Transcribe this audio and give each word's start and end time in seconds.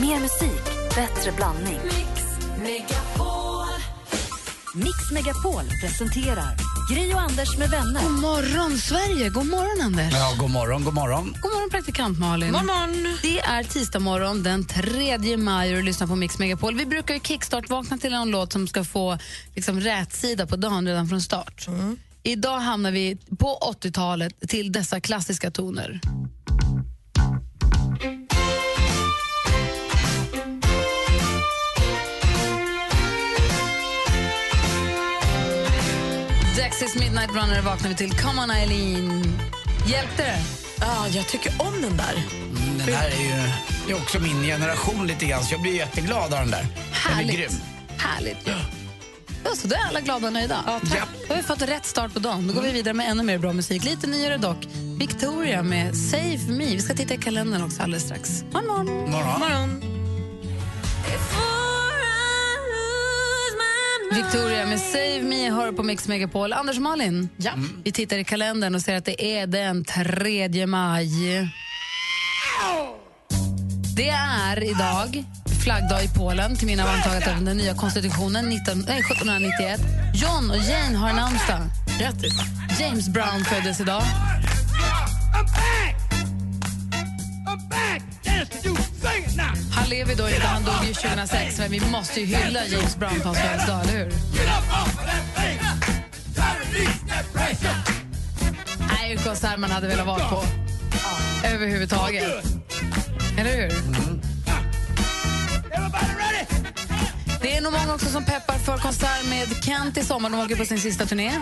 Mer 0.00 0.20
musik, 0.20 0.64
bättre 0.94 1.32
blandning. 1.36 1.80
Mix 4.74 5.10
Megapol 5.12 5.64
presenterar 5.80 6.56
Gry 6.90 7.14
och 7.14 7.20
Anders 7.20 7.58
med 7.58 7.70
vänner. 7.70 8.02
God 8.02 8.20
morgon, 8.20 8.78
Sverige! 8.78 9.28
God 9.30 9.46
morgon, 9.46 9.86
Anders. 9.86 10.12
Ja, 10.12 10.34
god 10.38 10.50
morgon, 10.50 10.84
god 10.84 10.94
morgon. 10.94 11.36
God 11.42 11.52
morgon, 11.52 11.70
praktikant 11.70 12.18
Malin. 12.18 12.52
God 12.52 12.64
morgon. 12.64 13.16
Det 13.22 13.40
är 13.40 13.64
tisdag 13.64 13.98
morgon 13.98 14.42
den 14.42 14.66
3 14.66 15.36
maj 15.36 15.70
och 15.70 15.76
du 15.76 15.82
lyssnar 15.82 16.06
på 16.06 16.16
Mix 16.16 16.38
Megapol. 16.38 16.74
Vi 16.74 16.86
brukar 16.86 17.14
ju 17.14 17.20
kickstart-vakna 17.20 17.98
till 17.98 18.12
en 18.12 18.30
låt 18.30 18.52
som 18.52 18.68
ska 18.68 18.84
få 18.84 19.18
liksom, 19.54 19.80
rätsida 19.80 20.46
på 20.46 20.56
dagen 20.56 20.86
redan 20.86 21.08
från 21.08 21.20
start. 21.20 21.66
Idag 22.22 22.58
hamnar 22.58 22.90
vi 22.90 23.16
på 23.38 23.58
80-talet 23.82 24.48
till 24.48 24.72
dessa 24.72 25.00
klassiska 25.00 25.50
toner. 25.50 26.00
Dexys 36.80 37.00
Midnight 37.00 37.30
Runner 37.30 37.60
vaknar 37.62 37.88
vi 37.88 37.94
till. 37.94 38.10
Come 38.12 38.42
on 38.42 38.50
Eileen. 38.50 39.38
Hjälpte 39.86 40.22
det? 40.22 40.38
Ja, 40.80 41.08
jag 41.08 41.28
tycker 41.28 41.52
om 41.58 41.82
den 41.82 41.96
där. 41.96 42.14
Mm, 42.40 42.78
Den 42.78 42.94
här 42.94 43.06
är 43.08 43.22
ju 43.22 43.50
det 43.86 43.92
är 43.92 43.96
också 43.96 44.20
min 44.20 44.42
generation 44.42 45.06
lite 45.06 45.26
grann, 45.26 45.44
så 45.44 45.54
jag 45.54 45.60
blir 45.62 45.74
jätteglad 45.76 46.24
av 46.34 46.40
den 46.40 46.50
där. 46.50 46.62
Den 46.62 46.68
är 47.12 47.14
Härligt. 47.14 47.36
grym. 47.36 47.50
Härligt. 47.98 48.36
Ja, 49.44 49.50
så 49.56 49.68
då 49.68 49.74
är 49.74 49.88
alla 49.88 50.00
glada 50.00 50.26
och 50.26 50.32
nöjda. 50.32 50.64
Ja, 50.66 50.80
tack. 50.90 51.08
Då 51.28 51.34
har 51.34 51.36
vi 51.36 51.42
fått 51.42 51.62
rätt 51.62 51.86
start 51.86 52.12
på 52.14 52.18
dagen. 52.18 52.46
Då 52.48 52.54
går 52.54 52.62
vi 52.62 52.72
vidare 52.72 52.94
med 52.94 53.10
ännu 53.10 53.22
mer 53.22 53.38
bra 53.38 53.52
musik. 53.52 53.84
Lite 53.84 54.06
nyare 54.06 54.36
dock. 54.36 54.66
Victoria 54.98 55.62
med 55.62 55.96
Save 55.96 56.38
Me. 56.48 56.64
Vi 56.64 56.80
ska 56.82 56.94
titta 56.94 57.14
i 57.14 57.18
kalendern 57.18 57.62
också 57.62 57.82
alldeles 57.82 58.04
strax. 58.04 58.44
God 58.52 58.64
morgon. 58.64 58.86
Morgon. 59.10 59.40
morgon. 59.40 59.82
Victoria 64.12 64.66
med 64.66 64.80
Save 64.80 65.22
Me 65.22 65.50
hör 65.50 65.72
på 65.72 65.82
Mix 65.82 66.08
Megapol. 66.08 66.52
Anders 66.52 66.76
och 66.76 66.82
Malin, 66.82 67.28
Ja. 67.36 67.52
vi 67.84 67.92
tittar 67.92 68.16
i 68.18 68.24
kalendern 68.24 68.74
och 68.74 68.82
ser 68.82 68.96
att 68.96 69.04
det 69.04 69.38
är 69.38 69.46
den 69.46 69.84
3 69.84 70.66
maj. 70.66 71.10
Det 73.96 74.08
är 74.08 74.62
idag 74.64 75.24
flaggdag 75.64 76.04
i 76.04 76.08
Polen 76.08 76.56
till 76.56 76.66
minne 76.66 76.82
av 76.82 76.88
antagandet 76.88 77.28
av 77.28 77.44
den 77.44 77.56
nya 77.56 77.74
konstitutionen 77.74 78.44
19, 78.48 78.84
nej, 78.88 78.98
1791. 79.00 79.80
John 80.14 80.50
och 80.50 80.56
Jane 80.56 80.96
har 80.96 81.12
namnsdag. 81.12 81.60
Grattis. 82.00 82.34
James 82.80 83.08
Brown 83.08 83.44
föddes 83.44 83.80
idag. 83.80 84.02
Han 89.72 89.88
lever 89.88 90.14
då 90.14 90.28
inte, 90.28 90.46
han 90.46 90.64
dog 90.64 90.74
ju 90.86 90.94
2006, 90.94 91.58
men 91.58 91.70
vi 91.70 91.80
måste 91.80 92.20
ju 92.20 92.26
hylla 92.36 92.66
James 92.66 92.96
Brown 92.96 93.20
på 93.20 93.28
hans 93.28 93.38
födelsedag, 93.38 93.80
eller 93.80 93.92
hur? 93.98 94.12
Nej, 98.88 99.12
en 99.12 99.18
konsert 99.18 99.58
man 99.58 99.70
hade 99.70 99.88
velat 99.88 100.06
vara 100.06 100.28
på. 100.28 100.44
Överhuvudtaget. 101.44 102.24
Eller 103.38 103.56
hur? 103.56 103.72
Det 107.42 107.56
är 107.56 107.60
nog 107.60 107.72
många 107.72 107.94
också 107.94 108.06
som 108.06 108.24
peppar 108.24 108.58
för 108.58 108.76
konsert 108.78 109.28
med 109.28 109.64
Kent 109.64 109.96
i 109.96 110.04
sommar. 110.04 110.30
De 110.30 110.40
åker 110.40 110.56
på 110.56 110.64
sin 110.64 110.80
sista 110.80 111.06
turné. 111.06 111.32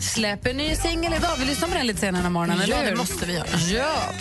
Släpper 0.00 0.54
ny 0.54 0.74
singel 0.76 1.12
idag. 1.14 1.30
Vi 1.38 1.44
lyssnar 1.44 1.68
på 1.68 1.74
den 1.74 1.86
lite 1.86 2.00
senare 2.00 2.22
den 2.22 2.32
morgonen, 2.32 2.56
Ja, 2.58 2.64
eller 2.64 2.84
hur? 2.84 2.90
det 2.90 2.96
måste 2.96 3.26
vi 3.26 3.32
göra. 3.34 3.46
Ja. 3.70 4.12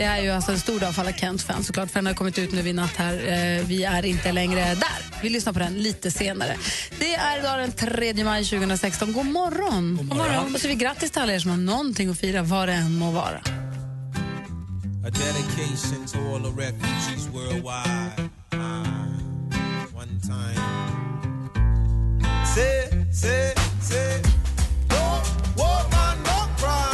Det 0.00 0.06
är 0.06 0.22
ju 0.22 0.30
alltså 0.30 0.52
en 0.52 0.58
stor 0.58 0.80
dag 0.80 0.94
för 0.94 1.02
alla 1.02 1.12
Kent-fans 1.12 1.66
såklart, 1.66 1.90
för 1.90 1.94
den 1.98 2.06
har 2.06 2.14
kommit 2.14 2.38
ut 2.38 2.52
nu 2.52 2.62
vid 2.62 2.74
natt 2.74 2.96
här. 2.96 3.14
Eh, 3.14 3.64
Vi 3.66 3.84
är 3.84 4.04
inte 4.04 4.32
längre 4.32 4.60
där. 4.60 5.20
Vi 5.22 5.28
lyssnar 5.28 5.52
på 5.52 5.58
den 5.58 5.74
lite 5.74 6.10
senare. 6.10 6.56
Det 6.98 7.14
är 7.14 7.38
idag 7.38 7.58
den 7.58 7.72
3 7.72 8.24
maj 8.24 8.44
2016. 8.44 9.12
God 9.12 9.26
morgon! 9.26 9.96
God 9.96 10.06
morgon. 10.16 10.54
Och 10.54 10.60
så 10.60 10.66
är 10.66 10.68
vi 10.68 10.74
grattis 10.74 11.10
till 11.10 11.22
alla 11.22 11.32
er 11.32 11.38
som 11.38 11.50
har 11.50 11.58
någonting 11.58 12.08
att 12.10 12.18
fira, 12.18 12.42
vad 12.42 12.68
det 12.68 12.74
än 12.74 12.94
må 12.98 13.10
vara. 13.10 13.40
A 15.06 15.10
dedication 15.10 16.06
to 16.06 16.18
all 16.34 16.42
the 16.42 16.62
refugees 16.62 17.26
worldwide. 17.32 18.30
Uh, 18.54 18.58
one 19.96 20.20
time. 20.22 20.60
Say, 22.54 22.90
say, 23.12 23.54
say, 23.82 24.22
no 24.88 25.20
woman, 25.56 26.18
no 26.24 26.56
cry. 26.58 26.89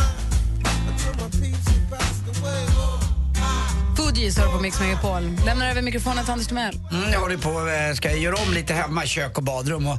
Hör 4.16 4.52
på 4.56 4.60
Mix 4.62 4.80
Megapol. 4.80 5.22
Lämnar 5.46 5.70
över 5.70 5.82
mikrofonen 5.82 6.24
till 6.24 6.32
Anders 6.32 6.46
Timell. 6.46 6.74
Mm, 6.92 7.12
jag 7.12 7.20
håller 7.20 7.36
på 7.36 7.68
eh, 7.68 7.94
ska 7.94 8.16
göra 8.16 8.36
om 8.36 8.52
lite 8.54 8.74
hemma, 8.74 9.06
kök 9.06 9.38
och 9.38 9.44
badrum 9.44 9.86
och 9.86 9.98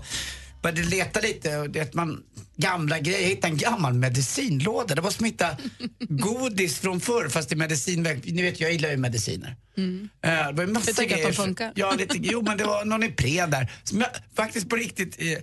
började 0.62 0.84
leta 0.84 1.20
lite 1.20 1.68
det 1.68 1.94
man 1.94 2.24
gamla 2.56 3.00
grejer. 3.00 3.22
Jag 3.22 3.28
hittade 3.28 3.54
en 3.54 3.58
gammal 3.58 3.94
medicinlåda. 3.94 4.96
Det 4.96 5.02
var 5.02 5.12
som 5.12 5.26
att 5.26 5.32
hitta 5.32 5.48
godis 6.00 6.80
från 6.80 7.00
förr 7.00 7.30
fast 7.30 7.52
i 7.52 7.56
medicinväg. 7.56 8.34
Ni 8.34 8.42
vet, 8.42 8.60
jag 8.60 8.72
gillar 8.72 8.90
ju 8.90 8.98
mediciner. 8.98 9.56
Mm. 9.78 10.10
Eh, 10.24 10.30
det 10.32 10.52
var 10.54 10.64
en 10.64 10.74
massa 10.74 10.86
Du 10.92 10.94
tycker 10.94 11.04
att 11.04 11.10
de 11.10 11.24
grejer 11.24 11.34
funkar? 11.34 11.72
Ja, 11.76 11.92
lite, 11.98 12.18
jo 12.22 12.42
men 12.42 12.58
det 12.58 12.64
var 12.64 12.86
någon 12.86 13.04
Ipren 13.04 13.52
där 13.52 13.72
som 13.84 14.02
jag 14.02 14.10
faktiskt 14.36 14.70
på 14.70 14.76
riktigt 14.76 15.16
eh, 15.20 15.38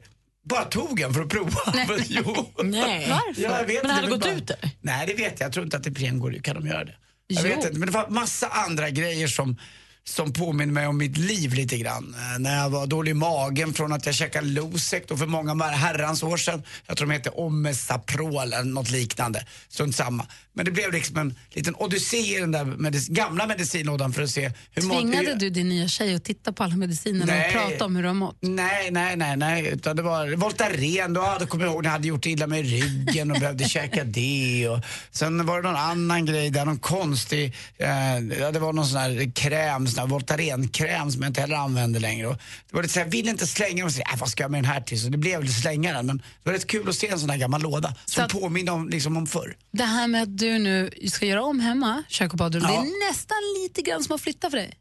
bara 0.49 0.65
tog 0.65 1.01
en 1.01 1.15
för 1.15 1.23
att 1.23 1.29
prova. 1.29 1.61
jo. 2.09 2.53
Nej. 2.63 3.07
Varför? 3.11 3.43
Ja, 3.43 3.59
jag 3.59 3.67
vet 3.67 3.83
Men 3.83 3.91
hade 3.91 4.07
det 4.07 4.11
var 4.11 4.17
gått 4.17 4.25
bara- 4.27 4.35
ut 4.35 4.47
där? 4.47 4.71
Nej, 4.81 5.07
det 5.07 5.15
vet 5.15 5.41
jag. 5.41 5.47
Jag 5.47 5.53
tror 5.53 5.65
inte 5.65 5.77
att 5.77 5.87
Ipren 5.87 6.19
går 6.19 6.33
Kan 6.33 6.55
de 6.55 6.67
göra 6.67 6.85
det? 6.85 6.95
Jag 7.27 7.43
Jo. 7.45 7.49
vet 7.57 7.65
inte. 7.65 7.79
Men 7.79 7.87
det 7.87 7.93
var 7.95 8.09
massa 8.09 8.49
andra 8.49 8.91
grejer 8.91 9.27
som, 9.29 9.59
som 10.07 10.33
påminner 10.33 10.73
mig 10.73 10.87
om 10.87 10.99
mitt 10.99 11.17
liv 11.17 11.55
lite 11.55 11.77
grann. 11.79 12.15
Eh, 12.19 12.39
när 12.39 12.57
jag 12.63 12.71
var 12.71 12.87
dålig 12.87 13.11
i 13.11 13.15
magen 13.15 13.75
från 13.75 13.93
att 13.93 14.07
jag 14.07 14.15
käkade 14.15 14.47
Losec 14.47 15.03
då 15.09 15.17
för 15.17 15.27
många 15.27 15.65
herrans 15.65 16.23
år 16.23 16.37
sedan. 16.37 16.63
Jag 16.87 16.97
tror 16.97 17.09
de 17.09 17.13
hette 17.15 17.31
Omesaprol 17.31 18.37
eller 18.37 18.63
något 18.65 18.91
liknande. 18.91 19.47
Strunt 19.69 19.97
samma. 19.97 20.27
Men 20.57 20.65
det 20.65 20.71
blev 20.71 20.93
liksom 20.93 21.17
en 21.17 21.35
liten 21.51 21.75
odyssé 21.75 22.17
i 22.37 22.41
den 22.41 22.53
där 22.53 22.65
medic- 22.65 23.13
gamla 23.13 23.47
medicinlådan 23.47 24.13
för 24.13 24.23
att 24.23 24.31
se 24.31 24.53
hur 24.71 24.83
Tvingade 24.83 25.35
du 25.35 25.51
din 25.51 25.69
nya 25.69 25.89
tjej 25.89 26.15
att 26.15 26.25
titta 26.25 26.53
på 26.53 26.63
alla 26.65 26.77
medicinerna 26.77 27.33
och 27.47 27.53
prata 27.53 27.85
om 27.85 27.97
hur 27.97 28.03
du 28.03 28.09
har 28.09 28.15
mått? 28.15 28.37
Nej, 28.41 28.91
nej, 28.91 29.17
nej, 29.17 29.37
nej. 29.37 29.67
Utan 29.69 29.97
det 29.97 30.03
var 30.03 30.37
Voltaren. 30.37 31.15
Då 31.15 31.21
hade, 31.21 31.47
kommer 31.47 31.65
jag 31.65 31.73
ihåg 31.75 31.83
när 31.83 31.89
jag 31.91 31.93
hade 31.93 32.09
gjort 32.09 32.27
illa 32.27 32.47
med 32.47 32.61
ryggen 32.71 33.31
och 33.31 33.41
behövde 33.41 33.65
käka 33.69 34.05
det. 34.19 34.69
Och 34.69 34.81
sen 35.11 35.47
var 35.47 35.63
det 35.63 35.69
någon 35.69 35.77
annan 35.81 36.27
grej 36.27 36.51
där, 36.51 36.65
någon 36.65 36.79
konstig, 36.79 37.55
eh, 37.79 38.51
det 38.53 38.59
var 38.59 38.73
någon 38.73 38.87
sån 38.87 38.99
här 39.01 39.33
kräm, 39.35 39.87
sån 39.95 40.03
här 40.03 40.09
Voltaren-kräm 40.09 41.11
som 41.11 41.23
jag 41.23 41.31
inte 41.31 41.41
heller 41.41 41.57
använder 41.57 42.01
längre. 42.01 42.27
Och 42.27 42.37
det 42.71 42.77
var 42.77 42.83
lite 42.83 42.95
så 42.95 43.01
här, 43.01 43.07
jag 43.07 43.11
ville 43.13 43.31
inte 43.31 43.47
slänga 43.47 43.77
den 43.77 43.85
och 43.85 43.93
säga, 43.93 44.07
äh, 44.13 44.19
vad 44.21 44.29
ska 44.29 44.43
jag 44.45 44.51
med 44.51 44.59
den 44.63 44.71
här 44.71 44.81
till? 44.81 45.01
Så 45.03 45.09
det 45.09 45.19
blev 45.19 45.41
väl 45.41 45.53
slänga 45.53 45.93
den. 45.93 46.07
Men 46.07 46.17
det 46.19 46.25
var 46.43 46.53
rätt 46.53 46.67
kul 46.67 46.89
att 46.89 46.95
se 46.95 47.09
en 47.09 47.19
sån 47.21 47.31
här 47.31 47.37
gammal 47.39 47.63
låda 47.63 47.95
som 48.05 48.25
att- 48.25 48.33
påminner 48.33 48.73
om, 48.73 48.89
liksom, 48.89 49.17
om 49.17 49.27
förr. 49.27 49.57
Det 49.73 49.85
här 49.85 50.07
med 50.09 50.23
att 50.23 50.39
du 50.39 50.59
nu 50.59 50.91
ska 51.09 51.27
göra 51.27 51.43
om 51.43 51.61
hemma, 51.61 52.03
kök 52.09 52.33
och 52.33 52.39
badrum, 52.39 52.63
Ja. 52.63 52.69
det 52.71 52.77
är 52.77 53.09
nästan 53.11 53.37
lite 53.63 53.83
grann 53.83 54.05
som 54.05 54.15
att 54.15 54.21
flytta 54.21 54.51
för 54.51 54.57
dig. 54.57 54.75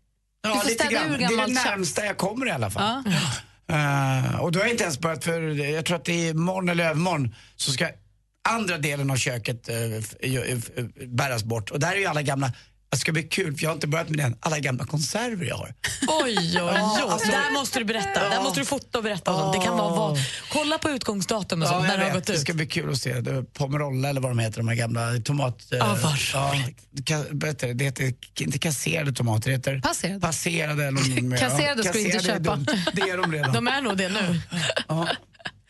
Ja, 0.43 0.63
lite 0.67 0.87
grann. 0.87 1.11
Det 1.11 1.23
är 1.25 1.47
det 1.47 1.53
närmsta 1.53 2.05
jag 2.05 2.17
kommer 2.17 2.45
i 2.47 2.51
alla 2.51 2.69
fall. 2.69 3.03
Ja. 3.05 3.11
Eh, 3.67 4.39
och 4.39 4.51
då 4.51 4.59
har 4.59 4.65
jag 4.65 4.73
inte 4.73 4.83
ens 4.83 4.99
börjat 4.99 5.23
för, 5.23 5.41
jag 5.73 5.85
tror 5.85 5.97
att 5.97 6.05
det 6.05 6.13
är 6.27 6.29
imorgon 6.29 6.69
eller 6.69 6.83
övermorgon 6.85 7.35
så 7.55 7.71
ska 7.71 7.87
andra 8.49 8.77
delen 8.77 9.11
av 9.11 9.15
köket 9.15 9.69
f- 9.69 10.15
bäras 11.07 11.43
bort. 11.43 11.69
Och 11.71 11.79
där 11.79 11.91
är 11.91 11.95
ju 11.95 12.05
alla 12.05 12.21
gamla, 12.21 12.51
det 12.93 12.99
ska 12.99 13.11
bli 13.11 13.23
kul 13.23 13.55
för 13.57 13.63
jag 13.63 13.69
har 13.69 13.75
inte 13.75 13.87
börjat 13.87 14.09
med 14.09 14.17
den, 14.19 14.35
alla 14.39 14.59
gamla 14.59 14.85
konserver 14.85 15.45
jag 15.45 15.55
har. 15.55 15.73
Oj, 16.07 16.37
oj, 16.37 16.61
oj. 16.61 16.69
alltså- 17.09 17.31
där 17.31 17.53
måste 17.53 17.79
du 17.79 17.85
berätta. 17.85 18.29
Där 18.29 18.41
måste 18.43 18.59
du 18.59 18.65
fota 18.65 18.97
och 18.97 19.03
berätta. 19.03 19.33
om. 19.33 19.51
Det 19.59 19.65
kan 19.65 19.77
vara 19.77 19.95
vad. 19.95 20.17
Kolla 20.51 20.77
på 20.77 20.89
utgångsdatum 20.89 21.61
och 21.61 21.67
sånt, 21.67 21.81
jag 21.83 21.87
när 21.87 21.97
det 21.97 22.03
har 22.03 22.11
gått 22.13 22.25
det 22.25 22.33
ut. 22.33 22.39
ska 22.39 22.53
bli 22.53 22.65
kul 22.65 22.91
att 22.91 22.97
se. 22.97 23.13
Det 23.21 23.31
är 23.31 23.41
Pomerolla 23.43 24.09
eller 24.09 24.21
vad 24.21 24.31
de 24.31 24.39
heter, 24.39 24.57
de 24.57 24.67
här 24.67 24.75
gamla 24.75 25.19
tomat... 25.23 25.71
eh, 25.71 25.77
Ja, 25.77 25.97
vad 26.03 26.13
ja, 26.33 26.55
ka, 27.05 27.23
berätta, 27.31 27.67
det 27.67 27.83
heter 27.85 28.13
inte 28.39 28.57
kasserade 28.59 29.13
tomater, 29.13 29.49
det 29.49 29.55
heter 29.55 29.79
Passerade. 29.81 30.19
passerade. 30.19 30.85
Eller 30.87 30.91
någon- 30.91 31.37
Kasserade 31.39 31.83
ska 31.83 31.91
du 31.93 31.99
inte 31.99 32.11
kasserade 32.11 32.39
är 32.39 32.43
köpa. 32.43 32.55
dumt. 32.55 32.65
Det 32.93 33.01
är 33.01 33.17
de 33.17 33.31
redan. 33.31 33.53
De 33.53 33.67
är 33.67 33.81
nog 33.81 33.97
det 33.97 34.09
nu. 34.09 34.39
ja. 34.87 35.07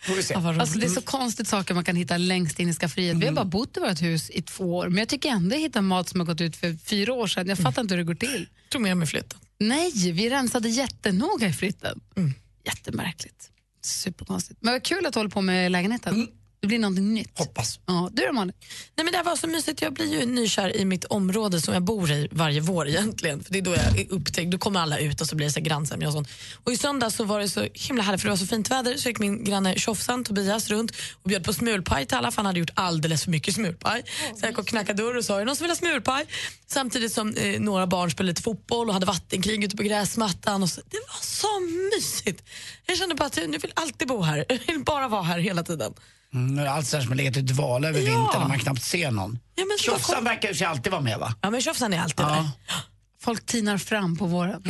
Får 0.08 0.16
vi 0.16 0.24
se. 0.24 0.34
Ja, 0.34 0.40
vad 0.40 0.60
Alltså, 0.60 0.80
det 0.80 0.86
är 0.86 0.90
så 0.90 1.02
konstigt 1.02 1.48
saker 1.48 1.74
man 1.74 1.84
kan 1.84 1.96
hitta 1.96 2.18
längst 2.18 2.60
in 2.60 2.70
i 2.70 2.74
skafferiet. 2.74 3.18
Vi 3.18 3.26
har 3.26 3.34
bara 3.34 3.46
bott 3.46 3.78
i 3.78 3.80
vårt 3.80 4.02
hus 4.02 4.30
i 4.30 4.42
två 4.42 4.76
år, 4.78 4.90
men 4.90 4.98
jag 4.98 5.10
tycker 5.10 5.30
ändå 5.30 5.56
jag 5.56 5.60
hittar 5.62 5.82
mat 5.82 6.10
som 6.10 6.20
har 6.20 6.28
gått 6.28 6.42
ut 6.42 6.56
för 6.56 6.78
fyra 6.86 7.14
år 7.14 7.28
sedan. 7.28 7.48
Jag 7.48 7.58
fattar 7.58 7.82
inte 7.82 7.94
hur 7.96 7.98
det 8.00 8.04
går 8.06 8.16
till. 8.16 8.48
tog 8.70 8.82
med 8.82 8.98
mig 8.98 9.08
flytten. 9.08 9.40
Nej, 9.60 9.92
vi 10.12 10.30
rensade 10.30 10.70
jättenoga 10.70 11.48
i 11.48 11.54
flytten. 11.54 12.02
Jättemärkligt. 12.66 13.50
Superkonstigt. 13.82 14.60
Men 14.62 14.74
vad 14.74 14.84
kul 14.84 15.06
att 15.06 15.14
du 15.14 15.20
håller 15.20 15.30
på 15.30 15.42
med 15.42 15.72
lägenheten. 15.72 16.28
Det 16.64 16.68
blir 16.68 16.80
någonting 16.80 17.14
nytt. 17.14 17.40
Hoppas. 17.40 17.80
Ja, 17.86 18.10
du 18.14 18.26
då 18.26 18.34
Malin? 18.34 18.54
Nej, 18.96 19.06
men 19.06 19.12
det 19.12 19.18
här 19.18 19.24
var 19.24 19.36
så 19.36 19.48
mysigt. 19.48 19.82
Jag 19.82 19.94
blir 19.94 20.20
ju 20.20 20.26
nykär 20.26 20.76
i 20.78 20.86
mitt 20.86 21.06
område 21.06 21.62
som 21.62 21.74
jag 21.74 21.84
bor 21.84 22.12
i 22.12 22.28
varje 22.32 22.62
vår 22.62 22.88
egentligen. 22.88 23.44
För 23.44 23.54
det 23.54 23.60
är 23.60 23.62
då 23.62 23.72
jag 23.72 24.00
är 24.00 24.12
upptäckt. 24.12 24.52
Då 24.52 24.58
kommer 24.58 24.80
alla 24.80 25.00
ut 25.00 25.22
och 25.22 25.28
så 25.28 25.36
blir 25.36 25.48
det 25.48 25.54
så 25.54 25.60
grannsämja 25.60 26.08
och 26.08 26.14
sånt. 26.14 26.28
Och 26.64 26.72
i 26.74 26.78
söndags 26.78 27.16
så 27.16 27.24
var 27.24 27.40
det 27.40 27.50
så 27.50 27.68
himla 27.74 28.04
härligt 28.04 28.22
för 28.22 28.28
det 28.28 28.32
var 28.32 28.38
så 28.38 28.48
fint 28.48 28.72
väder 28.72 28.98
så 28.98 29.10
gick 29.10 29.20
min 29.20 29.44
granne 29.44 29.76
Tjofsan, 29.76 30.24
Tobias, 30.24 30.70
runt 30.70 30.92
och 31.24 31.30
bjöd 31.30 31.44
på 31.44 31.54
smulpaj 31.54 32.06
till 32.06 32.18
alla 32.18 32.32
för 32.32 32.36
han 32.38 32.46
hade 32.46 32.60
gjort 32.60 32.72
alldeles 32.74 33.24
för 33.24 33.32
mycket 33.32 33.56
smulpaj. 33.56 34.04
Så 34.36 34.40
jag 34.42 34.50
gick 34.50 34.60
och 34.60 34.68
knackade 34.68 35.04
dörr 35.04 35.18
och 35.18 35.26
sa, 35.26 35.36
är 35.36 35.40
det 35.40 35.46
någon 35.46 35.56
som 35.56 35.64
vill 35.64 35.72
ha 35.72 35.76
smulpaj? 35.76 36.26
Samtidigt 36.68 37.14
som 37.14 37.36
eh, 37.36 37.60
några 37.60 37.88
barn 37.88 38.12
spelade 38.12 38.32
lite 38.32 38.42
fotboll 38.42 38.88
och 38.88 38.94
hade 38.94 39.06
vattenkrig 39.06 39.64
ute 39.64 39.78
på 39.78 39.84
gräsmattan. 39.84 40.64
Och 40.64 40.70
så. 40.70 40.82
Det 40.90 40.98
var 40.98 41.22
så 41.22 41.60
mysigt. 41.96 42.44
Jag 42.86 42.98
kände 42.98 43.16
bara 43.16 43.26
att 43.26 43.38
jag 43.38 43.50
nu 43.50 43.58
vill 43.58 43.72
alltid 43.76 44.08
bo 44.08 44.22
här. 44.22 44.46
Jag 44.50 44.60
vill 44.68 44.84
bara 44.84 45.08
vara 45.08 45.24
här 45.24 45.40
hela 45.40 45.64
tiden. 45.64 45.94
Mm, 46.34 46.68
allt 46.68 46.88
sådär 46.88 47.02
som 47.02 47.12
har 47.12 47.16
legat 47.18 47.38
i 47.38 47.42
dvala 47.42 47.88
över 47.90 48.00
Ja. 48.00 48.06
vintern 48.06 48.42
när 48.42 48.48
man 48.48 48.60
knappt 48.60 48.84
ser 48.84 49.12
någon. 49.12 49.40
Ja, 49.56 49.66
men 49.66 49.78
Tjofsan 49.78 50.16
kom- 50.16 50.24
verkar 50.26 50.50
ju 50.50 50.56
sig 50.56 50.68
alltid 50.68 50.92
vara 50.92 51.02
med 51.02 51.20
va? 51.20 51.36
Ja, 51.42 51.50
men 51.50 51.62
Tjofsan 51.62 51.94
är 51.94 52.00
alltid 52.00 52.26
där. 52.26 52.36
Ja. 52.36 52.52
Folk 53.22 53.46
tinar 53.46 53.78
fram 53.78 54.18
på 54.18 54.26
våren. 54.26 54.64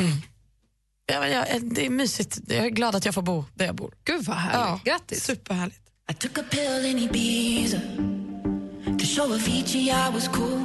Ja, 1.06 1.20
men 1.20 1.32
jag, 1.32 1.46
det 1.76 1.86
är 1.86 1.90
mysigt. 1.90 2.40
Jag 2.48 2.66
är 2.66 2.70
glad 2.70 2.96
att 2.96 3.06
jag 3.06 3.14
får 3.14 3.22
bo 3.22 3.46
där 3.54 3.66
jag 3.66 3.76
bor. 3.76 3.94
Gud 4.04 4.26
vad 4.26 4.38
härligt. 4.38 4.84
Grattis. 4.84 5.24
Superhärligt. 5.24 5.80
I 6.12 6.14
took 6.14 6.38
a 6.38 6.44
pill 6.52 6.86
in 6.86 7.00
Ibiza 7.00 7.78
to 9.00 9.06
show 9.06 9.32
Avicii 9.34 9.90
I 9.90 10.12
was 10.14 10.28
cool. 10.28 10.62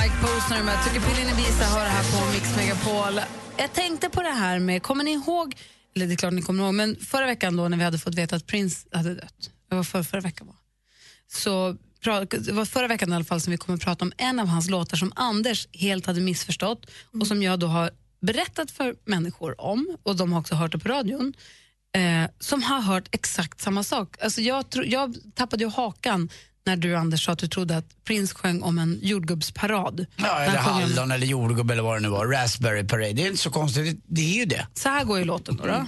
Mike 0.00 0.14
Posner 0.22 0.62
med 0.62 0.84
Tycker 0.84 1.00
Pillin 1.00 1.28
Ibiza 1.38 1.64
har 1.64 1.80
det 1.80 1.90
här 1.90 2.02
på 2.12 2.32
Mix 2.32 2.56
Megapol. 2.56 3.20
Jag 3.56 3.72
tänkte 3.72 4.08
på 4.08 4.22
det 4.22 4.28
här 4.30 4.58
med, 4.58 4.82
kommer 4.82 5.04
ni 5.04 5.10
ihåg, 5.12 5.54
eller 5.94 6.06
det 6.06 6.12
är 6.12 6.16
klart 6.16 6.32
ni 6.32 6.42
kommer 6.42 6.64
ihåg, 6.64 6.74
men 6.74 6.96
förra 6.96 7.26
veckan 7.26 7.56
då 7.56 7.68
när 7.68 7.76
vi 7.76 7.84
hade 7.84 7.98
fått 7.98 8.14
veta 8.14 8.36
att 8.36 8.46
Prince 8.46 8.88
hade 8.92 9.14
dött, 9.14 9.50
det 9.68 9.74
var 9.74 9.84
för, 9.84 10.02
förra 10.02 10.20
veckan 10.20 10.46
va? 10.46 10.54
Så 11.28 11.76
det 12.30 12.52
var 12.52 12.64
förra 12.64 12.88
veckan 12.88 13.12
i 13.12 13.14
alla 13.14 13.24
fall 13.24 13.40
som 13.40 13.50
vi 13.50 13.56
kommer 13.56 13.76
att 13.76 13.84
prata 13.84 14.04
om 14.04 14.12
en 14.16 14.40
av 14.40 14.46
hans 14.46 14.70
låtar 14.70 14.96
som 14.96 15.12
Anders 15.16 15.68
helt 15.72 16.06
hade 16.06 16.20
missförstått 16.20 16.90
och 17.20 17.26
som 17.26 17.42
jag 17.42 17.58
då 17.58 17.66
har 17.66 17.90
berättat 18.20 18.70
för 18.70 18.96
människor 19.04 19.60
om 19.60 19.96
och 20.02 20.16
de 20.16 20.32
har 20.32 20.40
också 20.40 20.54
hört 20.54 20.72
det 20.72 20.78
på 20.78 20.88
radion. 20.88 21.34
Eh, 21.94 22.30
som 22.38 22.62
har 22.62 22.80
hört 22.80 23.08
exakt 23.10 23.60
samma 23.60 23.82
sak. 23.82 24.16
Alltså 24.22 24.40
jag, 24.40 24.70
tro, 24.70 24.84
jag 24.84 25.16
tappade 25.34 25.64
ju 25.64 25.70
hakan 25.70 26.28
när 26.66 26.76
du 26.76 26.94
Anders 26.96 27.24
sa 27.24 27.32
att 27.32 27.38
du 27.38 27.48
trodde 27.48 27.76
att 27.76 28.04
Prince 28.04 28.34
sjöng 28.34 28.62
om 28.62 28.78
en 28.78 28.98
jordgubbsparad. 29.02 30.06
Ja, 30.16 30.38
eller 30.40 30.58
sjöng 30.58 30.74
om- 30.74 30.80
hallon 30.82 31.10
eller 31.12 31.26
jordgubbe 31.26 31.72
eller 31.74 31.82
vad 31.82 31.96
det 31.96 32.00
nu 32.00 32.08
var. 32.08 32.26
Raspberry 32.26 32.84
Parade. 32.88 33.12
Det 33.12 33.22
är 33.22 33.26
inte 33.26 33.42
så 33.42 33.50
konstigt, 33.50 33.84
det, 33.84 34.14
det 34.14 34.20
är 34.20 34.34
ju 34.38 34.44
det. 34.44 34.66
Så 34.74 34.88
här 34.88 35.04
går 35.04 35.18
ju 35.18 35.24
låten 35.24 35.56
då. 35.56 35.66
då. 35.66 35.86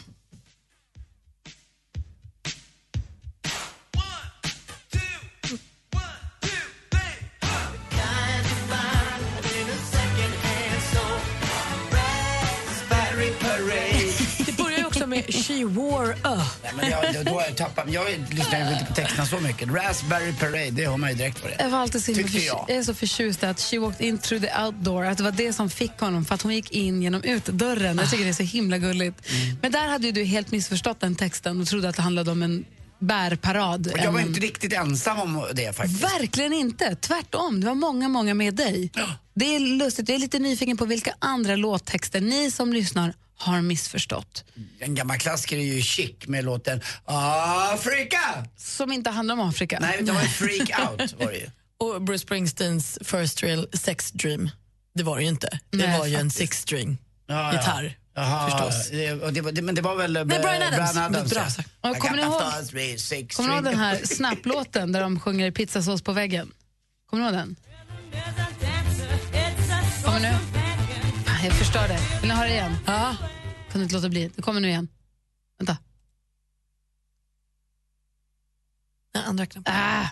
Med 15.15 15.35
She 15.35 15.65
wore 15.65 16.17
a. 16.23 16.47
Nej, 16.63 16.73
men 16.77 16.91
jag, 16.91 17.25
då 17.25 17.43
jag 17.47 17.57
tappat, 17.57 17.93
jag 17.93 18.07
lyssnar 18.31 18.73
inte 18.73 18.85
på 18.85 18.95
texterna 18.95 19.27
så 19.27 19.41
mycket. 19.41 19.69
Raspberry 19.69 20.33
Parade, 20.33 20.71
det 20.71 20.85
har 20.85 20.97
man 20.97 21.11
ju 21.11 21.17
direkt 21.17 21.43
på 21.43 21.49
det. 21.49 21.57
Jag 21.59 21.71
var 21.71 21.79
alltid 21.79 22.05
så 22.05 22.13
jag. 22.13 22.65
jag 22.69 22.77
är 22.77 22.83
så 22.83 22.95
förtjust 22.95 23.45
att 23.45 23.61
she 23.61 23.79
walked 23.79 24.07
in 24.07 24.19
through 24.19 24.45
the 24.45 24.63
outdoor, 24.65 25.05
att 25.05 25.19
det 25.19 25.25
var 25.25 25.31
det 25.31 25.53
som 25.53 25.71
fick 25.71 26.01
honom 26.01 26.25
för 26.25 26.35
att 26.35 26.43
hon 26.43 26.55
gick 26.55 26.71
in 26.71 27.03
genom 27.03 27.23
utdörren. 27.23 27.99
Jag 27.99 28.11
tycker 28.11 28.25
det 28.25 28.31
är 28.31 28.35
så 28.35 28.43
himla 28.43 28.79
gulligt. 28.79 29.31
Mm. 29.31 29.57
Men 29.63 29.73
där 29.73 29.89
hade 29.89 30.07
ju 30.07 30.13
du 30.13 30.25
helt 30.25 30.51
missförstått 30.51 31.01
den 31.01 31.15
texten 31.15 31.61
och 31.61 31.67
trodde 31.67 31.89
att 31.89 31.97
det 31.97 32.03
handlade 32.03 32.31
om 32.31 32.43
en 32.43 32.65
bärparad. 32.99 33.87
Och 33.93 33.99
jag 33.99 34.13
var 34.13 34.21
inte 34.21 34.41
riktigt 34.41 34.73
ensam 34.73 35.21
om 35.21 35.47
det 35.55 35.77
faktiskt. 35.77 36.05
Verkligen 36.05 36.53
inte. 36.53 36.97
Tvärtom. 36.97 37.61
Det 37.61 37.67
var 37.67 37.75
många, 37.75 38.09
många 38.09 38.35
med 38.35 38.55
dig. 38.55 38.91
Det 39.35 39.55
är 39.55 39.61
lustigt. 39.61 40.09
Jag 40.09 40.17
är 40.17 40.21
lite 40.21 40.39
nyfiken 40.39 40.77
på 40.77 40.85
vilka 40.85 41.15
andra 41.19 41.57
låttexter 41.57 42.21
ni 42.21 42.51
som 42.51 42.73
lyssnar 42.73 43.15
har 43.37 43.61
missförstått. 43.63 44.45
En 44.79 44.95
gammal 44.95 45.19
klassiker 45.19 45.57
är 45.57 45.63
ju 45.63 45.83
Chic 45.83 46.11
med 46.27 46.45
låten 46.45 46.81
Afrika! 47.05 48.21
Som 48.57 48.93
inte 48.93 49.11
handlar 49.11 49.35
om 49.35 49.41
Afrika. 49.41 49.79
Nej, 49.81 49.99
det 50.03 50.13
var 50.13 50.23
ju 50.23 50.29
Freak 50.29 50.91
Out 50.91 51.15
var 51.21 51.33
det 51.33 51.39
ju. 51.39 51.51
Och 51.79 52.03
Bruce 52.03 52.19
Springsteens 52.23 52.99
First 53.05 53.43
Real 53.43 53.69
Sex 53.73 54.11
Dream. 54.13 54.51
Det 54.95 55.03
var 55.03 55.17
det 55.17 55.23
ju 55.23 55.29
inte. 55.29 55.59
Det 55.71 55.77
Nej, 55.87 55.99
var 55.99 56.07
ju 56.07 56.15
en 56.15 56.21
faktiskt. 56.21 56.37
six 56.39 56.59
string 56.59 56.99
Ja, 57.27 57.35
ja. 57.35 57.53
gitarr. 57.59 57.99
Jaha, 58.17 58.51
Förstås. 58.51 58.91
Det, 58.91 59.51
det, 59.53 59.63
men 59.63 59.75
det 59.75 59.83
var 59.83 59.97
väl 59.97 60.17
eh, 60.17 60.25
Nej, 60.25 60.39
Bryan 60.41 60.63
Adams. 60.75 60.97
Adams 60.97 61.31
Bra 61.33 61.47
ja. 61.83 61.91
Och 61.91 61.99
kommer 61.99 62.17
ni 62.17 62.23
ihåg- 62.23 63.29
Kommer 63.37 63.49
ni 63.49 63.55
ihåg 63.55 63.65
den 63.65 63.79
här 63.79 64.01
Snap-låten 64.05 64.93
där 64.93 65.01
de 65.01 65.21
sjunger 65.21 65.51
pizzasås 65.51 66.03
på 66.03 66.13
väggen? 66.13 66.53
Kommer 67.11 67.23
ni 67.23 67.29
ihåg 67.29 67.39
den? 67.39 67.57
Kommer 70.05 70.21
nu? 70.21 70.64
Jag 71.45 71.53
förstör 71.53 71.89
det. 71.89 71.99
Vill 72.21 72.29
ni 72.31 72.35
höra 72.35 72.47
det 72.47 72.53
igen? 72.53 72.77
Ja. 72.87 73.17
Kan 73.71 73.79
du 73.79 73.83
inte 73.83 73.95
låta 73.95 74.09
bli? 74.09 74.31
Det 74.37 74.43
kommer 74.43 74.61
nu 74.61 74.69
igen. 74.69 74.89
Vänta. 75.59 75.77
Nej, 79.15 79.25
andra 79.27 79.47
knappen. 79.47 79.75
Ah. 79.77 80.07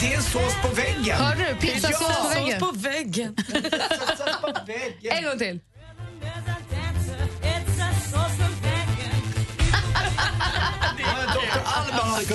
Det 0.00 0.12
är 0.12 0.16
en 0.16 0.22
sås 0.22 0.54
på 0.62 0.68
väggen! 0.74 1.16
Hörde 1.18 1.48
du? 1.48 1.54
Pizzasås 1.66 2.00
Ja! 2.00 2.22
på 2.22 2.28
väggen. 2.28 2.60
Sås 2.60 2.70
på 2.72 2.72
väggen. 2.80 3.36
Sås 4.18 4.40
på 4.40 4.64
väggen. 4.66 5.16
En 5.16 5.24
gång 5.24 5.38
till. 5.38 5.60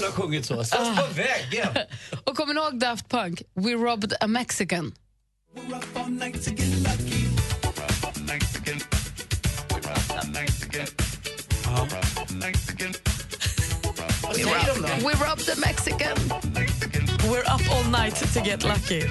Kunnat 0.08 0.24
sjungit 0.24 0.46
så. 0.46 0.64
Sås 0.64 0.98
på 0.98 1.06
väggen! 1.14 1.68
Och 2.24 2.38
kommer 2.38 2.54
ni 2.54 2.62
ihåg 2.62 2.80
Daft 2.80 3.10
Punk? 3.10 3.42
We 3.54 3.72
robbed 3.72 4.14
a 4.22 4.28
Mexican. 4.28 4.94
Vad 14.24 14.36
säger 14.36 14.74
de 14.74 14.82
då? 14.82 15.08
We 15.08 15.14
robbed 15.14 15.50
a 15.50 15.56
Mexican. 15.58 16.18
We're 17.24 17.56
up 17.56 17.72
all 17.72 17.86
night 17.92 18.34
to 18.34 18.40
get 18.46 18.64
lucky. 18.64 19.02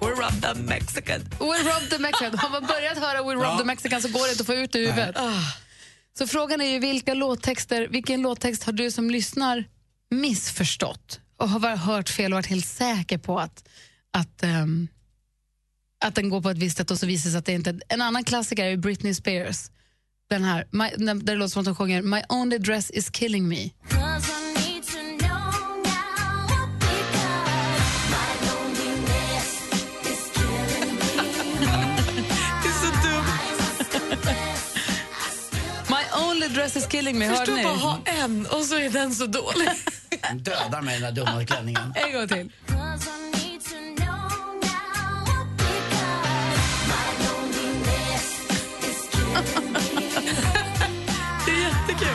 We're 0.00 0.22
up 0.22 0.40
the 0.42 0.54
Mexican. 0.54 1.20
We 1.38 1.46
robbed 1.46 1.90
the 1.90 1.98
Mexican. 1.98 2.38
Har 2.38 2.50
man 2.50 2.66
börjat 2.66 2.98
höra 2.98 3.22
We 3.22 3.34
robbed 3.34 3.58
the 3.58 3.64
Mexican 3.64 4.02
så 4.02 4.08
går 4.08 4.26
det 4.26 4.30
inte 4.30 4.42
att 4.42 4.46
få 4.46 4.54
ut 4.54 4.72
det 4.72 4.78
ur 4.78 4.86
huvudet. 4.86 5.16
Så 6.18 6.26
frågan 6.26 6.60
är 6.60 6.68
ju 6.68 6.78
vilka 6.78 7.14
låttexter, 7.14 7.88
vilken 7.88 8.22
låttext 8.22 8.64
har 8.64 8.72
du 8.72 8.90
som 8.90 9.10
lyssnar 9.10 9.64
missförstått 10.10 11.20
och 11.36 11.48
har 11.48 11.76
hört 11.76 12.08
fel 12.08 12.32
och 12.32 12.36
varit 12.36 12.46
helt 12.46 12.66
säker 12.66 13.18
på 13.18 13.38
att, 13.38 13.68
att, 14.10 14.44
um, 14.44 14.88
att 16.04 16.14
den 16.14 16.28
går 16.28 16.40
på 16.40 16.50
ett 16.50 16.58
visst 16.58 16.76
sätt 16.76 16.90
och 16.90 16.98
så 16.98 17.06
visar 17.06 17.30
sig 17.30 17.38
att 17.38 17.46
det 17.46 17.52
inte... 17.52 17.80
En 17.88 18.02
annan 18.02 18.24
klassiker 18.24 18.64
är 18.64 18.76
Britney 18.76 19.14
Spears. 19.14 19.70
Den 20.30 20.44
här, 20.44 20.66
my, 20.70 20.90
där 20.96 21.14
det 21.14 21.34
låter 21.34 21.48
som 21.48 21.60
att 21.60 21.66
hon 21.66 21.76
sjunger 21.76 22.02
My 22.02 22.22
only 22.28 22.58
dress 22.58 22.90
is 22.90 23.10
killing 23.10 23.48
me. 23.48 23.70
Dress 36.56 36.76
is 36.76 36.86
killing 36.86 37.18
me, 37.18 37.28
Förstå 37.28 37.54
ni? 37.54 37.64
bara 37.64 37.74
ha 37.74 38.00
en 38.04 38.46
och 38.46 38.64
så 38.64 38.74
är 38.74 38.90
den 38.90 39.14
så 39.14 39.26
dålig. 39.26 39.68
Den 40.22 40.38
dödar 40.38 40.82
mig 40.82 41.00
den 41.00 41.14
där 41.14 41.24
dumma 41.24 41.44
klänningen. 41.44 41.94
En 41.94 42.12
gång 42.12 42.28
till. 42.28 42.50
Det 51.46 51.52
är 51.52 51.60
jättekul. 51.60 52.08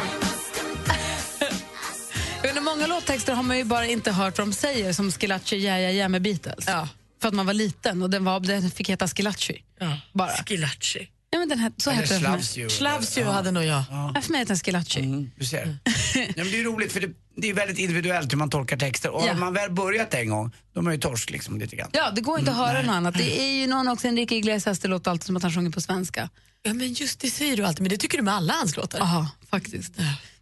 Många 2.62 2.88
låttexter 2.88 3.34
har 3.34 3.44
man 3.44 3.58
ju 3.58 3.64
bara 3.64 3.86
inte 3.86 4.12
hört 4.12 4.38
vad 4.38 4.48
de 4.48 4.54
säger, 4.54 4.94
som 4.94 5.12
Schillaci 5.12 5.66
ja 5.66 5.80
ja 5.80 5.90
ja 5.90 6.08
med 6.08 6.22
Beatles. 6.22 6.66
Ja. 6.68 6.88
För 7.22 7.28
att 7.28 7.34
man 7.34 7.46
var 7.46 7.54
liten 7.54 8.02
och 8.02 8.10
den, 8.10 8.24
var, 8.24 8.40
den 8.40 8.72
fick 8.72 8.90
heta 8.90 9.08
Schillaci. 9.08 9.64
Ja. 9.80 9.98
Bara. 10.14 10.32
Skilacci. 10.32 11.10
Ja, 11.34 11.40
men 11.40 11.50
den 11.50 11.60
här, 11.60 11.72
så 11.78 11.90
Eller 11.90 12.00
den 12.00 12.08
för 12.08 12.30
mig. 12.30 12.44
Slavsju. 12.44 12.70
Slavsju 12.70 13.24
hade 13.24 13.52
nog 13.52 13.64
jag. 13.64 13.84
Ja, 13.90 14.22
för 14.22 14.32
mig 14.32 14.40
heter 14.40 14.54
den 14.54 14.60
Schillaci. 14.60 15.00
Mm, 15.00 15.32
du 15.36 15.46
ser. 15.46 15.78
ja, 16.16 16.24
men 16.36 16.46
det 16.52 16.60
är 16.60 16.64
roligt 16.64 16.92
för 16.94 17.00
det, 17.00 17.10
det 17.38 17.50
är 17.50 17.54
väldigt 17.54 17.78
individuellt 17.80 18.34
hur 18.34 18.38
man 18.38 18.50
tolkar 18.50 18.78
texter. 18.78 19.10
Och 19.10 19.24
Ja. 19.28 19.32
om 19.32 19.40
man 19.40 19.54
väl 19.54 19.72
börjat 19.72 20.14
en 20.14 20.30
gång, 20.30 20.52
då 20.74 20.80
är 20.80 20.84
man 20.84 20.94
ju 20.94 21.00
torsk 21.00 21.30
liksom 21.30 21.60
lite 21.60 21.76
grann. 21.76 21.90
Ja, 21.94 22.12
det 22.12 22.22
går 22.22 22.40
inte 22.40 22.52
att 22.52 22.58
höra 22.58 22.82
något 22.82 22.92
annat. 22.92 23.14
Det 23.18 23.42
är 23.42 23.52
ju 23.62 23.68
någon 23.68 23.88
också, 23.88 24.08
Enrique 24.08 24.36
Iglesias, 24.36 24.80
det 24.80 24.88
låter 24.88 25.12
alltid 25.12 25.26
som 25.26 25.38
att 25.38 25.44
han 25.44 25.52
sjunger 25.52 25.70
på 25.72 25.82
svenska. 25.82 26.30
Ja, 26.64 26.74
men 26.74 26.94
just 26.94 27.20
det 27.20 27.30
säger 27.30 27.58
du 27.58 27.64
alltid, 27.66 27.82
men 27.82 27.90
det 27.90 27.98
tycker 27.98 28.18
du 28.18 28.24
med 28.24 28.34
alla 28.34 28.54
hans 28.54 28.78
låtar. 28.78 29.00
Jaha, 29.00 29.30
faktiskt. 29.50 29.94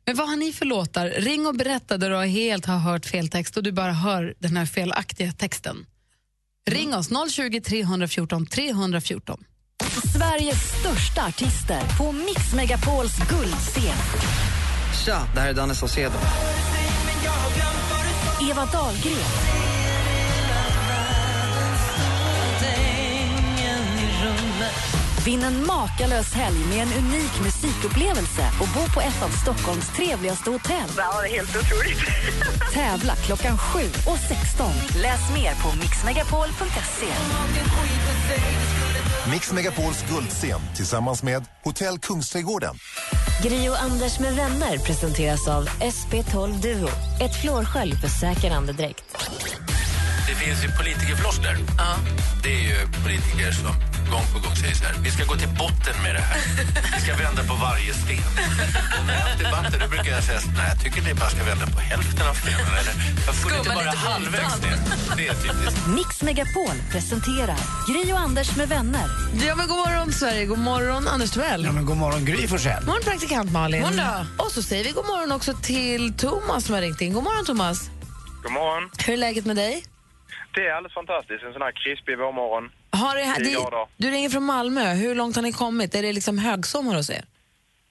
Men 0.05 0.15
vad 0.15 0.29
har 0.29 0.36
ni 0.36 0.53
för 0.53 0.65
låtar? 0.65 1.08
Ring 1.10 1.48
och 1.48 1.55
berätta 1.55 1.98
där 1.98 2.10
du 2.10 2.15
har 2.15 2.25
helt 2.25 2.65
har 2.65 2.77
hört 2.77 3.05
fel 3.05 3.29
text 3.29 3.58
och 3.58 3.63
du 3.63 3.72
bara 3.72 3.93
hör 3.93 4.34
den 4.39 4.58
här 4.58 4.65
felaktiga 4.65 5.31
texten. 5.31 5.86
Ring 6.69 6.93
oss, 6.96 7.10
020 7.31 7.62
314 7.62 8.46
314. 8.46 9.43
Sveriges 9.83 10.79
största 10.79 11.25
artister 11.25 11.81
på 11.98 12.12
Mix 12.12 12.53
Megapols 12.53 13.17
guldscen. 13.17 13.98
Tja, 15.05 15.21
det 15.33 15.39
här 15.39 15.50
är 15.50 15.53
Danne 15.53 15.75
Saucedo. 15.75 16.17
Eva 18.51 18.65
Dahlgren. 18.65 19.69
Vinn 25.25 25.43
en 25.43 25.65
makalös 25.65 26.33
helg 26.33 26.57
med 26.69 26.81
en 26.81 26.93
unik 27.03 27.41
musikupplevelse 27.43 28.51
och 28.62 28.67
bo 28.67 28.93
på 28.93 29.01
ett 29.01 29.24
av 29.24 29.29
Stockholms 29.29 29.89
trevligaste 29.89 30.50
hotell. 30.50 30.89
Ja, 30.98 31.21
det 31.21 31.27
är 31.27 31.31
helt 31.31 31.55
otroligt. 31.55 32.00
Tävla 32.74 33.15
klockan 33.15 33.57
7 33.57 33.79
och 34.05 34.17
16. 34.17 34.71
Läs 35.01 35.33
mer 35.33 35.53
på 35.63 35.77
mixmegapol.se. 35.77 37.13
Mix 39.31 39.51
Megapols 39.51 40.05
guldscen 40.09 40.59
tillsammans 40.75 41.24
med 41.24 41.45
Hotell 41.63 42.00
Kungsträdgården. 42.00 42.75
Gri 43.43 43.69
och 43.69 43.81
Anders 43.81 44.19
med 44.19 44.36
vänner 44.36 44.77
presenteras 44.77 45.48
av 45.48 45.65
SP12 45.67 46.62
Duo. 46.62 46.89
Ett 47.21 47.41
flårskölj 47.41 47.91
för 47.95 48.07
säker 48.07 48.51
andedräkt. 48.51 49.03
Det 50.29 50.36
finns 50.36 50.63
ju 50.65 50.69
politikerfloskler. 50.81 51.57
Det 52.43 52.53
är 52.59 52.63
ju 52.71 52.77
politiker 53.03 53.51
som 53.51 53.74
gång 54.13 54.25
på 54.33 54.39
gång 54.45 54.55
säger 54.55 54.75
så 54.75 54.83
här. 54.83 54.95
Vi 55.03 55.12
ska 55.12 55.24
gå 55.25 55.36
till 55.36 55.53
botten 55.63 55.95
med 56.05 56.15
det 56.15 56.25
här. 56.29 56.39
Vi 56.95 57.01
ska 57.05 57.12
vända 57.25 57.41
på 57.51 57.55
varje 57.67 57.93
sten. 57.93 58.31
Och 58.98 59.05
när 59.07 59.13
jag 59.19 59.25
har 59.29 59.38
debatter 59.43 59.79
då 59.83 59.88
brukar 59.88 60.12
jag 60.12 60.24
säga 60.24 60.39
så, 60.39 60.50
nej, 60.50 60.67
jag 60.71 60.79
tycker 60.83 61.01
ni 61.07 61.13
bara 61.13 61.29
ska 61.29 61.43
vända 61.43 61.65
på 61.75 61.79
hälften 61.79 62.27
av 62.31 62.33
stenen. 62.33 62.74
Eller 62.79 62.93
jag 63.25 63.36
får 63.36 63.51
inte 63.57 63.69
bara 63.69 63.91
halvvägs 64.09 64.62
ner. 64.62 64.77
Det 65.17 65.27
är 65.27 65.33
typiskt. 65.33 65.88
Mix 65.88 66.21
Megapol 66.21 66.77
presenterar 66.91 67.59
Gri 67.89 68.13
och 68.13 68.19
Anders 68.19 68.55
med 68.55 68.69
vänner. 68.69 69.07
Ja, 69.48 69.55
men 69.55 69.67
god 69.67 69.77
morgon, 69.77 70.13
Sverige. 70.13 70.45
God 70.45 70.59
morgon, 70.59 71.07
Anders 71.07 71.31
Timell. 71.31 71.63
Ja, 71.65 71.71
men 71.71 71.86
god 71.86 71.98
morgon 71.98 72.25
Gry 72.25 72.48
Forssell. 72.48 72.86
Morgon, 72.86 73.03
praktikant 73.03 73.51
Malin. 73.51 73.81
Morgon 73.81 74.25
Och 74.38 74.51
så 74.51 74.62
säger 74.62 74.83
vi 74.83 74.91
god 74.91 75.05
morgon 75.05 75.31
också 75.31 75.53
till 75.53 76.13
Thomas 76.13 76.65
som 76.65 76.75
har 76.75 76.81
ringt 76.81 77.01
in. 77.01 77.13
God 77.13 77.24
morgon, 77.24 77.45
Thomas. 77.45 77.89
God 78.43 78.51
morgon. 78.51 78.89
Hur 79.05 79.13
är 79.13 79.17
läget 79.17 79.45
med 79.45 79.55
dig? 79.55 79.83
Det 80.56 80.68
är 80.68 80.72
alldeles 80.74 80.94
fantastiskt. 80.94 81.44
En 81.44 81.53
sån 81.53 81.62
här 81.62 81.72
krispig 81.72 82.18
vårmorgon. 82.18 82.72
Har 82.91 83.15
det, 83.15 83.51
grader. 83.53 83.88
du 83.98 84.08
ringer 84.12 84.29
från 84.29 84.44
Malmö. 84.44 84.94
Hur 84.94 85.15
långt 85.15 85.36
har 85.36 85.44
ni 85.44 85.51
kommit? 85.51 85.96
Är 85.96 86.01
det 86.01 86.13
liksom 86.13 86.38
högsommar 86.38 86.96
hos 86.96 87.10
er? 87.10 87.24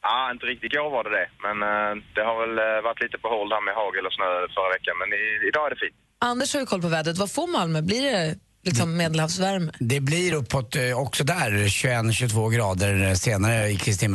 Ja, 0.03 0.31
inte 0.33 0.47
riktigt 0.47 0.73
igår 0.73 0.91
var 0.91 1.05
det 1.05 1.11
det. 1.11 1.29
Men 1.47 1.57
eh, 1.63 2.03
det 2.15 2.23
har 2.29 2.37
väl 2.43 2.59
eh, 2.59 2.83
varit 2.89 3.03
lite 3.03 3.19
på 3.19 3.29
håll 3.29 3.49
där 3.49 3.61
med 3.61 3.75
hagel 3.75 4.07
och 4.07 4.13
snö 4.13 4.25
förra 4.57 4.71
veckan. 4.77 4.95
Men 5.01 5.09
i, 5.13 5.49
idag 5.49 5.67
är 5.67 5.71
det 5.71 5.81
fint. 5.85 5.97
Anders 6.19 6.55
har 6.55 6.61
ju 6.61 6.67
koll 6.67 6.83
på 6.83 6.89
vädret. 6.89 7.19
Vad 7.19 7.33
får 7.33 7.47
Malmö? 7.47 7.83
Blir 7.83 8.03
det 8.03 8.39
liksom 8.69 8.97
medelhavsvärme? 8.97 9.73
Det 9.79 10.01
blir 10.01 10.33
uppåt 10.33 10.77
eh, 10.77 11.01
också 11.01 11.25
där 11.25 11.51
21-22 11.51 12.51
grader 12.51 13.15
senare 13.15 13.69
i 13.69 13.77
Kristi 13.77 14.09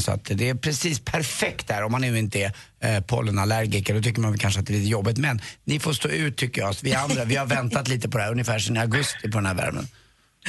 så 0.00 0.12
att 0.12 0.24
det 0.24 0.48
är 0.48 0.54
precis 0.54 1.00
perfekt 1.00 1.68
där 1.68 1.82
om 1.82 1.92
man 1.92 2.00
nu 2.00 2.18
inte 2.18 2.40
är 2.40 2.52
eh, 2.96 3.00
pollenallergiker. 3.00 3.94
Då 3.94 4.02
tycker 4.02 4.20
man 4.20 4.30
väl 4.30 4.40
kanske 4.40 4.60
att 4.60 4.66
det 4.66 4.72
är 4.72 4.78
lite 4.78 4.90
jobbigt. 4.90 5.18
Men 5.18 5.40
ni 5.64 5.80
får 5.80 5.92
stå 5.92 6.08
ut 6.08 6.36
tycker 6.36 6.60
jag. 6.60 6.74
Vi 6.82 6.94
andra, 6.94 7.24
vi 7.24 7.36
har 7.36 7.46
väntat 7.56 7.88
lite 7.88 8.08
på 8.08 8.18
det 8.18 8.24
här 8.24 8.30
ungefär 8.30 8.58
sedan 8.58 8.76
i 8.76 8.80
augusti 8.80 9.30
på 9.30 9.38
den 9.38 9.46
här 9.46 9.54
värmen. 9.54 9.86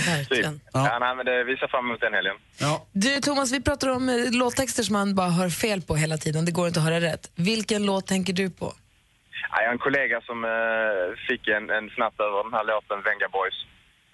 Verkligen. 0.08 0.62
Ja. 0.74 1.00
nej, 1.00 1.16
men 1.16 1.26
det, 1.26 1.44
vi 1.44 1.58
ser 1.58 1.68
fram 1.68 1.86
emot 1.86 2.02
den 2.02 2.14
helgen. 2.14 2.36
Ja. 2.58 2.86
Du 2.92 3.22
Thomas, 3.22 3.52
vi 3.52 3.62
pratar 3.62 3.88
om 3.88 4.10
eh, 4.10 4.32
låttexter 4.32 4.84
som 4.84 4.94
man 4.94 5.16
bara 5.16 5.30
hör 5.30 5.50
fel 5.50 5.82
på 5.82 5.96
hela 5.96 6.18
tiden. 6.18 6.46
Det 6.46 6.52
går 6.52 6.68
inte 6.68 6.80
att 6.80 6.86
höra 6.86 7.02
rätt. 7.02 7.32
Vilken 7.36 7.86
låt 7.86 8.08
tänker 8.08 8.34
du 8.34 8.50
på? 8.50 8.74
Ja, 9.50 9.56
jag 9.62 9.68
har 9.68 9.74
en 9.74 9.86
kollega 9.88 10.22
som 10.22 10.38
eh, 10.46 11.06
fick 11.28 11.48
en, 11.48 11.70
en 11.70 11.90
snatt 11.90 12.20
över 12.20 12.44
den 12.44 12.54
här 12.54 12.66
låten, 12.72 12.98
Venga 13.08 13.30
Boys. 13.38 13.58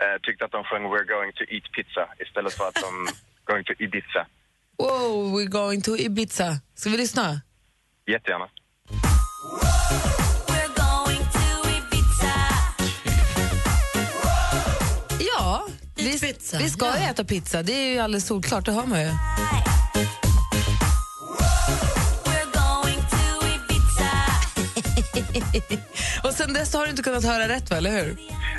Eh, 0.01 0.17
tyckte 0.23 0.45
att 0.45 0.51
de 0.51 0.63
sjöng 0.63 0.83
We're 0.93 1.09
going 1.15 1.31
to 1.39 1.43
eat 1.53 1.71
pizza 1.75 2.03
istället 2.23 2.53
för 2.53 2.67
att 2.67 2.75
de 2.85 2.91
going 3.51 3.63
to 3.63 3.73
Ibiza. 3.79 4.23
Wow, 4.77 5.35
we're 5.35 5.51
going 5.61 5.81
to 5.81 5.97
Ibiza. 5.97 6.49
Ska 6.75 6.89
vi 6.89 6.97
lyssna? 6.97 7.41
Jättegärna. 8.05 8.49
Ja, 15.19 15.67
vi, 15.95 16.11
vi 16.59 16.69
ska 16.69 16.85
ju 16.97 17.03
äta 17.03 17.23
pizza. 17.23 17.63
Det 17.63 17.73
är 17.73 17.93
ju 17.93 17.99
alldeles 17.99 18.27
solklart, 18.27 18.65
det 18.65 18.71
hör 18.71 18.85
man 18.85 19.01
ju. 19.01 19.09
Och 26.23 26.33
sen 26.33 26.53
dess 26.53 26.73
har 26.73 26.83
du 26.83 26.89
inte 26.89 27.03
kunnat 27.03 27.23
höra 27.23 27.47
rätt, 27.49 27.69
va, 27.71 27.77
eller 27.77 27.91
hur? 27.91 28.17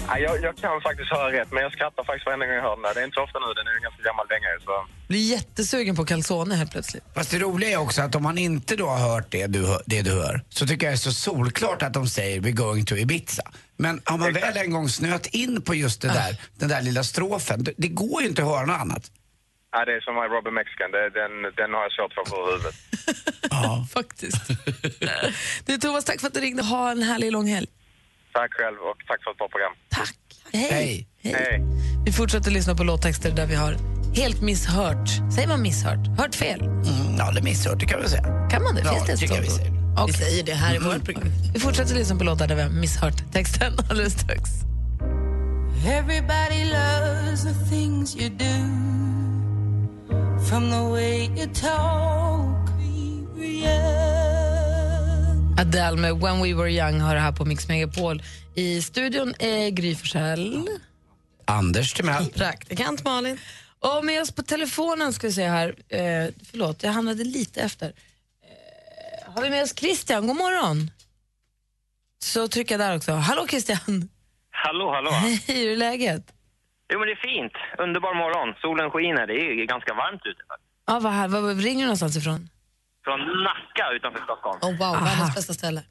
Ja, 0.08 0.18
jag, 0.18 0.42
jag 0.42 0.56
kan 0.56 0.80
faktiskt 0.80 1.10
höra 1.10 1.32
rätt, 1.32 1.52
men 1.52 1.62
jag 1.62 1.72
skrattar 1.72 2.04
faktiskt 2.04 2.26
varenda 2.26 2.46
gång 2.46 2.54
jag 2.54 2.62
hör 2.62 2.76
den 2.76 2.82
där. 2.82 2.94
Det 2.94 3.00
är 3.00 3.04
inte 3.04 3.14
så 3.14 3.22
ofta 3.22 3.38
nu, 3.38 3.46
den 3.54 3.66
är 3.66 3.72
ju 3.72 3.80
ganska 3.80 4.02
gammal 4.02 4.26
dänga. 4.28 4.48
Så. 4.64 4.86
Blir 5.08 5.30
jättesugen 5.30 5.96
på 5.96 6.04
calzone 6.04 6.54
helt 6.54 6.70
plötsligt. 6.70 7.04
Fast 7.14 7.30
det 7.30 7.38
roliga 7.38 7.70
är 7.70 7.76
också 7.76 8.02
att 8.02 8.14
om 8.14 8.22
man 8.22 8.38
inte 8.38 8.76
då 8.76 8.86
har 8.86 8.98
hört 8.98 9.26
det 9.30 9.46
du, 9.46 9.66
hör- 9.66 9.82
det 9.86 10.02
du 10.02 10.10
hör 10.12 10.40
så 10.48 10.66
tycker 10.66 10.86
jag 10.86 10.92
det 10.92 10.96
är 10.96 10.98
så 10.98 11.12
solklart 11.12 11.82
att 11.82 11.92
de 11.94 12.08
säger 12.08 12.40
we're 12.40 12.50
going 12.52 12.84
to 12.84 12.96
Ibiza. 12.96 13.42
Men 13.76 14.00
har 14.04 14.18
man 14.18 14.32
väl 14.32 14.56
en 14.56 14.70
gång 14.72 14.88
snöat 14.88 15.26
in 15.26 15.62
på 15.62 15.74
just 15.74 16.00
det 16.02 16.08
där, 16.08 16.36
den 16.58 16.68
där 16.68 16.82
lilla 16.82 17.04
strofen, 17.04 17.64
det, 17.64 17.72
det 17.76 17.88
går 17.88 18.22
ju 18.22 18.28
inte 18.28 18.42
att 18.42 18.48
höra 18.48 18.66
något 18.66 18.80
annat. 18.80 19.10
Ja, 19.72 19.84
det 19.84 19.92
är 19.96 20.00
som 20.00 20.14
My 20.14 20.26
Robin 20.36 20.54
Mexican. 20.60 20.90
Det, 20.96 21.02
den, 21.20 21.32
den 21.60 21.70
har 21.74 21.82
jag 21.86 21.92
svårt 21.96 22.12
för 22.16 22.24
på 22.30 22.36
huvudet. 22.50 22.74
Ja. 23.50 23.86
Faktiskt. 23.94 24.42
du 25.66 25.78
Thomas, 25.78 26.04
tack 26.04 26.20
för 26.20 26.26
att 26.26 26.34
du 26.34 26.40
ringde. 26.40 26.62
Ha 26.62 26.90
en 26.90 27.02
härlig 27.02 27.32
lång 27.32 27.46
helg. 27.48 27.66
Tack 28.32 28.52
själv 28.52 28.76
och 28.78 28.96
tack 29.06 29.24
för 29.24 29.30
ett 29.30 29.38
bra 29.38 29.48
program. 29.48 29.72
Tack. 29.88 30.16
Hej. 30.52 31.06
Hej. 31.22 31.34
Hej. 31.34 31.60
Vi 32.06 32.12
fortsätter 32.12 32.50
lyssna 32.50 32.74
på 32.74 32.84
låttexter 32.84 33.30
där 33.30 33.46
vi 33.46 33.54
har 33.54 33.76
helt 34.14 34.42
misshört. 34.42 35.08
Säger 35.34 35.48
man 35.48 35.62
misshört? 35.62 36.18
Hört 36.18 36.34
fel? 36.34 36.60
Mm, 36.60 37.16
ja, 37.18 37.30
det 37.32 37.42
misshört 37.42 37.80
det 37.80 37.86
kan 37.86 38.02
vi 38.02 38.08
säga. 38.08 38.48
Kan 38.50 38.62
man 38.62 38.74
det? 38.74 38.82
Ja, 38.84 38.92
Finns 38.92 39.06
det 39.06 39.12
ett 39.12 39.22
vi 39.22 39.28
sånt 39.28 39.40
ord? 39.40 39.46
säger. 39.46 39.72
Okej. 39.92 40.06
Vi 40.06 40.12
säger 40.12 40.44
det 40.44 40.54
här 40.54 40.74
i 40.74 40.78
vårt 40.78 41.04
program. 41.04 41.28
Vi 41.54 41.60
fortsätter 41.60 41.94
lyssna 41.94 42.16
på 42.16 42.24
låtar 42.24 42.46
där 42.48 42.54
vi 42.56 42.62
har 42.62 42.70
misshört 42.70 43.32
texten 43.32 43.72
alldeles 43.90 44.12
strax. 44.12 44.50
Everybody 45.86 46.64
loves 46.64 47.42
the 47.42 47.54
things 47.70 48.16
you 48.16 48.28
do, 48.30 48.54
from 50.48 50.70
the 50.70 50.82
way 50.92 51.30
you 51.36 51.46
talk. 51.54 52.58
Adele 55.58 55.96
med 55.96 56.20
When 56.20 56.42
We 56.42 56.54
Were 56.54 56.70
Young 56.70 57.00
har 57.00 57.14
det 57.14 57.20
här 57.20 57.32
på 57.32 57.44
Mix 57.44 57.68
Megapol. 57.68 58.22
I 58.54 58.82
studion 58.82 59.34
är 59.38 59.70
Gry 59.70 59.94
Forssell. 59.94 60.68
Anders 61.44 61.94
Timell. 61.94 62.26
Praktikant 62.34 63.04
Malin. 63.04 63.38
Och 63.80 64.04
med 64.04 64.22
oss 64.22 64.32
på 64.32 64.42
telefonen 64.42 65.12
ska 65.12 65.26
vi 65.26 65.32
se 65.32 65.48
här. 65.48 65.68
Eh, 65.88 66.28
förlåt, 66.50 66.82
jag 66.82 66.92
hamnade 66.92 67.24
lite 67.24 67.60
efter. 67.60 67.86
Eh, 67.86 69.32
har 69.32 69.42
vi 69.42 69.50
med 69.50 69.62
oss 69.62 69.74
Christian? 69.74 70.26
God 70.26 70.36
morgon. 70.36 70.90
Så 72.24 72.48
trycker 72.48 72.78
jag 72.78 72.88
där 72.88 72.96
också. 72.96 73.12
Hallå 73.12 73.46
Christian. 73.48 74.08
Hallå, 74.50 74.90
hallå. 74.92 75.10
Hej, 75.10 75.42
hur 75.46 75.72
är 75.72 75.76
läget? 75.76 76.32
Jo, 76.92 76.98
men 76.98 77.06
det 77.08 77.12
är 77.12 77.28
fint. 77.32 77.52
Underbar 77.78 78.14
morgon. 78.14 78.54
Solen 78.60 78.90
skiner. 78.90 79.26
Det 79.26 79.34
är 79.34 79.64
ganska 79.66 79.94
varmt 79.94 80.26
ute. 80.26 80.42
Ja, 80.86 80.98
vad 81.02 81.12
här, 81.12 81.28
vad, 81.28 81.42
vad 81.42 81.60
ringer 81.64 81.80
du 81.80 81.84
någonstans 81.86 82.16
ifrån? 82.16 82.48
Från 83.04 83.20
Nacka 83.20 83.90
utanför 83.92 84.22
Stockholm. 84.22 84.58
Oh, 84.62 84.70
wow, 84.78 85.04
världens 85.04 85.34
bästa 85.34 85.52
ställe. 85.52 85.82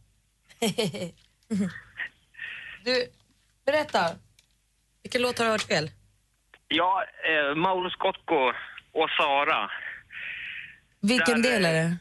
Du, 2.86 3.06
berätta. 3.66 4.00
Vilken 5.04 5.22
låt 5.22 5.38
har 5.38 5.46
du 5.46 5.52
hört 5.52 5.62
fel? 5.62 5.90
Ja, 6.68 7.04
eh, 7.30 7.56
Mauro 7.56 7.90
Scocco 7.90 8.52
och 8.92 9.10
Sara. 9.10 9.72
Vilken 11.02 11.42
Där, 11.42 11.52
del 11.52 11.66
är 11.66 11.74
det? 11.74 11.98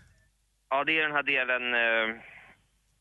Ja, 0.70 0.84
det 0.84 0.98
är 0.98 1.02
den 1.02 1.12
här 1.12 1.22
delen... 1.22 1.74
Eh, 1.74 2.22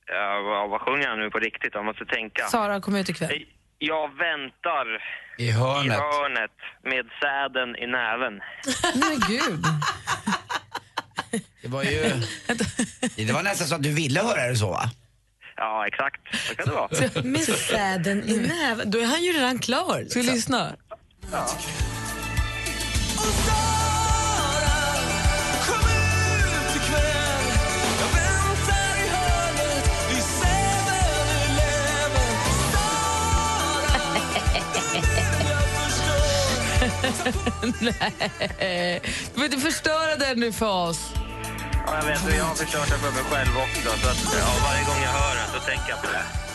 ja, 0.05 0.41
vad, 0.41 0.69
vad 0.69 0.81
sjunger 0.81 1.07
han 1.07 1.19
nu 1.19 1.29
på 1.29 1.39
riktigt? 1.39 1.73
Jag 1.73 1.85
måste 1.85 2.05
tänka. 2.05 2.43
Sara 2.43 2.81
kom 2.81 2.95
ut 2.95 3.09
ikväll. 3.09 3.45
Jag 3.79 4.07
väntar 4.17 4.85
I 5.37 5.43
i 5.47 5.51
hörnet. 5.51 5.97
hörnet 5.97 6.51
med 6.83 7.05
säden 7.21 7.75
i 7.75 7.87
näven. 7.87 8.33
Men 8.95 9.19
gud. 9.27 9.65
Det 11.61 11.67
var 11.67 11.83
ju... 11.83 12.01
Det 13.15 13.33
var 13.33 13.43
nästan 13.43 13.67
så 13.67 13.75
att 13.75 13.83
du 13.83 13.93
ville 13.93 14.21
höra 14.21 14.47
det 14.47 14.55
så 14.55 14.69
va? 14.69 14.83
Ja, 15.57 15.87
exakt. 15.87 16.21
Så 16.47 16.55
kan 16.55 16.65
det 16.65 16.71
vara. 16.71 17.23
Med 17.23 17.41
säden 17.41 18.23
i 18.29 18.37
näven. 18.37 18.91
Då 18.91 18.99
är 18.99 19.05
han 19.05 19.23
ju 19.23 19.33
redan 19.33 19.59
klar. 19.59 20.05
Ska 20.09 20.19
vi 20.19 20.25
lyssna? 20.25 20.75
Ja. 21.31 21.47
Nej, 37.81 39.01
du 39.33 39.33
får 39.33 39.45
inte 39.45 39.57
förstöra 39.57 40.15
den 40.15 40.39
nu 40.39 40.51
för 40.51 40.87
oss. 40.89 41.13
Ja, 41.87 41.95
jag 41.95 42.05
vet. 42.05 42.37
Jag 42.37 42.43
har 42.43 42.55
förstört 42.55 42.89
det 42.89 42.97
för 42.97 43.11
mig 43.11 43.23
själv 43.23 43.57
också. 43.57 43.89
Så 43.89 44.09
att, 44.09 44.39
ja, 44.39 44.51
varje 44.63 44.83
gång 44.85 45.03
jag 45.03 45.11
hör 45.11 45.35
den 45.35 45.61
så 45.61 45.67
tänker 45.67 45.89
jag 45.89 46.01
på 46.01 46.07
det. 46.07 46.45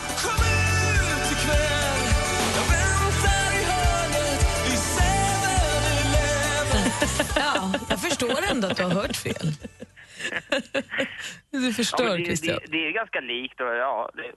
synd 8.51 8.65
att 8.71 8.77
du 8.77 8.83
har 8.83 8.91
hört 8.91 9.15
fel. 9.15 9.47
Du 11.51 11.67
Ja, 11.67 11.73
förstör, 11.73 12.17
men 12.17 12.23
det, 12.23 12.41
det, 12.41 12.59
det 12.71 12.87
är 12.87 12.93
ganska 12.93 13.19
likt 13.19 13.61
och 13.61 13.67
ja, 13.67 14.09
det, 14.13 14.31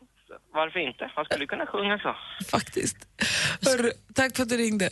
varför 0.53 0.79
inte? 0.79 1.11
Man 1.17 1.25
skulle 1.25 1.47
kunna 1.47 1.67
sjunga 1.67 1.99
så. 1.99 2.17
Faktiskt. 2.51 2.97
Hörru, 3.67 3.93
tack 4.15 4.37
för 4.37 4.43
att 4.43 4.49
du 4.49 4.57
ringde. 4.57 4.91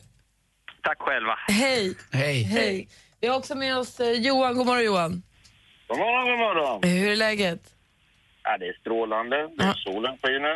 Tack 0.82 0.98
själva. 0.98 1.38
Hej. 1.48 1.94
Hej. 2.12 2.42
Hej. 2.42 2.88
Vi 3.20 3.28
har 3.28 3.36
också 3.38 3.54
med 3.54 3.76
oss 3.78 4.00
eh, 4.00 4.12
Johan. 4.12 4.56
God 4.56 4.66
morgon, 4.66 4.84
Johan. 4.84 5.22
God 5.88 5.98
morgon, 5.98 6.30
god 6.30 6.38
morgon. 6.38 6.80
Hur 6.82 7.12
är 7.12 7.16
läget? 7.16 7.60
Ja, 8.44 8.58
det 8.58 8.66
är 8.68 8.72
strålande. 8.80 9.36
Det 9.56 9.64
är 9.64 9.74
solen 9.74 10.18
skiner. 10.22 10.54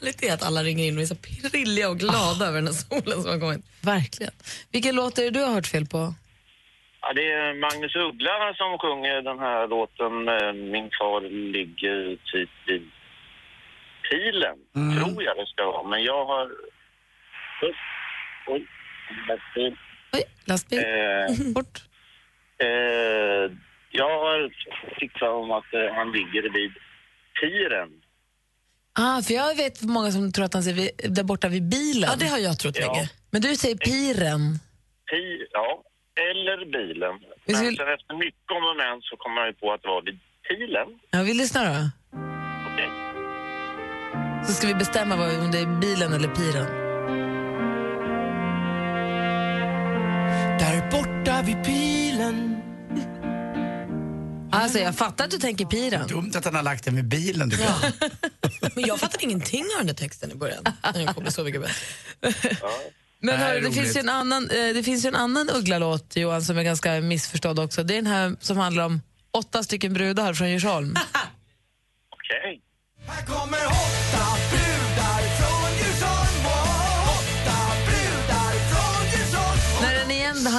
Härligt 0.00 0.18
det 0.20 0.28
är 0.28 0.34
att 0.34 0.42
alla 0.46 0.62
ringer 0.62 0.84
in 0.84 0.96
och 0.96 1.02
är 1.02 1.06
så 1.06 1.16
prilliga 1.50 1.88
och 1.88 1.98
glada 1.98 2.46
över 2.46 2.58
den 2.62 2.66
här 2.66 2.72
solen 2.72 3.22
som 3.22 3.30
har 3.30 3.40
kommit. 3.40 3.64
Verkligen. 3.82 4.32
Vilken 4.72 4.94
låt 4.96 5.18
är 5.18 5.22
det 5.22 5.30
du 5.30 5.40
har 5.44 5.52
hört 5.54 5.66
fel 5.66 5.86
på? 5.86 6.14
Ja, 7.02 7.12
det 7.12 7.32
är 7.32 7.54
Magnus 7.54 7.96
Uggla 7.96 8.54
som 8.54 8.78
sjunger 8.78 9.22
den 9.22 9.38
här 9.38 9.68
låten 9.68 10.28
eh, 10.28 10.52
Min 10.72 10.90
far 10.98 11.20
ligger 11.56 12.16
typ 12.32 12.68
i 12.68 12.78
pilen, 14.10 14.56
tror 14.74 15.22
jag 15.22 15.36
det 15.36 15.46
ska 15.46 15.64
vara. 15.66 15.88
Men 15.88 16.02
jag 16.04 16.24
har... 16.26 16.50
Oj, 18.46 18.66
lastbil. 19.28 19.76
Oj, 20.12 20.22
lastbil. 20.44 20.78
Eh, 20.78 21.52
Bort. 21.54 21.82
Eh, 22.62 23.46
jag 23.90 24.10
har 24.24 24.38
tyckt 25.00 25.22
om 25.22 25.50
att 25.50 25.74
eh, 25.74 25.94
han 25.94 26.12
ligger 26.12 26.42
vid 26.42 26.72
piren. 27.40 27.88
Ah, 28.98 29.22
för 29.22 29.34
jag 29.34 29.56
vet 29.56 29.82
många 29.82 30.10
som 30.10 30.32
tror 30.32 30.44
att 30.44 30.54
han 30.54 30.62
vid, 30.62 30.90
där 31.08 31.24
borta 31.24 31.48
vid 31.48 31.68
bilen. 31.68 32.10
Ja, 32.10 32.16
det 32.18 32.26
har 32.26 32.38
jag 32.38 32.58
trott 32.58 32.76
Ja. 32.80 32.86
länge. 32.92 33.10
Men 33.30 33.40
du 33.42 33.56
säger 33.56 33.76
piren. 33.76 34.40
Pi, 35.10 35.46
ja, 35.52 35.82
eller 36.30 36.58
bilen. 36.72 37.14
Men 37.46 37.56
skulle- 37.56 37.76
sen 37.76 37.94
efter 37.94 38.14
mycket 38.16 38.50
om 38.50 38.64
och 38.70 38.76
men 38.76 39.00
så 39.02 39.16
kom 39.16 39.36
jag 39.36 39.46
ju 39.46 39.52
på 39.52 39.72
att 39.72 39.82
det 39.82 39.88
var 39.88 40.02
vid 40.02 40.18
pilen. 40.48 40.88
Ja, 41.10 41.22
vi 41.22 41.34
lyssnar 41.34 41.64
då. 41.64 41.90
Okej. 42.72 42.90
Så 44.46 44.52
ska 44.52 44.66
vi 44.66 44.74
bestämma 44.74 45.16
vad, 45.16 45.38
om 45.44 45.50
det 45.50 45.58
är 45.58 45.80
bilen 45.80 46.12
eller 46.12 46.28
piren. 46.28 46.89
Borta 50.90 51.42
vid 51.42 51.64
pilen 51.64 52.60
Alltså, 54.52 54.78
jag 54.78 54.96
fattar 54.96 55.24
att 55.24 55.30
du 55.30 55.38
tänker 55.38 55.64
piren. 55.64 56.08
Dumt 56.08 56.32
att 56.34 56.44
han 56.44 56.54
har 56.54 56.62
lagt 56.62 56.84
den 56.84 56.96
vid 56.96 57.08
bilen 57.08 57.50
tycker 57.50 57.64
jag. 57.64 57.92
Men 58.74 58.84
jag 58.86 59.00
fattade 59.00 59.24
ingenting 59.24 59.62
av 59.62 59.78
den 59.78 59.86
där 59.86 59.94
texten 59.94 60.30
i 60.30 60.34
början. 60.34 60.64
När 60.94 61.30
så 61.30 61.44
mycket 61.44 61.60
bättre. 61.60 62.56
Men 63.20 63.38
Det 63.38 63.44
hörru, 63.44 63.58
är 63.58 63.62
det, 63.62 63.72
finns 63.72 63.96
ju 63.96 64.00
en 64.00 64.08
annan, 64.08 64.50
eh, 64.50 64.74
det 64.74 64.82
finns 64.82 65.04
ju 65.04 65.08
en 65.08 65.14
annan 65.14 65.50
Uggla-låt, 65.50 66.16
Johan, 66.16 66.42
som 66.42 66.58
är 66.58 66.62
ganska 66.62 67.00
missförstådd 67.00 67.58
också. 67.58 67.82
Det 67.82 67.94
är 67.94 67.96
den 67.96 68.06
här 68.06 68.36
som 68.40 68.56
handlar 68.56 68.84
om 68.84 69.02
åtta 69.30 69.62
stycken 69.62 69.92
brudar 69.92 70.34
från 70.34 70.50
Djursholm. 70.50 70.96
Okej. 72.10 72.60
Här 73.06 73.26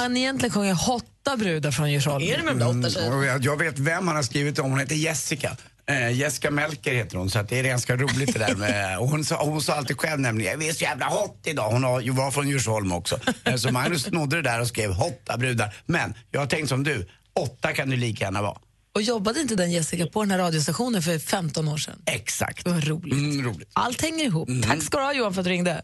han 0.02 0.16
egentligen 0.16 0.52
sjunger 0.52 0.74
Hotta 0.74 1.36
brudar 1.36 1.70
från 1.70 1.92
Djursholm. 1.92 2.24
Är 2.24 2.36
det 2.36 2.42
med 2.42 2.56
de 2.56 2.58
där 2.58 2.80
åtta 2.80 2.90
tjejerna? 2.90 3.16
Och 3.16 3.44
jag, 3.44 3.56
vet 3.56 3.78
vem 3.78 4.06
han 4.06 4.16
har 4.16 4.22
skrivit 4.22 4.58
om. 4.58 4.70
Hon 4.70 4.80
heter 4.80 4.94
Jessica. 4.94 5.56
Eh, 5.86 6.12
Jessica 6.12 6.50
Melker 6.50 6.94
heter 6.94 7.18
hon, 7.18 7.30
så 7.30 7.38
att 7.38 7.48
det 7.48 7.58
är 7.58 7.64
ganska 7.64 7.96
roligt 7.96 8.32
det 8.32 8.38
där 8.38 8.54
med... 8.54 8.98
Och 8.98 9.08
hon, 9.10 9.24
sa, 9.24 9.44
hon 9.44 9.62
sa 9.62 9.72
alltid 9.72 9.98
själv 9.98 10.20
nämligen, 10.20 10.60
jag 10.60 10.68
är 10.68 10.72
så 10.72 10.84
jävla 10.84 11.06
hot 11.06 11.40
idag. 11.44 11.70
Hon 11.70 11.84
har, 11.84 12.00
ju 12.00 12.10
var 12.10 12.30
från 12.30 12.48
Djursholm 12.48 12.92
också. 12.92 13.20
Eh, 13.44 13.56
så 13.56 13.72
Magnus 13.72 14.02
snodde 14.02 14.36
det 14.36 14.42
där 14.42 14.60
och 14.60 14.68
skrev 14.68 14.92
hotta 14.92 15.36
brudar. 15.36 15.74
Men 15.86 16.14
jag 16.30 16.40
har 16.40 16.46
tänkt 16.46 16.68
som 16.68 16.84
du, 16.84 17.08
åtta 17.34 17.72
kan 17.72 17.90
det 17.90 17.96
lika 17.96 18.24
gärna 18.24 18.42
vara. 18.42 18.58
Och 18.94 19.02
jobbade 19.02 19.40
inte 19.40 19.54
den 19.54 19.72
Jessica 19.72 20.06
på 20.06 20.22
den 20.22 20.30
här 20.30 20.38
radiostationen 20.38 21.02
för 21.02 21.18
15 21.18 21.68
år 21.68 21.76
sedan? 21.76 22.02
Exakt. 22.06 22.64
Det 22.64 22.70
var 22.70 22.80
roligt. 22.80 23.12
Mm, 23.12 23.44
roligt. 23.44 23.70
Allt 23.72 24.02
hänger 24.02 24.24
ihop. 24.24 24.48
Tack 24.64 24.82
ska 24.82 24.98
du 24.98 25.04
ha 25.04 25.12
Johan 25.12 25.34
för 25.34 25.40
att 25.40 25.44
du 25.44 25.50
ringde. 25.50 25.82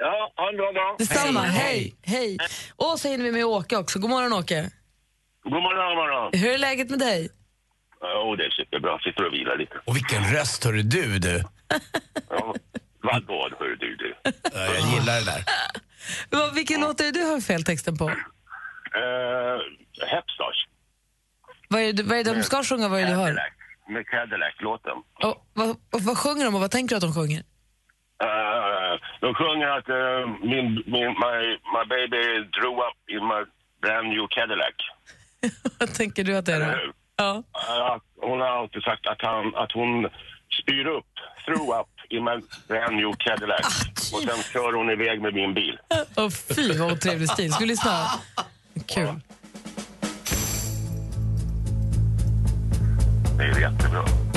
Ja, 0.00 0.32
ha 0.36 0.48
en 0.50 0.56
bra 0.56 0.72
dag. 0.72 0.98
Detsamma. 0.98 1.40
Hej. 1.40 1.94
Hej. 2.02 2.36
Hej. 2.40 2.48
Och 2.76 3.00
så 3.00 3.08
hinner 3.08 3.24
vi 3.24 3.32
med 3.32 3.44
Åke 3.44 3.76
också. 3.76 3.98
God 3.98 4.10
morgon 4.10 4.32
Åke. 4.32 4.70
God 5.42 5.52
morgon, 5.52 5.88
god 5.88 5.96
morgon. 5.96 6.30
Hur 6.40 6.50
är 6.54 6.58
läget 6.58 6.90
med 6.90 6.98
dig? 6.98 7.28
Jo, 8.02 8.36
det 8.36 8.44
är 8.44 8.50
superbra. 8.50 8.98
Sitter 8.98 9.26
och 9.26 9.32
vilar 9.32 9.56
lite. 9.56 9.74
Och 9.86 9.96
vilken 9.96 10.24
röst 10.24 10.64
hörru 10.64 10.82
du, 10.82 11.18
du. 11.18 11.44
Ja, 12.30 12.54
vadå, 13.02 13.48
hör 13.58 13.76
du, 13.80 13.96
du? 13.96 14.14
Ja, 14.24 14.30
jag 14.74 14.76
gillar 14.94 15.14
det 15.20 15.24
där. 15.24 15.44
Vad- 16.30 16.54
Vilken 16.54 16.80
låt 16.80 17.00
är 17.00 17.04
det 17.04 17.10
du 17.10 17.22
har 17.24 17.40
fel 17.40 17.64
texten 17.64 17.96
på? 17.98 18.04
Uh, 18.08 18.14
Hepstars. 20.06 20.66
Vad 21.68 21.80
är, 21.82 21.92
det, 21.92 22.02
vad 22.02 22.18
är 22.18 22.24
det 22.24 22.34
de 22.34 22.42
ska 22.42 22.62
sjunga? 22.64 22.88
Vad 22.88 23.00
är 23.00 23.04
det 23.04 23.10
du 23.10 23.16
hör? 23.16 23.32
Med 23.88 24.06
Cadillac-låten. 24.06 24.92
Och, 25.22 25.46
vad, 25.54 25.70
och 25.70 26.00
vad 26.00 26.18
sjunger 26.18 26.44
de 26.44 26.54
och 26.54 26.60
vad 26.60 26.70
tänker 26.70 26.88
du 26.90 26.96
att 26.96 27.02
de 27.02 27.14
sjunger? 27.14 27.42
Uh, 28.22 29.00
de 29.20 29.34
sjunger 29.34 29.68
att 29.78 29.88
uh, 29.88 29.96
min, 30.42 30.66
min, 30.86 31.08
my, 31.24 31.36
my 31.74 31.84
baby 31.94 32.22
drew 32.56 32.74
up 32.88 32.98
in 33.08 33.22
my 33.32 33.42
brand 33.82 34.08
new 34.08 34.26
Cadillac. 34.30 34.76
vad 35.78 35.94
tänker 35.94 36.24
du 36.24 36.36
att 36.36 36.46
det 36.46 36.54
är 36.54 36.60
då? 36.60 36.92
Ja. 37.16 37.42
Uh, 37.68 37.92
att 37.94 38.02
hon 38.16 38.40
har 38.40 38.48
alltid 38.48 38.82
sagt 38.82 39.06
att, 39.06 39.22
han, 39.22 39.54
att 39.54 39.72
hon 39.72 40.08
spyr 40.62 40.86
upp, 40.86 41.12
threw 41.44 41.80
up 41.80 41.88
in 42.08 42.24
my 42.24 42.36
brand 42.68 42.96
new 42.96 43.12
Cadillac. 43.18 43.66
Och 44.14 44.22
sen 44.22 44.42
kör 44.52 44.72
hon 44.72 44.90
iväg 44.90 45.20
med 45.22 45.34
min 45.34 45.54
bil. 45.54 45.78
Åh 46.16 46.30
fy 46.30 46.78
vad 46.78 46.92
otrevlig 46.92 47.28
stil. 47.28 47.52
Ska 47.52 47.60
vi 47.60 47.68
lyssna? 47.68 48.06
Kul. 48.86 49.20
Det 53.38 53.44
är 53.44 53.60
jättebra. 53.60 54.29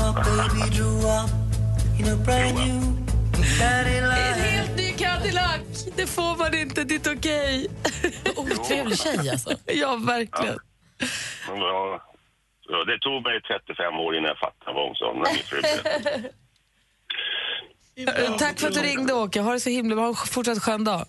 My 0.00 0.12
baby 0.24 0.70
drew 0.76 1.06
up 1.18 1.30
in 1.98 2.08
a 2.08 2.16
brand 2.16 2.56
new 2.56 2.80
Cadillac 3.58 4.18
En 4.28 4.40
helt 4.40 4.76
ny 4.76 4.92
Cadillac! 4.92 5.60
Det 5.96 6.06
får 6.06 6.36
man 6.38 6.54
inte, 6.54 6.84
det 6.84 6.94
är 6.94 6.96
inte 6.96 7.10
okej. 7.10 7.68
Otrevlig 8.36 8.98
tjej 8.98 9.30
alltså. 9.32 9.50
Ja, 9.66 9.96
verkligen. 9.96 10.58
Ja, 11.48 12.00
ja, 12.68 12.84
det 12.84 12.98
tog 12.98 13.22
mig 13.22 13.40
35 13.42 13.94
år 13.94 14.16
innan 14.16 14.28
jag 14.28 14.38
fattade 14.38 14.72
vad 14.76 14.86
hon 14.86 14.94
sa. 14.96 15.14
Eh, 17.96 18.36
Tack 18.36 18.60
för 18.60 18.68
att 18.68 18.74
du 18.74 18.80
ringde 18.80 19.12
Åke. 19.14 19.40
Ha 19.40 19.52
det 19.52 19.60
så 19.60 19.70
himla 19.70 19.94
bra. 19.96 20.04
Ha 20.04 20.08
en 20.10 20.14
fortsatt 20.16 20.62
skön 20.62 20.84
dag. 20.84 21.06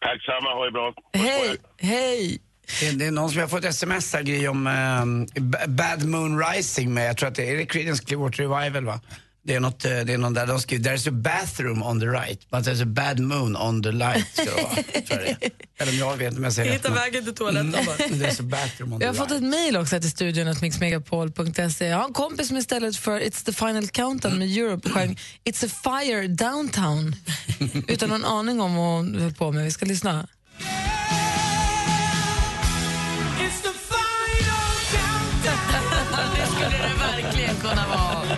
Tack 0.00 0.22
samma, 0.24 0.54
ha 0.54 0.64
det 0.64 0.70
bra. 0.70 0.94
Hej! 1.12 1.56
Hej! 1.78 2.40
Det, 2.80 2.90
det 2.90 3.06
är 3.06 3.10
någon 3.10 3.30
som 3.30 3.38
jag 3.38 3.44
har 3.46 3.50
fått 3.50 3.64
sms 3.64 4.12
här 4.12 4.22
Gry, 4.22 4.46
om 4.48 4.64
B- 5.40 5.58
Bad 5.68 6.04
Moon 6.04 6.38
Rising 6.44 6.94
med, 6.94 7.08
jag 7.08 7.16
tror 7.16 7.28
att 7.28 7.34
det 7.34 7.50
är 7.62 7.64
Creedence 7.66 8.04
Clearwater 8.04 8.42
Revival 8.42 8.84
va? 8.84 9.00
Det 9.44 9.54
är, 9.54 9.60
något, 9.60 9.84
eh, 9.84 9.90
det 9.90 10.12
är 10.12 10.18
någon 10.18 10.34
där 10.34 10.46
de 10.46 10.60
skriver 10.60 10.96
“There's 10.96 11.08
a 11.08 11.12
bathroom 11.12 11.82
on 11.82 12.00
the 12.00 12.06
right, 12.06 12.50
but 12.50 12.60
there's 12.66 12.82
a 12.82 12.86
bad 12.86 13.18
moon 13.20 13.56
on 13.56 13.82
the 13.82 13.92
light”. 13.92 14.38
Vara, 14.38 14.46
tror 14.46 14.86
jag 15.08 15.20
det 15.20 15.46
är. 15.46 15.50
Eller 15.78 15.92
om 15.92 15.98
jag 15.98 16.16
vet 16.16 16.26
inte 16.28 16.38
om 16.38 16.44
jag 16.44 16.52
säger. 16.52 16.72
Hitta 16.72 16.88
men- 16.88 16.98
vägen 16.98 17.24
till 17.24 17.34
toaletten 17.34 17.72
bara. 17.86 17.96
Mm, 17.96 18.20
There's 18.22 18.40
a 18.40 18.42
bathroom 18.42 18.92
on 18.92 18.98
the 19.00 19.04
Jag 19.06 19.12
har 19.12 19.14
right. 19.18 19.28
fått 19.28 19.36
ett 19.36 19.42
mejl 19.42 19.76
också 19.76 20.00
till 20.00 20.10
studion 20.10 20.48
att 20.48 20.60
mixmegapol.se. 20.62 21.86
Jag 21.86 21.96
har 21.96 22.04
en 22.04 22.12
kompis 22.12 22.48
som 22.48 22.56
istället 22.56 22.96
för 22.96 23.20
It's 23.20 23.44
the 23.44 23.52
final 23.52 23.88
countdown 23.88 24.38
med 24.38 24.48
Europe 24.58 24.88
sjöng 24.90 25.18
It's 25.44 25.66
a 25.66 25.68
fire 26.00 26.26
downtown 26.28 27.16
utan 27.88 28.08
någon 28.08 28.24
aning 28.24 28.60
om 28.60 28.74
vad 28.74 28.86
hon 28.86 29.14
höll 29.20 29.34
på 29.34 29.52
med. 29.52 29.64
Vi 29.64 29.70
ska 29.70 29.86
lyssna. 29.86 30.26
Skulle 36.56 36.78
det 36.88 36.94
verkligen 37.22 37.56
kunna 37.56 37.86
vara. 37.88 38.36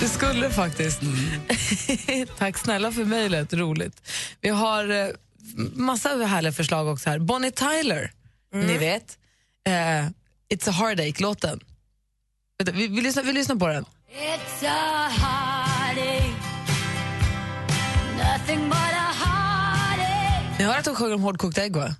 Det 0.00 0.08
skulle 0.08 0.50
faktiskt. 0.50 1.00
Tack 2.38 2.58
snälla 2.58 2.92
för 2.92 3.04
mejlet, 3.04 3.52
roligt. 3.52 4.02
Vi 4.40 4.48
har 4.48 4.90
eh, 4.90 5.06
massa 5.74 6.08
härliga 6.08 6.52
förslag 6.52 6.88
också 6.88 7.10
här. 7.10 7.18
Bonnie 7.18 7.50
Tyler, 7.50 8.12
ni 8.52 8.78
vet. 8.78 9.18
Eh, 9.66 9.72
It's 10.54 10.68
a 10.68 10.72
heartache-låten. 10.72 11.60
Vi, 12.64 12.88
vi, 12.88 13.00
lyssnar, 13.00 13.22
vi 13.22 13.32
lyssnar 13.32 13.56
på 13.56 13.66
den. 13.66 13.84
It's 13.84 14.66
a 14.68 15.08
heartache, 15.08 16.32
nothing 18.16 18.68
but 18.68 18.76
a 18.78 19.12
heartache. 19.24 20.54
Ni 20.58 20.64
hör 20.64 20.78
att 20.78 20.86
hon 20.86 20.94
sjunger 20.94 21.14
om 21.14 21.22
hårdkokt 21.22 21.58
ägg, 21.58 21.76
va? 21.76 21.94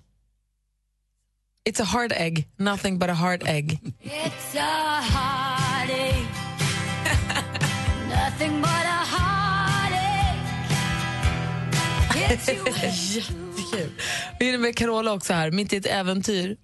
It's 1.69 1.81
a 1.81 1.85
hard 1.85 2.13
egg, 2.13 2.47
nothing 2.59 2.99
but 2.99 3.09
a 3.11 3.15
hard 3.15 3.43
egg. 3.49 3.79
It's 4.03 4.55
a 4.55 5.01
heartache, 5.01 6.27
nothing 8.09 8.61
but 8.61 8.71
a. 8.71 9.05
It's 12.35 12.49
you 12.49 12.59
Jättekul. 12.65 13.91
Vi 14.39 14.45
hinner 14.47 14.59
med 14.59 14.77
Carola 14.77 15.13
också 15.13 15.33
här, 15.33 15.51
mitt 15.51 15.73
i 15.73 15.77
ett 15.77 15.87
äventyr. 15.87 16.57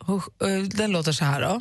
Eh, 0.43 0.63
Den 0.63 0.93
låter 0.93 1.13
så 1.13 1.25
här 1.25 1.41
då. 1.41 1.61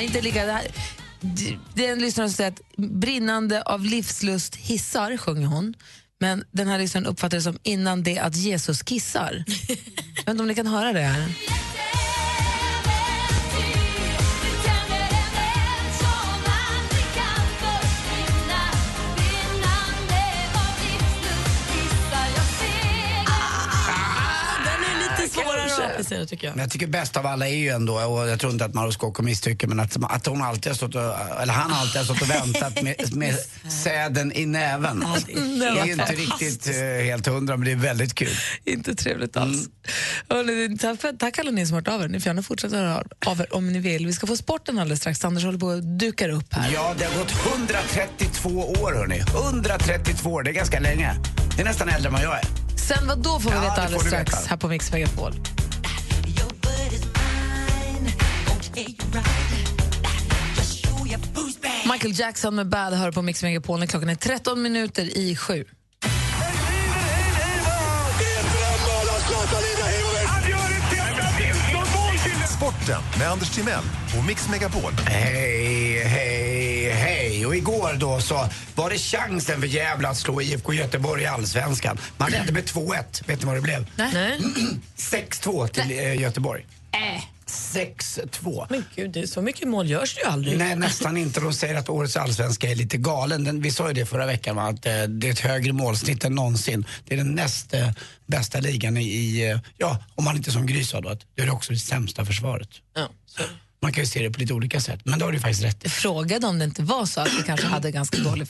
Inte 0.00 0.20
lika... 0.20 0.46
Det, 0.46 0.52
här, 0.52 0.66
det 1.74 1.86
är 1.86 1.92
en 1.92 1.98
lyssnare 1.98 2.28
som 2.28 2.36
säger 2.36 2.50
att 2.50 2.76
brinnande 2.76 3.62
av 3.62 3.84
livslust 3.84 4.56
hissar, 4.56 5.16
sjunger 5.16 5.46
hon. 5.46 5.74
Men 6.20 6.44
den 6.50 6.68
här 6.68 6.78
lyssnaren 6.78 7.06
uppfattar 7.06 7.36
det 7.36 7.42
som 7.42 7.58
innan 7.62 8.02
det 8.02 8.18
att 8.18 8.36
Jesus 8.36 8.82
kissar. 8.82 9.44
Jag 10.16 10.24
vet 10.24 10.28
inte 10.28 10.42
om 10.42 10.48
ni 10.48 10.54
kan 10.54 10.66
höra 10.66 10.92
det 10.92 11.00
här. 11.00 11.28
Att 26.14 26.22
applicera 26.22 26.26
tycker 26.36 26.46
jag. 26.46 26.56
Men 26.56 26.62
jag 26.62 26.70
tycker 26.70 26.86
bäst 26.86 27.16
av 27.16 27.26
alla 27.26 27.48
är 27.48 27.54
ju 27.56 27.68
ändå, 27.68 27.94
och 28.00 28.28
jag 28.28 28.40
tror 28.40 28.52
inte 28.52 28.64
att 28.64 28.74
Mauro 28.74 28.92
Scocco 28.92 29.22
misstycker, 29.22 29.66
men 29.68 29.80
att, 29.80 29.96
att 30.10 30.26
hon 30.26 30.42
alltid 30.42 30.66
har 30.72 30.76
stått 30.76 30.94
och, 30.94 31.02
eller 31.42 31.52
han 31.52 31.72
alltid 31.72 31.96
har 31.96 32.04
stått 32.04 32.22
och 32.22 32.30
väntat 32.30 32.82
med, 32.82 33.16
med 33.16 33.36
säden 33.84 34.32
i 34.32 34.46
näven. 34.46 35.04
Det 35.26 35.32
är 35.66 35.86
ju 35.86 35.92
inte 35.92 36.12
riktigt 36.12 36.66
eh, 36.68 37.04
helt 37.04 37.26
hundra, 37.26 37.56
men 37.56 37.64
det 37.64 37.72
är 37.72 37.76
väldigt 37.76 38.14
kul. 38.14 38.28
Inte 38.64 38.94
trevligt 38.94 39.36
alls. 39.36 39.68
Hörrni, 40.28 40.78
tack, 40.78 41.18
tack 41.18 41.38
alla 41.38 41.50
ni 41.50 41.66
som 41.66 41.74
har 41.74 41.80
hört 41.80 41.88
av 41.88 42.02
er. 42.02 42.08
Ni 42.08 42.20
får 42.20 42.26
gärna 42.26 42.42
fortsätta 42.42 42.76
höra 42.76 43.02
av 43.26 43.40
er 43.40 43.54
om 43.54 43.72
ni 43.72 43.78
vill. 43.78 44.06
Vi 44.06 44.12
ska 44.12 44.26
få 44.26 44.36
sporten 44.36 44.78
alldeles 44.78 45.00
strax. 45.00 45.24
Anders 45.24 45.44
håller 45.44 45.58
på 45.58 45.66
och 45.66 45.82
dukar 45.84 46.28
upp 46.28 46.54
här. 46.54 46.70
Ja, 46.74 46.94
det 46.98 47.04
har 47.04 47.18
gått 47.18 47.32
132 47.52 48.48
år 48.82 48.92
hörni. 48.94 49.18
132 49.18 50.30
år, 50.30 50.42
det 50.42 50.50
är 50.50 50.54
ganska 50.54 50.80
länge. 50.80 51.14
Det 51.56 51.62
är 51.62 51.66
nästan 51.66 51.88
äldre 51.88 52.08
än 52.08 52.12
vad 52.12 52.22
jag 52.22 52.38
är. 52.38 52.44
Sen 52.88 53.06
vad 53.08 53.18
då 53.18 53.40
får 53.40 53.50
vi 53.50 53.56
Ja, 53.56 53.62
veta 53.62 53.82
alldeles 53.82 54.06
strax 54.06 54.32
veta. 54.34 54.48
här 54.48 54.56
på 54.56 54.68
Mix 54.68 54.92
Megapol. 54.92 55.32
Michael 61.92 62.20
Jackson 62.20 62.54
med 62.54 62.68
Bad 62.68 62.94
hör 62.94 63.12
på 63.12 63.22
Mix 63.22 63.42
Megapol 63.42 63.78
när 63.78 63.86
klockan 63.86 64.08
är 64.08 64.14
13 64.14 64.62
minuter 64.62 65.18
i 65.18 65.36
sju. 65.36 65.64
Sporten 72.56 73.00
med 73.18 73.30
Anders 73.30 73.50
Timell 73.50 73.84
och 74.18 74.24
Mix 74.24 74.48
Megapol. 74.48 74.92
Hej, 75.06 76.04
hej, 76.04 76.90
hej. 76.90 77.46
Och 77.46 77.56
igår 77.56 77.96
då 77.98 78.20
så 78.20 78.48
var 78.74 78.90
det 78.90 78.98
chansen 78.98 79.60
för 79.60 79.68
Gävle 79.68 80.08
att 80.08 80.16
slå 80.16 80.42
IFK 80.42 80.72
Göteborg 80.72 81.22
i 81.22 81.26
Allsvenskan. 81.26 81.98
Man 82.16 82.30
ledde 82.30 82.52
med 82.52 82.64
2-1. 82.64 83.28
Vet 83.28 83.40
ni 83.40 83.46
vad 83.46 83.54
det 83.56 83.60
blev? 83.60 83.86
Nej. 83.96 84.40
6-2 84.96 85.66
till 85.66 85.98
eh, 85.98 86.20
Göteborg. 86.20 86.66
Äh. 86.92 87.31
6-2. 87.52 88.66
Men 88.70 88.84
gud, 88.94 89.10
det 89.10 89.20
är 89.20 89.26
så 89.26 89.42
mycket 89.42 89.68
mål 89.68 89.90
görs 89.90 90.14
det 90.14 90.20
ju 90.20 90.26
aldrig. 90.26 90.58
Nej, 90.58 90.76
nästan 90.76 91.16
inte. 91.16 91.40
De 91.40 91.52
säger 91.52 91.74
att 91.74 91.88
årets 91.88 92.16
allsvenska 92.16 92.70
är 92.70 92.74
lite 92.74 92.96
galen. 92.96 93.44
Den, 93.44 93.60
vi 93.60 93.70
sa 93.70 93.88
ju 93.88 93.94
det 93.94 94.06
förra 94.06 94.26
veckan, 94.26 94.56
va? 94.56 94.62
att 94.62 94.86
eh, 94.86 95.02
det 95.02 95.28
är 95.28 95.32
ett 95.32 95.40
högre 95.40 95.72
målsnitt 95.72 96.24
än 96.24 96.34
någonsin. 96.34 96.86
Det 97.04 97.14
är 97.14 97.18
den 97.18 97.34
näst 97.34 97.74
eh, 97.74 97.90
bästa 98.26 98.60
ligan 98.60 98.96
i, 98.96 99.04
i 99.04 99.50
eh, 99.50 99.58
ja, 99.78 100.04
om 100.14 100.24
man 100.24 100.36
inte 100.36 100.52
som 100.52 100.66
Gry 100.66 100.84
sa 100.84 101.00
då, 101.00 101.08
att 101.08 101.20
det 101.34 101.42
är 101.42 101.50
också 101.50 101.72
det 101.72 101.78
sämsta 101.78 102.24
försvaret. 102.24 102.68
Ja, 102.94 103.08
så. 103.26 103.42
Man 103.82 103.92
kan 103.92 104.02
ju 104.02 104.08
se 104.08 104.22
det 104.22 104.30
på 104.30 104.40
lite 104.40 104.54
olika 104.54 104.80
sätt, 104.80 105.00
men 105.04 105.18
då 105.18 105.24
har 105.24 105.32
du 105.32 105.40
faktiskt 105.40 105.64
rätt. 105.64 105.78
Jag 105.82 105.92
frågade 105.92 106.46
om 106.46 106.58
det 106.58 106.64
inte 106.64 106.82
var 106.82 107.06
så 107.06 107.20
att 107.20 107.38
vi 107.38 107.42
kanske 107.42 107.66
hade 107.66 107.90
ganska 107.90 108.18
dålig 108.18 108.48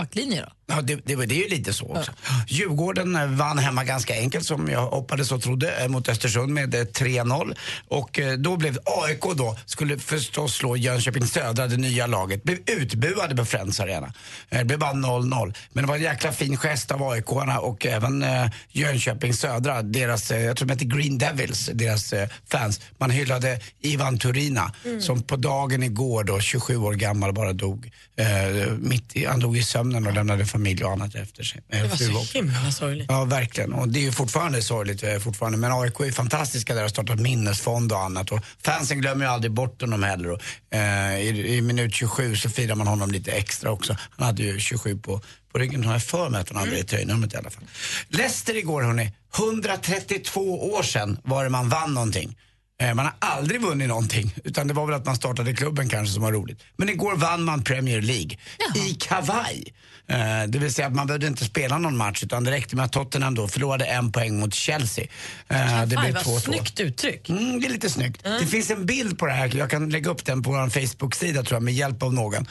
försvarsbacklinje. 0.00 0.42
Då. 0.42 0.52
Ja, 0.70 0.80
det, 0.82 0.94
det, 0.94 1.26
det 1.26 1.34
är 1.34 1.42
ju 1.42 1.48
lite 1.48 1.72
så 1.72 1.86
också. 1.86 2.12
Djurgården 2.46 3.16
eh, 3.16 3.26
vann 3.26 3.58
hemma 3.58 3.84
ganska 3.84 4.14
enkelt 4.14 4.44
som 4.44 4.68
jag 4.68 4.86
hoppades 4.86 5.32
och 5.32 5.42
trodde 5.42 5.70
eh, 5.82 5.88
mot 5.88 6.08
Östersund 6.08 6.54
med 6.54 6.74
eh, 6.74 6.78
3-0. 6.78 7.56
Och 7.88 8.18
eh, 8.18 8.32
då 8.32 8.56
blev 8.56 8.78
AIK 8.84 9.22
då, 9.36 9.56
skulle 9.66 9.98
förstås 9.98 10.54
slå 10.54 10.76
Jönköping 10.76 11.26
Södra, 11.26 11.66
det 11.66 11.76
nya 11.76 12.06
laget, 12.06 12.42
blev 12.42 12.58
utbuade 12.66 13.36
på 13.36 13.44
Friends 13.44 13.80
Arena. 13.80 14.12
Det 14.50 14.64
blev 14.64 14.78
bara 14.78 14.92
0-0. 14.92 15.54
Men 15.72 15.84
det 15.84 15.88
var 15.88 15.96
en 15.96 16.02
jäkla 16.02 16.32
fin 16.32 16.56
gest 16.56 16.90
av 16.90 17.02
aik 17.02 17.32
och 17.60 17.86
även 17.86 18.24
Jönköping 18.68 19.34
Södra, 19.34 19.82
deras, 19.82 20.30
jag 20.30 20.56
tror 20.56 20.68
de 20.68 20.72
heter 20.72 20.96
Green 20.96 21.18
Devils, 21.18 21.70
deras 21.72 22.14
fans. 22.48 22.80
Man 22.98 23.10
hyllade 23.10 23.60
Ivan 23.80 24.18
Turina 24.18 24.72
som 25.00 25.22
på 25.22 25.36
dagen 25.36 25.82
igår 25.82 26.24
då, 26.24 26.40
27 26.40 26.76
år 26.76 26.92
gammal, 26.92 27.32
bara 27.32 27.52
dog. 27.52 27.90
Mitt 28.78 29.16
i, 29.16 29.26
han 29.26 29.40
dog 29.40 29.56
i 29.56 29.62
sömnen 29.62 29.89
och 29.94 30.12
lämnade 30.14 30.46
familj 30.46 30.84
och 30.84 30.92
annat 30.92 31.14
efter 31.14 31.42
sig. 31.42 31.62
Det 31.68 31.82
var 31.82 31.96
så 31.96 32.38
himla 32.38 32.70
sorgligt. 32.72 33.06
Ja, 33.08 33.24
verkligen. 33.24 33.72
Och 33.72 33.88
det 33.88 33.98
är 33.98 34.02
ju 34.02 34.12
fortfarande 34.12 34.62
sorgligt 34.62 35.02
eh, 35.02 35.18
fortfarande. 35.18 35.58
Men 35.58 35.72
AIK 35.72 36.00
är 36.00 36.12
fantastiska 36.12 36.74
där 36.74 36.80
och 36.80 36.84
har 36.84 36.88
startat 36.88 37.20
minnesfond 37.20 37.92
och 37.92 38.00
annat. 38.00 38.32
Och 38.32 38.40
fansen 38.64 39.00
glömmer 39.00 39.24
ju 39.24 39.30
aldrig 39.30 39.52
bort 39.52 39.80
honom 39.80 40.02
heller. 40.02 40.30
Och, 40.30 40.40
eh, 40.74 41.20
i, 41.20 41.56
I 41.56 41.60
minut 41.60 41.94
27 41.94 42.36
så 42.36 42.50
firar 42.50 42.74
man 42.74 42.86
honom 42.86 43.10
lite 43.10 43.32
extra 43.32 43.70
också. 43.70 43.96
Han 44.10 44.26
hade 44.26 44.42
ju 44.42 44.60
27 44.60 44.98
på, 44.98 45.20
på 45.52 45.58
ryggen. 45.58 45.84
Har 45.84 45.92
jag 45.92 46.04
för 46.04 46.28
mig 46.28 46.40
att 46.40 46.48
han 46.48 46.58
hade 46.58 46.70
det 46.70 46.78
i 46.78 46.84
tröjnumret 46.84 47.34
i 47.34 47.36
alla 47.36 47.50
fall. 47.50 47.64
Leicester 48.08 48.56
igår 48.56 48.82
hörni. 48.82 49.12
132 49.38 50.72
år 50.72 50.82
sedan 50.82 51.18
var 51.24 51.44
det 51.44 51.50
man 51.50 51.68
vann 51.68 51.94
någonting. 51.94 52.36
Eh, 52.80 52.94
Man 52.94 53.04
har 53.06 53.14
aldrig 53.18 53.60
vunnit 53.60 53.88
någonting, 53.88 54.34
utan 54.44 54.68
det 54.68 54.74
var 54.74 54.86
väl 54.86 54.94
att 54.96 55.06
man 55.06 55.16
startade 55.16 55.52
klubben 55.54 55.88
kanske 55.88 56.14
som 56.14 56.22
var 56.22 56.32
roligt. 56.32 56.62
Men 56.76 56.88
igår 56.88 57.16
vann 57.16 57.42
man 57.44 57.62
Premier 57.64 58.00
League 58.02 58.36
i 58.74 58.94
kavaj. 58.94 59.74
Eh, 60.08 60.42
Det 60.48 60.58
vill 60.58 60.74
säga 60.74 60.86
att 60.86 60.94
man 60.94 61.06
behövde 61.06 61.26
inte 61.26 61.44
spela 61.44 61.78
någon 61.78 61.96
match 61.96 62.22
utan 62.22 62.44
det 62.44 62.50
räckte 62.50 62.76
med 62.76 62.84
att 62.84 62.92
Tottenham 62.92 63.34
då 63.34 63.48
förlorade 63.48 63.84
en 63.84 64.12
poäng 64.12 64.40
mot 64.40 64.54
Chelsea. 64.54 65.04
Eh, 65.48 65.80
Det 65.86 65.86
blev 65.86 66.14
vad 66.14 66.22
2-2. 66.24 66.40
snyggt 66.40 66.80
uttryck. 66.80 67.28
Mm, 67.28 67.60
det 67.60 67.66
är 67.66 67.70
lite 67.70 67.90
snyggt. 67.90 68.22
Det 68.40 68.46
finns 68.46 68.70
en 68.70 68.86
bild 68.86 69.18
på 69.18 69.26
det 69.26 69.32
här, 69.32 69.56
jag 69.56 69.70
kan 69.70 69.90
lägga 69.90 70.10
upp 70.10 70.24
den 70.24 70.42
på 70.42 70.50
vår 70.50 70.68
Facebook-sida 70.70 71.42
tror 71.42 71.56
jag 71.56 71.62
med 71.62 71.74
hjälp 71.74 72.02
av 72.02 72.14
någon. 72.14 72.46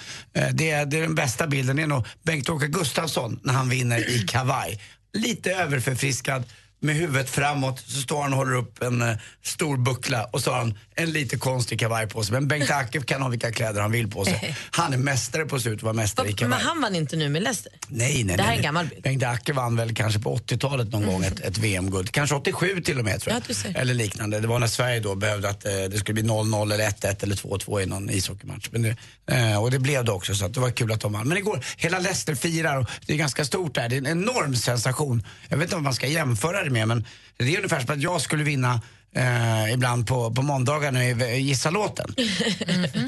Det 0.53 0.71
är, 0.71 0.85
det 0.85 0.97
är 0.97 1.01
den 1.01 1.15
bästa 1.15 1.47
bilden, 1.47 1.75
det 1.75 1.81
är 1.81 1.87
nog 1.87 2.05
Bengt-Åke 2.23 2.67
Gustafsson 2.67 3.39
när 3.43 3.53
han 3.53 3.69
vinner 3.69 4.09
i 4.09 4.19
kavaj. 4.27 4.79
Lite 5.13 5.51
överförfriskad, 5.51 6.43
med 6.79 6.95
huvudet 6.95 7.29
framåt 7.29 7.79
så 7.79 8.01
står 8.01 8.21
han 8.21 8.33
och 8.33 8.39
håller 8.39 8.55
upp 8.55 8.83
en 8.83 9.01
eh, 9.01 9.17
stor 9.43 9.77
buckla 9.77 10.23
och 10.23 10.41
så 10.41 10.51
har 10.51 10.57
han 10.57 10.77
en 10.99 11.11
lite 11.11 11.37
konstig 11.37 11.79
kavaj 11.79 12.07
på 12.07 12.23
sig. 12.23 12.33
Men 12.33 12.47
Bengt 12.47 12.71
Acke 12.71 13.01
kan 13.01 13.21
ha 13.21 13.29
vilka 13.29 13.51
kläder 13.51 13.81
han 13.81 13.91
vill 13.91 14.07
på 14.11 14.25
sig. 14.25 14.55
Han 14.71 14.93
är 14.93 14.97
mästare 14.97 15.45
på 15.45 15.55
att 15.55 15.61
se 15.61 15.69
ut 15.69 15.83
vara 15.83 15.93
mästare 15.93 16.25
i 16.27 16.29
Men 16.29 16.35
kavaj. 16.37 16.59
han 16.61 16.81
vann 16.81 16.95
inte 16.95 17.15
nu 17.15 17.29
med 17.29 17.43
Leicester. 17.43 17.71
Nej, 17.87 18.23
nej, 18.23 18.37
Det 18.37 18.43
här 18.43 18.49
är 18.49 18.55
nej, 18.55 18.55
en 18.57 18.61
nej. 18.61 18.63
gammal 18.63 18.85
bild. 18.87 19.03
Bengt 19.03 19.23
Acke 19.23 19.53
vann 19.53 19.75
väl 19.75 19.95
kanske 19.95 20.19
på 20.19 20.37
80-talet 20.37 20.91
någon 20.91 21.05
gång 21.05 21.23
ett, 21.23 21.39
ett 21.39 21.57
VM-guld. 21.57 22.11
Kanske 22.11 22.35
87 22.35 22.81
till 22.81 22.99
och 22.99 23.05
med 23.05 23.21
tror 23.21 23.33
jag. 23.33 23.55
Ja, 23.73 23.79
eller 23.79 23.93
liknande. 23.93 24.39
Det 24.39 24.47
var 24.47 24.59
när 24.59 24.67
Sverige 24.67 24.99
då 24.99 25.15
behövde 25.15 25.49
att 25.49 25.65
eh, 25.65 25.71
det 25.71 25.97
skulle 25.99 26.13
bli 26.13 26.23
0-0 26.23 26.73
eller 26.73 26.85
1-1 26.89 27.23
eller 27.23 27.35
2-2 27.35 27.81
i 27.81 27.85
någon 27.85 28.09
ishockeymatch. 28.09 28.67
Men 28.71 28.81
det, 28.81 28.95
eh, 29.31 29.61
och 29.63 29.71
det 29.71 29.79
blev 29.79 30.05
det 30.05 30.11
också 30.11 30.35
så 30.35 30.45
att 30.45 30.53
det 30.53 30.59
var 30.59 30.71
kul 30.71 30.91
att 30.91 31.01
de 31.01 31.13
vann. 31.13 31.27
Men 31.27 31.37
igår, 31.37 31.65
hela 31.77 31.99
Leicester 31.99 32.35
firar 32.35 32.77
och 32.77 32.85
det 33.05 33.13
är 33.13 33.17
ganska 33.17 33.45
stort 33.45 33.75
där. 33.75 33.89
Det 33.89 33.95
är 33.95 33.97
en 33.97 34.07
enorm 34.07 34.55
sensation. 34.55 35.23
Jag 35.49 35.57
vet 35.57 35.63
inte 35.65 35.75
vad 35.75 35.83
man 35.83 35.93
ska 35.93 36.07
jämföra 36.07 36.63
det 36.63 36.69
med 36.69 36.87
men 36.87 37.05
det 37.37 37.53
är 37.53 37.57
ungefär 37.57 37.79
som 37.79 37.93
att 37.95 38.01
jag 38.01 38.21
skulle 38.21 38.43
vinna 38.43 38.81
Eh, 39.15 39.73
ibland 39.73 40.07
på, 40.07 40.33
på 40.33 40.41
måndagar 40.41 40.91
nu 40.91 41.25
i 41.25 41.39
Gissa 41.39 41.69
låten. 41.69 42.15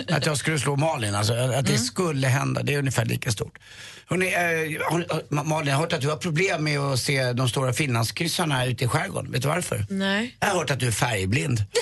Att 0.10 0.26
jag 0.26 0.38
skulle 0.38 0.60
slå 0.60 0.76
Malin, 0.76 1.16
alltså 1.16 1.34
att 1.34 1.66
det 1.66 1.78
skulle 1.78 2.28
hända. 2.28 2.64
Det 2.64 2.74
är 2.74 2.80
ungefär 2.80 3.06
lika 3.06 3.32
stort. 3.32 3.58
Hörrni, 4.10 4.28
eh, 4.34 4.92
har, 4.92 5.06
har- 5.10 5.44
Malin, 5.44 5.68
jag 5.68 5.76
har 5.76 5.82
hört 5.82 5.94
att 5.94 6.02
du 6.02 6.10
har 6.10 6.16
problem 6.18 6.64
med 6.64 6.80
att 6.80 7.00
se 7.00 7.34
de 7.34 7.50
stora 7.50 7.74
finlandskryssarna 7.74 8.66
ute 8.66 8.84
i 8.84 8.88
skärgården. 8.88 9.32
Vet 9.32 9.42
du 9.42 9.48
varför? 9.48 9.86
Nej. 9.90 10.38
Jag 10.40 10.48
har 10.48 10.56
hört 10.58 10.72
att 10.72 10.80
du 10.80 10.88
är 10.88 10.92
färgblind. 10.92 11.64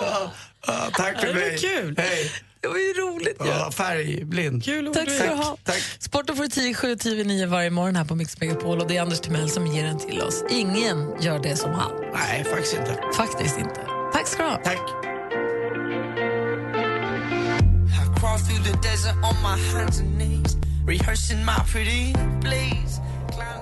ja, 0.00 0.32
ja, 0.66 0.90
tack 0.94 1.20
för 1.20 1.34
mig. 1.34 1.58
Hej. 1.98 2.30
Det 2.62 2.68
var 2.68 2.76
ju 2.76 2.92
roligt. 2.92 3.36
Ja, 3.38 3.70
färgblind. 3.70 4.64
Kul 4.64 4.94
Tack 4.94 5.10
ska 5.10 5.24
du 5.24 5.34
ha. 5.34 5.56
Tack. 5.64 5.82
Sporten 5.98 6.36
får 6.36 6.46
10, 6.46 6.74
7, 6.74 6.96
10, 6.96 7.24
9 7.24 7.46
varje 7.46 7.70
morgon 7.70 7.96
här 7.96 8.04
på 8.04 8.14
Mix 8.14 8.40
Megapol 8.40 8.80
och 8.80 8.88
det 8.88 8.96
är 8.96 9.02
Anders 9.02 9.20
Timell 9.20 9.50
som 9.50 9.66
ger 9.66 9.84
den 9.84 9.98
till 9.98 10.22
oss. 10.22 10.44
Ingen 10.50 11.22
gör 11.22 11.38
det 11.38 11.56
som 11.56 11.70
han. 11.70 11.92
Nej, 12.14 12.44
faktiskt 12.44 12.74
inte. 12.74 12.98
Faktiskt 13.16 13.58
inte. 13.58 13.80
Tack 14.12 14.28
ska 14.28 14.42
du 14.42 14.48
ha. 14.48 14.56
Tack. 14.56 14.78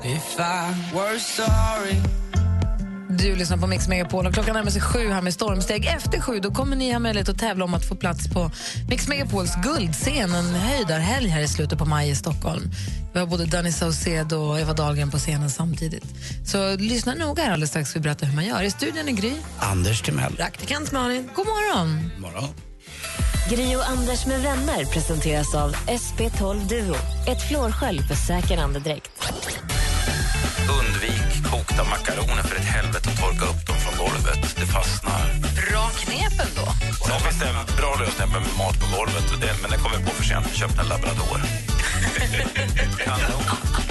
If 0.05 0.41
I 0.41 0.95
were 0.95 1.19
sorry. 1.19 2.30
Du 3.19 3.37
lyssnar 3.37 3.57
på 3.57 3.67
Mix 3.67 3.89
Megapol 3.89 4.27
och 4.27 4.35
klockan 4.35 4.55
närmar 4.55 4.71
sig 4.71 4.83
sju 4.83 5.09
här 5.09 5.23
med 5.23 5.35
stormsteg. 5.35 5.87
Efter 5.87 6.21
sju 6.21 6.41
då 6.41 6.51
kommer 6.51 6.77
ni 6.77 6.93
ha 6.93 6.99
möjlighet 6.99 7.29
att 7.29 7.39
tävla 7.39 7.65
om 7.65 7.75
att 7.75 7.85
få 7.85 7.95
plats 7.95 8.29
på 8.29 8.51
Mix 8.89 9.09
Megapols 9.09 9.55
guldscen, 9.63 10.35
en 10.35 10.55
höjdarhelg 10.55 11.29
här 11.29 11.41
i 11.41 11.49
slutet 11.49 11.79
på 11.79 11.85
maj 11.85 12.11
i 12.11 12.15
Stockholm. 12.15 12.71
Vi 13.13 13.19
har 13.19 13.27
både 13.27 13.47
Danny 13.47 13.73
Saucedo 13.73 14.37
och 14.37 14.61
Eva 14.61 14.73
Dahlgren 14.73 15.11
på 15.11 15.19
scenen 15.19 15.51
samtidigt. 15.51 16.05
Så 16.47 16.77
lyssna 16.77 17.15
noga 17.15 17.43
här 17.43 17.53
alldeles 17.53 17.71
strax 17.71 17.97
vi 17.97 18.01
berättar 18.01 18.27
hur 18.27 18.35
man 18.35 18.47
gör. 18.47 18.63
I 18.63 18.71
studion 18.71 19.09
är 19.09 19.13
Gry. 19.13 19.33
Anders 19.59 20.03
Timell. 20.03 20.37
Praktikant 20.37 20.93
Malin. 20.93 21.29
God 21.35 21.47
morgon! 21.47 22.11
Morgon. 22.19 22.49
Gri 23.49 23.77
och 23.77 23.89
Anders 23.89 24.27
med 24.27 24.41
vänner 24.43 24.85
presenteras 24.85 25.55
av 25.55 25.73
SP12 25.75 26.69
Duo. 26.69 26.95
Ett 27.29 27.49
flårskölj 27.49 28.03
för 28.03 28.15
säker 28.15 28.59
andedräkt. 28.59 29.11
Undvik 30.81 31.51
kokta 31.51 31.85
makaroner 31.85 32.43
för 32.43 32.57
ett 32.57 32.65
helvete 32.65 33.09
och 33.13 33.19
torka 33.21 33.45
upp 33.53 33.67
dem 33.67 33.77
från 33.77 34.07
golvet. 34.07 34.57
Det 34.57 34.67
fastnar. 34.67 35.25
Bra 35.71 35.89
knep 35.89 36.33
ändå. 36.49 36.73
Sen 37.07 37.21
finns 37.21 37.41
det 37.41 37.47
en 37.49 37.77
bra 37.77 37.95
lösning 38.01 38.29
med 38.33 38.43
mat 38.59 38.77
på 38.81 38.97
golvet, 38.97 39.25
det- 39.41 39.57
men 39.63 39.71
det 39.71 39.77
kommer 39.77 39.97
vi 39.99 40.05
på 40.05 40.11
för 40.11 40.25
sent. 40.25 40.47
Vi 40.53 40.57
köpte 40.59 40.81
en 40.81 40.89
labrador. 40.89 41.41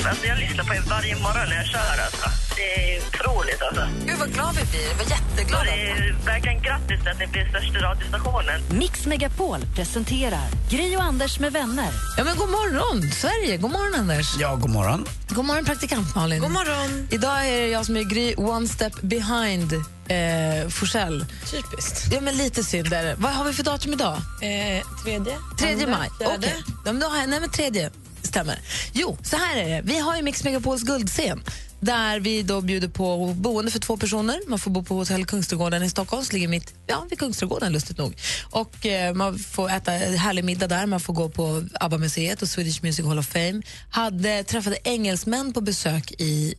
Alltså, 0.09 0.27
jag 0.27 0.37
lyssnar 0.39 0.63
på 0.63 0.73
er 0.73 0.83
varje 0.89 1.15
morgon 1.15 1.49
när 1.49 1.55
jag 1.55 1.65
kör. 1.65 1.79
Alltså. 2.05 2.29
Det 2.59 2.95
är 2.95 3.01
otroligt. 3.07 3.61
Alltså. 3.61 3.87
Gud 4.05 4.17
vad 4.19 4.33
glad 4.33 4.55
vi 4.55 4.65
blir. 4.71 4.93
Vad 4.97 5.09
jätteglada. 5.09 5.63
Det 5.63 5.89
är 5.91 6.15
verkligen 6.25 6.61
grattis 6.61 6.99
att 7.11 7.19
ni 7.19 7.27
blir 7.27 7.49
största 7.49 7.79
radiostationen. 7.79 8.61
Mix 8.71 9.05
Megapol 9.05 9.59
presenterar 9.75 10.47
Gry 10.69 10.95
och 10.95 11.03
Anders 11.03 11.39
med 11.39 11.53
vänner. 11.53 11.89
Ja, 12.17 12.23
men 12.23 12.37
god 12.37 12.49
morgon, 12.49 13.11
Sverige. 13.11 13.57
God 13.57 13.71
morgon, 13.71 13.99
Anders. 13.99 14.35
Ja, 14.39 14.55
god 14.55 14.69
morgon. 14.69 15.05
God 15.29 15.45
morgon, 15.45 15.65
praktikant 15.65 16.15
Malin. 16.15 16.41
God 16.41 16.51
morgon. 16.51 17.07
Idag 17.11 17.47
är 17.47 17.61
det 17.61 17.67
jag 17.67 17.85
som 17.85 17.97
är 17.97 18.03
Gry 18.03 18.35
one 18.35 18.67
step 18.67 19.01
behind 19.01 19.73
eh, 20.07 20.69
Forsell. 20.69 21.25
Typiskt. 21.51 22.13
Ja, 22.13 22.21
men 22.21 22.37
lite 22.37 22.63
synd 22.63 22.93
är 22.93 23.03
det. 23.03 23.15
Vad 23.17 23.31
har 23.31 23.45
vi 23.45 23.53
för 23.53 23.63
datum 23.63 23.93
idag? 23.93 24.13
Eh, 24.41 24.85
tredje? 25.03 25.37
Tredje 25.59 25.85
Andra? 25.85 25.97
maj. 25.97 26.09
Okej. 26.37 26.55
Ja, 26.85 26.91
men 26.91 26.99
då 26.99 27.07
har 27.07 27.17
jag, 27.17 27.29
nej, 27.29 27.39
men 27.39 27.49
tredje 27.49 27.91
stämmer. 28.21 28.59
Jo, 28.93 29.17
så 29.23 29.37
här 29.37 29.57
är 29.57 29.69
det. 29.69 29.81
Vi 29.83 29.99
har 29.99 30.15
ju 30.15 30.21
Mix 30.21 30.43
Megapols 30.43 30.83
guldscen 30.83 31.43
där 31.79 32.19
vi 32.19 32.43
då 32.43 32.61
bjuder 32.61 32.87
på 32.87 33.33
boende 33.33 33.71
för 33.71 33.79
två 33.79 33.97
personer. 33.97 34.39
Man 34.47 34.59
får 34.59 34.71
bo 34.71 34.83
på 34.83 34.95
hotell 34.95 35.25
Kungsträdgården 35.25 35.83
i 35.83 35.89
Stockholm, 35.89 36.23
som 36.23 36.33
ligger 36.33 36.47
mitt 36.47 36.73
ja, 36.87 37.05
vid 37.09 37.19
Kungsträdgården 37.19 37.73
lustigt 37.73 37.97
nog. 37.97 38.15
Och 38.49 38.85
eh, 38.85 39.13
man 39.13 39.39
får 39.39 39.69
äta 39.69 39.91
härlig 39.91 40.43
middag 40.43 40.67
där, 40.67 40.85
man 40.85 40.99
får 40.99 41.13
gå 41.13 41.29
på 41.29 41.63
ABBA-museet 41.73 42.41
och 42.41 42.47
Swedish 42.47 42.83
Music 42.83 43.05
Hall 43.05 43.19
of 43.19 43.27
Fame. 43.27 43.61
Hade 43.89 44.43
träffade 44.43 44.77
engelsmän 44.83 45.53
på 45.53 45.61
besök 45.61 46.11
i 46.11 46.55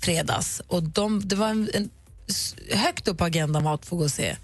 fredags 0.00 0.62
och 0.66 0.82
de, 0.82 1.28
det 1.28 1.36
var 1.36 1.48
en, 1.48 1.70
en, 1.74 1.90
högt 2.72 3.08
upp 3.08 3.18
på 3.18 3.24
agendan 3.24 3.66
att 3.66 3.86
få 3.86 3.96
gå 3.96 4.04
och 4.04 4.10
se 4.10 4.36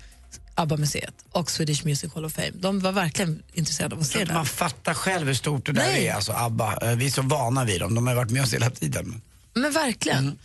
ABBA-museet 0.54 1.14
och 1.32 1.50
Swedish 1.50 1.84
Music 1.84 2.14
Hall 2.14 2.24
of 2.24 2.32
Fame. 2.32 2.50
De 2.54 2.80
var 2.80 2.92
verkligen 2.92 3.42
intresserade 3.52 3.94
av 3.94 4.00
att 4.00 4.06
se 4.06 4.24
det. 4.24 4.34
Man 4.34 4.46
fattar 4.46 4.94
själv 4.94 5.26
hur 5.26 5.34
stort 5.34 5.66
det 5.66 5.72
där 5.72 5.82
Nej. 5.82 6.06
är, 6.06 6.14
alltså 6.14 6.32
ABBA. 6.32 6.78
Eh, 6.82 6.96
Vi 6.96 7.06
är 7.06 7.10
så 7.10 7.22
vana 7.22 7.64
vid 7.64 7.80
dem, 7.80 7.94
de 7.94 8.06
har 8.06 8.14
varit 8.14 8.30
med 8.30 8.42
oss 8.42 8.54
hela 8.54 8.70
tiden. 8.70 9.20
Men 9.54 9.72
verkligen. 9.72 10.38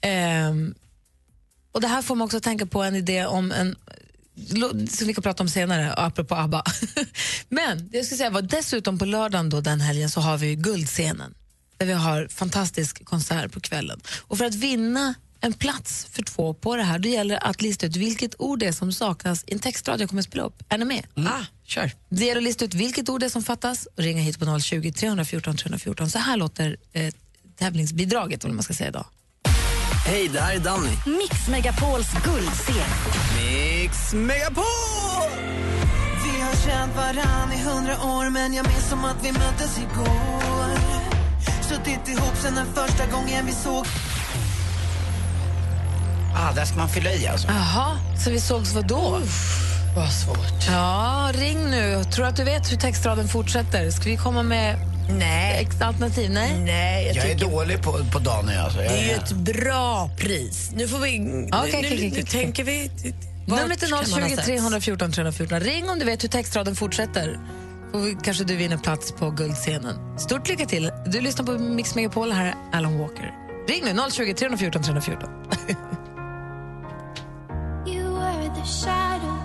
Ehm, 0.00 0.74
och 1.72 1.80
Det 1.80 1.88
här 1.88 2.02
får 2.02 2.14
man 2.14 2.24
också 2.24 2.40
tänka 2.40 2.66
på 2.66 2.82
en 2.82 2.96
idé 2.96 3.26
om 3.26 3.52
en 3.52 3.76
som 4.90 5.06
vi 5.06 5.14
kan 5.14 5.22
prata 5.22 5.42
om 5.42 5.48
senare, 5.48 5.94
apropå 5.94 6.34
ABBA. 6.34 6.64
Men 7.48 7.90
jag 7.92 8.06
ska 8.06 8.16
säga 8.16 8.30
var 8.30 8.42
dessutom 8.42 8.98
på 8.98 9.04
lördagen 9.04 9.50
då, 9.50 9.60
den 9.60 9.80
helgen 9.80 10.10
så 10.10 10.20
har 10.20 10.38
vi 10.38 10.54
Guldscenen 10.54 11.34
där 11.78 11.86
vi 11.86 11.92
har 11.92 12.28
fantastisk 12.28 13.04
konsert 13.04 13.52
på 13.52 13.60
kvällen. 13.60 14.00
Och 14.20 14.38
för 14.38 14.44
att 14.44 14.54
vinna 14.54 15.14
en 15.40 15.52
plats 15.52 16.06
för 16.10 16.22
två 16.22 16.54
på 16.54 16.76
det 16.76 16.82
här, 16.82 16.98
då 16.98 17.08
gäller 17.08 17.46
att 17.46 17.62
lista 17.62 17.86
ut 17.86 17.96
vilket 17.96 18.40
ord 18.40 18.58
det 18.58 18.66
är 18.66 18.72
som 18.72 18.92
saknas 18.92 19.44
i 19.46 19.52
en 19.52 19.58
textrad 19.58 20.00
jag 20.00 20.08
kommer 20.08 20.22
att 20.22 20.26
spela 20.26 20.42
upp. 20.44 20.62
Är 20.68 20.78
ni 20.78 20.84
med? 20.84 21.06
Ah, 21.14 21.44
kör. 21.64 21.90
Det 22.08 22.24
gäller 22.24 22.40
att 22.40 22.44
lista 22.44 22.64
ut 22.64 22.74
vilket 22.74 23.08
ord 23.08 23.20
det 23.20 23.26
är 23.26 23.30
som 23.30 23.42
fattas 23.42 23.86
och 23.96 24.02
ringa 24.02 24.22
hit 24.22 24.38
på 24.38 24.60
020 24.60 24.92
314 24.92 25.56
314. 25.56 26.10
Så 26.10 26.18
här 26.18 26.36
låter 26.36 26.76
eh, 26.92 27.14
tävlingsbidraget, 27.58 28.44
eller 28.44 28.54
man 28.54 28.62
ska 28.64 28.74
säga 28.74 28.88
idag. 28.88 29.06
Hej, 30.06 30.28
det 30.28 30.40
här 30.40 30.54
är 30.54 30.58
Danny. 30.58 30.88
Mix 31.06 31.48
Megapols 31.48 32.12
guldscen. 32.24 32.74
Mix 33.36 34.12
Megapol! 34.12 34.64
Vi 36.24 36.40
har 36.42 36.52
känt 36.66 36.96
varann 36.96 37.52
i 37.52 37.62
hundra 37.62 37.92
år 38.02 38.30
men 38.30 38.54
jag 38.54 38.66
minns 38.68 38.88
som 38.88 39.04
att 39.04 39.16
vi 39.24 39.32
möttes 39.32 39.78
igår 39.78 40.70
Suttit 41.68 42.08
ihop 42.08 42.36
sen 42.42 42.54
den 42.54 42.66
första 42.66 43.06
gången 43.06 43.46
vi 43.46 43.52
såg 43.52 43.86
Ah, 46.38 46.52
där 46.52 46.64
ska 46.64 46.76
man 46.76 46.88
fylla 46.88 47.12
i 47.12 47.26
alltså. 47.26 47.48
Jaha, 47.48 47.98
så 48.24 48.30
vi 48.30 48.40
sågs 48.40 48.72
vad 48.74 48.86
då? 48.86 49.20
Vad 49.96 50.12
svårt. 50.12 50.66
Ja, 50.68 51.30
ring 51.34 51.70
nu. 51.70 52.04
Tror 52.04 52.26
att 52.26 52.36
du 52.36 52.44
vet 52.44 52.72
hur 52.72 52.76
textraden 52.76 53.28
fortsätter? 53.28 53.90
Ska 53.90 54.10
vi 54.10 54.16
komma 54.16 54.42
med 54.42 54.76
Nej. 55.18 55.68
alternativ? 55.82 56.30
Nej. 56.30 56.58
Nej, 56.58 57.06
jag 57.06 57.16
Jag 57.16 57.24
är 57.24 57.28
tycker 57.34 57.50
dålig 57.50 57.82
på, 57.82 57.92
på 58.12 58.18
Daniel 58.18 58.58
alltså. 58.58 58.82
Jag 58.82 58.92
det 58.92 58.98
är 58.98 59.02
ju 59.04 59.10
är- 59.10 59.16
ett 59.16 59.32
bra 59.32 60.10
pris. 60.18 60.70
Nu 60.74 60.88
får 60.88 60.98
vi... 60.98 61.18
nu, 61.18 61.48
Okej, 61.52 61.74
okej, 61.78 61.98
nu, 62.00 62.08
okej. 62.10 62.24
tänker 62.24 62.64
vi... 62.64 62.90
vart 63.46 63.60
Numret 63.60 63.82
är 63.82 63.86
020 64.04 64.28
setts? 64.30 64.46
314 64.46 65.12
314. 65.12 65.60
Ring 65.60 65.90
om 65.90 65.98
du 65.98 66.04
vet 66.04 66.24
hur 66.24 66.28
textraden 66.28 66.76
fortsätter. 66.76 67.38
Får 67.92 68.00
vi, 68.00 68.16
kanske 68.22 68.44
du 68.44 68.56
vinner 68.56 68.76
plats 68.76 69.12
på 69.12 69.30
guldscenen. 69.30 70.18
Stort 70.18 70.48
lycka 70.48 70.66
till. 70.66 70.92
Du 71.06 71.20
lyssnar 71.20 71.44
på 71.46 71.52
Mix 71.52 71.94
Megapol. 71.94 72.32
Här 72.32 72.46
är 72.46 72.54
Alan 72.78 72.98
Walker. 72.98 73.30
Ring 73.68 73.82
nu, 73.84 74.00
020 74.10 74.34
314 74.34 74.82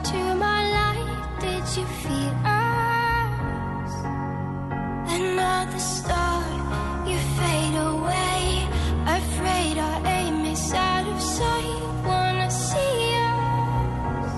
Did 1.42 1.78
you 1.78 1.86
feed 1.86 2.34
us? 2.46 3.94
Another 5.08 5.80
star, 5.80 6.44
you 7.08 7.18
fade 7.18 7.78
away. 7.78 8.68
Afraid 9.08 9.78
our 9.78 10.06
aim 10.06 10.46
is 10.46 10.74
out 10.74 11.08
of 11.08 11.22
sight. 11.22 11.82
Wanna 12.06 12.50
see 12.52 13.16
us? 13.16 14.32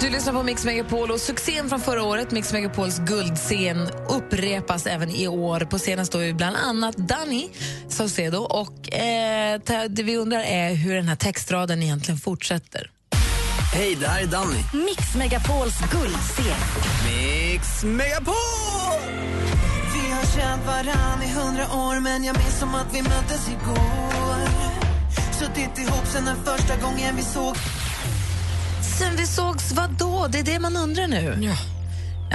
Du 0.00 0.10
lyssnar 0.10 0.32
på 0.32 0.42
Mix 0.42 0.64
Megapol 0.64 1.10
och 1.10 1.20
succén 1.20 1.68
från 1.68 1.80
förra 1.80 2.02
året, 2.02 2.30
Mix 2.30 2.52
Megapols 2.52 2.98
guldscen, 2.98 3.88
upprepas 4.08 4.86
även 4.86 5.10
i 5.10 5.28
år. 5.28 5.60
På 5.60 5.78
scenen 5.78 6.06
står 6.06 6.22
ju 6.22 6.32
bland 6.32 6.56
annat 6.56 6.96
Danny 6.96 7.48
Saucedo 7.88 8.38
och 8.38 8.94
eh, 8.94 9.60
det 9.88 10.02
vi 10.02 10.16
undrar 10.16 10.40
är 10.40 10.74
hur 10.74 10.94
den 10.94 11.08
här 11.08 11.16
textraden 11.16 11.82
egentligen 11.82 12.18
fortsätter. 12.18 12.90
Hej, 13.74 13.96
det 14.00 14.06
här 14.06 14.22
är 14.22 14.26
Danny. 14.26 14.84
Mix 14.86 15.14
Megapols 15.14 15.80
guldscen. 15.92 16.44
Mix 17.06 17.84
Megapol! 17.84 18.34
Vi 19.94 20.12
har 20.12 20.24
känt 20.36 20.66
varann 20.66 21.22
i 21.22 21.32
hundra 21.32 21.62
år 21.64 22.00
men 22.00 22.24
jag 22.24 22.38
minns 22.38 22.58
som 22.58 22.74
att 22.74 22.86
vi 22.94 23.02
möttes 23.02 23.48
igår 23.48 24.48
Suttit 25.38 25.78
ihop 25.78 26.06
sen 26.06 26.24
den 26.24 26.36
första 26.44 26.76
gången 26.76 27.16
vi 27.16 27.22
såg 27.22 27.56
Sen 28.98 29.16
vi 29.16 29.26
sågs, 29.26 29.72
vad 29.72 29.90
då? 29.90 30.26
Det 30.30 30.38
är 30.38 30.42
det 30.42 30.58
man 30.58 30.76
undrar 30.76 31.06
nu. 31.06 31.38
Ja. 31.40 31.56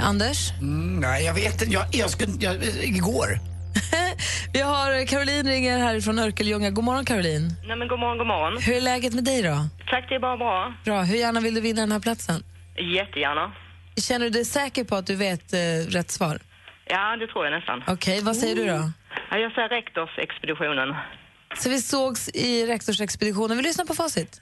Anders? 0.02 0.50
Mm, 0.50 1.00
nej, 1.00 1.24
jag 1.24 1.34
vet 1.34 1.62
inte. 1.62 1.74
Jag, 1.74 1.84
jag 1.90 2.10
skulle, 2.10 2.32
jag, 2.40 2.64
igår. 2.82 3.40
Vi 4.52 4.60
har 4.60 5.06
Caroline 5.06 5.48
ringer 5.50 5.78
härifrån 5.78 6.18
Örkelljunga. 6.18 6.70
God 6.70 6.84
morgon 6.84 7.04
Caroline. 7.04 7.48
Nej, 7.66 7.76
men 7.76 7.88
god 7.88 7.98
morgon, 7.98 8.18
god 8.18 8.26
morgon. 8.26 8.62
Hur 8.62 8.76
är 8.76 8.80
läget 8.80 9.14
med 9.14 9.24
dig 9.24 9.42
då? 9.42 9.56
Tack, 9.90 10.08
det 10.08 10.14
är 10.14 10.20
bara 10.20 10.36
bra. 10.36 10.74
Bra. 10.84 11.02
Hur 11.02 11.16
gärna 11.16 11.40
vill 11.40 11.54
du 11.54 11.60
vinna 11.60 11.80
den 11.80 11.92
här 11.92 12.00
platsen? 12.00 12.42
Jättegärna. 12.96 13.52
Känner 13.96 14.24
du 14.24 14.30
dig 14.30 14.44
säker 14.44 14.84
på 14.84 14.96
att 14.96 15.06
du 15.06 15.16
vet 15.16 15.52
eh, 15.52 15.58
rätt 15.88 16.10
svar? 16.10 16.38
Ja, 16.86 17.16
det 17.16 17.26
tror 17.26 17.44
jag 17.44 17.52
nästan. 17.52 17.82
Okej, 17.86 18.20
vad 18.22 18.36
säger 18.36 18.56
du 18.56 18.66
då? 18.66 18.90
Ja, 19.30 19.38
jag 19.38 19.52
säger 19.52 19.68
rektorsexpeditionen. 19.68 20.94
Så 21.58 21.68
vi 21.70 21.78
sågs 21.80 22.28
i 22.28 22.66
rektorsexpeditionen. 22.66 23.56
Vi 23.56 23.62
lyssnar 23.62 23.84
på 23.84 23.94
facit. 23.94 24.40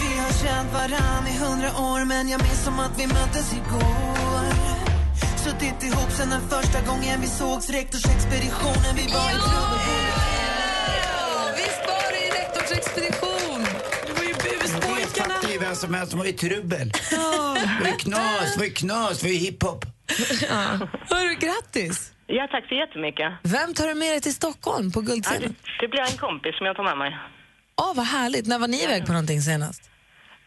Vi 0.00 0.18
har 0.18 0.32
känt 0.44 0.72
varann 0.72 1.26
i 1.26 1.38
hundra 1.38 1.68
år 1.68 2.04
men 2.04 2.28
jag 2.28 2.42
minns 2.42 2.64
som 2.64 2.80
att 2.80 3.00
vi 3.00 3.06
möttes 3.06 3.52
igår 3.52 4.25
Suttit 5.46 5.82
ihop 5.82 6.10
sen 6.10 6.30
den 6.30 6.40
första 6.48 6.80
gången 6.88 7.20
vi 7.20 7.26
sågs 7.26 7.70
Rektorsexpeditionen, 7.70 8.92
vi 8.96 9.02
var 9.16 9.28
i 9.30 9.38
trubbel 9.46 9.96
Visst 11.56 11.82
var 11.90 12.06
det 12.12 12.20
i 12.26 12.30
rektorsexpedition? 12.40 13.60
Det 14.06 14.12
var 14.18 14.24
ju 14.30 14.32
Det 14.32 14.60
buspojkarna. 14.62 15.34
fattar 15.34 15.48
ju 15.52 15.58
vem 15.58 15.74
som 15.74 15.94
helst 15.94 16.10
som 16.10 16.18
var 16.20 16.26
i 16.26 16.32
trubbel. 16.32 16.88
Det 17.10 17.16
var 17.80 17.86
ju 17.86 17.96
knas, 17.96 18.52
det 18.54 18.58
var 18.58 18.64
ju 18.64 18.72
knas, 18.72 19.18
det 19.20 19.26
var 19.26 19.32
ju 19.32 19.38
hiphop. 19.38 19.84
Hörru, 21.10 21.34
grattis! 21.34 22.12
Ja, 22.26 22.48
tack 22.50 22.68
så 22.68 22.74
jättemycket. 22.74 23.32
Vem 23.42 23.74
tar 23.74 23.86
du 23.88 23.94
med 23.94 24.08
dig 24.12 24.20
till 24.20 24.34
Stockholm 24.34 24.92
på 24.92 25.00
Ja, 25.00 25.02
det, 25.02 25.10
Guldscenen? 25.12 25.54
det 25.80 25.88
blir 25.88 26.00
en 26.00 26.18
kompis 26.18 26.56
som 26.58 26.66
jag 26.66 26.76
tar 26.76 26.84
med 26.84 26.98
mig. 26.98 27.16
Åh, 27.82 27.92
vad 27.96 28.06
härligt. 28.06 28.46
När 28.46 28.58
var 28.58 28.68
ni 28.68 28.84
iväg 28.84 29.06
på 29.06 29.12
någonting 29.12 29.40
senast? 29.40 29.82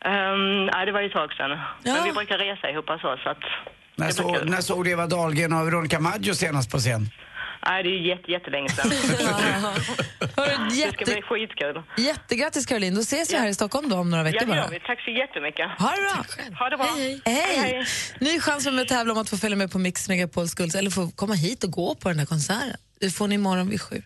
Um, 0.06 0.70
ja, 0.74 0.86
det 0.86 0.92
var 0.92 1.02
ju 1.02 1.08
ett 1.08 1.14
tag 1.14 1.34
sedan. 1.34 1.52
Ja. 1.84 1.94
Men 1.94 2.04
vi 2.04 2.12
brukar 2.12 2.38
resa 2.38 2.70
ihop 2.70 2.86
så, 2.88 3.18
så 3.24 3.30
att... 3.30 3.44
När, 4.00 4.12
så, 4.12 4.44
när 4.44 4.62
såg 4.62 4.84
du 4.86 4.92
Eva 4.92 5.08
Dahlgren 5.08 5.54
och 5.54 5.68
Veronica 5.68 6.00
Maggio 6.00 6.34
senast 6.34 6.72
på 6.72 6.78
scen? 6.80 7.10
Nej, 7.66 7.84
det 7.84 7.90
är 7.90 8.08
jätte, 8.08 8.32
jättelänge 8.32 8.70
sedan. 8.70 8.92
Hörru, 10.36 10.66
Det 10.66 10.72
ska 10.72 10.76
jätte, 10.76 11.06
bli 11.06 11.22
skitkul. 11.22 11.84
jättegrattis 11.98 12.66
Caroline. 12.66 12.96
Då 12.96 13.02
ses 13.02 13.30
vi 13.30 13.34
Ja. 13.34 13.40
här 13.40 13.48
i 13.48 13.54
Stockholm 13.54 13.90
då 13.90 13.96
om 13.98 14.10
några 14.10 14.24
Ja, 14.24 14.32
veckor 14.32 14.46
det 14.46 14.56
gör 14.56 14.62
bara. 14.62 14.72
vi. 14.72 14.80
Tack 14.80 15.02
så 15.02 15.12
jättemycket. 15.12 15.66
Ha 15.80 15.92
det 15.92 16.02
bra! 16.02 16.26
Ha 16.60 16.70
det 16.70 16.78
bra. 16.78 16.86
Hej! 16.98 17.22
hej. 17.26 17.86
Ny 18.20 18.40
chans 18.40 18.64
för 18.64 18.72
mig 18.72 18.82
att 18.82 18.88
tävla 18.88 19.14
om 19.14 19.20
att 19.20 19.30
få 19.30 19.38
följa 19.38 19.58
med 19.58 19.72
på 19.72 19.80
Mix 19.80 20.10
Megapols 20.10 20.54
guld 20.54 20.76
eller 20.76 20.90
få 20.92 21.12
komma 21.12 21.34
hit 21.34 21.64
och 21.64 21.72
gå 21.72 21.96
på 21.96 22.10
den 22.10 22.20
här 22.20 22.26
konserten. 22.26 22.76
Det 23.00 23.10
får 23.10 23.28
ni 23.28 23.36
imorgon 23.36 23.70
vid 23.70 23.82
sju. 23.82 24.02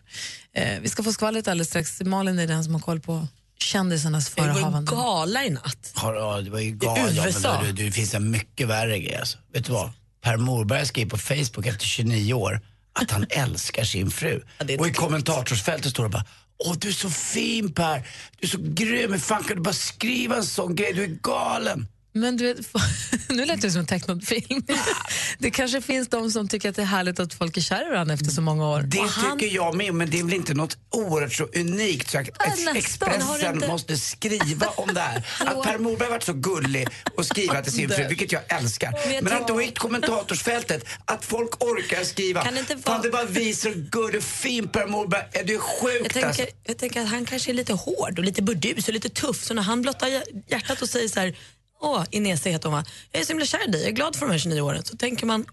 Eh, 0.56 0.80
vi 0.82 0.90
ska 0.90 1.04
få 1.04 1.12
skvallret 1.12 1.48
alldeles 1.48 1.68
strax. 1.70 2.02
Malin 2.02 2.40
är 2.40 2.48
den 2.48 2.64
som 2.64 2.74
har 2.74 2.82
koll 2.82 3.00
på 3.00 3.28
kändisarnas 3.64 4.30
Det 4.30 4.42
var 4.42 4.48
förehavanden. 4.54 4.96
gala 4.96 5.44
i 5.46 5.50
natt. 5.50 5.94
Ja, 5.96 6.42
det 6.42 6.50
var 6.50 6.60
ju 6.60 6.72
galet. 6.72 7.16
Ja, 7.16 7.26
USA. 7.28 7.62
det, 7.62 7.72
det 7.72 7.92
finns 7.92 8.14
en 8.14 8.32
mycket 8.32 8.68
värre 8.68 9.00
grej 9.00 9.16
alltså. 9.16 9.38
Vet 9.54 9.66
du 9.66 9.72
vad? 9.72 9.92
Per 10.22 10.38
Morberg 10.38 10.86
skrev 10.86 11.10
på 11.10 11.18
Facebook 11.18 11.66
efter 11.66 11.86
29 11.86 12.34
år 12.34 12.62
att 13.00 13.12
han 13.12 13.26
älskar 13.30 13.84
sin 13.84 14.12
fru. 14.12 14.42
Ja, 14.58 14.64
och 14.66 14.70
i 14.70 14.74
inte 14.74 14.90
kommentatorsfältet 14.92 15.92
står 15.92 16.04
det 16.04 16.10
bara 16.10 16.26
Åh, 16.66 16.74
du 16.78 16.88
är 16.88 16.92
så 16.94 17.10
fin 17.10 17.74
Per. 17.74 18.08
Du 18.40 18.48
är 18.48 18.50
så 18.52 18.58
grym. 18.62 19.12
Hur 19.12 19.20
fan 19.20 19.44
kan 19.44 19.56
du 19.58 19.62
bara 19.64 19.74
skriva 19.74 20.36
en 20.36 20.46
sån 20.46 20.76
grej? 20.76 20.94
Du 20.94 21.04
är 21.04 21.08
galen. 21.08 21.88
Men 22.16 22.38
du 22.38 22.54
vet, 22.54 22.68
nu 23.30 23.46
lät 23.46 23.62
det 23.62 23.72
som 23.72 23.80
en 23.80 23.88
tecknad 23.88 24.28
film. 24.28 24.64
Det 25.40 25.52
kanske 25.52 25.82
finns 25.82 26.08
de 26.08 26.32
som 26.32 26.48
tycker 26.48 26.70
att 26.70 26.76
det 26.76 26.82
är 26.82 26.86
härligt 26.86 27.20
att 27.20 27.34
folk 27.34 27.58
är 27.58 27.62
kära 27.62 27.88
i 27.88 27.90
varandra 27.90 28.14
efter 28.14 28.26
så 28.32 28.42
många 28.42 28.70
år. 28.70 28.82
Det 28.82 29.00
han- 29.00 29.40
tycker 29.40 29.56
jag 29.56 29.76
med, 29.76 29.94
men 29.94 30.10
det 30.10 30.20
är 30.20 30.24
väl 30.24 30.34
inte 30.34 30.54
något 30.54 30.78
oerhört 30.90 31.34
så 31.34 31.44
unikt 31.44 32.10
så 32.12 32.18
att 32.20 32.28
nästan. 32.48 32.76
Expressen 32.78 33.56
inte- 33.56 33.68
måste 33.68 33.98
skriva 33.98 34.68
om 34.68 34.94
det 34.94 35.00
här. 35.02 35.18
Att 35.40 35.64
Per 35.64 35.78
Morberg 35.78 36.10
varit 36.10 36.24
så 36.24 36.34
gullig 36.34 36.88
och 37.18 37.26
skriva 37.26 37.62
till 37.62 37.72
sin 37.74 37.90
fru, 37.90 38.08
vilket 38.08 38.32
jag 38.32 38.42
älskar. 38.48 38.92
Men 38.92 39.24
Men 39.24 39.34
att 39.34 39.40
tänker- 39.40 39.54
då 39.54 39.62
i 39.62 39.72
kommentarsfältet, 39.72 40.86
att 41.06 41.26
folk 41.26 41.64
orkar 41.64 42.04
skriva. 42.04 42.44
Kan 42.44 42.54
det 42.54 42.60
inte 42.60 42.74
Fan, 42.78 42.82
vara- 42.86 43.02
det 43.02 43.10
bara 43.10 43.26
visar 43.26 43.70
hur 43.70 43.82
gullig 43.92 44.18
och 44.18 44.24
fin 44.24 44.68
Per 44.68 44.88
Morberg 44.88 45.24
är. 45.32 45.44
Du 45.44 45.54
är 45.54 45.58
Jag 45.58 45.62
sjukt 45.64 46.04
alltså. 46.18 46.20
tänker, 46.22 46.48
jag 46.64 46.78
tänker 46.78 47.02
att 47.02 47.10
han 47.10 47.26
kanske 47.26 47.52
är 47.52 47.54
lite 47.54 47.74
hård 47.74 48.20
och 48.20 48.26
lite 48.26 48.42
burdus 48.42 48.88
och 48.88 48.94
lite 48.94 49.10
tuff. 49.10 49.44
Så 49.44 49.54
när 49.54 49.62
han 49.62 49.82
blottar 49.82 50.08
hjär- 50.08 50.44
hjärtat 50.48 50.82
och 50.82 50.90
säger 50.90 51.08
så 51.08 51.20
här, 51.20 51.36
åh, 51.84 52.04
Inese 52.12 52.50
heter 52.50 52.70
hon 52.70 52.78
va? 52.78 52.86
Jag 53.12 53.22
är 53.22 53.26
så 53.26 53.32
himla 53.32 53.46
kär 53.46 53.68
i 53.68 53.72
dig, 53.72 53.82
jag 53.82 53.90
är 53.90 53.94
glad 53.94 54.16
för 54.16 54.26
de 54.26 54.32
här 54.32 54.40
29 54.40 54.62
åren. 54.62 54.84
Så 54.84 54.98
tänker 54.98 55.26
man, 55.26 55.46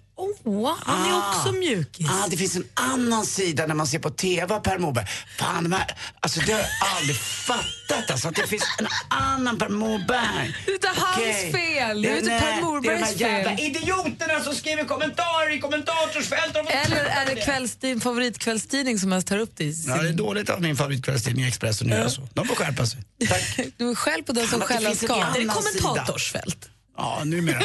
åh, 0.45 0.77
han 0.81 1.11
är 1.11 1.19
också 1.19 1.53
mjukis. 1.53 2.07
Ah, 2.11 2.29
det 2.29 2.37
finns 2.37 2.57
en 2.57 2.65
annan 2.75 3.27
sida 3.27 3.67
när 3.67 3.75
man 3.75 3.87
ser 3.87 3.99
på 3.99 4.11
TV 4.11 4.55
av 4.55 4.61
Per 4.61 4.79
Morberg. 4.79 5.07
Fan, 5.39 5.65
de 5.65 5.73
här, 5.73 5.95
alltså 6.21 6.41
det 6.41 6.53
har 6.53 6.61
jag 6.61 6.69
aldrig 6.99 7.17
fattat. 7.17 8.11
Alltså, 8.11 8.29
att 8.29 8.35
det 8.35 8.47
finns 8.47 8.65
en 8.79 8.87
annan 9.09 9.59
Per 9.59 9.69
Morberg. 9.69 10.57
Det 10.67 10.71
är 10.71 10.75
inte 10.75 10.89
hans 10.89 11.17
Okej. 11.17 11.53
fel. 11.53 12.03
Det 12.03 12.09
är 12.09 12.17
inte 12.19 12.31
Per 12.31 12.63
Morbergs 12.63 13.15
Det 13.15 13.25
är 13.25 13.29
de 13.29 13.35
här 13.35 13.49
jävla 13.49 13.63
idioterna 13.63 14.41
som 14.45 14.55
skriver 14.55 14.85
kommentarer 14.85 15.55
i 15.57 15.61
kommentatorsfältet. 15.61 16.67
Eller 16.69 17.05
är 17.05 17.27
det 17.27 17.45
kvälls, 17.45 17.77
din 17.77 18.01
favoritkvällstidning 18.01 18.99
som 18.99 19.13
helst 19.13 19.29
tar 19.29 19.39
upp 19.39 19.53
det 19.57 19.65
i 19.65 19.75
sin... 19.75 19.93
Ja, 19.93 20.03
det 20.03 20.09
är 20.09 20.13
dåligt 20.13 20.51
av 20.51 20.63
min 20.63 20.77
favoritkvällstidning 20.77 21.45
Expressen 21.45 21.93
att 21.93 21.99
göra 21.99 22.11
så. 22.11 22.29
De 22.35 22.47
får 22.47 22.55
skärpa 22.55 22.87
sig. 22.87 23.01
Du 23.77 23.91
är 23.91 23.95
själv 23.95 24.23
på 24.23 24.33
den 24.33 24.49
som 24.49 24.61
det 24.61 24.67
skällas 24.67 24.99
ska. 24.99 25.15
Är 25.15 25.27
det 25.27 25.35
sida. 25.35 25.53
kommentatorsfält? 25.53 26.71
Ja, 27.01 27.21
numera. 27.25 27.59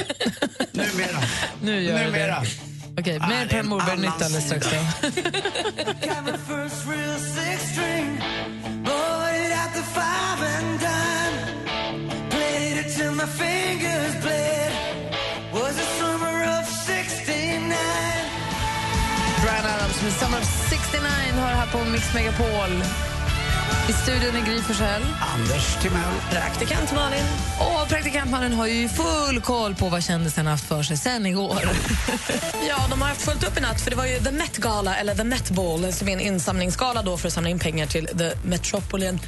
numera. 0.72 1.20
Nu 1.62 1.82
gör 1.84 2.06
numera. 2.06 2.40
det. 2.42 3.02
Okej, 3.02 3.18
Ah, 3.22 3.28
mer 3.28 3.48
Per 3.48 3.60
en 3.60 3.68
Morberg 3.68 3.92
annan 3.92 4.02
nytt 4.02 4.22
alldeles 4.22 4.46
strax. 4.46 4.68
sida. 4.68 4.82
då. 5.02 5.08
Got 6.08 6.24
my 6.26 6.38
first 6.50 6.80
real 6.88 7.18
six 7.36 7.72
string. 7.72 8.08
Bought 8.86 9.34
it 9.42 9.52
at 9.64 9.72
the 9.74 9.84
five 9.98 10.40
and 10.58 10.80
dime. 10.80 11.36
Played 12.30 12.78
it 12.86 12.96
till 12.98 13.12
my 13.12 13.26
fingers 13.44 14.14
bled. 14.24 14.72
Was 15.54 15.76
the 15.82 15.88
summer 16.00 16.36
of 16.60 16.66
69. 16.70 17.76
Brian 19.44 19.66
Adams 19.76 20.02
med 20.04 20.14
Summer 20.14 20.38
of 20.40 20.48
69 20.70 21.42
har 21.42 21.48
här 21.50 21.68
på 21.72 21.90
Mix 21.92 22.14
Megapol. 22.14 22.84
I 23.90 23.94
studion 23.94 24.36
är 24.36 24.46
Gry 24.46 24.62
Forssell. 24.62 25.02
Anders 25.34 25.76
Timell. 25.82 26.14
Praktikant 26.32 26.94
Malin. 26.94 27.26
Och 27.60 27.90
praktikantmannen 27.90 28.54
har 28.54 28.68
ju 28.68 28.90
full 28.90 29.42
koll 29.42 29.76
på 29.76 29.90
vad 29.90 30.04
kändisarna 30.04 30.50
haft 30.50 30.66
för 30.68 30.84
sig 30.84 30.98
sen 30.98 31.26
igår. 31.26 31.60
Ja, 32.68 32.78
de 32.90 33.02
har 33.02 33.10
haft 33.10 33.22
fullt 33.22 33.48
upp 33.48 33.58
i 33.58 33.62
natt 33.62 33.82
för 33.82 33.90
det 33.90 33.98
var 33.98 34.06
ju 34.06 34.20
The 34.20 34.32
Met 34.32 34.58
Gala, 34.58 34.96
eller 34.96 35.16
The 35.16 35.24
Met 35.24 35.50
Ball, 35.50 35.94
som 35.94 36.08
är 36.08 36.14
en 36.14 36.20
insamlingsgala 36.20 37.02
då 37.02 37.18
för 37.18 37.28
att 37.28 37.34
samla 37.34 37.50
in 37.50 37.60
pengar 37.60 37.86
till 37.86 38.06
The 38.06 38.32
Metropolitan 38.44 39.20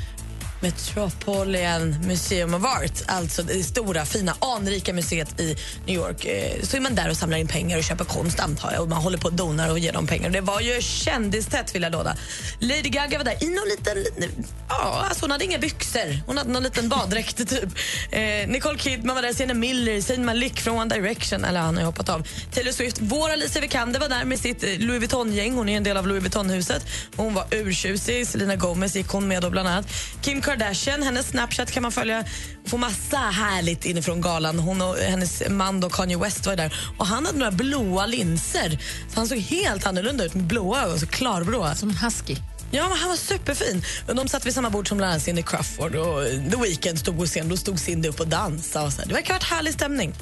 Metropolitan 0.59 1.95
Museum 2.07 2.53
of 2.53 2.63
Art, 2.63 3.01
alltså 3.07 3.43
det 3.43 3.63
stora, 3.63 4.05
fina, 4.05 4.35
anrika 4.39 4.93
museet 4.93 5.39
i 5.39 5.57
New 5.85 5.95
York. 5.95 6.25
Eh, 6.25 6.61
så 6.63 6.77
är 6.77 6.81
man 6.81 6.95
där 6.95 7.09
och 7.09 7.17
samlar 7.17 7.37
in 7.37 7.47
pengar 7.47 7.77
och 7.77 7.83
köper 7.83 8.05
konst, 8.05 8.39
antar 8.39 8.71
jag. 8.71 8.81
Och 8.81 8.89
man 8.89 8.97
håller 8.97 9.17
på 9.17 9.27
och 9.27 9.33
donar 9.33 9.71
och 9.71 9.79
ger 9.79 9.93
dem 9.93 10.07
pengar. 10.07 10.29
Det 10.29 10.41
var 10.41 10.61
ju 10.61 10.81
kändistätt, 10.81 11.75
vill 11.75 11.81
jag 11.81 11.91
låda. 11.91 12.15
Lady 12.59 12.89
Gaga 12.89 13.17
var 13.17 13.25
där 13.25 13.43
i 13.43 13.49
någon 13.49 13.67
liten... 13.67 14.27
Ja, 14.69 15.05
alltså 15.09 15.23
hon 15.23 15.31
hade 15.31 15.45
inga 15.45 15.57
byxor. 15.57 16.21
Hon 16.25 16.37
hade 16.37 16.51
någon 16.51 16.63
liten 16.63 16.89
baddräkt, 16.89 17.37
typ. 17.49 17.69
Eh, 18.11 18.47
Nicole 18.47 18.77
Kidman 18.77 19.15
var 19.15 19.23
där, 19.23 19.33
Sienna 19.33 19.53
Miller, 19.53 20.01
Zayn 20.01 20.25
Malik 20.25 20.59
från 20.59 20.77
One 20.77 20.95
Direction. 20.95 21.45
Eller 21.45 21.59
han 21.59 21.75
har 21.75 21.81
ju 21.81 21.85
hoppat 21.85 22.09
av. 22.09 22.27
Taylor 22.53 22.71
Swift. 22.71 22.97
Vår 23.01 23.29
Alicia 23.29 23.61
Vikander 23.61 23.99
var 23.99 24.09
där 24.09 24.25
med 24.25 24.39
sitt 24.39 24.63
eh, 24.63 24.69
Louis 24.79 24.99
Vuitton-gäng. 24.99 25.53
Hon 25.53 25.69
är 25.69 25.77
en 25.77 25.83
del 25.83 25.97
av 25.97 26.07
Louis 26.07 26.23
Vuitton-huset. 26.23 26.85
Hon 27.15 27.33
var 27.33 27.45
urtjusig. 27.51 28.27
Selena 28.27 28.55
Gomez 28.55 28.95
gick 28.95 29.07
hon 29.07 29.27
med 29.27 29.41
då 29.41 29.49
bland 29.49 29.67
annat. 29.67 29.85
Kim 30.21 30.41
Kardashian, 30.47 31.03
hennes 31.03 31.27
Snapchat 31.27 31.71
kan 31.71 31.83
man 31.83 31.91
följa. 31.91 32.23
Får 32.65 32.77
massa 32.77 33.17
härligt 33.17 33.85
inifrån 33.85 34.21
galan. 34.21 34.59
Hon 34.59 34.81
och 34.81 34.97
hennes 34.97 35.43
man 35.49 35.79
då 35.79 35.89
Kanye 35.89 36.17
West 36.17 36.45
var 36.45 36.55
där. 36.55 36.73
Och 36.97 37.07
han 37.07 37.25
hade 37.25 37.37
några 37.37 37.51
blåa 37.51 38.05
linser. 38.05 38.79
Så 39.09 39.19
han 39.19 39.27
såg 39.27 39.37
helt 39.37 39.85
annorlunda 39.85 40.25
ut 40.25 40.33
med 40.33 40.43
blåa 40.43 40.83
ögon, 40.83 40.99
så 40.99 41.07
klarblåa. 41.07 41.75
Som 41.75 41.97
husky. 41.97 42.35
Ja, 42.71 42.83
han 42.99 43.09
var 43.09 43.15
superfin. 43.15 43.83
De 44.07 44.27
satt 44.27 44.45
vid 44.45 44.53
samma 44.53 44.69
bord 44.69 44.87
som 44.87 44.97
bland 44.97 45.11
annat 45.11 45.23
Cindy 45.23 45.43
Crawford 45.43 45.95
och 45.95 46.23
The 46.51 46.57
Weeknd 46.61 46.99
stod 46.99 47.17
på 47.17 47.25
scen. 47.25 47.49
Då 47.49 47.57
stod 47.57 47.79
Cindy 47.79 48.09
upp 48.09 48.19
och 48.19 48.27
dansade. 48.27 48.85
Och 48.85 48.93
så. 48.93 49.01
Det 49.01 49.13
verkar 49.13 49.33
ha 49.33 49.39
varit 49.39 49.43
härlig 49.43 49.73
stämning. 49.73 50.13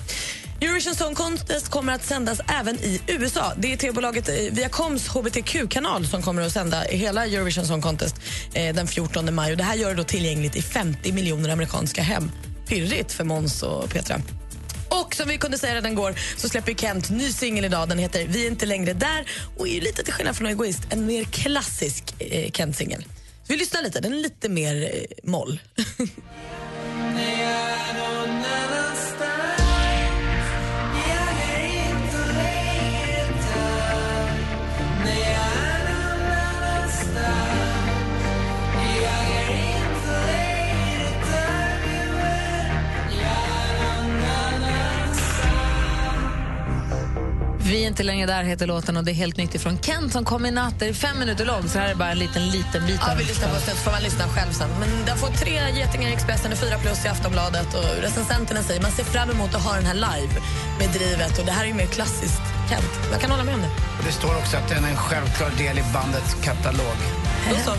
Eurovision 0.62 0.96
Song 0.96 1.16
Contest 1.16 1.70
kommer 1.70 1.94
att 1.94 2.06
sändas 2.06 2.42
även 2.48 2.76
i 2.76 3.02
USA. 3.08 3.54
Det 3.58 3.74
är 3.74 3.78
tv-bolaget 3.78 4.30
eh, 4.30 4.36
Viacoms 4.52 5.08
hbtq-kanal 5.08 6.08
som 6.08 6.22
kommer 6.22 6.42
att 6.42 6.52
sända 6.52 6.82
hela 6.82 7.26
Eurovision 7.26 7.66
Song 7.66 7.82
Contest 7.82 8.16
eh, 8.54 8.76
den 8.76 8.88
14 8.88 9.36
maj. 9.36 9.52
Och 9.52 9.58
det 9.58 9.64
här 9.64 9.76
gör 9.76 9.90
det 9.90 9.96
då 9.96 10.04
tillgängligt 10.04 10.56
i 10.56 10.62
50 10.62 11.12
miljoner 11.12 11.50
amerikanska 11.50 12.02
hem. 12.02 12.32
Pirrigt 12.68 13.12
för 13.12 13.24
Måns 13.24 13.64
och 13.64 13.90
Petra. 13.90 14.22
Och 14.90 15.16
som 15.16 15.28
vi 15.28 15.38
kunde 15.38 15.58
säga 15.58 15.76
redan 15.76 15.96
går 15.96 16.16
så 16.38 16.50
släpper 16.50 16.74
Kent 16.74 17.10
ny 17.10 17.32
singel 17.32 17.66
idag. 17.66 17.90
Den 17.90 17.98
heter 17.98 18.28
Vi 18.28 18.46
är 18.46 18.48
inte 18.48 18.66
längre 18.66 18.94
där 18.94 19.30
och 19.58 19.68
är 19.68 19.82
lite 19.82 20.04
till 20.04 20.14
skillnad 20.14 20.36
från 20.36 20.48
Egoist 20.48 20.82
en 20.90 21.06
mer 21.06 21.24
klassisk 21.24 22.16
eh, 22.20 22.52
Kent-singel. 22.52 23.06
Vi 23.48 23.58
lyssnar 23.58 23.82
lite, 23.82 24.00
den 24.00 24.14
är 24.14 24.18
lite 24.18 24.50
mer 24.50 24.84
eh, 24.84 25.30
moll. 25.30 25.60
Vi 47.66 47.84
är 47.84 47.88
inte 47.88 48.04
längre 48.04 48.26
där 48.26 48.44
heter 48.44 48.68
låten 48.68 48.98
och 48.98 49.04
det 49.04 49.12
är 49.12 49.14
helt 49.14 49.38
nytt 49.38 49.56
ifrån 49.56 49.78
Kent 49.82 50.14
som 50.14 50.26
kom 50.26 50.46
i 50.46 50.52
natt. 50.52 50.80
Det 50.80 50.86
är 50.86 50.94
fem 50.94 51.20
minuter 51.20 51.46
lång 51.46 51.70
så 51.70 51.80
här 51.80 51.90
är 51.90 51.96
bara 51.96 52.12
en 52.12 52.20
liten, 52.20 52.50
liten 52.50 52.86
bit. 52.86 53.00
Ja, 53.02 53.08
vi 53.18 53.24
den. 53.24 53.28
lyssnar 53.28 53.50
på 53.54 53.60
så 53.60 53.72
får 53.76 53.92
man 53.92 54.04
lyssna 54.04 54.28
själv 54.28 54.52
sen. 54.52 54.70
Men 54.80 54.90
jag 55.08 55.18
får 55.18 55.28
tre 55.28 55.54
getingar 55.80 56.10
i 56.10 56.14
Expressen 56.14 56.52
och 56.52 56.58
fyra 56.58 56.78
plus 56.78 57.06
i 57.06 57.08
Aftonbladet. 57.08 57.74
Och 57.74 58.02
recensenterna 58.02 58.62
säger 58.62 58.82
man 58.82 58.92
ser 58.92 59.04
fram 59.04 59.30
emot 59.30 59.56
att 59.56 59.64
ha 59.64 59.76
den 59.76 59.86
här 59.86 59.94
live 59.94 60.34
med 60.80 60.90
drivet. 60.90 61.40
Och 61.40 61.46
det 61.46 61.52
här 61.52 61.64
är 61.64 61.68
ju 61.68 61.74
mer 61.74 61.86
klassiskt 61.86 62.42
Kent. 62.70 62.92
Jag 63.12 63.22
kan 63.22 63.32
hålla 63.32 63.44
med 63.44 63.56
om 63.56 63.62
det. 63.62 63.72
Och 63.98 64.06
det 64.06 64.12
står 64.12 64.36
också 64.38 64.58
att 64.58 64.70
den 64.70 64.84
är 64.84 64.90
en 64.90 64.98
självklar 64.98 65.52
del 65.58 65.78
i 65.80 65.84
bandets 65.94 66.34
katalog. 66.44 66.98
Då 67.50 67.56
så. 67.66 67.72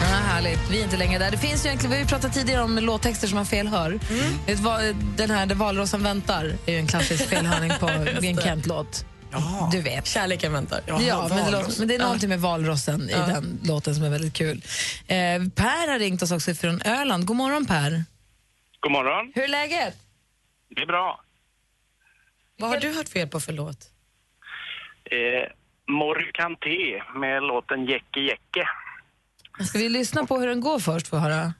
Ja, 0.00 0.06
härligt. 0.06 0.70
Vi 0.70 0.80
är 0.80 0.84
inte 0.84 0.96
längre 0.96 1.18
där. 1.18 1.30
Det 1.30 1.38
finns 1.38 1.64
ju 1.64 1.68
egentligen, 1.68 1.90
vi 1.90 1.96
har 1.96 2.02
ju 2.04 2.08
pratat 2.08 2.32
tidigare 2.34 2.62
om 2.62 2.78
låttexter 2.78 3.26
som 3.28 3.36
man 3.36 3.46
felhör. 3.46 3.98
Vad, 4.62 4.94
Den 5.16 5.30
här 5.30 5.46
Där 5.46 5.54
valrossen 5.54 6.02
väntar 6.02 6.44
är 6.66 6.72
ju 6.72 6.78
en 6.78 6.86
klassisk 6.86 7.28
felhörning 7.30 7.72
på 7.80 7.88
en 7.88 8.04
det. 8.04 8.42
Kent-låt. 8.42 9.04
Du 9.72 9.80
vet. 9.82 10.06
Kärleken 10.06 10.52
väntar. 10.52 10.80
Ja, 10.86 11.28
men, 11.28 11.44
det 11.44 11.50
låter, 11.50 11.78
men 11.78 11.88
det 11.88 11.94
är 11.94 11.98
Ja. 11.98 12.04
någonting 12.04 12.28
med 12.28 12.40
valrossen 12.40 13.08
Ja. 13.12 13.28
i 13.28 13.32
den 13.32 13.60
låten 13.64 13.94
som 13.94 14.04
är 14.04 14.10
väldigt 14.10 14.34
kul. 14.34 14.62
Eh, 15.06 15.16
per 15.54 15.88
har 15.92 15.98
ringt 15.98 16.22
oss 16.22 16.32
också 16.32 16.54
från 16.54 16.82
Öland. 16.82 17.26
God 17.26 17.36
morgon 17.36 17.66
Per. 17.66 18.04
God 18.80 18.92
morgon. 18.92 19.32
Hur 19.34 19.42
är 19.42 19.48
läget? 19.48 19.94
Det 20.76 20.82
är 20.82 20.86
bra. 20.86 21.20
Vad 22.58 22.70
har 22.70 22.80
du 22.80 22.92
hört 22.92 23.08
fel 23.08 23.28
på 23.28 23.40
för 23.40 23.52
låt? 23.52 23.78
Eh, 25.04 25.52
Morkanté 25.90 27.02
med 27.20 27.42
låten 27.42 27.84
Jecke 27.86 28.20
Jecke. 28.20 28.68
Ska 29.66 29.78
vi 29.78 29.88
lyssna 29.88 30.26
på 30.26 30.38
hur 30.38 30.46
den 30.46 30.60
går 30.60 30.78
först 30.78 31.08
för 31.08 31.16
att 31.16 31.22
höra? 31.22 31.52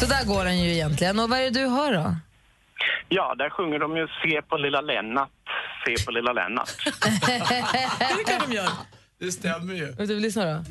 Så 0.00 0.06
där 0.06 0.24
går 0.24 0.44
den 0.44 0.58
ju 0.58 0.72
egentligen. 0.72 1.18
Och 1.18 1.30
vad 1.30 1.38
är 1.38 1.42
det 1.42 1.50
du 1.50 1.66
hör 1.66 1.92
då? 1.92 2.16
Ja, 3.08 3.34
där 3.38 3.50
sjunger 3.50 3.78
de 3.78 3.96
ju 3.96 4.06
Se 4.06 4.42
på 4.42 4.56
lilla 4.56 4.80
Lennart, 4.80 5.30
se 5.86 6.04
på 6.04 6.10
lilla 6.10 6.32
Lennart. 6.32 6.70
Det 8.16 8.24
kan 8.24 8.50
de 8.50 8.56
göra. 8.56 8.70
Det 9.20 9.32
stämmer 9.32 9.74
ju. 9.74 9.92
Vill 9.92 10.08
du 10.08 10.20
lyssna 10.20 10.44
då? 10.44 10.64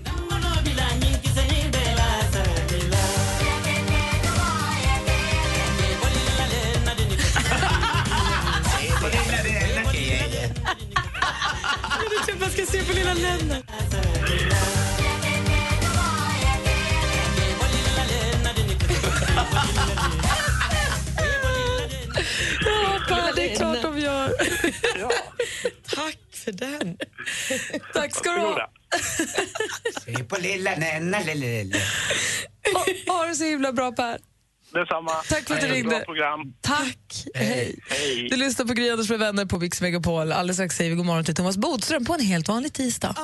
Ha, 32.73 32.85
ha 33.13 33.25
det 33.25 33.35
så 33.35 33.43
himla 33.43 33.71
bra 33.71 33.91
Per. 33.91 34.17
Detsamma. 34.73 35.11
Tack 35.11 35.47
för 35.47 35.53
att 35.55 35.61
du 35.61 35.67
Hej, 35.67 35.77
ringde. 35.77 36.05
Tack. 36.61 37.25
Hej. 37.33 37.79
Hej. 37.89 38.27
Du 38.29 38.37
lyssnar 38.37 38.65
på 38.65 38.73
Gry 38.73 38.89
Anders 38.89 39.09
med 39.09 39.19
vänner 39.19 39.45
på 39.45 39.59
Mix 39.59 39.81
Megapol. 39.81 40.31
Alldeles 40.31 40.57
strax 40.57 40.75
säger 40.75 40.89
vi 40.89 40.95
god 40.95 41.05
morgon 41.05 41.23
till 41.23 41.35
Thomas 41.35 41.57
Bodström 41.57 42.05
på 42.05 42.13
en 42.13 42.19
helt 42.19 42.47
vanlig 42.47 42.73
tisdag. 42.73 43.15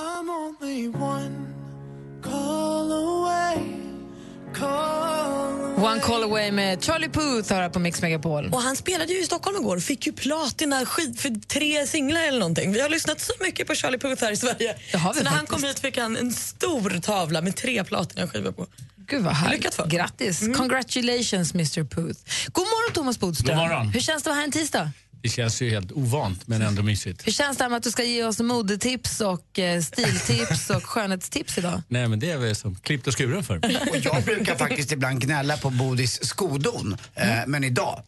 One 5.77 5.99
call 5.99 6.23
away 6.23 6.51
med 6.51 6.83
Charlie 6.83 7.09
Puth 7.09 7.53
här 7.53 7.69
på 7.69 7.79
Mix 7.79 8.01
Megapol. 8.01 8.49
Och 8.53 8.61
han 8.61 8.75
spelade 8.75 9.13
ju 9.13 9.19
i 9.21 9.25
Stockholm 9.25 9.57
igår 9.57 9.75
och 9.75 9.83
fick 9.83 10.07
ju 10.07 10.13
platina 10.13 10.85
skit 10.85 11.21
för 11.21 11.47
tre 11.47 11.87
singlar 11.87 12.21
eller 12.21 12.39
någonting. 12.39 12.71
Vi 12.71 12.81
har 12.81 12.89
lyssnat 12.89 13.21
så 13.21 13.33
mycket 13.39 13.67
på 13.67 13.75
Charlie 13.75 13.97
Puth 13.97 14.23
här 14.23 14.31
i 14.31 14.37
Sverige. 14.37 14.75
Det 14.91 14.97
har 14.97 15.13
vi 15.13 15.19
så 15.19 15.23
när 15.23 15.31
han 15.31 15.45
kom 15.45 15.63
hit 15.63 15.79
fick 15.79 15.97
han 15.97 16.17
en 16.17 16.33
stor 16.33 17.01
tavla 17.01 17.41
med 17.41 17.55
tre 17.55 17.83
platinaskivor 17.83 18.51
på. 18.51 18.67
Gud 19.07 19.23
vad 19.23 19.33
härligt. 19.33 19.57
Lyckat 19.57 19.75
för. 19.75 19.87
Grattis. 19.87 20.39
Congratulations 20.57 21.53
Mr 21.53 21.83
Puth. 21.83 22.19
God 22.51 22.65
morgon 22.65 22.93
Thomas 22.93 23.19
Bodström. 23.19 23.57
God 23.57 23.67
morgon. 23.67 23.87
Hur 23.87 23.99
känns 23.99 24.23
det 24.23 24.29
att 24.29 24.33
vara 24.33 24.35
här 24.35 24.43
en 24.43 24.51
tisdag? 24.51 24.91
Det 25.27 25.31
känns 25.31 25.61
ju 25.61 25.69
helt 25.69 25.91
ovant, 25.91 26.47
men 26.47 26.61
ändå 26.61 26.83
mysigt. 26.83 27.27
Hur 27.27 27.31
känns 27.31 27.57
det 27.57 27.63
här 27.63 27.69
med 27.69 27.77
att 27.77 27.83
du 27.83 27.91
ska 27.91 28.03
ge 28.03 28.23
oss 28.23 28.39
modetips 28.39 29.21
och 29.21 29.59
eh, 29.59 29.81
stiltips 29.81 30.69
och 30.69 30.83
skönhetstips 30.89 31.57
idag? 31.57 31.81
Nej, 31.87 32.07
men 32.07 32.19
det 32.19 32.31
är 32.31 32.37
väl 32.37 32.55
som 32.55 32.75
klippt 32.75 33.07
och 33.07 33.17
skuren 33.17 33.43
för. 33.43 33.55
Och 33.91 33.97
jag 34.03 34.23
brukar 34.23 34.55
faktiskt 34.55 34.91
ibland 34.91 35.21
gnälla 35.21 35.57
på 35.57 35.69
Bodis 35.69 36.23
skodon, 36.25 36.97
eh, 37.15 37.27
men 37.47 37.63
idag 37.63 38.03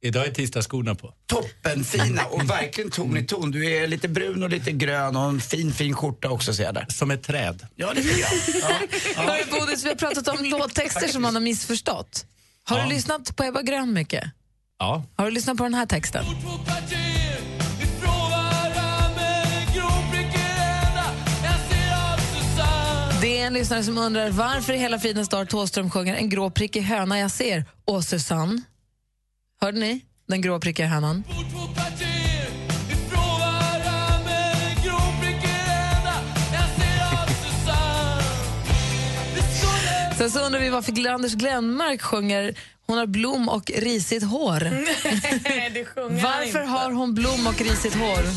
Idag 0.00 0.26
är 0.26 0.30
tisdagsskorna 0.30 0.94
på. 0.94 1.14
toppenfina 1.26 2.24
och 2.24 2.50
verkligen 2.50 2.90
ton 2.90 3.16
i 3.16 3.24
ton. 3.24 3.50
Du 3.50 3.70
är 3.76 3.86
lite 3.86 4.08
brun 4.08 4.42
och 4.42 4.50
lite 4.50 4.72
grön 4.72 5.16
och 5.16 5.28
en 5.28 5.40
fin 5.40 5.72
fin 5.72 5.94
skjorta 5.94 6.28
också 6.30 6.54
ser 6.54 6.64
jag 6.64 6.74
där. 6.74 6.86
Som 6.88 7.10
ett 7.10 7.22
träd. 7.22 7.66
Ja, 7.76 7.92
det 7.94 8.02
tycker 8.02 8.18
jag. 8.20 8.30
Ja. 9.16 9.22
Hörru 9.22 9.60
Bodis, 9.60 9.84
vi 9.84 9.88
har 9.88 9.96
pratat 9.96 10.28
om 10.28 10.44
låttexter 10.44 11.08
som 11.08 11.22
man 11.22 11.34
har 11.34 11.42
missförstått. 11.42 12.26
Har 12.64 12.78
Ja. 12.78 12.84
du 12.84 12.90
lyssnat 12.94 13.36
på 13.36 13.44
Ebba 13.44 13.62
Grön 13.62 13.92
mycket? 13.92 14.24
Ja. 14.78 15.02
Har 15.16 15.24
du 15.24 15.30
lyssnat 15.30 15.56
på 15.56 15.62
den 15.62 15.74
här 15.74 15.86
texten? 15.86 16.24
Det 23.20 23.40
är 23.40 23.46
en 23.46 23.52
lyssnare 23.54 23.82
som 23.82 23.98
undrar 23.98 24.30
varför 24.30 24.72
i 24.72 24.78
hela 24.78 24.98
fridens 24.98 25.28
dag 25.28 25.48
Thåström 25.48 25.90
sjunger 25.90 26.14
en 26.14 26.28
grå 26.28 26.50
prickig 26.50 26.82
höna 26.82 27.18
jag 27.18 27.30
ser. 27.30 27.64
Och 27.84 28.04
Susanne. 28.04 28.62
Hörde 29.60 29.80
ni? 29.80 30.00
Den 30.26 30.40
grå 30.40 30.60
prickiga 30.60 30.86
hönan. 30.86 31.24
Sen 40.18 40.30
så 40.30 40.40
undrar 40.40 40.60
vi 40.60 40.68
varför 40.68 41.08
Anders 41.08 41.34
Glenmark 41.34 42.02
sjunger 42.02 42.54
hon 42.90 42.98
har 42.98 43.06
blom 43.06 43.48
och 43.48 43.70
risigt 43.74 44.24
hår. 44.24 44.60
det 45.74 45.84
sjunger 45.84 46.20
han 46.20 46.22
Varför 46.22 46.44
inte. 46.46 46.58
har 46.60 46.90
hon 46.90 47.14
blom 47.14 47.46
och 47.46 47.60
risigt 47.60 47.94
hår? 47.94 48.22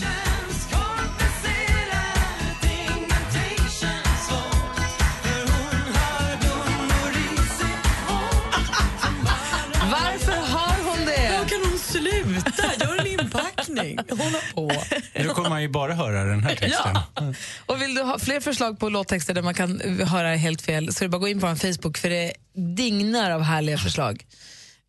Varför 9.91 10.31
har 10.31 10.83
hon 10.89 11.05
det? 11.05 11.37
Då 11.41 11.49
kan 11.49 11.69
hon 11.69 11.79
sluta. 11.79 12.51
Inpackning. 13.77 13.97
Hålla 14.09 14.39
på. 14.53 14.83
Nu 15.15 15.29
kommer 15.29 15.49
man 15.49 15.61
ju 15.61 15.69
bara 15.69 15.93
höra 15.93 16.23
den 16.23 16.43
här 16.43 16.55
texten. 16.55 16.97
Ja. 17.15 17.33
Och 17.65 17.81
vill 17.81 17.95
du 17.95 18.01
ha 18.01 18.19
fler 18.19 18.39
förslag 18.39 18.79
på 18.79 18.89
låttexter 18.89 19.33
där 19.33 19.41
man 19.41 19.53
kan 19.53 19.81
höra 20.07 20.35
helt 20.35 20.61
fel 20.61 20.93
så 20.93 21.03
är 21.03 21.05
det 21.05 21.09
bara 21.09 21.17
att 21.17 21.21
gå 21.21 21.27
in 21.27 21.39
på 21.39 21.47
vår 21.47 21.55
Facebook 21.55 21.97
för 21.97 22.09
det 22.09 22.33
dignar 22.75 23.31
av 23.31 23.41
härliga 23.41 23.77
förslag. 23.77 24.25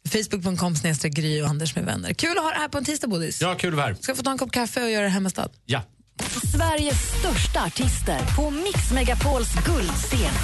Facebook.com 0.08 0.76
snedstreck 0.76 1.12
Gry 1.12 1.42
och 1.42 1.48
Anders 1.48 1.74
med 1.76 1.84
vänner. 1.84 2.14
Kul 2.14 2.38
att 2.38 2.44
ha 2.44 2.50
det 2.50 2.58
här 2.58 2.68
på 2.68 2.78
en 2.78 2.84
tisdag, 2.84 3.08
Bodis. 3.08 3.40
Ja, 3.40 3.54
kul 3.54 3.72
att 3.72 3.76
vara 3.76 3.86
här. 3.86 3.94
Ska 4.00 4.14
få 4.14 4.22
ta 4.22 4.30
en 4.30 4.38
kopp 4.38 4.52
kaffe 4.52 4.82
och 4.82 4.90
göra 4.90 5.02
det 5.02 5.08
hemmastad. 5.08 5.48
Ja. 5.66 5.82
Sveriges 6.52 7.18
största 7.18 7.64
artister 7.64 8.20
på 8.36 8.50
Mix 8.50 8.92
Megapols 8.92 9.54
guldscen. 9.66 10.34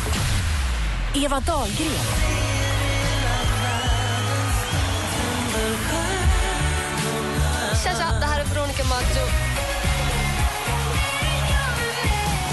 Eva 1.15 1.41
Dahlgren. 1.41 2.39
Tja, 7.89 7.95
tja, 7.95 8.19
det 8.21 8.27
här 8.27 8.41
är 8.41 8.45
Veronica 8.45 8.85
Maggio. 8.85 9.25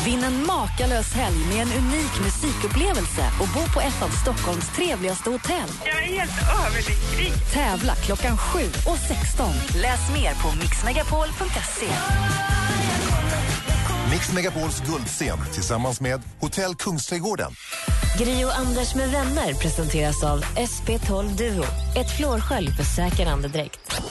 Vinn 0.06 0.24
en 0.24 0.46
makalös 0.46 1.14
helg 1.14 1.38
med 1.46 1.62
en 1.62 1.74
unik 1.74 2.20
musikupplevelse 2.24 3.32
och 3.42 3.48
bo 3.48 3.74
på 3.74 3.82
ett 3.82 4.02
av 4.02 4.10
Stockholms 4.10 4.70
trevligaste 4.76 5.30
hotell. 5.30 5.70
Jag 5.86 5.98
är 5.98 6.08
helt 6.20 6.32
överlycklig. 6.66 7.34
Tävla 7.54 7.96
klockan 7.96 8.38
7 8.38 8.60
och 8.86 8.98
16. 8.98 9.52
Läs 9.82 10.10
mer 10.14 10.34
på 10.44 10.58
mixmegapol.se. 10.60 11.88
Mix 14.12 14.34
Megapols 14.34 14.82
guldscen 14.82 15.38
tillsammans 15.54 16.02
med 16.02 16.22
Hotell 16.40 16.76
Kungsträdgården. 16.76 17.52
Gri 18.18 18.46
och 18.46 18.58
Anders 18.58 18.96
med 18.96 19.12
vänner 19.12 19.54
presenteras 19.54 20.24
av 20.24 20.42
SP12 20.42 21.38
Duo. 21.38 21.64
Ett 21.96 22.18
flårskölj 22.18 22.72
för 22.72 22.84
säker 22.84 23.26
andedräkt. 23.26 24.02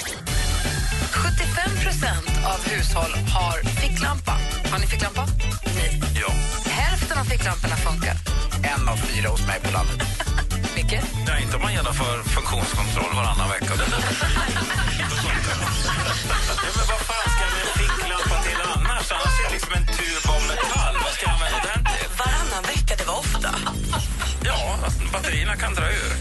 75% 1.85 2.47
av 2.53 2.59
hushåll 2.70 3.12
har 3.37 3.57
ficklampa. 3.80 4.35
Har 4.70 4.78
ni 4.78 4.87
ficklampa? 4.87 5.26
Nej. 5.76 6.01
Ja. 6.22 6.30
Hälften 6.70 7.18
av 7.18 7.24
ficklamporna 7.24 7.76
funkar. 7.76 8.16
En 8.74 8.89
av 8.89 8.97
fyra 8.97 9.28
hos 9.28 9.47
mig 9.47 9.61
på 9.64 9.70
landet. 9.72 10.01
Micke? 10.76 10.99
Ja, 11.28 11.39
inte 11.39 11.57
om 11.57 11.62
man 11.62 11.72
genomför 11.72 12.22
funktionskontroll 12.22 13.12
varannan 13.14 13.49
vecka. 13.49 13.66
ja, 13.66 13.87
men 16.76 16.87
vad 16.93 17.03
fan 17.11 17.26
ska 17.32 17.41
jag 17.47 17.53
med 17.57 17.62
en 17.66 17.72
ficklampa 17.82 18.37
till 18.47 18.61
annars? 18.74 19.07
Annars 19.16 19.35
är 19.41 19.45
det 19.49 19.55
liksom 19.57 19.72
en 19.78 19.87
tub 19.87 20.24
av 20.35 20.41
metall. 20.51 20.95
Vad 21.05 21.12
ska 21.14 21.22
jag 21.26 21.35
använda 21.37 21.59
den 21.74 21.82
till? 21.93 22.09
Varannan 22.22 22.62
vecka, 22.72 22.93
det 23.01 23.07
var 23.11 23.18
ofta. 23.24 23.51
Ja, 24.49 24.59
batterierna 25.12 25.57
kan 25.57 25.74
dra 25.74 25.87
ur. 25.91 26.12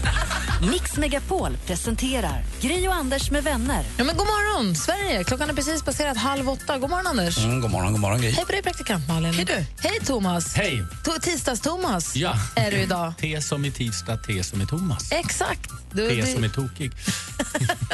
Mix 0.70 0.96
Megapol 0.96 1.56
presenterar 1.66 2.44
Gry 2.60 2.88
och 2.88 2.94
Anders 2.94 3.30
med 3.30 3.44
vänner. 3.44 3.84
Ja, 3.96 4.04
men 4.04 4.16
god 4.16 4.26
morgon, 4.26 4.76
Sverige! 4.76 5.24
Klockan 5.24 5.50
är 5.50 5.54
precis 5.54 5.82
passerat 5.82 6.16
halv 6.16 6.48
åtta. 6.50 6.78
God 6.78 6.90
morgon, 6.90 7.06
Anders. 7.06 7.38
Mm, 7.38 7.60
god 7.60 7.70
morgon, 7.70 7.92
god 7.92 8.00
morgon 8.00 8.20
Gry. 8.20 8.30
Hej 8.30 8.44
på 8.46 8.52
dig, 8.52 8.62
praktikant 8.62 9.08
Malin. 9.08 9.34
Hej 9.34 9.44
du. 9.44 9.64
Hej, 9.88 10.00
Thomas. 10.06 10.54
Hej. 10.54 10.82
Tisdags-Thomas 11.20 12.12
Ja. 12.16 12.34
är 12.56 12.70
du 12.70 12.76
idag. 12.76 13.12
T 13.20 13.40
som 13.42 13.64
i 13.64 13.70
tisdag, 13.70 14.16
T 14.16 14.42
som 14.44 14.62
i 14.62 14.66
Thomas. 14.66 15.12
Exakt. 15.12 15.70
Du, 15.92 16.08
T 16.08 16.14
du- 16.14 16.26
som 16.32 16.44
är 16.44 16.48
tokig. 16.48 16.92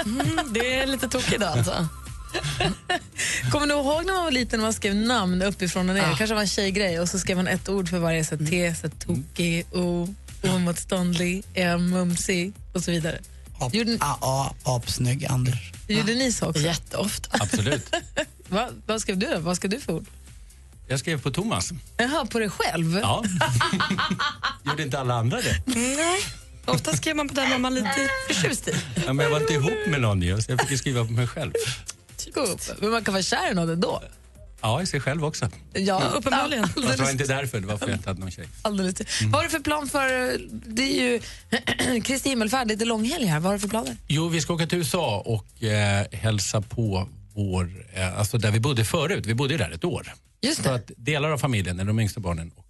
Mm, 0.04 0.38
det 0.52 0.74
är 0.80 0.86
lite 0.86 1.08
tokigt 1.08 1.32
idag 1.32 1.58
alltså. 1.58 1.88
Kommer 3.52 3.66
du 3.66 3.72
ihåg 3.74 4.06
när 4.06 4.12
man 4.12 4.24
var 4.24 4.30
liten 4.30 4.60
och 4.60 4.64
man 4.64 4.72
skrev 4.72 4.94
namn 4.94 5.42
uppifrån 5.42 5.88
och 5.88 5.94
ner? 5.94 6.02
Ah. 6.02 6.16
kanske 6.16 6.34
var 6.34 6.40
en 6.42 6.48
tjejgrej 6.48 7.00
och 7.00 7.08
så 7.08 7.18
skrev 7.18 7.36
man 7.36 7.46
ett 7.48 7.68
ord 7.68 7.88
för 7.88 7.98
varje. 7.98 8.24
Så 8.24 8.36
T, 8.36 8.74
så 8.82 8.88
tokig, 8.88 9.66
O, 9.72 10.14
oemotståndlig, 10.42 11.44
M, 11.54 11.90
mumsig 11.90 12.52
och 12.72 12.84
så 12.84 12.90
vidare. 12.90 13.18
Ap, 13.58 13.74
Gjorde, 13.74 13.98
a, 14.00 14.18
a, 14.20 14.54
apsnygg 14.62 15.26
Anders. 15.26 15.72
gjorde 15.88 16.14
ni 16.14 16.32
så 16.32 16.46
också? 16.46 16.62
Jätteofta. 16.62 17.28
Absolut. 17.40 17.94
Va, 18.48 18.68
vad 18.86 19.00
skrev 19.00 19.18
du 19.18 19.26
då? 19.26 19.38
Vad 19.38 19.56
skrev 19.56 19.70
du 19.70 19.80
för 19.80 19.92
ord? 19.92 20.06
Jag 20.88 21.00
skrev 21.00 21.20
på 21.20 21.30
Thomas. 21.30 21.70
Jaha, 21.96 22.26
på 22.26 22.38
dig 22.38 22.50
själv? 22.50 22.98
Ja. 23.02 23.24
Gjorde 24.64 24.82
inte 24.82 24.98
alla 25.00 25.14
andra 25.14 25.40
det? 25.40 25.62
Nej. 25.66 26.20
Ofta 26.64 26.96
skrev 26.96 27.16
man 27.16 27.28
på 27.28 27.34
den 27.34 27.50
man 27.50 27.62
var 27.62 27.70
lite 27.70 28.08
förtjust 28.28 28.68
i. 28.68 28.74
Ja, 29.06 29.12
men 29.12 29.24
jag 29.24 29.30
var 29.30 29.40
inte 29.40 29.54
ihop 29.54 29.86
med 29.88 30.00
någon 30.00 30.42
så 30.42 30.52
jag 30.52 30.68
fick 30.68 30.78
skriva 30.78 31.04
på 31.04 31.12
mig 31.12 31.26
själv. 31.26 31.52
Men 32.78 32.90
man 32.90 33.04
kan 33.04 33.14
vara 33.14 33.22
kär 33.22 33.50
i 33.50 33.54
någon 33.54 33.70
ändå? 33.70 34.02
Ja, 34.60 34.82
i 34.82 34.86
sig 34.86 35.00
själv 35.00 35.24
också. 35.24 35.48
Ja, 35.72 36.02
uppenbarligen. 36.14 36.64
Fast 36.64 36.74
det 36.76 36.82
var 36.82 36.90
Alldeles, 36.92 37.12
inte 37.12 37.24
därför, 37.26 37.60
det 37.60 37.66
var 37.66 37.76
för 37.76 37.84
att 37.84 37.90
jag 37.90 37.98
inte 37.98 38.10
hade 38.10 38.20
någon 38.20 38.30
tjej. 38.30 38.48
alldeles. 38.62 38.94
Vad 39.22 39.34
har 39.34 39.42
du 39.44 39.48
för 39.50 39.60
plan 39.60 39.88
för... 39.88 40.38
Det 40.74 40.82
är 40.82 41.02
ju 41.02 42.00
Kristi 42.02 42.28
himmelfärd, 42.28 42.68
lite 42.68 42.84
långhelg 42.84 43.24
här. 43.24 43.40
Vad 43.40 43.46
har 43.46 43.52
du 43.52 43.58
för 43.60 43.68
planer? 43.68 43.96
Jo, 44.08 44.28
vi 44.28 44.40
ska 44.40 44.54
åka 44.54 44.66
till 44.66 44.78
USA 44.78 45.22
och 45.26 45.62
eh, 45.62 46.06
hälsa 46.12 46.60
på 46.60 47.08
vår, 47.34 47.86
eh, 47.94 48.18
alltså 48.18 48.38
där 48.38 48.50
vi 48.50 48.60
bodde 48.60 48.84
förut. 48.84 49.26
Vi 49.26 49.34
bodde 49.34 49.52
ju 49.54 49.58
där 49.58 49.70
ett 49.70 49.84
år. 49.84 50.12
Just 50.42 50.64
det. 50.64 50.74
att 50.74 50.90
delar 50.96 51.30
av 51.30 51.38
familjen, 51.38 51.76
eller 51.80 51.88
de 51.88 52.00
yngsta 52.00 52.20
barnen, 52.20 52.52
och 52.56 52.66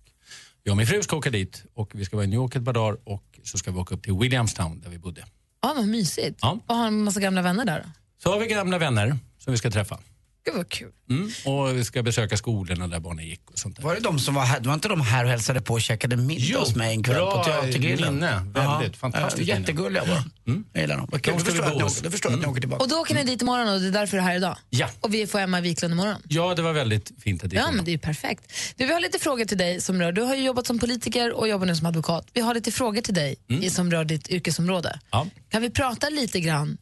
jag 0.62 0.72
och 0.72 0.76
min 0.76 0.86
fru 0.86 1.02
ska 1.02 1.16
åka 1.16 1.30
dit 1.30 1.62
och 1.74 1.90
vi 1.94 2.04
ska 2.04 2.16
vara 2.16 2.24
i 2.24 2.28
New 2.28 2.36
York 2.36 2.56
ett 2.56 2.64
par 2.64 2.72
dagar 2.72 2.98
och 3.04 3.24
så 3.44 3.58
ska 3.58 3.70
vi 3.70 3.78
åka 3.78 3.94
upp 3.94 4.02
till 4.02 4.12
Williamstown 4.12 4.80
där 4.80 4.90
vi 4.90 4.98
bodde. 4.98 5.24
Ja, 5.62 5.72
vad 5.76 5.88
mysigt. 5.88 6.38
Ja. 6.42 6.58
Och 6.66 6.76
har 6.76 6.86
en 6.86 7.04
massa 7.04 7.20
gamla 7.20 7.42
vänner 7.42 7.64
där 7.64 7.80
då? 7.84 7.90
Så 8.22 8.32
har 8.32 8.40
vi 8.40 8.46
gamla 8.46 8.78
vänner 8.78 9.18
som 9.38 9.52
vi 9.52 9.58
ska 9.58 9.70
träffa. 9.70 9.98
Gud 10.44 10.54
vad 10.56 10.68
kul. 10.68 10.92
Mm. 11.10 11.30
Och 11.44 11.76
vi 11.76 11.84
ska 11.84 12.02
besöka 12.02 12.36
skolorna 12.36 12.86
där 12.88 13.00
barnen 13.00 13.26
gick 13.26 13.50
och 13.50 13.58
sånt 13.58 13.76
där. 13.76 13.82
Var 13.82 13.94
det 13.94 14.00
de 14.00 14.18
som 14.18 14.34
var 14.34 14.42
här? 14.44 14.60
Var 14.60 14.74
inte 14.74 14.88
de 14.88 15.00
här 15.00 15.24
och 15.24 15.30
hälsade 15.30 15.60
på 15.60 15.74
och 15.74 15.80
käkade 15.82 16.16
middag 16.16 16.42
Jo, 16.44 16.58
hos 16.58 16.76
mig 16.76 16.90
en 16.94 17.02
kväll 17.02 17.16
på 17.20 17.44
Teatergrillen? 17.44 18.14
minne. 18.14 18.40
Väldigt 18.54 18.96
fantastiskt 18.96 19.48
Ja, 19.48 19.54
minne. 19.54 19.60
jättegulliga 19.66 20.04
var 20.04 20.22
de. 20.44 20.64
Jag 20.72 20.80
gillar 20.82 20.96
dem. 20.96 21.08
Vad 21.12 21.22
kul. 21.22 21.32
De 21.34 21.38
Då 21.38 21.44
förstår 21.44 21.66
jag 21.66 21.82
att 21.82 22.02
ni- 22.04 22.10
förstår 22.10 22.32
jag 22.32 22.38
att 22.38 22.44
ni 22.46 22.50
åker 22.50 22.60
tillbaka. 22.60 22.82
Och 22.82 22.88
då 22.88 22.96
åker 22.96 23.14
ni 23.14 23.24
dit 23.24 23.42
imorgon 23.42 23.68
och 23.68 23.80
det 23.80 23.86
är 23.86 23.90
därför 23.92 24.16
du 24.16 24.22
är 24.22 24.26
här 24.26 24.36
idag? 24.36 24.56
Ja. 24.70 24.88
Och 25.00 25.14
vi 25.14 25.26
får 25.26 25.38
Emma 25.38 25.60
Wiklund 25.60 25.92
imorgon? 25.94 26.22
Ja, 26.28 26.54
det 26.54 26.62
var 26.62 26.72
väldigt 26.72 27.12
fint 27.22 27.44
att 27.44 27.50
det 27.50 27.56
Ja, 27.56 27.70
men 27.72 27.84
det 27.84 27.90
är 27.90 27.92
ju 27.92 27.98
perfekt. 27.98 28.52
Du, 28.76 28.86
vi 28.86 28.92
har 28.92 29.00
lite 29.00 29.18
frågor 29.18 29.44
till 29.44 29.58
dig 29.58 29.80
som 29.80 30.00
rör, 30.00 30.12
du 30.12 30.22
har 30.22 30.34
ju 30.36 30.42
jobbat 30.44 30.66
som 30.66 30.78
politiker 30.78 31.32
och 31.32 31.48
jobbar 31.48 31.66
nu 31.66 31.76
som 31.76 31.86
advokat. 31.86 32.26
Vi 32.32 32.40
har 32.40 32.54
lite 32.54 32.70
frågor 32.72 33.00
till 33.00 33.14
dig 33.14 33.36
i- 33.48 33.70
som 33.70 33.90
rör 33.90 34.04
ditt 34.04 34.28
yrkesområde. 34.30 35.00
Ja, 35.10 35.26
Kan 35.50 35.62
vi 35.62 35.70
prata 35.70 36.08
lite 36.08 36.40
grann 36.40 36.78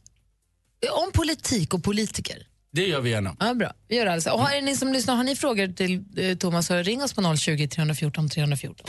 om 1.05 1.13
politik 1.13 1.75
och 1.75 1.85
politiker? 1.85 2.43
Det 2.73 2.87
gör 2.87 3.01
vi 3.01 3.11
gärna. 3.11 3.37
Ja, 3.41 3.55
bra. 3.55 3.73
Vi 3.89 3.97
gör 3.97 4.05
det 4.05 4.13
alltså. 4.13 4.31
Och 4.31 4.41
har 4.41 4.61
ni 4.61 4.77
som 4.77 4.93
lyssnar, 4.93 5.15
har 5.15 5.25
ni 5.25 5.37
frågor 5.37 5.67
till 5.67 6.05
eh, 6.17 6.37
Thomas 6.37 6.67
så 6.67 6.77
ring 6.77 7.03
oss 7.03 7.13
på 7.13 7.37
020 7.37 7.69
314 7.69 8.29
314. 8.29 8.87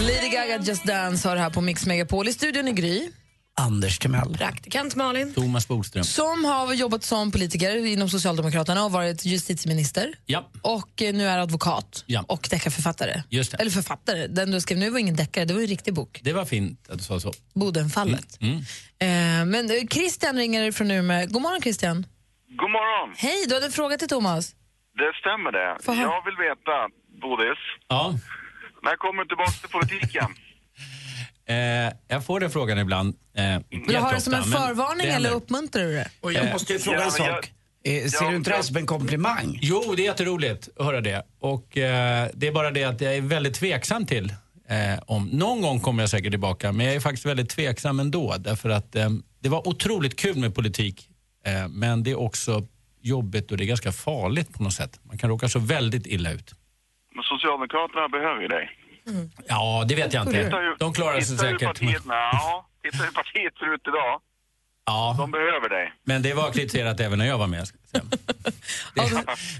Lady 0.00 0.28
Gaga 0.28 0.58
Just 0.62 0.84
Dance 0.84 1.28
har 1.28 1.36
det 1.36 1.42
här 1.42 1.50
på 1.50 1.60
Mix 1.60 1.86
Megapol. 1.86 2.28
I 2.28 2.32
studion 2.32 2.68
i 2.68 2.72
Gry. 2.72 3.10
Anders 3.58 3.98
Timell. 3.98 4.34
Praktikant 4.38 4.94
Malin. 4.94 5.34
Thomas 5.34 5.68
Bodström. 5.68 6.04
Som 6.04 6.44
har 6.44 6.74
jobbat 6.74 7.04
som 7.04 7.32
politiker 7.32 7.86
inom 7.86 8.08
Socialdemokraterna 8.08 8.84
och 8.84 8.92
varit 8.92 9.24
justitieminister. 9.24 10.12
Ja, 10.26 10.50
Och 10.62 11.02
eh, 11.02 11.14
nu 11.14 11.24
är 11.28 11.38
advokat 11.38 12.04
Ja. 12.06 12.24
och 12.28 12.48
deckarförfattare. 12.50 13.22
just 13.28 13.50
det. 13.52 13.58
Eller 13.58 13.70
författare. 13.70 14.26
Den 14.26 14.50
du 14.50 14.60
skrev 14.60 14.78
nu 14.78 14.90
var 14.90 14.98
ingen 14.98 15.16
deckare, 15.16 15.44
det 15.44 15.54
var 15.54 15.60
en 15.60 15.66
riktig 15.66 15.94
bok. 15.94 16.20
Det 16.22 16.32
var 16.32 16.44
fint 16.44 16.88
att 16.90 16.98
du 16.98 17.04
sa 17.04 17.20
så. 17.20 17.32
Bodenfallet. 17.54 18.38
Mm. 18.40 18.56
Eh, 18.58 19.46
men 19.46 19.70
eh, 19.70 19.86
Christian 19.90 20.36
ringer 20.36 20.72
från 20.72 20.90
Umeå. 20.90 21.26
God 21.26 21.42
morgon 21.42 21.62
Christian. 21.62 22.06
God 22.48 22.70
morgon. 22.70 23.14
Hej, 23.18 23.44
du 23.48 23.54
hade 23.54 23.66
en 23.66 23.72
fråga 23.72 23.96
till 23.98 24.08
Thomas. 24.08 24.54
Det 24.98 25.12
stämmer 25.20 25.52
det. 25.52 25.78
Få 25.84 25.92
höra. 25.92 26.02
Jag 26.02 26.24
vill 26.24 26.36
veta, 26.48 26.74
Bodis, 27.22 27.58
Ja. 27.88 28.14
när 28.82 28.96
kommer 28.96 29.22
du 29.22 29.28
tillbaka 29.28 29.50
till 29.52 29.68
politiken? 29.70 30.26
Eh, 31.48 31.92
jag 32.08 32.24
får 32.26 32.40
den 32.40 32.50
frågan 32.50 32.78
ibland. 32.78 33.14
Eh, 33.36 33.44
Vill 33.70 33.82
du 33.88 33.96
ha 33.98 34.12
det 34.12 34.20
som 34.20 34.34
en 34.34 34.42
förvarning 34.42 35.06
eller 35.06 35.30
uppmuntrar 35.30 35.82
du 35.82 35.92
det? 35.94 36.10
Och 36.20 36.32
jag 36.32 36.52
måste 36.52 36.72
ju 36.72 36.78
fråga 36.78 37.04
en 37.04 37.10
sak. 37.10 37.52
Eh, 37.84 38.04
Ser 38.08 38.30
du 38.30 38.36
inte 38.36 38.50
det 38.50 38.56
här 38.56 38.62
som 38.62 38.76
en 38.76 38.86
komplimang? 38.86 39.58
Jo, 39.62 39.94
det 39.96 40.02
är 40.02 40.04
jätteroligt 40.04 40.68
att 40.78 40.86
höra 40.86 41.00
det. 41.00 41.22
Och 41.40 41.78
eh, 41.78 42.28
det 42.34 42.46
är 42.48 42.52
bara 42.52 42.70
det 42.70 42.84
att 42.84 43.00
jag 43.00 43.16
är 43.16 43.20
väldigt 43.20 43.54
tveksam 43.54 44.06
till 44.06 44.30
eh, 44.68 44.98
om... 45.06 45.26
Någon 45.32 45.60
gång 45.62 45.80
kommer 45.80 46.02
jag 46.02 46.10
säkert 46.10 46.32
tillbaka, 46.32 46.72
men 46.72 46.86
jag 46.86 46.94
är 46.94 47.00
faktiskt 47.00 47.26
väldigt 47.26 47.48
tveksam 47.50 48.00
ändå. 48.00 48.34
Därför 48.38 48.68
att 48.70 48.96
eh, 48.96 49.10
det 49.40 49.48
var 49.48 49.68
otroligt 49.68 50.16
kul 50.16 50.36
med 50.36 50.54
politik, 50.54 51.08
eh, 51.46 51.68
men 51.68 52.02
det 52.02 52.10
är 52.10 52.18
också 52.20 52.66
jobbigt 53.02 53.50
och 53.50 53.56
det 53.56 53.64
är 53.64 53.66
ganska 53.66 53.92
farligt 53.92 54.52
på 54.54 54.62
något 54.62 54.72
sätt. 54.72 55.00
Man 55.02 55.18
kan 55.18 55.30
råka 55.30 55.48
så 55.48 55.58
väldigt 55.58 56.06
illa 56.06 56.30
ut. 56.32 56.54
Men 57.14 57.24
Socialdemokraterna 57.24 58.08
behöver 58.08 58.42
ju 58.42 58.48
dig. 58.48 58.70
Ja, 59.46 59.84
det 59.88 59.94
vet 59.94 60.12
jag 60.12 60.26
inte. 60.26 60.74
De 60.78 60.92
klarar 60.92 61.20
sig 61.20 61.36
titta 61.36 61.42
säkert. 61.50 61.68
Partiet, 61.68 62.02
ja, 62.08 62.66
titta 62.82 63.04
hur 63.04 63.10
partiet 63.12 63.54
ser 63.58 63.74
ut 63.74 63.80
idag. 63.88 64.20
Ja, 64.86 65.14
De 65.18 65.30
behöver 65.30 65.68
dig. 65.68 65.92
men 66.04 66.22
det 66.22 66.34
var 66.34 66.50
kritiserat 66.52 67.00
även 67.00 67.18
när 67.18 67.26
jag 67.26 67.38
var 67.38 67.46
med. 67.46 67.66
Det, 67.92 68.02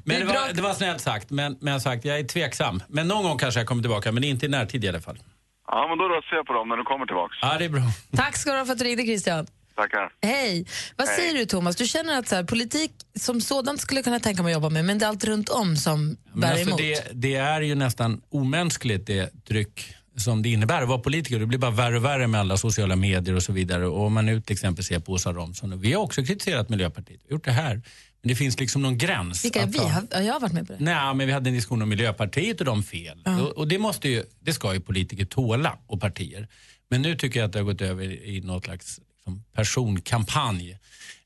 men 0.04 0.20
det 0.20 0.26
var, 0.26 0.52
det 0.52 0.62
var 0.62 0.72
snällt 0.74 1.00
sagt, 1.00 1.30
men, 1.30 1.56
men 1.60 1.80
sagt, 1.80 2.04
jag 2.04 2.18
är 2.18 2.24
tveksam. 2.24 2.82
Men 2.88 3.08
någon 3.08 3.22
gång 3.22 3.38
kanske 3.38 3.60
jag 3.60 3.66
kommer 3.66 3.82
tillbaka, 3.82 4.12
men 4.12 4.24
inte 4.24 4.46
i 4.46 4.48
närtid 4.48 4.84
i 4.84 4.88
alla 4.88 5.00
fall. 5.00 5.18
Ja, 5.66 5.86
men 5.88 5.98
då 5.98 6.04
röstar 6.08 6.36
jag 6.36 6.46
på 6.46 6.52
dem 6.52 6.68
när 6.68 6.76
du 6.76 6.82
kommer 6.82 7.06
tillbaka. 7.06 7.34
Ja, 7.42 7.56
det 7.58 7.64
är 7.64 7.68
bra. 7.68 7.82
Tack 8.16 8.36
ska 8.36 8.52
du 8.52 8.58
ha 8.58 8.64
för 8.64 8.72
att 8.72 8.78
du 8.78 8.84
ringde 8.84 9.02
Christian. 9.02 9.46
Tackar. 9.78 10.12
Hej. 10.22 10.66
Vad 10.96 11.08
Hej. 11.08 11.16
säger 11.16 11.34
du 11.34 11.44
Thomas? 11.46 11.76
Du 11.76 11.86
känner 11.86 12.18
att 12.18 12.28
så 12.28 12.34
här, 12.34 12.44
politik 12.44 12.90
som 13.20 13.40
sådant 13.40 13.80
skulle 13.80 13.98
jag 13.98 14.04
kunna 14.04 14.20
tänka 14.20 14.42
mig 14.42 14.52
att 14.52 14.56
jobba 14.56 14.70
med, 14.70 14.84
men 14.84 14.98
det 14.98 15.04
är 15.04 15.08
allt 15.08 15.24
runt 15.24 15.48
om 15.48 15.76
som 15.76 16.16
Men 16.32 16.40
bär 16.40 16.48
alltså 16.52 16.66
emot. 16.68 16.78
det, 16.78 17.06
det 17.12 17.34
är 17.34 17.60
ju 17.60 17.74
nästan 17.74 18.20
omänskligt 18.28 19.06
det 19.06 19.44
tryck 19.48 19.94
som 20.16 20.42
det 20.42 20.48
innebär 20.48 20.82
att 20.82 20.88
vara 20.88 20.98
politiker. 20.98 21.38
Det 21.38 21.46
blir 21.46 21.58
bara 21.58 21.70
värre 21.70 21.96
och 21.96 22.04
värre 22.04 22.26
med 22.26 22.40
alla 22.40 22.56
sociala 22.56 22.96
medier 22.96 23.34
och 23.36 23.42
så 23.42 23.52
vidare. 23.52 23.86
Och 23.86 24.06
om 24.06 24.12
man 24.12 24.26
nu 24.26 24.40
till 24.40 24.52
exempel 24.52 24.84
ser 24.84 24.98
på 25.00 25.12
Åsa 25.12 25.32
Romson. 25.32 25.80
Vi 25.80 25.92
har 25.92 26.02
också 26.02 26.24
kritiserat 26.24 26.68
Miljöpartiet, 26.68 27.20
vi 27.24 27.26
har 27.28 27.36
gjort 27.36 27.44
det 27.44 27.52
här. 27.52 27.74
Men 28.22 28.28
det 28.28 28.34
finns 28.34 28.60
liksom 28.60 28.82
någon 28.82 28.98
gräns. 28.98 29.44
Vilka 29.44 29.66
vi 29.66 29.78
ha- 29.78 29.88
har, 29.88 30.02
ja, 30.10 30.20
jag 30.22 30.32
har 30.32 30.40
varit 30.40 30.52
med 30.52 30.66
på 30.66 30.72
det. 30.72 30.78
Nej, 30.84 31.14
men 31.14 31.26
vi 31.26 31.32
hade 31.32 31.50
en 31.50 31.54
diskussion 31.54 31.82
om 31.82 31.88
Miljöpartiet 31.88 32.60
och 32.60 32.64
de 32.66 32.82
fel. 32.82 33.22
Ja. 33.24 33.40
Och, 33.40 33.48
och 33.58 33.68
det, 33.68 33.78
måste 33.78 34.08
ju, 34.08 34.22
det 34.40 34.52
ska 34.52 34.74
ju 34.74 34.80
politiker 34.80 35.24
tåla 35.24 35.78
och 35.86 36.00
partier. 36.00 36.48
Men 36.90 37.02
nu 37.02 37.14
tycker 37.16 37.40
jag 37.40 37.46
att 37.46 37.52
det 37.52 37.58
har 37.58 37.64
gått 37.64 37.80
över 37.80 38.04
i 38.24 38.40
något 38.40 38.64
slags 38.64 39.00
liksom, 39.28 39.44
personkampanj. 39.52 40.78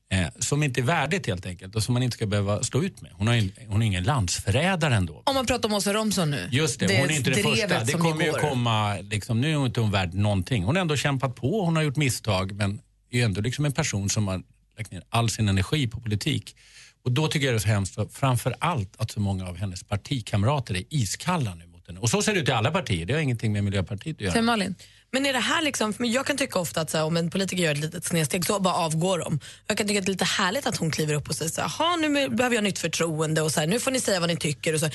Eh, 0.09 0.27
som 0.39 0.63
inte 0.63 0.81
är 0.81 0.83
värdigt 0.83 1.27
helt 1.27 1.45
enkelt 1.45 1.75
och 1.75 1.83
som 1.83 1.93
man 1.93 2.03
inte 2.03 2.15
ska 2.15 2.25
behöva 2.25 2.63
stå 2.63 2.83
ut 2.83 3.01
med. 3.01 3.11
Hon, 3.13 3.27
har 3.27 3.67
hon 3.67 3.81
är 3.81 3.85
ingen 3.85 4.03
landsförrädare 4.03 4.95
ändå. 4.95 5.23
Om 5.25 5.35
man 5.35 5.45
pratar 5.45 5.69
om 5.69 5.75
Åsa 5.75 5.93
Romson 5.93 6.31
nu. 6.31 6.49
Just 6.51 6.79
det, 6.79 6.99
hon 6.99 7.09
är 7.09 7.15
inte 7.15 7.29
drevet 7.29 7.51
första. 7.51 7.83
Det 7.83 7.93
kommer 7.93 8.25
ju 8.25 8.31
komma, 8.31 8.97
liksom, 9.01 9.41
nu 9.41 9.51
är 9.51 9.65
inte 9.65 9.79
hon 9.79 9.91
värd 9.91 10.13
någonting. 10.13 10.63
Hon 10.63 10.75
har 10.75 10.81
ändå 10.81 10.95
kämpat 10.95 11.35
på, 11.35 11.65
hon 11.65 11.75
har 11.75 11.83
gjort 11.83 11.95
misstag 11.95 12.51
men 12.51 12.81
är 13.11 13.25
ändå 13.25 13.41
liksom 13.41 13.65
en 13.65 13.71
person 13.71 14.09
som 14.09 14.27
har 14.27 14.41
lagt 14.77 14.91
ner 14.91 15.03
all 15.09 15.29
sin 15.29 15.49
energi 15.49 15.87
på 15.87 16.01
politik. 16.01 16.55
Och 17.03 17.11
då 17.11 17.27
tycker 17.27 17.45
jag 17.45 17.53
det 17.53 17.57
är 17.57 17.59
så 17.59 17.67
hemskt, 17.67 17.95
för 17.95 18.05
framför 18.05 18.55
allt 18.59 18.95
att 18.97 19.11
så 19.11 19.19
många 19.19 19.47
av 19.47 19.57
hennes 19.57 19.83
partikamrater 19.83 20.75
är 20.75 20.83
iskalla 20.89 21.55
nu 21.55 21.67
mot 21.67 21.87
henne. 21.87 21.99
Och 21.99 22.09
så 22.09 22.21
ser 22.21 22.33
det 22.33 22.39
ut 22.39 22.49
i 22.49 22.51
alla 22.51 22.71
partier, 22.71 23.05
det 23.05 23.13
har 23.13 23.21
ingenting 23.21 23.53
med 23.53 23.63
Miljöpartiet 23.63 24.15
att 24.15 24.21
göra. 24.21 24.33
Säg 24.33 24.41
Malin. 24.41 24.75
Men 25.13 25.25
är 25.25 25.33
det 25.33 25.39
här 25.39 25.61
liksom, 25.61 25.93
men 25.97 26.11
jag 26.11 26.25
kan 26.25 26.37
tycka 26.37 26.59
ofta 26.59 26.81
att 26.81 26.89
så 26.89 26.97
här, 26.97 27.05
om 27.05 27.17
en 27.17 27.29
politiker 27.29 27.63
gör 27.63 27.71
ett 27.71 27.77
litet 27.77 28.05
snedsteg 28.05 28.45
så 28.45 28.59
bara 28.59 28.73
avgår 28.73 29.19
de. 29.19 29.39
Jag 29.67 29.77
kan 29.77 29.87
tycka 29.87 29.99
att 29.99 30.05
det 30.05 30.09
är 30.09 30.13
lite 30.13 30.25
härligt 30.25 30.67
att 30.67 30.77
hon 30.77 30.91
kliver 30.91 31.13
upp 31.13 31.29
och 31.29 31.35
säger 31.35 31.51
så 31.51 31.61
här, 31.61 31.71
"Jaha, 31.79 31.95
nu 31.95 32.29
behöver 32.29 32.55
jag 32.55 32.63
nytt 32.63 32.79
förtroende 32.79 33.41
och 33.41 33.51
så 33.51 33.59
här, 33.59 33.67
nu 33.67 33.79
får 33.79 33.91
ni 33.91 33.99
säga 33.99 34.19
vad 34.19 34.29
ni 34.29 34.37
tycker. 34.37 34.73
Och 34.73 34.79
så. 34.79 34.85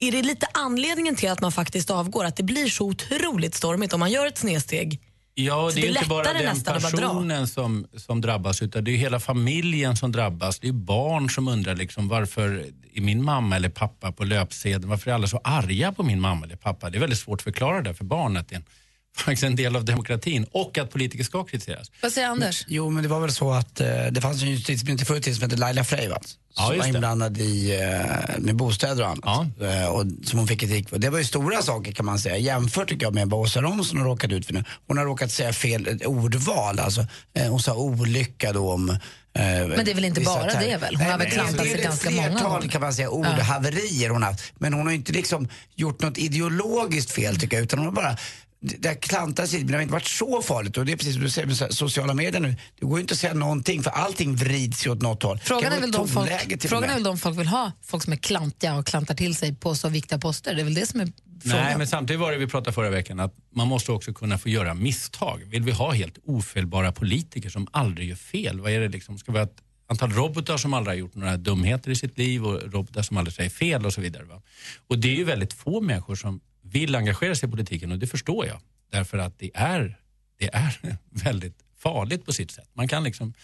Är 0.00 0.12
det 0.12 0.22
lite 0.22 0.46
anledningen 0.54 1.16
till 1.16 1.30
att 1.30 1.40
man 1.40 1.52
faktiskt 1.52 1.90
avgår, 1.90 2.24
att 2.24 2.36
det 2.36 2.42
blir 2.42 2.68
så 2.68 2.84
otroligt 2.84 3.54
stormigt 3.54 3.92
om 3.92 4.00
man 4.00 4.10
gör 4.10 4.26
ett 4.26 4.38
snedsteg? 4.38 5.00
Ja, 5.34 5.70
det 5.74 5.80
är 5.80 5.82
det 5.82 5.88
är 5.88 5.96
inte 5.96 6.08
bara 6.08 6.32
den 6.32 6.48
att 6.48 6.64
bara 6.64 6.80
personen 6.80 7.48
som, 7.48 7.86
som 7.96 8.20
drabbas 8.20 8.62
utan 8.62 8.84
det 8.84 8.90
är 8.90 8.96
hela 8.96 9.20
familjen 9.20 9.96
som 9.96 10.12
drabbas. 10.12 10.58
Det 10.58 10.68
är 10.68 10.72
barn 10.72 11.30
som 11.30 11.48
undrar 11.48 11.76
liksom, 11.76 12.08
varför 12.08 12.66
är 12.94 13.00
min 13.00 13.24
mamma 13.24 13.56
eller 13.56 13.68
pappa 13.68 14.12
på 14.12 14.24
löpsedeln? 14.24 14.88
Varför 14.88 15.10
är 15.10 15.14
alla 15.14 15.26
så 15.26 15.40
arga 15.44 15.92
på 15.92 16.02
min 16.02 16.20
mamma 16.20 16.46
eller 16.46 16.56
pappa? 16.56 16.90
Det 16.90 16.98
är 16.98 17.00
väldigt 17.00 17.18
svårt 17.18 17.40
att 17.40 17.44
förklara 17.44 17.82
det 17.82 17.94
för 17.94 18.04
barnet. 18.04 18.48
Det 18.48 18.62
faktiskt 19.20 19.42
en 19.42 19.56
del 19.56 19.76
av 19.76 19.84
demokratin 19.84 20.46
och 20.52 20.78
att 20.78 20.90
politiker 20.90 21.24
ska 21.24 21.44
kritiseras. 21.44 21.90
Vad 22.02 22.12
säger 22.12 22.28
Anders? 22.28 22.64
Jo, 22.68 22.90
men 22.90 23.02
det 23.02 23.08
var 23.08 23.20
väl 23.20 23.32
så 23.32 23.52
att 23.52 23.80
eh, 23.80 23.86
det 24.10 24.20
fanns 24.20 24.42
en 24.42 24.48
justitieminister 24.50 25.14
tiden 25.20 25.34
som 25.34 25.42
hette 25.42 25.56
Laila 25.56 25.84
Freivalds. 25.84 26.36
Ja, 26.56 26.66
som 26.66 26.76
var 26.76 26.82
det. 26.84 26.88
inblandad 26.88 27.38
i, 27.38 27.80
eh, 27.80 28.38
med 28.38 28.56
bostäder 28.56 29.02
och 29.02 29.08
annat. 29.08 29.46
Eh, 29.60 29.86
och 29.86 30.04
som 30.24 30.38
hon 30.38 30.48
fick 30.48 30.60
kritik 30.60 30.88
för. 30.88 30.98
Det 30.98 31.10
var 31.10 31.18
ju 31.18 31.24
stora 31.24 31.62
saker 31.62 31.92
kan 31.92 32.06
man 32.06 32.18
säga. 32.18 32.36
Jämfört 32.36 32.88
tycker 32.88 33.06
jag 33.06 33.14
med 33.14 33.28
vad 33.30 33.40
Åsa 33.40 33.62
Romson 33.62 33.98
har 33.98 34.04
råkat 34.04 34.32
ut 34.32 34.46
för 34.46 34.54
nu. 34.54 34.64
Hon 34.86 34.98
har 34.98 35.04
råkat 35.04 35.30
säga 35.30 35.52
fel 35.52 35.86
ett 35.88 36.06
ordval. 36.06 36.78
Alltså, 36.80 37.06
eh, 37.34 37.48
hon 37.50 37.60
sa 37.60 37.74
olycka 37.74 38.52
då 38.52 38.72
om 38.72 38.98
men 39.32 39.84
det 39.84 39.90
är 39.90 39.94
väl 39.94 40.04
inte 40.04 40.20
bara 40.20 40.60
det 40.60 40.76
väl? 40.76 40.96
Hon 40.96 41.06
har 41.06 41.18
väl 41.18 41.30
klantat 41.30 41.66
sig 41.66 41.82
ganska 41.82 42.10
många 42.10 42.28
gånger. 42.28 42.42
gånger. 42.48 42.68
kan 42.68 42.80
man 42.80 42.94
säga, 42.94 43.06
Ja. 43.08 43.12
ordhaverier 43.12 44.10
hon 44.10 44.22
har 44.22 44.30
haft. 44.30 44.52
Men 44.58 44.72
hon 44.72 44.82
har 44.86 44.90
ju 44.92 44.96
inte 44.98 45.12
liksom 45.12 45.48
gjort 45.76 46.02
något 46.02 46.18
ideologiskt 46.18 47.10
fel 47.10 47.36
tycker 47.36 47.56
jag. 47.56 47.64
Utan 47.64 47.78
hon 47.78 47.86
har 47.88 47.92
bara 47.94 48.16
det 48.60 48.88
har 48.88 48.94
klantat 48.94 49.48
sig, 49.48 49.58
men 49.58 49.66
det 49.66 49.74
har 49.74 49.82
inte 49.82 49.92
varit 49.92 50.06
så 50.06 50.42
farligt. 50.42 50.76
Och 50.76 50.86
det 50.86 50.92
är 50.92 50.96
precis 50.96 51.14
som 51.14 51.22
du 51.22 51.30
säger 51.30 51.46
med 51.46 51.56
sociala 51.56 52.14
medier 52.14 52.40
nu. 52.40 52.56
Det 52.80 52.86
går 52.86 52.98
ju 52.98 53.00
inte 53.00 53.14
att 53.14 53.18
säga 53.18 53.34
någonting 53.34 53.82
för 53.82 53.90
allting 53.90 54.36
vrids 54.36 54.86
ju 54.86 54.90
åt 54.90 55.02
något 55.02 55.22
håll. 55.22 55.38
Frågan 55.38 55.72
är, 55.72 55.80
väl 55.80 55.92
de 55.92 56.08
folk, 56.08 56.30
frågan 56.62 56.90
är 56.90 56.94
väl 56.94 57.02
de 57.02 57.18
folk 57.18 57.38
vill 57.38 57.46
ha, 57.46 57.72
folk 57.82 58.02
som 58.02 58.12
är 58.12 58.16
klantiga 58.16 58.74
och 58.74 58.86
klantar 58.86 59.14
till 59.14 59.34
sig 59.34 59.54
på 59.54 59.74
så 59.74 59.88
viktiga 59.88 60.18
poster. 60.18 60.54
Det 60.54 60.60
är 60.60 60.64
väl 60.64 60.74
det 60.74 60.86
som 60.86 61.00
är 61.00 61.12
frågan. 61.42 61.64
Nej, 61.64 61.78
men 61.78 61.86
samtidigt 61.86 62.20
var 62.20 62.32
det 62.32 62.38
vi 62.38 62.46
pratade 62.46 62.72
förra 62.72 62.90
veckan 62.90 63.20
att 63.20 63.34
man 63.54 63.68
måste 63.68 63.92
också 63.92 64.12
kunna 64.12 64.38
få 64.38 64.48
göra 64.48 64.74
misstag. 64.74 65.42
Vill 65.46 65.62
vi 65.62 65.72
ha 65.72 65.92
helt 65.92 66.18
ofelbara 66.26 66.92
politiker 66.92 67.50
som 67.50 67.68
aldrig 67.70 68.08
gör 68.08 68.16
fel? 68.16 68.60
Vad 68.60 68.72
är 68.72 68.80
det 68.80 68.88
liksom? 68.88 69.18
Ska 69.18 69.32
vi 69.32 69.38
ha 69.38 69.44
ett 69.44 69.62
antal 69.88 70.12
robotar 70.12 70.56
som 70.56 70.74
aldrig 70.74 70.94
har 70.94 70.98
gjort 70.98 71.14
några 71.14 71.36
dumheter 71.36 71.90
i 71.90 71.96
sitt 71.96 72.18
liv 72.18 72.46
och 72.46 72.72
robotar 72.72 73.02
som 73.02 73.16
aldrig 73.16 73.34
säger 73.34 73.50
fel 73.50 73.86
och 73.86 73.92
så 73.92 74.00
vidare. 74.00 74.24
Va? 74.24 74.42
Och 74.86 74.98
det 74.98 75.08
är 75.08 75.14
ju 75.14 75.24
väldigt 75.24 75.52
få 75.52 75.80
människor 75.80 76.14
som 76.14 76.40
vill 76.70 76.94
engagera 76.94 77.34
sig 77.34 77.48
i 77.48 77.50
politiken 77.50 77.92
och 77.92 77.98
det 77.98 78.06
förstår 78.06 78.46
jag. 78.46 78.60
Därför 78.92 79.18
att 79.18 79.38
det 79.38 79.50
är, 79.54 79.98
det 80.38 80.54
är 80.54 80.78
väldigt 81.24 81.56
farligt 81.78 82.26
på 82.26 82.32
sitt 82.32 82.50
sätt. 82.50 82.68
Man 82.74 82.88
kan 82.88 83.04
liksom 83.04 83.34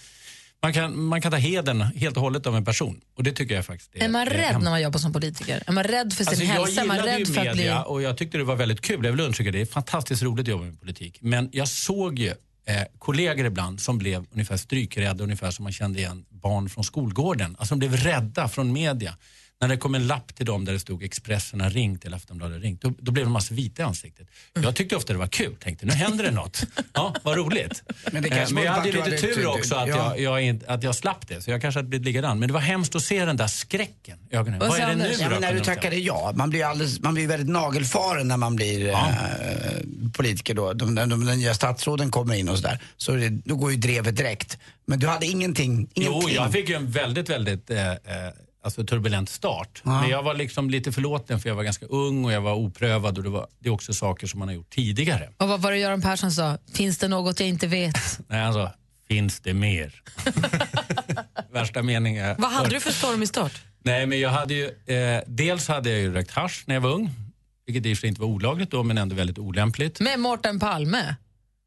man 0.63 0.73
kan, 0.73 1.05
man 1.05 1.21
kan 1.21 1.31
ta 1.33 1.37
heden 1.37 1.81
helt 1.81 2.17
och 2.17 2.23
hållet 2.23 2.47
av 2.47 2.57
en 2.57 2.65
person 2.65 3.01
och 3.17 3.23
det 3.23 3.33
tycker 3.33 3.55
jag 3.55 3.67
faktiskt 3.67 3.91
Är 3.95 4.09
man 4.09 4.27
rädd 4.27 4.41
hemskt. 4.41 4.65
när 4.65 4.71
man 4.71 4.83
jobbar 4.83 4.99
som 4.99 5.13
politiker? 5.13 5.63
Är 5.67 5.73
man 5.73 5.85
rädd 5.85 6.13
för 6.13 6.25
sin 6.25 6.29
Alltså, 6.29 6.45
jag 6.45 6.53
hälsa? 6.53 6.81
Är 6.81 6.87
man 6.87 6.97
gillade 6.97 7.19
rädd 7.19 7.29
för 7.29 7.47
att 7.47 7.57
bli... 7.57 7.75
och 7.87 8.03
jag 8.03 8.17
tyckte 8.17 8.39
det 8.39 8.45
var 8.45 8.57
väldigt 8.57 8.81
kul. 8.81 9.05
Jag 9.05 9.13
vill 9.13 9.21
undersöka 9.21 9.51
det. 9.51 9.61
är 9.61 9.67
fantastiskt 9.67 10.23
roligt 10.23 10.43
att 10.45 10.49
jobba 10.49 10.65
med 10.65 10.81
politik. 10.81 11.19
Men 11.21 11.49
jag 11.53 11.69
såg 11.69 12.19
ju 12.19 12.29
eh, 12.29 12.83
kollegor 12.99 13.47
ibland 13.47 13.81
som 13.81 13.99
blev 13.99 14.27
ungefär 14.33 14.57
strykrädda, 14.57 15.25
ungefär 15.25 15.51
som 15.51 15.63
man 15.63 15.73
kände 15.73 15.99
igen 15.99 16.25
barn 16.29 16.69
från 16.69 16.85
skolgården. 16.85 17.57
Alltså 17.59 17.75
de 17.75 17.79
blev 17.79 17.97
rädda 17.97 18.49
från 18.49 18.73
media. 18.73 19.17
När 19.61 19.69
det 19.69 19.77
kom 19.77 19.95
en 19.95 20.07
lapp 20.07 20.35
till 20.35 20.47
dem 20.47 20.65
där 20.65 20.73
det 20.73 20.79
stod 20.79 21.03
Expressen 21.03 21.61
har 21.61 21.71
ringt 21.71 22.05
eller 22.05 22.17
Aftonbladet 22.17 22.57
har 22.57 22.61
ringt, 22.61 22.83
då, 22.83 22.93
då 22.99 23.13
blev 23.13 23.25
de 23.27 23.33
massa 23.33 23.55
vita 23.55 23.83
i 23.83 23.85
ansiktet. 23.85 24.27
Jag 24.55 24.75
tyckte 24.77 24.97
ofta 24.97 25.13
det 25.13 25.19
var 25.19 25.27
kul, 25.27 25.57
tänkte 25.61 25.87
nu 25.87 25.93
händer 25.93 26.25
det 26.25 26.31
något. 26.31 26.63
Ja, 26.93 27.15
vad 27.23 27.37
roligt. 27.37 27.83
Men 28.13 28.23
det 28.23 28.29
Eh, 28.29 28.37
kanske 28.37 28.55
men 28.55 28.65
jag 28.65 28.73
hade 28.73 28.93
lite 28.93 29.11
tur 29.19 29.47
också 29.47 29.75
att, 29.75 29.89
Ja. 29.89 30.17
jag, 30.17 30.43
jag, 30.43 30.61
att 30.67 30.83
jag 30.83 30.95
slapp 30.95 31.29
det, 31.29 31.43
så 31.43 31.51
jag 31.51 31.61
kanske 31.61 31.79
hade 31.79 31.89
blivit 31.89 32.07
likadan. 32.07 32.39
Men 32.39 32.49
det 32.49 32.53
var 32.53 32.61
hemskt 32.61 32.95
att 32.95 33.03
se 33.03 33.25
den 33.25 33.37
där 33.37 33.47
skräcken 33.47 34.19
i 34.31 34.37
ögonen. 34.37 34.59
Vad, 34.59 34.79
är 34.79 34.89
det 34.89 34.95
nu 34.95 35.13
ja, 35.21 35.39
När 35.41 35.55
du 35.55 35.61
tackade 35.61 35.97
ja, 35.97 36.33
man 36.37 36.51
blir, 36.51 36.65
alldeles, 36.65 37.01
man 37.01 37.15
blir 37.15 37.27
väldigt 37.29 37.49
nagelfaren 37.49 38.29
när 38.29 38.37
man 38.37 38.57
blir 38.57 38.89
eh, 38.89 38.97
politiker 40.13 40.55
då. 40.55 40.73
De, 40.73 40.95
de, 40.95 41.09
de, 41.09 41.27
de 41.27 41.37
nya 41.37 41.55
statsråden 41.55 42.11
kommer 42.11 42.35
in 42.35 42.49
och 42.49 42.57
sådär. 42.59 42.79
Så 42.97 43.13
det, 43.13 43.29
då 43.29 43.57
går 43.57 43.71
ju 43.71 43.77
drevet 43.77 44.17
direkt. 44.17 44.59
Men 44.87 44.99
du 44.99 45.07
hade 45.07 45.27
ingenting, 45.27 45.89
Jo, 45.95 46.03
ingenting. 46.13 46.35
jag 46.35 46.53
fick 46.53 46.69
ju 46.69 46.75
en 46.75 46.91
väldigt, 46.91 47.29
väldigt 47.31 47.71
eh, 47.71 47.91
eh, 47.91 47.97
alltså 48.65 48.85
turbulent 48.85 49.29
start. 49.31 49.81
Men 49.85 50.09
jag 50.09 50.23
var 50.23 50.35
liksom 50.35 50.71
lite 50.71 50.93
förlåten 50.93 51.41
för 51.41 51.49
jag 51.49 51.57
var 51.57 51.63
ganska 51.63 51.87
ung 51.87 52.25
och 52.25 52.33
jag 52.33 52.41
var 52.41 52.55
oprövad 52.55 53.19
och 53.19 53.25
det, 53.25 53.31
var, 53.31 53.47
det 53.59 53.69
är 53.69 53.73
också 53.73 53.95
saker 53.95 54.27
som 54.27 54.39
man 54.39 54.49
har 54.49 54.55
gjort 54.55 54.71
tidigare. 54.71 55.29
Och 55.37 55.49
vad 55.49 55.61
var 55.61 55.71
det 55.73 55.79
Göran 55.79 56.03
Persson 56.03 56.33
sa? 56.33 56.59
Finns 56.75 56.99
det 56.99 57.09
något 57.09 57.41
jag 57.41 57.49
inte 57.49 57.67
vet? 57.67 57.97
Nej, 58.29 58.41
alltså, 58.45 58.71
finns 59.09 59.41
det 59.41 59.55
mer? 59.55 60.03
Värsta 61.53 61.83
meningen. 61.83 62.35
Vad 62.39 62.51
hade 62.53 62.69
du 62.71 62.81
för 62.81 62.91
stormig 62.91 63.29
start? 63.29 63.53
Nej, 63.83 64.07
men 64.07 64.21
jag 64.21 64.31
hade 64.31 64.55
ju, 64.55 64.65
eh, 64.87 65.23
dels 65.27 65.69
hade 65.69 65.91
jag 65.91 65.99
ju 65.99 66.13
rökt 66.15 66.31
hasch 66.31 66.63
när 66.67 66.75
jag 66.75 66.83
var 66.83 66.91
ung. 66.91 67.11
Vilket 67.67 67.87
i 67.87 67.93
och 67.93 67.97
för 67.97 68.01
sig 68.01 68.09
inte 68.09 68.21
var 68.21 68.29
olagligt 68.29 68.71
då, 68.71 68.83
men 68.83 68.99
ändå 68.99 69.17
väldigt 69.17 69.39
olämpligt. 69.39 70.01
Med 70.01 70.21
Mårten 70.21 70.61
Palme? 70.61 71.15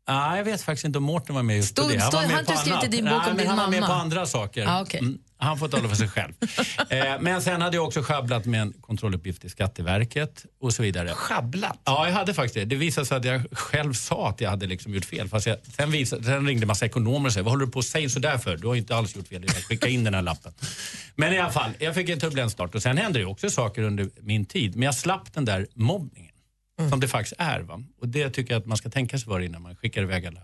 Ah, 0.10 0.38
jag 0.38 0.44
vet 0.44 0.62
faktiskt 0.62 0.86
inte 0.86 0.98
om 0.98 1.04
Mårten 1.04 1.36
var 1.36 1.44
med 1.44 1.56
just 1.56 1.76
på 1.76 1.82
Stod- 1.82 1.94
det. 1.94 2.00
Han 2.02 2.12
stod- 2.12 2.22
var 2.22 2.28
med 2.28 2.40
inte 2.40 2.54
på 2.54 2.60
annat. 2.74 2.84
i 2.84 2.88
din 2.88 3.06
bok 3.06 3.14
Nej, 3.14 3.20
om 3.32 3.36
men 3.36 3.38
din 3.38 3.48
Han 3.48 3.58
var 3.58 3.68
med 3.68 3.82
på 3.86 3.94
andra 3.94 4.26
saker. 4.26 4.66
Ah, 4.68 4.82
okej. 4.82 5.00
Mm, 5.00 5.18
han 5.40 5.58
får 5.58 5.68
tala 5.68 5.90
för 5.90 5.96
sig 5.96 6.08
själv. 6.08 6.34
eh, 6.90 7.16
men 7.20 7.42
sen 7.42 7.62
hade 7.62 7.78
jag 7.78 7.86
också 7.86 8.02
sjabblat 8.02 8.46
med 8.46 8.62
en 8.62 8.74
kontrolluppgift 8.74 9.46
i 9.46 9.50
Skatteverket 9.50 10.46
och 10.62 10.74
så 10.74 10.84
vidare. 10.84 11.10
Sjabblat? 11.14 11.82
Ja, 11.84 12.08
jag 12.08 12.14
hade 12.14 12.34
faktiskt 12.34 12.56
det. 12.56 12.66
Det 12.66 12.76
visade 12.76 13.06
sig 13.08 13.18
att 13.18 13.26
jag 13.26 13.42
själv 13.52 13.94
sa 13.94 14.30
att 14.30 14.42
jag 14.42 14.50
hade 14.50 14.68
liksom 14.68 14.94
gjort 14.94 15.06
fel. 15.06 15.30
Fast 15.30 15.48
jag, 15.48 15.58
sen, 15.78 15.92
visade, 15.92 16.24
sen 16.24 16.48
ringde 16.48 16.66
massa 16.66 16.86
ekonomer 16.86 17.28
och 17.28 17.34
sa, 17.34 17.42
vad 17.42 17.52
håller 17.54 17.66
du 17.66 17.72
på 17.72 17.80
att 17.80 17.86
säga 17.86 18.10
sådär 18.10 18.38
för? 18.38 18.58
Du 18.58 18.68
har 18.68 18.76
inte 18.76 18.96
alls 18.96 19.16
gjort 19.16 19.28
fel, 19.28 19.42
har 19.42 19.62
skicka 19.62 19.88
in 19.88 20.04
den 20.04 20.14
här 20.14 20.22
lappen. 20.22 20.54
Men 21.16 21.34
i 21.34 21.40
alla 21.40 21.52
fall, 21.52 21.72
jag 21.80 21.96
fick 21.96 22.10
en 22.10 22.20
turbulent 22.20 22.52
start 22.52 22.76
och 22.76 22.82
sen 22.82 22.98
hände 22.98 23.20
det 23.20 23.26
också 23.26 23.50
saker 23.50 23.82
under 23.82 24.10
min 24.22 24.46
tid. 24.46 24.76
Men 24.76 24.84
jag 24.84 24.96
slapp 24.96 25.34
den 25.34 25.46
där 25.46 25.68
mobbningen. 25.74 26.32
Som 26.90 27.00
det 27.00 27.08
faktiskt 27.08 27.36
är. 27.38 27.60
Va? 27.60 27.84
Och 28.02 28.08
det 28.08 28.30
tycker 28.30 28.54
jag 28.54 28.60
att 28.60 28.66
man 28.66 28.78
ska 28.78 28.90
tänka 28.90 29.18
sig 29.18 29.26
för 29.26 29.40
innan 29.40 29.62
man 29.62 29.76
skickar 29.76 30.02
iväg 30.02 30.26
alla 30.26 30.42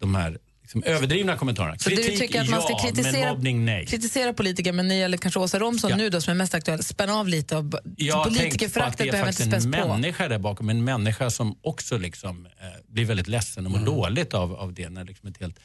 de 0.00 0.14
här 0.14 0.38
liksom, 0.74 0.92
överdrivna 0.94 1.36
kommentarerna. 1.36 1.78
Så 1.78 1.90
du 1.90 1.96
tycker 1.96 2.40
att 2.40 2.50
man 2.50 2.62
ska 2.62 2.70
ja, 2.70 2.78
kritisera, 2.78 3.28
mobbning 3.28 3.64
nej. 3.64 3.86
kritisera 3.86 4.32
politiker, 4.32 4.72
men 4.72 4.88
när 4.88 4.94
det 4.94 5.00
gäller 5.00 5.18
kanske 5.18 5.40
Åsa 5.40 5.58
Romson 5.58 5.92
nu 5.96 6.10
då 6.10 6.20
som 6.20 6.30
är 6.30 6.34
mest 6.34 6.54
aktuell, 6.54 6.82
spänna 6.82 7.14
av 7.14 7.28
lite 7.28 7.56
och 7.56 7.64
b- 7.64 7.78
Jag 7.96 8.24
tänkte 8.24 8.32
på 8.32 8.38
att 8.38 8.38
politikerföraktet 8.38 8.98
det 8.98 9.08
är 9.08 9.12
behöver 9.12 9.28
inte 9.30 9.42
faktiskt 9.42 9.62
späs 9.62 9.82
en 9.82 9.88
människa 9.88 10.28
där 10.28 10.38
bakom. 10.38 10.68
En 10.70 10.84
människa 10.84 11.30
som 11.30 11.58
också 11.62 11.98
liksom, 11.98 12.46
eh, 12.46 12.52
blir 12.88 13.04
väldigt 13.04 13.28
ledsen 13.28 13.66
och 13.66 13.72
mår 13.72 13.78
dåligt 13.78 14.34
av, 14.34 14.54
av 14.54 14.74
det 14.74 14.88
när 14.88 15.04
liksom 15.04 15.28
ett 15.28 15.40
helt, 15.40 15.58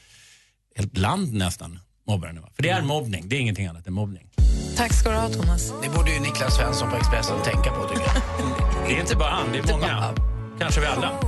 helt 0.76 0.98
land 0.98 1.34
nästan 1.34 1.78
mobbar 2.06 2.26
henne. 2.26 2.40
För 2.56 2.62
det 2.62 2.70
är 2.70 2.82
mobbning, 2.82 3.28
det 3.28 3.36
är 3.36 3.40
ingenting 3.40 3.66
annat 3.66 3.86
än 3.86 3.92
mobbning. 3.92 4.30
Tack 4.76 4.92
ska 4.92 5.10
du 5.10 5.16
ha 5.16 5.28
Thomas. 5.28 5.72
Det 5.82 5.88
borde 5.88 6.10
ju 6.10 6.20
Niklas 6.20 6.56
Svensson 6.56 6.90
på 6.90 6.96
Expressen 6.96 7.42
tänka 7.44 7.70
på 7.70 7.88
tycker 7.88 8.02
jag. 8.06 8.22
Det 8.88 8.96
är 8.96 9.00
inte 9.00 9.16
bara 9.16 9.30
han, 9.30 9.52
det 9.52 9.58
är 9.58 9.72
många. 9.72 10.14
Kanske 10.58 10.80
vi 10.80 10.86
alla. 10.86 11.20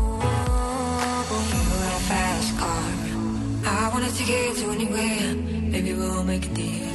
I 3.65 3.91
wanna 3.93 4.09
take 4.11 4.31
it 4.51 4.63
to 4.63 4.71
anywhere. 4.71 5.35
Maybe 5.71 5.93
we'll 5.93 6.25
make 6.25 6.47
a 6.47 6.55
deal. 6.55 6.87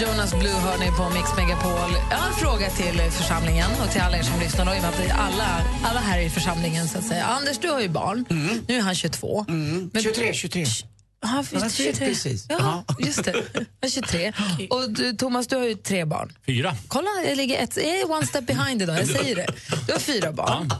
Jonas 0.00 0.34
Blue 0.34 0.52
hör 0.52 0.78
ni 0.78 0.86
på 0.86 1.10
Mix 1.10 1.28
Megapol. 1.36 1.90
Jag 2.10 2.16
har 2.18 2.28
en 2.28 2.34
fråga 2.34 2.70
till 2.70 3.00
församlingen 3.10 3.70
och 3.84 3.90
till 3.92 4.00
alla 4.00 4.18
er 4.18 4.22
som 4.22 4.40
lyssnar. 4.40 4.68
Och 4.70 4.76
i 4.76 4.80
är 5.08 5.12
alla, 5.12 5.62
alla 5.84 6.00
här 6.00 6.18
i 6.20 6.30
församlingen. 6.30 6.88
Så 6.88 6.98
att 6.98 7.04
säga. 7.04 7.24
Anders, 7.24 7.58
du 7.58 7.68
har 7.70 7.80
ju 7.80 7.88
barn. 7.88 8.24
Nu 8.68 8.76
är 8.76 8.80
han 8.80 8.94
22. 8.94 9.44
Men- 9.48 9.90
23, 10.02 10.32
23. 10.34 10.64
Ja, 11.22 11.44
Ja, 11.52 11.60
visst, 11.62 11.76
23. 11.76 12.06
precis. 12.06 12.46
Ja, 12.48 12.84
just 12.98 13.24
det. 13.24 13.32
Han 13.54 13.66
är 13.80 13.88
23. 13.88 14.32
Och 14.70 14.90
du, 14.90 15.12
Thomas, 15.12 15.46
du 15.46 15.56
har 15.56 15.64
ju 15.64 15.74
tre 15.74 16.04
barn. 16.04 16.32
Fyra. 16.46 16.76
Kolla, 16.88 17.08
jag 17.26 17.36
ligger 17.36 17.58
ett, 17.62 17.76
jag 17.76 17.86
är 17.86 18.10
one 18.10 18.26
step 18.26 18.46
behind 18.46 18.82
idag. 18.82 18.98
Jag 19.00 19.06
säger 19.20 19.36
det. 19.36 19.46
Du 19.86 19.92
har 19.92 20.00
fyra 20.00 20.32
barn. 20.32 20.70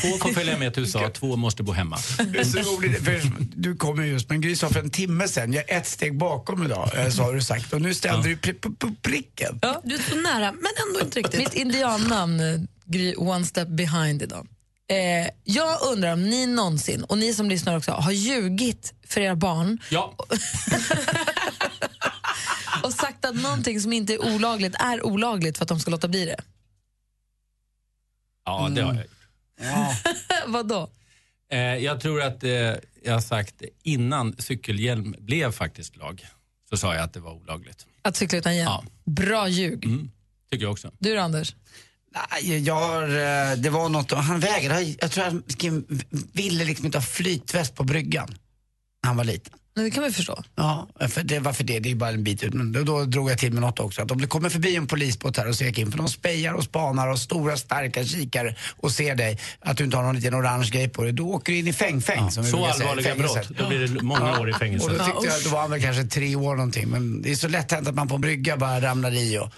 Två 0.00 0.08
får 0.18 0.32
följa 0.32 0.58
med 0.58 0.74
till 0.74 0.82
USA, 0.82 1.08
två 1.10 1.36
måste 1.36 1.62
bo 1.62 1.72
hemma. 1.72 1.98
Det 2.32 2.38
är 2.38 2.44
så 2.44 2.58
roligt, 2.58 3.04
för 3.04 3.20
du 3.56 3.76
kom 3.76 4.04
ju 4.04 4.12
just 4.12 4.28
med 4.28 4.36
en 4.36 4.40
Gry 4.42 4.56
sa 4.56 4.68
för 4.68 4.80
en 4.80 4.90
timme 4.90 5.28
sen, 5.28 5.52
jag 5.52 5.70
är 5.70 5.78
ett 5.78 5.86
steg 5.86 6.18
bakom 6.18 6.62
idag, 6.64 6.90
eh, 6.94 7.08
så 7.10 7.22
har 7.22 7.32
du 7.34 7.42
sagt. 7.42 7.72
Och 7.72 7.82
nu 7.82 7.94
ställde 7.94 8.28
du 8.28 8.36
pri- 8.36 8.60
på, 8.60 8.72
på 8.72 8.94
pricken. 9.02 9.58
Ja. 9.62 9.80
Du 9.84 9.94
är 9.94 10.02
så 10.10 10.16
nära, 10.16 10.52
men 10.52 10.70
ändå 10.88 11.00
inte 11.04 11.18
riktigt. 11.18 11.38
Mitt 11.40 11.54
indiannamn, 11.54 12.40
eh, 12.40 12.60
Gry 12.84 13.14
One 13.16 13.44
Step 13.46 13.68
Behind 13.68 14.22
idag. 14.22 14.46
Eh, 14.90 15.28
jag 15.44 15.82
undrar 15.82 16.12
om 16.12 16.22
ni 16.22 16.46
någonsin, 16.46 17.04
och 17.04 17.18
ni 17.18 17.34
som 17.34 17.48
lyssnar 17.48 17.76
också, 17.76 17.92
har 17.92 18.12
ljugit 18.12 18.94
för 19.06 19.20
era 19.20 19.36
barn 19.36 19.78
Ja. 19.90 20.14
och 22.82 22.92
sagt 22.92 23.24
att 23.24 23.34
någonting 23.34 23.80
som 23.80 23.92
inte 23.92 24.12
är 24.14 24.34
olagligt 24.34 24.74
är 24.78 25.06
olagligt 25.06 25.58
för 25.58 25.64
att 25.64 25.68
de 25.68 25.80
ska 25.80 25.90
låta 25.90 26.08
bli 26.08 26.24
det. 26.24 26.36
Ja, 28.44 28.68
det 28.74 28.82
har 28.82 28.94
jag. 28.94 29.04
Vad 30.46 30.68
då? 30.68 30.90
Eh, 31.52 31.58
jag 31.58 32.00
tror 32.00 32.22
att 32.22 32.44
eh, 32.44 32.50
jag 33.04 33.12
har 33.12 33.20
sagt 33.20 33.62
innan 33.82 34.34
cykelhjälm 34.38 35.14
blev 35.18 35.52
faktiskt 35.52 35.96
lag, 35.96 36.26
så 36.70 36.76
sa 36.76 36.94
jag 36.94 37.04
att 37.04 37.12
det 37.12 37.20
var 37.20 37.32
olagligt. 37.32 37.86
Att 38.02 38.16
cykla 38.16 38.38
utan 38.38 38.56
hjälm? 38.56 38.70
Ja. 38.70 38.84
Bra 39.04 39.48
ljug. 39.48 39.84
Mm, 39.84 40.10
tycker 40.50 40.64
jag 40.64 40.72
också. 40.72 40.90
Du 40.98 41.14
då, 41.14 41.20
Anders? 41.20 41.54
Nej, 42.14 42.58
jag 42.58 42.74
har, 42.74 43.02
eh, 43.02 43.56
det 43.56 43.70
var 43.70 43.88
något, 43.88 44.10
han 44.10 44.40
vägrade, 44.40 44.82
jag 44.82 45.10
tror 45.10 45.24
han 45.24 45.42
ville 46.32 46.64
liksom 46.64 46.86
inte 46.86 46.98
ha 46.98 47.02
flytväst 47.02 47.74
på 47.74 47.84
bryggan. 47.84 48.34
Han 49.06 49.16
var 49.16 49.24
liten. 49.24 49.52
Nej, 49.76 49.84
det 49.84 49.90
kan 49.90 50.02
man 50.02 50.12
förstå. 50.12 50.42
Ja, 50.56 50.88
för 51.08 51.22
det, 51.22 51.38
varför 51.38 51.64
det? 51.64 51.78
Det 51.80 51.90
är 51.90 51.94
bara 51.94 52.10
en 52.10 52.24
bit 52.24 52.42
ut. 52.42 52.54
Men 52.54 52.72
då, 52.72 52.82
då 52.82 53.04
drog 53.04 53.30
jag 53.30 53.38
till 53.38 53.52
med 53.52 53.62
något 53.62 53.80
också. 53.80 54.02
Att 54.02 54.10
om 54.10 54.20
det 54.20 54.26
kommer 54.26 54.50
förbi 54.50 54.76
en 54.76 54.86
polisbåt 54.86 55.36
här 55.36 55.48
och 55.48 55.54
ser 55.54 55.78
in, 55.78 55.90
för 55.90 55.98
de 55.98 56.08
spejar 56.08 56.52
och 56.52 56.64
spanar 56.64 57.08
och 57.08 57.18
stora 57.18 57.56
starka 57.56 58.04
kikare 58.04 58.56
och 58.76 58.92
ser 58.92 59.14
dig, 59.14 59.38
att 59.60 59.76
du 59.76 59.84
inte 59.84 59.96
har 59.96 60.04
någon 60.04 60.14
liten 60.16 60.34
orange 60.34 60.68
grej 60.72 60.88
på 60.88 61.02
dig, 61.02 61.12
då 61.12 61.28
åker 61.30 61.52
du 61.52 61.58
in 61.58 61.66
i 61.68 61.72
fäng-fäng. 61.72 62.30
som 62.30 62.44
vi 62.44 62.50
Så 62.50 62.66
allvarliga 62.66 63.14
brott, 63.14 63.48
då 63.58 63.68
blir 63.68 63.78
det 63.78 64.02
många 64.02 64.40
år 64.40 64.50
i 64.50 64.52
fängelse. 64.52 64.86
Och 64.86 64.92
då 64.98 65.04
tyckte 65.04 65.26
Ja, 65.26 65.32
jag, 65.34 65.44
då 65.44 65.50
var 65.50 65.60
han 65.60 65.70
väl 65.70 65.82
kanske 65.82 66.04
tre 66.04 66.36
år 66.36 66.56
någonting. 66.56 66.88
Men 66.88 67.22
det 67.22 67.30
är 67.30 67.34
så 67.34 67.48
lätt 67.48 67.72
hänt 67.72 67.88
att 67.88 67.94
man 67.94 68.08
på 68.08 68.14
en 68.14 68.20
brygga 68.20 68.56
bara 68.56 68.80
ramlar 68.80 69.14
i 69.14 69.38
och 69.38 69.52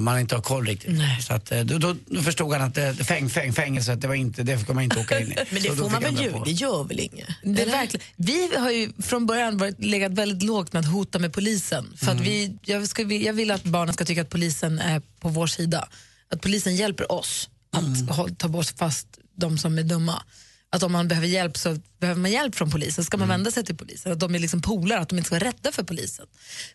man 0.00 0.20
inte 0.20 0.34
har 0.34 0.42
koll 0.42 0.66
riktigt. 0.66 1.00
Så 1.20 1.34
att, 1.34 1.52
eh, 1.52 1.60
då, 1.60 1.78
då, 1.78 1.96
då 2.06 2.22
förstod 2.22 2.52
han 2.52 2.62
att 2.62 2.74
det, 2.74 2.94
fäng, 2.94 3.30
fäng, 3.30 3.52
fängelset, 3.52 4.00
det, 4.00 4.08
var 4.08 4.14
inte, 4.14 4.42
det 4.42 4.58
får 4.58 4.74
man 4.74 4.84
inte 4.84 5.00
åka 5.00 5.20
in 5.20 5.32
i. 5.32 5.36
Men 5.50 5.62
Så 5.62 5.68
det 5.68 5.74
då 5.74 5.82
får 5.82 5.90
man 5.90 6.02
väl 6.02 6.22
ljuga? 6.22 6.42
Det 6.44 6.50
gör 6.50 6.84
väl 6.84 7.00
inget? 7.00 7.28
Det 7.42 7.62
är 7.62 7.70
verkligen, 7.70 8.06
vi 8.16 8.56
har 8.56 8.70
ju 8.70 8.92
från 9.02 9.26
början 9.26 9.58
varit, 9.58 9.84
legat 9.84 10.12
väldigt 10.12 10.42
lågt 10.42 10.72
med 10.72 10.80
att 10.80 10.92
hota 10.92 11.18
med 11.18 11.32
polisen. 11.32 11.96
För 11.96 12.12
att 12.12 12.20
vi, 12.20 12.58
jag, 12.64 12.88
ska, 12.88 13.02
jag 13.02 13.32
vill 13.32 13.50
att 13.50 13.64
barnen 13.64 13.94
ska 13.94 14.04
tycka 14.04 14.22
att 14.22 14.30
polisen 14.30 14.78
är 14.78 15.02
på 15.20 15.28
vår 15.28 15.46
sida. 15.46 15.88
Att 16.30 16.40
polisen 16.40 16.76
hjälper 16.76 17.12
oss 17.12 17.48
att 17.72 18.16
håll, 18.16 18.34
ta 18.34 18.48
bort 18.48 18.72
fast 18.76 19.06
de 19.36 19.58
som 19.58 19.78
är 19.78 19.82
dumma. 19.82 20.22
Att 20.70 20.82
om 20.82 20.92
man 20.92 21.08
behöver 21.08 21.28
hjälp 21.28 21.56
så 21.56 21.76
behöver 22.00 22.20
man 22.20 22.30
hjälp 22.30 22.54
från 22.54 22.70
polisen. 22.70 23.04
ska 23.04 23.16
man 23.16 23.28
vända 23.28 23.50
sig 23.50 23.64
till 23.64 23.76
polisen. 23.76 24.12
Att 24.12 24.20
de 24.20 24.34
är 24.34 24.38
liksom 24.38 24.62
polare, 24.62 25.00
att 25.00 25.08
de 25.08 25.18
inte 25.18 25.26
ska 25.26 25.34
vara 25.38 25.44
rädda 25.48 25.72
för 25.72 25.82
polisen. 25.82 26.26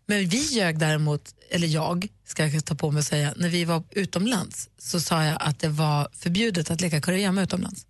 Men 0.06 0.30
vi 0.30 0.38
ljög 0.38 0.80
däremot, 0.80 1.34
eller 1.50 1.68
jag 1.68 2.08
ska 2.28 2.48
jag 2.48 2.66
ta 2.66 2.76
på 2.76 2.91
mig 2.91 3.00
och 3.00 3.06
säga, 3.06 3.34
när 3.38 3.50
vi 3.50 3.66
var 3.66 3.84
utomlands 3.91 4.70
så 4.78 5.00
sa 5.02 5.24
jag 5.24 5.38
att 5.39 5.60
det 5.60 5.70
var 5.70 6.08
förbjudet 6.14 6.72
att 6.72 6.82
leka 6.82 7.02
kurragömma 7.02 7.41
utomlands. 7.41 7.86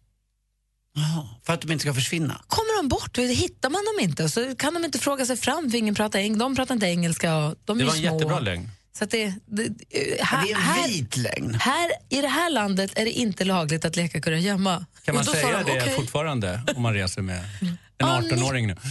Jaha, 0.95 1.27
för 1.45 1.53
att 1.53 1.61
de 1.61 1.71
inte 1.71 1.81
ska 1.81 1.93
försvinna. 1.93 2.41
Kommer 2.47 2.77
de 2.81 2.87
bort, 2.89 3.17
hittar 3.17 3.69
man 3.69 3.81
dem 3.85 4.03
inte 4.09 4.29
så 4.29 4.55
kan 4.55 4.73
de 4.73 4.85
inte 4.85 4.99
fråga 4.99 5.25
sig 5.25 5.37
fram 5.37 5.71
för 5.71 5.77
ingen 5.77 5.95
pratar 5.95 6.19
eng- 6.19 6.37
de 6.37 6.55
pratar 6.55 6.73
inte 6.75 6.85
engelska 6.85 7.35
och 7.37 7.55
de 7.65 7.77
Det 7.77 7.83
var 7.85 7.91
en 7.93 7.97
små. 7.99 8.13
jättebra 8.13 8.39
lögn. 8.39 8.69
Så 8.97 9.03
att 9.03 9.09
det, 9.11 9.33
det, 9.45 9.63
eh, 9.63 10.25
här, 10.25 10.45
det 10.45 10.51
är 10.51 10.83
en 10.83 10.87
vit 10.89 11.17
lögn. 11.17 11.53
här, 11.61 11.91
I 12.09 12.21
det 12.21 12.27
här 12.27 12.49
landet 12.49 12.91
är 12.95 13.05
det 13.05 13.11
inte 13.11 13.45
lagligt 13.45 13.85
att 13.85 13.95
leka 13.95 14.21
kurragömma. 14.21 14.85
Kan 15.05 15.15
man 15.15 15.25
säga 15.25 15.63
de, 15.63 15.71
det 15.71 15.81
"Okej." 15.81 15.93
fortfarande 15.95 16.61
om 16.75 16.81
man 16.81 16.93
reser 16.93 17.21
med 17.21 17.39
en 17.59 17.77
Ja, 17.97 18.19
ni- 18.19 18.29
18-åring 18.29 18.67
nu? 18.67 18.75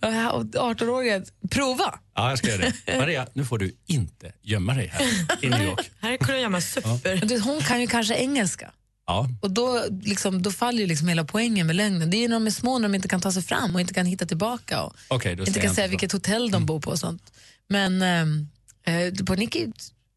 Ja, 0.00 0.30
och 0.30 0.44
18-åringen, 0.44 1.26
prova! 1.50 1.98
Ja, 2.14 2.28
jag 2.28 2.38
ska 2.38 2.48
göra 2.48 2.72
det. 2.86 2.98
Maria, 2.98 3.26
nu 3.32 3.44
får 3.44 3.58
du 3.58 3.76
inte 3.86 4.32
gömma 4.42 4.74
dig 4.74 4.86
här 4.86 5.06
i 5.42 5.48
New 5.48 5.62
York. 5.62 5.90
Här 6.00 6.12
är 6.12 6.16
kurragömma 6.16 6.60
super. 6.60 7.16
Du, 7.26 7.38
Hon 7.40 7.60
kan 7.60 7.80
ju 7.80 7.86
kanske 7.86 8.14
engelska. 8.14 8.70
Ja. 9.06 9.28
Och 9.42 9.50
då, 9.50 9.84
liksom, 10.02 10.42
då 10.42 10.50
faller 10.52 10.78
ju 10.80 10.86
liksom 10.86 11.08
hela 11.08 11.24
poängen 11.24 11.66
med 11.66 11.76
lögnen. 11.76 12.10
Det 12.10 12.16
är 12.16 12.18
ju 12.18 12.28
när 12.28 12.36
de 12.36 12.46
är 12.46 12.50
små 12.50 12.78
när 12.78 12.88
de 12.88 12.94
inte 12.94 13.08
kan 13.08 13.20
ta 13.20 13.32
sig 13.32 13.42
fram 13.42 13.74
och 13.74 13.80
inte 13.80 13.94
kan 13.94 14.06
hitta 14.06 14.26
tillbaka. 14.26 14.82
Och 14.82 14.96
då 15.08 15.30
inte 15.30 15.60
kan 15.60 15.74
säga 15.74 15.86
vilket 15.88 16.12
hotell 16.12 16.42
Mm. 16.42 16.50
de 16.50 16.66
bor 16.66 16.80
på 16.80 16.90
och 16.90 16.98
sånt. 16.98 17.32
Men 17.68 18.02
ehm, 18.02 18.48
eh, 18.86 19.24
på 19.24 19.34
Nicky 19.34 19.66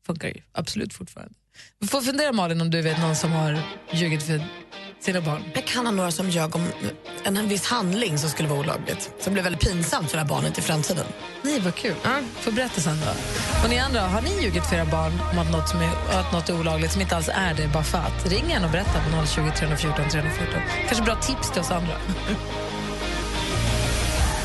funkar 0.06 0.28
det 0.28 0.34
ju 0.34 0.42
absolut 0.52 0.94
fortfarande. 0.94 1.34
Du 1.80 1.88
får 1.88 2.02
fundera 2.02 2.32
Malin 2.32 2.62
om 2.62 2.70
du 2.70 2.82
vet 2.82 3.00
någon 3.00 3.16
som 3.16 3.32
har 3.32 3.62
ljugit 3.92 4.24
för 4.24 4.42
sina 5.00 5.22
barn. 5.22 5.44
Jag 5.54 5.66
kan 5.66 5.86
ha 5.86 5.92
några 5.92 6.12
som 6.12 6.30
ljög 6.30 6.56
om 6.56 6.66
en, 7.24 7.38
en 7.38 7.48
viss 7.48 7.66
handling 7.66 8.18
som 8.18 8.30
skulle 8.30 8.50
vara 8.50 8.60
olagligt. 8.60 9.12
Som 9.20 9.34
blev 9.34 9.44
väldigt 9.44 9.62
pinsamt 9.62 10.10
för 10.10 10.18
det 10.18 10.24
här 10.24 10.30
barnet 10.30 10.58
i 10.58 10.62
framtiden. 10.62 11.06
Nej, 11.42 11.60
vad 11.60 11.76
kul. 11.76 11.96
Får 12.40 12.52
berätta 12.52 12.82
sen 12.82 12.98
då. 13.06 13.12
Och 13.64 13.70
ni 13.70 13.80
andra, 13.80 14.02
har 14.02 14.22
ni 14.22 14.44
ljugit 14.44 14.66
för 14.66 14.76
era 14.76 14.86
barn 14.86 15.12
om 15.32 15.40
att 15.40 15.52
något, 15.52 15.70
som 15.70 15.80
är, 15.80 15.90
att 16.20 16.34
något 16.34 16.50
är 16.50 16.60
olagligt 16.60 16.92
som 16.92 17.02
inte 17.02 17.16
alls 17.16 17.30
är 17.34 17.54
det, 17.54 17.68
bara 17.74 17.84
för 17.84 17.98
att? 17.98 18.32
Ring 18.32 18.46
igen 18.46 18.64
och 18.64 18.72
berätta 18.72 18.94
på 18.94 19.26
020 19.26 19.52
314 19.58 20.10
314. 20.10 20.62
Kanske 20.88 21.04
bra 21.04 21.16
tips 21.16 21.52
till 21.52 21.62
oss 21.62 21.72
andra. 21.72 21.98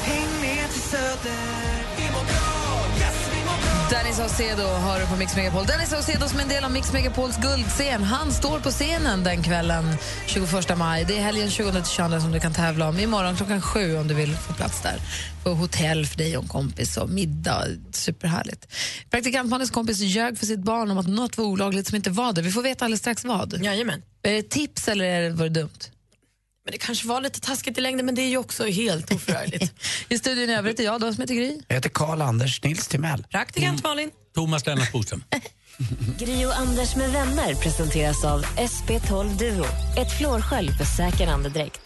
Häng 0.02 0.40
med 0.40 0.70
till 0.70 0.82
Söder, 0.82 1.55
Danny 3.90 4.12
Saucedo 4.12 4.62
har 4.62 5.00
du 5.00 5.06
på 5.06 5.16
Mix 5.16 5.36
Megapol. 5.36 5.66
Danny 5.66 5.86
Saucedo 5.86 6.28
som 6.28 6.38
är 6.38 6.42
en 6.42 6.48
del 6.48 6.64
av 6.64 6.72
Mix 6.72 6.92
Megapols 6.92 7.36
guldscen. 7.36 8.02
Han 8.02 8.32
står 8.32 8.60
på 8.60 8.70
scenen 8.70 9.24
den 9.24 9.42
kvällen 9.42 9.84
21 10.26 10.78
maj. 10.78 11.04
Det 11.04 11.18
är 11.18 11.22
helgen 11.22 11.48
20-22 11.48 12.20
som 12.20 12.32
du 12.32 12.40
kan 12.40 12.52
tävla 12.52 12.88
om. 12.88 12.98
Imorgon 12.98 13.36
klockan 13.36 13.60
sju 13.62 13.96
om 13.96 14.08
du 14.08 14.14
vill 14.14 14.36
få 14.36 14.52
plats 14.52 14.82
där. 14.82 14.96
På 15.44 15.50
hotell 15.50 16.06
för 16.06 16.18
dig 16.18 16.36
och 16.36 16.42
en 16.42 16.48
kompis 16.48 16.96
och 16.96 17.10
middag. 17.10 17.64
Superhärligt. 17.92 18.68
Praktikant 19.10 19.50
Malins 19.50 19.70
kompis 19.70 20.00
ljög 20.00 20.38
för 20.38 20.46
sitt 20.46 20.60
barn 20.60 20.90
om 20.90 20.98
att 20.98 21.08
något 21.08 21.38
var 21.38 21.44
olagligt 21.44 21.86
som 21.86 21.96
inte 21.96 22.10
var 22.10 22.32
det. 22.32 22.42
Vi 22.42 22.50
får 22.50 22.62
veta 22.62 22.84
alldeles 22.84 23.00
strax 23.00 23.24
vad. 23.24 23.62
Jajamän. 23.62 24.02
Är 24.22 24.32
det 24.32 24.42
tips 24.42 24.88
eller 24.88 25.04
är 25.04 25.22
det, 25.22 25.30
var 25.30 25.44
det 25.44 25.60
dumt? 25.60 25.95
Men 26.66 26.72
det 26.72 26.78
kanske 26.78 27.08
var 27.08 27.20
lite 27.20 27.40
taskigt 27.40 27.78
i 27.78 27.80
längden, 27.80 28.06
men 28.06 28.14
det 28.14 28.22
är 28.22 28.28
ju 28.28 28.38
också 28.38 28.64
helt 28.64 29.12
oförargligt. 29.12 29.72
I 30.08 30.18
studion 30.18 30.50
i 30.50 30.54
övrigt 30.54 30.80
är 30.80 30.84
jag 30.84 31.00
då 31.00 31.12
som 31.12 31.20
heter 31.20 31.34
Gry. 31.34 31.58
Jag 31.68 31.74
heter 31.74 31.88
Karl-Anders 31.88 32.62
Nils 32.62 32.88
Timell. 32.88 33.24
Praktikant 33.30 33.82
Malin. 33.82 34.10
Thomas 34.34 34.66
Lennart 34.66 34.92
Bodström. 34.92 35.24
Gri 36.18 36.46
och 36.46 36.58
Anders 36.58 36.96
med 36.96 37.10
vänner 37.12 37.54
presenteras 37.54 38.24
av 38.24 38.42
SP12 38.44 39.38
Duo. 39.38 39.64
Ett 39.98 40.18
flårskölj 40.18 40.68
för 40.72 40.84
säker 40.84 41.26
andedräkt. 41.26 41.80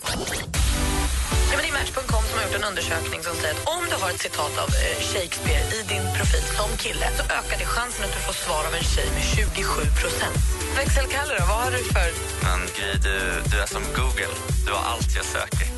Ja, 1.50 1.54
men 1.56 1.62
det 1.64 1.70
är 1.72 1.76
Match.com 1.80 2.24
som 2.28 2.34
har 2.38 2.44
gjort 2.46 2.58
en 2.60 2.64
undersökning 2.70 3.20
som 3.22 3.34
säger 3.40 3.54
att 3.54 3.64
om 3.76 3.82
du 3.90 3.96
har 4.02 4.10
ett 4.10 4.20
citat 4.26 4.54
av 4.64 4.68
eh, 4.68 4.96
Shakespeare 5.10 5.64
i 5.76 5.78
din 5.92 6.04
profil 6.16 6.44
som 6.58 6.70
kille 6.84 7.06
så 7.18 7.22
ökar 7.38 7.56
det 7.62 7.68
chansen 7.76 8.04
att 8.04 8.14
du 8.16 8.20
får 8.28 8.36
svar 8.44 8.62
av 8.68 8.72
en 8.78 8.84
tjej 8.94 9.08
med 9.16 9.24
27 9.36 9.80
procent. 10.00 10.38
Växelkalle 10.76 11.32
då, 11.38 11.44
vad 11.50 11.58
har 11.64 11.70
du 11.76 11.82
för... 11.94 12.08
Men 12.46 12.60
Gry, 12.76 12.90
du, 13.06 13.16
du 13.50 13.56
är 13.64 13.68
som 13.76 13.82
Google. 13.98 14.34
Du 14.66 14.70
har 14.76 14.82
allt 14.92 15.10
jag 15.18 15.24
söker. 15.36 15.66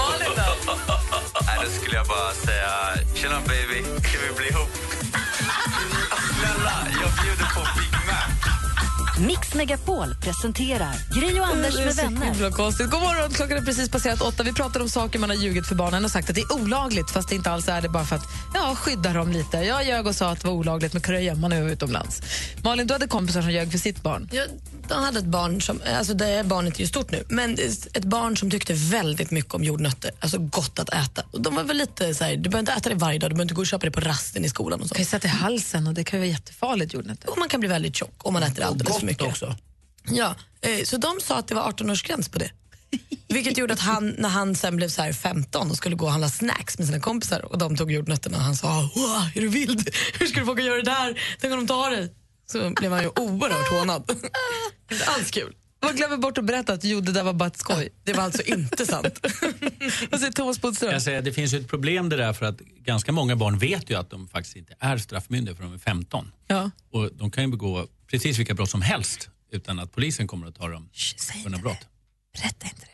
Malin 0.00 0.32
då? 0.40 0.48
Nej, 1.46 1.56
då 1.64 1.68
skulle 1.78 1.96
jag 1.96 2.06
bara 2.06 2.32
säga, 2.46 2.70
tjena 3.14 3.40
baby, 3.52 3.78
ska 4.06 4.16
vi 4.24 4.30
bli 4.38 4.48
ihop? 4.48 4.70
Snälla, 6.36 6.76
jag 7.02 7.10
bjuder 7.24 7.46
på. 7.54 7.60
Mix 9.18 9.54
Megapol 9.54 10.14
presenterar 10.14 10.94
Gri 11.14 11.40
och 11.40 11.46
Anders 11.46 11.74
Det 11.74 11.82
är 11.82 11.86
med 11.86 11.94
så 11.94 12.02
vänner. 12.02 12.26
himla 12.32 12.50
konstigt. 12.50 12.90
God 12.90 13.00
morgon, 13.00 13.30
klockan 13.30 13.56
är 13.58 13.62
precis 13.62 13.88
passerat 13.88 14.20
åtta. 14.20 14.42
Vi 14.42 14.52
pratar 14.52 14.80
om 14.80 14.88
saker 14.88 15.18
man 15.18 15.30
har 15.30 15.36
ljugit 15.36 15.66
för 15.66 15.74
barnen 15.74 16.04
och 16.04 16.10
sagt 16.10 16.28
att 16.28 16.34
det 16.34 16.40
är 16.40 16.52
olagligt 16.52 17.10
fast 17.10 17.28
det 17.28 17.34
inte 17.34 17.50
alls 17.50 17.68
är 17.68 17.82
det 17.82 17.88
bara 17.88 18.04
för 18.04 18.16
att 18.16 18.24
ja, 18.54 18.74
skydda 18.76 19.12
dem 19.12 19.32
lite. 19.32 19.56
Jag 19.56 19.86
ljög 19.86 20.06
och 20.06 20.14
sa 20.14 20.30
att 20.30 20.40
det 20.40 20.46
var 20.46 20.54
olagligt 20.54 20.92
med 20.92 21.02
kurragömma 21.02 21.48
när 21.48 21.56
jag 21.56 21.64
var 21.64 21.70
utomlands. 21.70 22.22
Malin, 22.62 22.86
du 22.86 22.92
hade 22.94 23.06
kompisar 23.06 23.42
som 23.42 23.50
ljög 23.50 23.70
för 23.70 23.78
sitt 23.78 24.02
barn. 24.02 24.28
Ja, 24.32 24.42
de 24.88 25.04
hade 25.04 25.18
ett 25.18 25.24
barn 25.24 25.62
som, 25.62 25.80
alltså 25.96 26.14
det 26.14 26.46
barnet 26.46 26.76
är 26.76 26.80
ju 26.80 26.86
stort 26.86 27.10
nu, 27.10 27.24
men 27.28 27.54
ett 27.94 28.04
barn 28.04 28.36
som 28.36 28.50
tyckte 28.50 28.72
väldigt 28.72 29.30
mycket 29.30 29.54
om 29.54 29.64
jordnötter, 29.64 30.10
alltså 30.20 30.38
gott 30.38 30.78
att 30.78 30.88
äta. 30.88 31.22
Och 31.30 31.40
de 31.40 31.54
var 31.54 31.64
väl 31.64 31.76
lite 31.76 32.14
så 32.14 32.24
här, 32.24 32.36
du 32.36 32.50
behöver 32.50 32.58
inte 32.58 32.72
äta 32.72 32.88
det 32.88 32.94
varje 32.94 33.18
dag, 33.18 33.30
du 33.30 33.34
behöver 33.34 33.44
inte 33.44 33.54
gå 33.54 33.60
och 33.60 33.66
köpa 33.66 33.84
det 33.86 33.90
på 33.90 34.00
rasten 34.00 34.44
i 34.44 34.48
skolan 34.48 34.80
och 34.80 34.88
så. 34.88 34.94
kan 34.94 35.02
ju 35.02 35.08
sätta 35.08 35.26
i 35.26 35.30
halsen 35.30 35.86
och 35.86 35.94
det 35.94 36.04
kan 36.04 36.18
ju 36.18 36.26
vara 36.26 36.30
jättefarligt 36.30 36.94
jordnötter. 36.94 37.30
Och 37.30 37.38
man 37.38 37.48
kan 37.48 37.60
bli 37.60 37.68
väldigt 37.68 37.96
tjock 37.96 38.14
om 38.18 38.32
man 38.32 38.42
äter 38.42 38.54
det 38.54 38.66
alldeles 38.66 39.03
mycket. 39.04 39.26
också. 39.26 39.56
Ja, 40.10 40.34
eh, 40.60 40.84
så 40.84 40.96
de 40.96 41.20
sa 41.20 41.38
att 41.38 41.48
det 41.48 41.54
var 41.54 41.72
18-årsgräns 41.72 42.30
på 42.30 42.38
det. 42.38 42.50
Vilket 43.28 43.58
gjorde 43.58 43.72
att 43.72 43.80
han, 43.80 44.14
när 44.18 44.28
han 44.28 44.54
sen 44.54 44.76
blev 44.76 44.88
så 44.88 45.02
här 45.02 45.12
15 45.12 45.70
och 45.70 45.76
skulle 45.76 45.96
gå 45.96 46.04
och 46.04 46.10
handla 46.10 46.28
snacks 46.28 46.78
med 46.78 46.86
sina 46.86 47.00
kompisar 47.00 47.44
och 47.52 47.58
de 47.58 47.76
tog 47.76 47.92
jordnötterna 47.92 48.36
och 48.36 48.44
han 48.44 48.56
sa 48.56 48.90
Wow, 48.94 49.28
är 49.34 49.40
du 49.40 49.48
vild? 49.48 49.90
Hur 50.18 50.26
ska 50.26 50.40
du 50.40 50.46
våga 50.46 50.64
göra 50.64 50.76
det 50.76 50.82
där? 50.82 51.20
Tänk 51.40 51.52
om 51.52 51.58
de 51.60 51.66
tar 51.66 51.90
dig? 51.90 52.14
Så 52.46 52.70
blev 52.70 52.92
han 52.92 53.02
ju 53.02 53.08
oerhört 53.08 53.70
hånad. 53.70 54.10
inte 54.92 55.04
alls 55.04 55.30
kul. 55.30 55.54
Man 55.84 55.96
glömmer 55.96 56.16
bort 56.16 56.38
att 56.38 56.44
berätta 56.44 56.72
att 56.72 56.84
jo, 56.84 57.00
det 57.00 57.12
där 57.12 57.22
var 57.22 57.32
bara 57.32 57.46
ett 57.46 57.56
skoj. 57.56 57.88
Det 58.04 58.12
var 58.12 58.22
alltså 58.22 58.42
inte 58.42 58.86
sant. 58.86 59.20
Vad 60.10 60.20
säger 60.20 60.32
Thomas 60.32 60.60
Bodström? 60.60 60.92
Jag 60.92 61.02
säger, 61.02 61.22
det 61.22 61.32
finns 61.32 61.54
ju 61.54 61.58
ett 61.58 61.68
problem 61.68 62.08
det 62.08 62.16
där 62.16 62.32
för 62.32 62.46
att 62.46 62.58
ganska 62.58 63.12
många 63.12 63.36
barn 63.36 63.58
vet 63.58 63.90
ju 63.90 63.94
att 63.94 64.10
de 64.10 64.28
faktiskt 64.28 64.56
inte 64.56 64.74
är 64.80 64.98
straffmyndiga 64.98 65.54
för 65.56 65.62
de 65.62 65.74
är 65.74 65.78
15. 65.78 66.32
Ja. 66.46 66.70
Och 66.92 67.10
de 67.12 67.30
kan 67.30 67.44
ju 67.44 67.50
begå 67.50 67.86
precis 68.06 68.38
vilka 68.38 68.54
brott 68.54 68.70
som 68.70 68.82
helst 68.82 69.28
utan 69.50 69.78
att 69.78 69.92
polisen 69.92 70.26
kommer 70.26 70.46
att 70.46 70.54
ta 70.54 70.68
dem 70.68 70.88
för 71.42 71.50
några 71.50 71.62
brott. 71.62 71.88
Berätta 72.32 72.66
inte 72.66 72.80
det. 72.80 72.86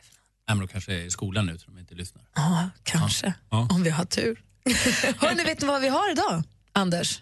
Nej, 0.48 0.56
men 0.56 0.58
de 0.58 0.68
kanske 0.68 0.94
är 0.94 0.98
i 1.02 1.10
skolan 1.10 1.46
nu 1.46 1.58
så 1.58 1.70
de 1.70 1.78
inte 1.78 1.94
lyssnar. 1.94 2.24
Ja, 2.34 2.70
kanske. 2.82 3.34
Ja. 3.50 3.68
Om 3.70 3.82
vi 3.82 3.90
har 3.90 4.04
tur. 4.04 4.42
Hörni, 5.18 5.44
vet 5.44 5.60
ni 5.60 5.66
vad 5.66 5.80
vi 5.80 5.88
har 5.88 6.12
idag, 6.12 6.42
Anders? 6.72 7.20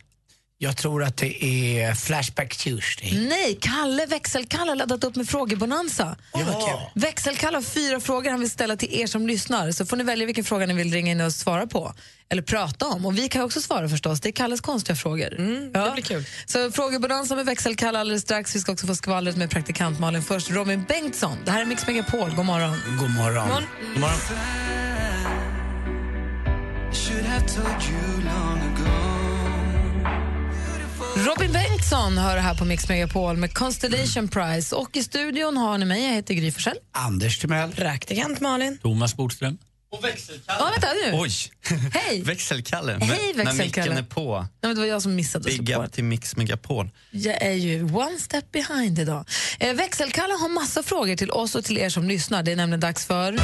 Jag 0.61 0.77
tror 0.77 1.05
att 1.05 1.17
det 1.17 1.45
är 1.45 1.95
Flashback 1.95 2.57
Tuesday. 2.57 3.27
Nej, 3.29 3.59
Kalle 3.61 4.07
Växelkalle 4.07 4.71
har 4.71 4.77
laddat 4.77 5.05
upp 5.05 5.17
med 5.17 5.29
frågebonanza. 5.29 6.17
Ja. 6.33 6.91
Växelkalle 6.95 7.57
har 7.57 7.63
fyra 7.63 8.01
frågor 8.01 8.31
han 8.31 8.41
vill 8.41 8.51
ställa 8.51 8.77
till 8.77 9.01
er 9.01 9.07
som 9.07 9.27
lyssnar. 9.27 9.73
Så 9.73 9.87
får 9.87 9.97
ni 9.97 10.05
välja 10.05 10.27
vilken 10.27 10.45
fråga 10.45 10.67
ni 10.67 10.75
vill 10.75 10.93
ringa 10.93 11.13
in 11.13 11.21
och 11.21 11.33
svara 11.33 11.67
på. 11.67 11.95
Eller 12.29 12.43
prata 12.43 12.87
om. 12.87 13.07
Och 13.07 13.19
vi 13.19 13.29
kan 13.29 13.43
också 13.43 13.61
svara 13.61 13.89
förstås. 13.89 14.21
Det 14.21 14.29
är 14.29 14.33
Kalles 14.33 14.61
konstiga 14.61 14.97
frågor. 14.97 15.31
det 15.31 15.93
blir 15.93 16.05
kul. 16.05 16.25
Så 16.47 16.71
frågebonanza 16.71 17.37
med 17.37 17.47
Växelkalle 17.47 17.99
alldeles 17.99 18.23
strax. 18.23 18.57
Vi 18.57 18.61
ska 18.61 18.73
också 18.73 18.87
få 18.87 18.95
skvallret 18.95 19.37
med 19.37 19.51
praktikant 19.51 20.01
Malin 20.01 20.23
först. 20.23 20.51
Robin 20.51 20.85
Bengtsson. 20.89 21.37
Det 21.45 21.51
här 21.51 21.61
är 21.61 21.67
Mix 21.67 21.87
Megapol. 21.87 22.35
God 22.35 22.45
morgon. 22.45 22.77
God 22.99 23.11
morgon. 23.11 23.49
God 23.95 24.01
morgon. 24.01 24.19
Should 26.93 27.27
have 27.27 27.47
Robin 31.27 31.53
Bengtsson 31.53 32.19
hör 32.19 32.37
här 32.37 32.55
på 32.55 32.65
Mix 32.65 32.89
Megapol 32.89 33.37
med 33.37 33.55
Constellation 33.55 34.29
Prize. 34.29 34.77
Och 34.77 34.97
i 34.97 35.03
studion 35.03 35.57
har 35.57 35.79
ni 35.79 35.85
mig, 35.85 36.05
jag 36.05 36.13
heter 36.15 36.35
Gry 36.35 36.53
Forssell. 36.53 36.77
Anders 36.93 37.39
Timell. 37.39 37.73
Praktikant 37.73 38.41
Malin. 38.41 38.79
Thomas 38.83 39.17
Bodström. 39.17 39.59
Och 39.91 40.05
växelkalle. 40.05 40.59
Ja, 40.61 40.71
vänta 40.71 40.87
nu. 41.07 41.19
Oj! 41.19 41.31
Hej! 41.95 42.23
Växelkalle. 42.25 42.93
Hej, 43.01 43.33
När 43.37 43.45
Växelkalle. 43.45 43.91
micken 43.91 44.05
är 44.05 44.09
på. 44.09 44.39
Nej, 44.41 44.49
men 44.63 44.75
det 44.75 44.81
var 44.81 44.87
jag 44.89 45.03
som 45.03 45.15
missade 45.15 45.45
Big 45.45 45.71
up 45.71 45.93
till 45.93 46.05
Mix 46.05 46.37
Megapol. 46.37 46.91
Jag 47.11 47.43
är 47.43 47.53
ju 47.53 47.83
one 47.85 48.19
step 48.19 48.53
behind 48.53 48.99
idag. 48.99 49.25
Eh, 49.61 49.75
Växelkalle 49.75 50.35
har 50.35 50.49
massa 50.49 50.83
frågor 50.83 51.17
till 51.17 51.31
oss 51.31 51.55
och 51.55 51.65
till 51.65 51.79
er 51.79 51.89
som 51.89 52.09
lyssnar. 52.09 52.43
Det 52.43 52.53
är 52.53 52.57
nämligen 52.57 52.81
dags 52.81 53.07
för... 53.07 53.39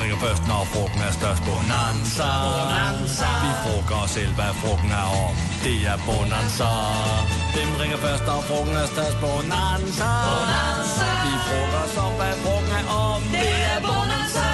Ringer 0.00 0.18
først, 0.26 0.42
når 0.50 0.62
frugten 0.72 1.00
er 1.08 1.12
størst? 1.20 1.42
Bonanza. 1.48 2.28
Bonanza. 2.46 3.28
Vi 3.44 3.50
frågar 3.64 3.98
os 4.04 4.10
selv, 4.10 4.32
hvad 4.38 4.52
frugten 4.62 4.90
er 5.02 5.08
om. 5.26 5.34
Det 5.64 5.78
er 5.92 5.98
Bonanza. 6.06 6.70
Hvem 7.54 7.70
ringer 7.80 7.98
først, 8.06 8.24
når 8.30 8.40
frugten 8.48 8.76
er 8.82 8.88
størst? 8.94 9.16
Bonanza. 9.24 10.10
Bonanza. 10.28 11.08
Vi 11.26 11.34
frågar 11.48 11.82
os 11.86 11.96
om, 12.06 12.12
hvad 12.20 12.34
frugten 12.42 12.72
er 12.80 12.86
om. 13.08 13.20
Det 13.36 13.52
er 13.72 13.78
Bonanza. 13.88 14.49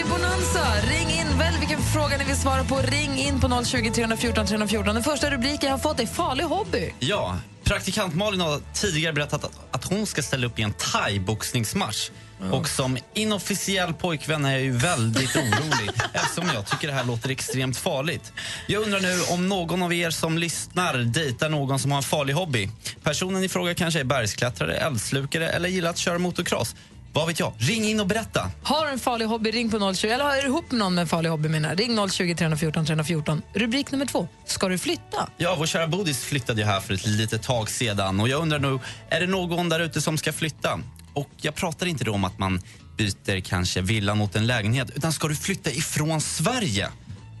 Frågebonanza. 0.00 0.64
Ring 0.90 1.10
in, 1.10 1.38
välj 1.38 1.58
vilken 1.58 1.82
fråga 1.82 2.16
ni 2.18 2.24
vill 2.24 2.36
svara 2.36 2.64
på. 2.64 2.76
Ring 2.76 3.18
in 3.18 3.40
på 3.40 3.64
020 3.64 3.90
314 3.90 4.46
314. 4.46 4.94
Den 4.94 5.04
första 5.04 5.30
rubriken 5.30 5.68
jag 5.68 5.70
har 5.70 5.78
fått 5.78 6.00
är 6.00 6.06
farlig 6.06 6.44
hobby. 6.44 6.92
Ja, 6.98 7.36
praktikant 7.64 8.14
Malin 8.14 8.40
har 8.40 8.60
tidigare 8.74 9.12
berättat 9.12 9.44
att, 9.44 9.58
att 9.70 9.84
hon 9.84 10.06
ska 10.06 10.22
ställa 10.22 10.46
upp 10.46 10.58
i 10.58 10.62
en 10.62 10.72
thai-boxningsmatch. 10.72 12.10
Och 12.52 12.68
som 12.68 12.98
inofficiell 13.14 13.94
pojkvän 13.94 14.44
är 14.44 14.52
jag 14.52 14.60
ju 14.60 14.72
väldigt 14.72 15.36
orolig 15.36 15.90
eftersom 16.12 16.50
jag 16.54 16.66
tycker 16.66 16.88
det 16.88 16.94
här 16.94 17.04
låter 17.04 17.30
extremt 17.30 17.76
farligt. 17.76 18.32
Jag 18.66 18.82
undrar 18.82 19.00
nu 19.00 19.22
om 19.30 19.48
någon 19.48 19.82
av 19.82 19.92
er 19.92 20.10
som 20.10 20.38
lyssnar 20.38 20.98
dejtar 20.98 21.48
någon 21.48 21.78
som 21.78 21.90
har 21.90 21.98
en 21.98 22.02
farlig 22.02 22.34
hobby. 22.34 22.68
Personen 23.02 23.44
i 23.44 23.48
fråga 23.48 23.74
kanske 23.74 24.00
är 24.00 24.04
bergsklättrare, 24.04 24.76
eldslukare 24.76 25.48
eller 25.48 25.68
gillar 25.68 25.90
att 25.90 25.98
köra 25.98 26.18
motocross. 26.18 26.74
Vad 27.12 27.26
vet 27.26 27.40
jag? 27.40 27.52
Ring 27.58 27.84
in 27.84 28.00
och 28.00 28.06
berätta. 28.06 28.50
Har 28.62 28.86
du 28.86 28.92
en 28.92 28.98
farlig 28.98 29.26
hobby, 29.26 29.50
ring 29.50 29.70
på 29.70 29.94
020. 29.94 30.08
Eller 30.08 30.24
är 30.24 30.42
du 30.42 30.48
ihop 30.48 30.70
med 30.70 30.78
någon 30.78 30.94
med 30.94 31.02
en 31.02 31.08
farlig 31.08 31.30
hobby 31.30 31.48
menar. 31.48 31.76
Ring 31.76 32.08
020 32.10 32.34
314 32.34 32.86
314. 32.86 33.42
Rubrik 33.54 33.90
nummer 33.90 34.06
två. 34.06 34.28
Ska 34.46 34.68
du 34.68 34.78
flytta? 34.78 35.28
Ja, 35.36 35.54
vår 35.58 35.66
kära 35.66 35.86
Bodis 35.86 36.24
flyttade 36.24 36.60
ju 36.60 36.66
här 36.66 36.80
för 36.80 36.94
ett 36.94 37.06
litet 37.06 37.42
tag 37.42 37.70
sedan 37.70 38.20
och 38.20 38.28
jag 38.28 38.42
undrar 38.42 38.58
nu, 38.58 38.78
är 39.08 39.20
det 39.20 39.26
någon 39.26 39.68
där 39.68 39.80
ute 39.80 40.00
som 40.00 40.18
ska 40.18 40.32
flytta? 40.32 40.80
Och 41.14 41.30
jag 41.36 41.54
pratar 41.54 41.86
inte 41.86 42.04
då 42.04 42.12
om 42.12 42.24
att 42.24 42.38
man 42.38 42.60
byter 42.96 43.40
kanske 43.40 43.80
villa 43.80 44.14
mot 44.14 44.36
en 44.36 44.46
lägenhet, 44.46 44.90
utan 44.94 45.12
ska 45.12 45.28
du 45.28 45.36
flytta 45.36 45.70
ifrån 45.70 46.20
Sverige? 46.20 46.88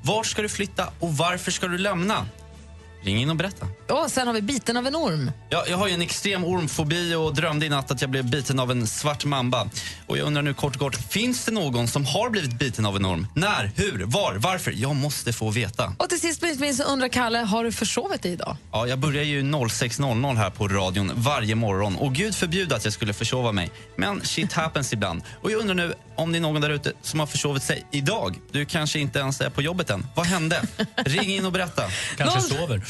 Vart 0.02 0.26
ska 0.26 0.42
du 0.42 0.48
flytta 0.48 0.92
och 1.00 1.16
varför 1.16 1.50
ska 1.50 1.68
du 1.68 1.78
lämna? 1.78 2.26
Ring 3.02 3.16
in 3.22 3.30
och 3.30 3.36
berätta. 3.36 3.66
Och 3.88 4.10
sen 4.10 4.26
har 4.26 4.34
vi 4.34 4.42
biten 4.42 4.76
av 4.76 4.86
en 4.86 4.96
orm. 4.96 5.32
Ja, 5.48 5.64
jag 5.68 5.76
har 5.76 5.88
ju 5.88 5.94
en 5.94 6.02
extrem 6.02 6.44
ormfobi 6.44 7.14
och 7.14 7.34
drömde 7.34 7.66
i 7.66 7.68
natt 7.68 7.90
att 7.90 8.00
jag 8.00 8.10
blev 8.10 8.30
biten 8.30 8.60
av 8.60 8.70
en 8.70 8.86
svart 8.86 9.24
mamba. 9.24 9.68
Och 10.06 10.18
jag 10.18 10.26
undrar 10.26 10.42
nu 10.42 10.54
kort 10.54 10.74
och 10.74 10.80
kort, 10.80 10.96
finns 11.10 11.44
det 11.44 11.52
någon 11.52 11.88
som 11.88 12.04
har 12.06 12.30
blivit 12.30 12.58
biten 12.58 12.86
av 12.86 12.96
en 12.96 13.06
orm? 13.06 13.26
När? 13.34 13.70
Hur? 13.76 14.04
Var? 14.04 14.34
Varför? 14.34 14.72
Jag 14.76 14.96
måste 14.96 15.32
få 15.32 15.50
veta. 15.50 15.94
Och 15.98 16.08
till 16.08 16.20
sist 16.20 16.42
minst 16.42 16.60
minst 16.60 16.80
undrar 16.80 17.08
Kalle, 17.08 17.38
har 17.38 17.64
du 17.64 17.72
försovit 17.72 18.22
dig 18.22 18.32
idag? 18.32 18.56
Ja, 18.72 18.86
jag 18.86 18.98
börjar 18.98 19.24
ju 19.24 19.42
06.00 19.42 20.36
här 20.36 20.50
på 20.50 20.68
radion 20.68 21.12
varje 21.14 21.54
morgon 21.54 21.96
och 21.96 22.14
gud 22.14 22.34
förbjude 22.34 22.76
att 22.76 22.84
jag 22.84 22.92
skulle 22.94 23.12
försova 23.12 23.52
mig. 23.52 23.70
Men 23.96 24.20
shit 24.24 24.52
happens 24.52 24.92
ibland. 24.92 25.22
Och 25.42 25.50
jag 25.50 25.60
undrar 25.60 25.74
nu 25.74 25.94
om 26.16 26.32
det 26.32 26.38
är 26.38 26.40
någon 26.40 26.60
där 26.60 26.70
ute 26.70 26.92
som 27.02 27.20
har 27.20 27.26
försovit 27.26 27.62
sig 27.62 27.86
idag. 27.92 28.36
Du 28.52 28.64
kanske 28.64 28.98
inte 28.98 29.18
ens 29.18 29.40
är 29.40 29.50
på 29.50 29.62
jobbet 29.62 29.90
än. 29.90 30.06
Vad 30.16 30.26
hände? 30.26 30.62
Ring 30.96 31.30
in 31.30 31.46
och 31.46 31.52
berätta. 31.52 31.82
Noll- 32.18 32.82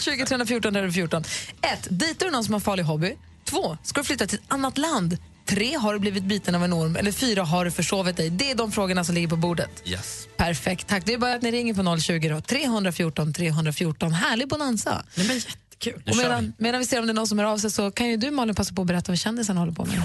020 0.00 0.26
314 0.26 0.72
314. 0.72 1.24
1. 1.60 1.86
Dejtar 1.90 2.26
du 2.26 2.32
någon 2.32 2.44
som 2.44 2.52
har 2.52 2.60
farlig 2.60 2.84
hobby? 2.84 3.16
2. 3.44 3.78
Ska 3.82 4.00
du 4.00 4.04
flytta 4.04 4.26
till 4.26 4.38
ett 4.38 4.52
annat 4.52 4.78
land? 4.78 5.18
3. 5.46 5.76
Har 5.76 5.92
du 5.92 5.98
blivit 5.98 6.24
biten 6.24 6.54
av 6.54 6.64
en 6.64 6.72
orm? 6.72 6.96
Eller 6.96 7.12
4. 7.12 7.42
Har 7.42 7.64
du 7.64 7.70
försovit 7.70 8.16
dig? 8.16 8.30
Det 8.30 8.50
är 8.50 8.54
de 8.54 8.72
frågorna 8.72 9.04
som 9.04 9.14
ligger 9.14 9.28
på 9.28 9.36
bordet. 9.36 9.82
Yes. 9.84 10.28
Perfekt. 10.36 10.88
Tack. 10.88 11.06
Det 11.06 11.14
är 11.14 11.18
bara 11.18 11.34
att 11.34 11.42
ni 11.42 11.50
ringer 11.50 11.74
på 11.74 12.00
020 12.00 12.28
då. 12.28 12.40
314 12.40 13.32
314. 13.32 14.12
Härlig 14.12 14.48
bonanza. 14.48 15.04
Det 15.14 15.24
men 15.24 15.36
jättekul. 15.36 16.02
Och 16.10 16.16
medan, 16.16 16.52
medan 16.58 16.80
vi 16.80 16.86
ser 16.86 17.00
om 17.00 17.06
det 17.06 17.12
är 17.12 17.14
någon 17.14 17.26
som 17.26 17.38
hör 17.38 17.46
av 17.46 17.58
sig 17.58 17.70
så 17.70 17.90
kan 17.90 18.08
ju 18.08 18.16
du 18.16 18.30
Malin 18.30 18.54
passa 18.54 18.74
på 18.74 18.82
att 18.82 18.88
berätta 18.88 19.12
vad 19.12 19.18
kändisarna 19.18 19.60
håller 19.60 19.72
på 19.72 19.84
med. 19.84 20.02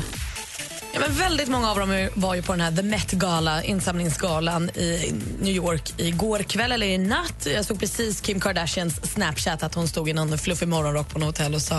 Ja, 1.00 1.04
men 1.08 1.18
väldigt 1.18 1.48
många 1.48 1.72
av 1.72 1.80
dem 1.80 2.10
var 2.14 2.36
ju 2.36 2.42
på 2.42 2.52
den 2.52 2.62
här 2.62 2.72
The 2.72 2.84
Met 2.84 3.12
Gala, 3.12 3.64
insamlingsgalan 3.64 4.70
i 4.70 5.14
New 5.42 5.56
York 5.56 5.94
igår 5.98 6.40
kväll 6.40 6.72
eller 6.72 6.88
i 6.88 6.98
natt. 6.98 7.48
Jag 7.56 7.66
såg 7.66 7.80
precis 7.80 8.22
Kim 8.22 8.40
Kardashians 8.40 9.12
Snapchat 9.14 9.64
att 9.64 9.76
hon 9.76 9.88
stod 9.88 10.10
i 10.10 10.14
någon 10.14 10.38
fluffig 10.38 10.68
morgonrock 10.68 11.10
på 11.10 11.20
något 11.20 11.38
hotell 11.38 11.56
och 11.56 11.62
sa 11.62 11.76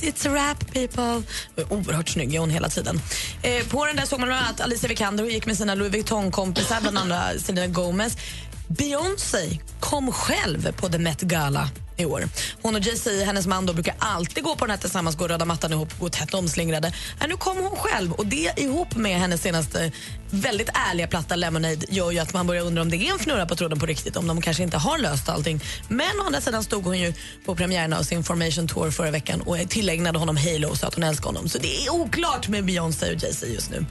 It's 0.00 0.28
a 0.28 0.34
rap 0.34 0.72
people. 0.72 1.22
Oerhört 1.68 2.08
snygg 2.08 2.34
är 2.34 2.38
hon 2.38 2.50
hela 2.50 2.68
tiden. 2.68 3.00
Eh, 3.42 3.66
på 3.66 3.86
den 3.86 3.96
där 3.96 4.06
såg 4.06 4.20
man 4.20 4.28
bland 4.28 4.44
annat 4.44 4.60
Alicia 4.60 4.88
Vikander 4.88 5.24
hon 5.24 5.32
gick 5.32 5.46
med 5.46 5.56
sina 5.56 5.74
Louis 5.74 5.92
Vuitton-kompisar, 5.92 6.80
bland 6.80 6.98
andra 6.98 7.22
Selena 7.38 7.66
Gomez. 7.66 8.16
Beyoncé 8.78 9.58
kom 9.80 10.12
själv 10.12 10.72
på 10.72 10.88
The 10.88 10.98
Met 10.98 11.20
Gala 11.20 11.70
i 11.96 12.04
år. 12.04 12.24
Hon 12.62 12.76
och 12.76 12.80
Jay-Z, 12.80 13.24
hennes 13.24 13.46
man, 13.46 13.66
då, 13.66 13.72
brukar 13.72 13.94
alltid 13.98 14.44
gå 14.44 14.56
på 14.56 14.64
den 14.64 14.70
här 14.70 14.78
tillsammans, 14.78 15.16
gå 15.16 15.28
röda 15.28 15.44
mattan 15.44 15.72
ihop, 15.72 15.98
gå 16.00 16.08
tätt 16.08 16.34
omslingrade. 16.34 16.92
Äh, 17.20 17.28
nu 17.28 17.36
kom 17.36 17.56
hon 17.56 17.76
själv 17.76 18.12
och 18.12 18.26
det 18.26 18.52
ihop 18.56 18.96
med 18.96 19.20
hennes 19.20 19.42
senaste 19.42 19.92
väldigt 20.30 20.68
ärliga 20.90 21.06
platta 21.06 21.36
Lemonade 21.36 21.86
gör 21.88 22.10
ju 22.10 22.18
att 22.18 22.34
man 22.34 22.46
börjar 22.46 22.62
undra 22.62 22.82
om 22.82 22.90
det 22.90 22.96
är 22.96 23.12
en 23.12 23.18
fnurra 23.18 23.46
på 23.46 23.56
tråden 23.56 23.78
på 23.78 23.86
riktigt, 23.86 24.16
om 24.16 24.26
de 24.26 24.40
kanske 24.40 24.62
inte 24.62 24.76
har 24.76 24.98
löst 24.98 25.28
allting. 25.28 25.60
Men 25.88 26.20
å 26.20 26.24
andra 26.26 26.40
sidan 26.40 26.64
stod 26.64 26.84
hon 26.84 26.98
ju 26.98 27.12
på 27.44 27.54
premiären 27.54 27.92
av 27.92 28.02
sin 28.02 28.24
Formation 28.24 28.68
Tour 28.68 28.90
förra 28.90 29.10
veckan 29.10 29.40
och 29.40 29.56
tillägnade 29.68 30.18
honom 30.18 30.36
Halo 30.36 30.68
och 30.68 30.76
sa 30.76 30.86
att 30.86 30.94
hon 30.94 31.04
älskar 31.04 31.26
honom. 31.26 31.48
Så 31.48 31.58
det 31.58 31.86
är 31.86 31.90
oklart 31.90 32.48
med 32.48 32.64
Beyoncé 32.64 33.14
och 33.14 33.22
Jay-Z 33.22 33.46
just 33.46 33.70
nu. 33.70 33.86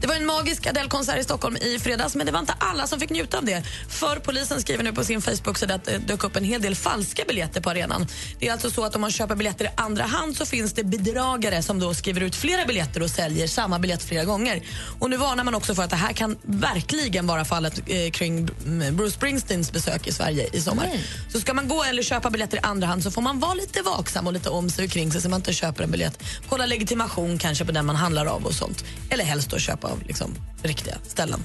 Det 0.00 0.06
var 0.06 0.14
en 0.14 0.26
magisk 0.26 0.66
Adele-konsert 0.66 1.20
i 1.20 1.24
Stockholm 1.24 1.56
i 1.56 1.78
fredags 1.78 2.14
men 2.14 2.26
det 2.26 2.32
var 2.32 2.40
inte 2.40 2.54
alla 2.58 2.86
som 2.86 3.00
fick 3.00 3.10
njuta 3.10 3.38
av 3.38 3.44
det. 3.44 3.62
För 3.88 4.16
polisen 4.16 4.60
skriver 4.60 4.84
nu 4.84 4.92
på 4.92 5.04
sin 5.04 5.22
Facebook-sida 5.22 5.74
att 5.74 5.84
det 5.84 5.98
dök 5.98 6.24
upp 6.24 6.36
en 6.36 6.44
hel 6.44 6.62
del 6.62 6.74
falska 6.74 7.24
biljetter 7.28 7.60
på 7.60 7.70
arenan. 7.70 8.06
Det 8.38 8.48
är 8.48 8.52
alltså 8.52 8.70
så 8.70 8.84
att 8.84 8.94
om 8.94 9.00
man 9.00 9.10
köper 9.10 9.34
biljetter 9.34 9.64
i 9.64 9.68
andra 9.74 10.04
hand 10.04 10.36
så 10.36 10.46
finns 10.46 10.72
det 10.72 10.84
bedragare 10.84 11.62
som 11.62 11.80
då 11.80 11.94
skriver 11.94 12.20
ut 12.20 12.36
flera 12.36 12.64
biljetter 12.64 13.02
och 13.02 13.10
säljer 13.10 13.46
samma 13.46 13.78
biljett 13.78 14.02
flera 14.02 14.24
gånger. 14.24 14.62
Och 15.00 15.10
nu 15.10 15.16
varnar 15.16 15.44
man 15.44 15.54
också 15.54 15.74
för 15.74 15.82
att 15.82 15.90
det 15.90 15.96
här 15.96 16.12
kan 16.12 16.38
verkligen 16.42 17.26
vara 17.26 17.44
fallet 17.44 17.82
eh, 17.86 18.10
kring 18.10 18.48
mm, 18.66 18.96
Bruce 18.96 19.16
Springsteens 19.16 19.72
besök 19.72 20.06
i 20.06 20.12
Sverige 20.12 20.48
i 20.52 20.60
sommar. 20.60 20.86
Nej. 20.86 21.04
Så 21.32 21.40
ska 21.40 21.54
man 21.54 21.68
gå 21.68 21.84
eller 21.84 22.02
köpa 22.02 22.30
biljetter 22.30 22.56
i 22.56 22.60
andra 22.60 22.86
hand 22.86 23.02
så 23.02 23.10
får 23.10 23.22
man 23.22 23.40
vara 23.40 23.54
lite 23.54 23.82
vaksam 23.82 24.26
och 24.26 24.32
lite 24.32 24.48
om 24.48 24.70
sig 24.70 24.84
och 24.84 24.90
kring 24.90 25.12
sig 25.12 25.20
så 25.20 25.28
man 25.28 25.40
inte 25.40 25.52
köper 25.52 25.84
en 25.84 25.90
biljett. 25.90 26.22
Kolla 26.48 26.66
legitimation 26.66 27.38
kanske 27.38 27.64
på 27.64 27.72
den 27.72 27.86
man 27.86 27.96
handlar 27.96 28.26
av 28.26 28.46
och 28.46 28.54
sånt. 28.54 28.84
Eller 29.10 29.24
helst 29.24 29.50
då 29.50 29.58
köpa 29.58 29.87
av 29.88 30.02
liksom, 30.06 30.34
riktiga 30.62 30.94
ställen. 31.02 31.40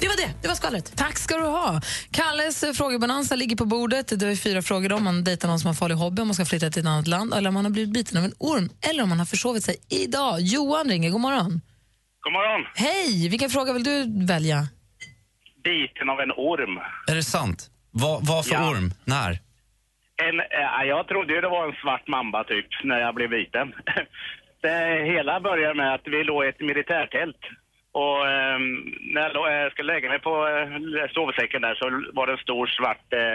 Det 0.00 0.08
var 0.08 0.16
det. 0.16 0.30
Det 0.42 0.48
var 0.48 0.54
skvallret. 0.54 0.92
Tack 0.96 1.18
ska 1.18 1.36
du 1.36 1.42
ha. 1.44 1.80
Kalles 2.10 2.62
eh, 2.62 2.72
frågebonanza 2.72 3.34
ligger 3.36 3.56
på 3.56 3.64
bordet. 3.64 4.20
Det 4.20 4.26
är 4.26 4.36
fyra 4.36 4.62
frågor 4.62 4.92
om 4.92 5.04
man 5.04 5.24
dejtar 5.24 5.48
någon 5.48 5.58
som 5.60 5.66
har 5.68 5.74
farlig 5.74 5.94
hobby, 5.94 6.22
om 6.22 6.28
man 6.28 6.34
ska 6.34 6.44
flytta 6.44 6.70
till 6.70 6.80
ett 6.82 6.86
annat 6.88 7.06
land 7.06 7.34
eller 7.34 7.48
om 7.48 7.54
man 7.54 7.64
har 7.64 7.72
blivit 7.72 7.92
biten 7.94 8.18
av 8.18 8.24
en 8.24 8.32
orm 8.38 8.70
eller 8.90 9.02
om 9.02 9.08
man 9.08 9.18
har 9.18 9.26
försovit 9.26 9.64
sig 9.64 9.76
idag. 9.90 10.40
Johan 10.40 10.88
ringer. 10.88 11.10
God 11.10 11.20
morgon. 11.20 11.60
God 12.20 12.32
morgon. 12.32 12.66
Hej! 12.74 13.28
Vilken 13.28 13.50
fråga 13.50 13.72
vill 13.72 13.84
du 13.84 14.26
välja? 14.26 14.66
Biten 15.64 16.10
av 16.10 16.20
en 16.20 16.32
orm. 16.32 16.78
Är 17.10 17.14
det 17.14 17.22
sant? 17.22 17.70
Vad, 17.90 18.26
vad 18.26 18.46
för 18.46 18.54
Ja. 18.54 18.70
orm? 18.70 18.90
När? 19.04 19.30
En, 20.28 20.40
äh, 20.40 20.88
jag 20.88 21.08
trodde 21.08 21.34
ju 21.34 21.40
det 21.40 21.48
var 21.48 21.68
en 21.68 21.74
svart 21.82 22.08
mamba 22.08 22.44
typ 22.44 22.66
när 22.84 22.98
jag 22.98 23.14
blev 23.14 23.30
biten. 23.30 23.66
Det 24.60 24.68
eh, 24.98 25.04
hela 25.04 25.40
började 25.40 25.74
med 25.74 25.94
att 25.94 26.06
vi 26.08 26.24
låg 26.24 26.44
i 26.44 26.48
ett 26.48 26.60
militärtält. 26.60 27.40
Och 27.92 28.26
eh, 28.28 28.58
när 29.14 29.20
jag 29.22 29.30
eh, 29.30 29.34
låg- 29.34 29.72
skulle 29.72 29.92
lägga 29.92 30.08
mig 30.08 30.18
på 30.18 30.48
eh, 30.48 31.10
sovsäcken 31.14 31.62
där 31.62 31.74
så 31.74 31.84
var 32.12 32.26
det 32.26 32.32
en 32.32 32.38
stor 32.38 32.66
svart 32.66 33.12
eh, 33.12 33.34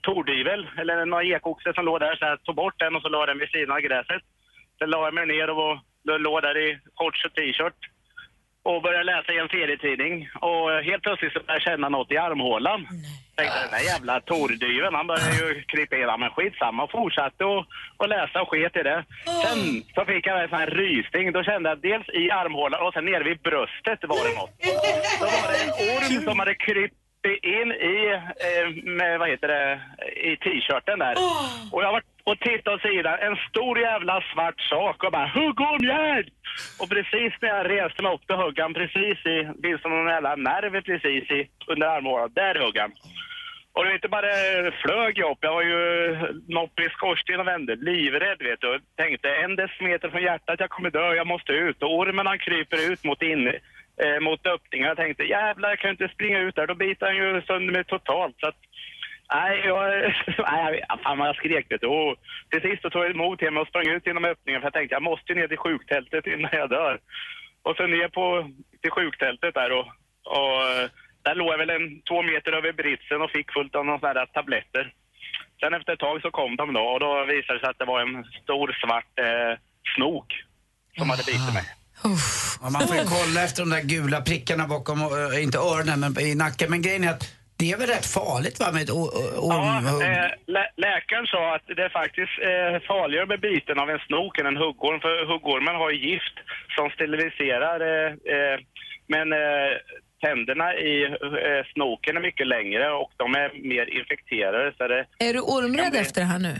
tordyvel, 0.00 0.68
eller 0.78 1.06
några 1.06 1.24
ekoxe 1.24 1.72
som 1.74 1.84
låg 1.84 2.00
där. 2.00 2.16
Så 2.16 2.24
jag 2.24 2.42
tog 2.42 2.54
bort 2.54 2.78
den 2.78 2.96
och 2.96 3.02
så 3.02 3.08
la 3.08 3.26
den 3.26 3.38
vid 3.38 3.48
sidan 3.48 3.76
av 3.76 3.80
gräset. 3.80 4.22
Sen 4.78 4.90
la 4.90 5.04
jag 5.06 5.14
mig 5.14 5.26
ner 5.26 5.50
och 5.50 5.56
var- 5.56 6.18
låg 6.18 6.42
där 6.42 6.58
i 6.58 6.78
shorts 6.94 7.24
och 7.24 7.34
t-shirt 7.34 7.89
och 8.62 8.82
började 8.82 9.04
läsa 9.04 9.32
i 9.32 9.38
en 9.38 9.48
serietidning. 9.48 10.28
Och 10.40 10.70
helt 10.88 11.02
plötsligt 11.02 11.32
så 11.32 11.38
började 11.38 11.54
jag 11.54 11.62
känna 11.62 11.88
något 11.88 12.12
i 12.12 12.16
armhålan. 12.16 12.80
Tänkte 13.36 13.60
den 13.60 13.70
där 13.70 13.84
jävla 13.92 14.20
tordyveln, 14.20 14.94
han 14.94 15.06
började 15.06 15.36
ju 15.36 15.62
krypa. 15.62 15.96
Ja, 15.96 16.16
Men 16.16 16.30
skitsamma, 16.30 16.82
och 16.84 16.90
fortsatte 16.90 17.44
och, 17.44 17.66
och 17.96 18.08
läsa 18.08 18.42
och 18.42 18.48
sket 18.48 18.76
i 18.76 18.82
det. 18.82 19.04
Sen 19.44 19.82
så 19.94 20.04
fick 20.04 20.26
jag 20.26 20.42
en 20.42 20.48
sån 20.48 20.58
här 20.58 20.70
rysning. 20.82 21.32
Då 21.32 21.42
kände 21.42 21.68
jag 21.68 21.78
dels 21.78 22.08
i 22.08 22.30
armhålan 22.30 22.86
och 22.86 22.92
sen 22.92 23.04
nere 23.04 23.24
vid 23.24 23.40
bröstet 23.40 24.00
var 24.12 24.22
det 24.28 24.34
något. 24.40 24.54
Då 25.20 25.26
var 25.26 25.48
det 25.52 25.60
en 25.64 25.72
orm 25.90 26.24
som 26.24 26.38
hade 26.38 26.54
krypit 26.54 26.96
in 27.42 27.72
i, 27.72 27.96
eh, 28.48 28.84
med, 28.84 29.18
vad 29.18 29.28
heter 29.28 29.48
det, 29.48 29.80
i 30.30 30.36
t-shirten 30.36 30.98
där. 30.98 31.14
Och 31.72 31.82
jag 31.82 31.92
var 31.92 32.02
och 32.24 32.40
tittade 32.40 32.76
åt 32.76 32.82
sidan, 32.82 33.18
en 33.20 33.36
stor 33.48 33.78
jävla 33.78 34.22
svart 34.32 34.60
sak 34.60 35.04
och 35.04 35.12
bara 35.12 35.26
huggormjärn! 35.26 36.24
Och 36.80 36.88
precis 36.88 37.32
när 37.40 37.48
jag 37.48 37.70
reste 37.70 38.02
mig 38.02 38.14
upp 38.14 38.26
då 38.26 38.36
högg 38.36 38.58
han 38.60 38.74
precis 38.74 39.26
i, 39.26 39.48
det 39.62 39.80
som 39.80 39.90
någon 39.90 40.14
jävla 40.16 40.36
nerv 40.36 40.82
precis 40.82 41.30
i, 41.30 41.48
under 41.66 41.86
armhålan, 41.86 42.32
där 42.34 42.54
högg 42.54 42.78
han. 42.78 42.92
Och 43.72 43.84
det 43.84 43.94
inte 43.94 44.08
bara 44.08 44.32
flög 44.82 45.18
jag 45.18 45.30
upp, 45.30 45.38
jag 45.40 45.54
var 45.54 45.62
ju 45.62 45.78
nopp 46.48 46.80
i 46.80 46.88
skorstenen 46.88 47.40
och 47.40 47.46
vände, 47.46 47.76
livrädd 47.76 48.42
vet 48.42 48.60
du. 48.60 48.80
Tänkte 48.96 49.28
en 49.34 49.56
decimeter 49.56 50.10
från 50.10 50.22
hjärtat, 50.22 50.60
jag 50.60 50.70
kommer 50.70 50.90
dö, 50.90 51.14
jag 51.14 51.26
måste 51.26 51.52
ut. 51.52 51.82
Och 51.82 51.98
ormen 51.98 52.26
han 52.26 52.38
kryper 52.38 52.92
ut 52.92 53.04
mot, 53.04 53.22
in, 53.22 53.46
eh, 54.02 54.20
mot 54.20 54.46
öppningen. 54.46 54.88
Jag 54.88 54.96
tänkte 54.96 55.22
jävlar, 55.22 55.68
jag 55.68 55.78
kan 55.78 55.90
inte 55.90 56.08
springa 56.08 56.38
ut 56.38 56.54
där, 56.54 56.66
då 56.66 56.74
biter 56.74 57.06
han 57.06 57.16
ju 57.16 57.42
sönder 57.42 57.72
mig 57.72 57.84
totalt. 57.84 58.36
Så 58.40 58.48
att, 58.48 58.56
nej, 59.34 59.62
jag, 59.64 59.80
nej, 60.52 60.82
fan 61.02 61.18
vad 61.18 61.28
jag 61.28 61.36
skrek 61.36 61.66
vet 61.70 61.80
du. 61.80 61.86
Och 61.86 62.16
till 62.50 62.62
sist 62.62 62.82
så 62.82 62.90
tog 62.90 63.04
jag 63.04 63.10
emot 63.10 63.40
hem 63.40 63.56
och 63.56 63.68
sprang 63.68 63.88
ut 63.88 64.06
genom 64.06 64.24
öppningen 64.24 64.60
för 64.60 64.66
jag 64.66 64.72
tänkte 64.72 64.94
jag 64.94 65.02
måste 65.02 65.34
ner 65.34 65.48
till 65.48 65.64
sjuktältet 65.66 66.26
innan 66.26 66.50
jag 66.52 66.70
dör. 66.70 67.00
Och 67.62 67.76
så 67.76 67.86
ner 67.86 68.08
på, 68.08 68.50
till 68.82 68.90
sjuktältet 68.90 69.54
där 69.54 69.70
och, 69.78 69.86
och 70.36 70.56
eh, 70.70 70.86
där 71.24 71.34
låg 71.34 71.52
jag 71.52 71.58
väl 71.58 71.70
en 71.70 72.02
två 72.08 72.22
meter 72.22 72.52
över 72.52 72.72
britsen 72.72 73.22
och 73.22 73.30
fick 73.30 73.52
fullt 73.52 73.74
av 73.74 73.84
några 73.86 74.00
sådana 74.00 74.26
tabletter. 74.26 74.84
Sen 75.60 75.74
efter 75.74 75.92
ett 75.92 75.98
tag 75.98 76.22
så 76.22 76.30
kom 76.30 76.56
de 76.56 76.72
då 76.72 76.80
och 76.80 77.00
då 77.00 77.24
visade 77.24 77.58
det 77.58 77.60
sig 77.60 77.70
att 77.70 77.78
det 77.78 77.84
var 77.92 78.00
en 78.00 78.24
stor 78.42 78.68
svart 78.82 79.14
eh, 79.18 79.52
snok 79.94 80.28
som 80.98 81.10
hade 81.10 81.22
bitit 81.22 81.54
mig. 81.54 81.66
Ja, 82.62 82.70
man 82.70 82.88
får 82.88 82.96
ju 82.96 83.04
kolla 83.04 83.44
efter 83.44 83.62
de 83.62 83.70
där 83.70 83.82
gula 83.82 84.20
prickarna 84.20 84.66
bakom, 84.66 85.00
äh, 85.00 85.42
inte 85.44 85.58
öronen 85.58 86.00
men 86.00 86.20
i 86.20 86.34
nacken. 86.34 86.70
Men 86.70 86.82
grejen 86.82 87.04
är 87.04 87.10
att 87.10 87.39
det 87.60 87.70
är 87.72 87.78
väl 87.78 87.88
rätt 87.96 88.06
farligt 88.20 88.60
va 88.60 88.72
med 88.72 88.82
ett 88.82 88.90
ormhugg? 88.90 90.02
Eh, 90.02 90.30
lä- 90.56 90.72
läkaren 90.86 91.26
sa 91.26 91.54
att 91.54 91.66
det 91.76 91.82
är 91.88 91.92
faktiskt 92.02 92.34
eh, 92.50 92.72
farligare 92.92 93.26
med 93.32 93.40
biten 93.40 93.78
av 93.82 93.90
en 93.90 93.98
snok 94.06 94.38
än 94.38 94.46
en 94.46 94.56
huggorm. 94.64 95.00
För 95.00 95.14
huggormen 95.32 95.74
har 95.82 95.90
gift 95.90 96.36
som 96.76 96.90
steriliserar. 96.90 97.78
Eh, 97.90 98.10
eh, 98.34 98.56
men 99.14 99.26
eh, 99.32 99.70
tänderna 100.24 100.74
i 100.74 100.94
eh, 101.04 101.62
snoken 101.72 102.16
är 102.16 102.20
mycket 102.28 102.46
längre 102.46 102.86
och 103.02 103.12
de 103.16 103.26
är 103.42 103.48
mer 103.72 103.86
infekterade. 103.98 104.72
Så 104.76 104.88
det, 104.88 105.06
Är 105.26 105.32
du 105.32 105.40
ormrädd 105.40 105.94
efter 106.04 106.20
det 106.20 106.26
här 106.26 106.38
nu? 106.38 106.54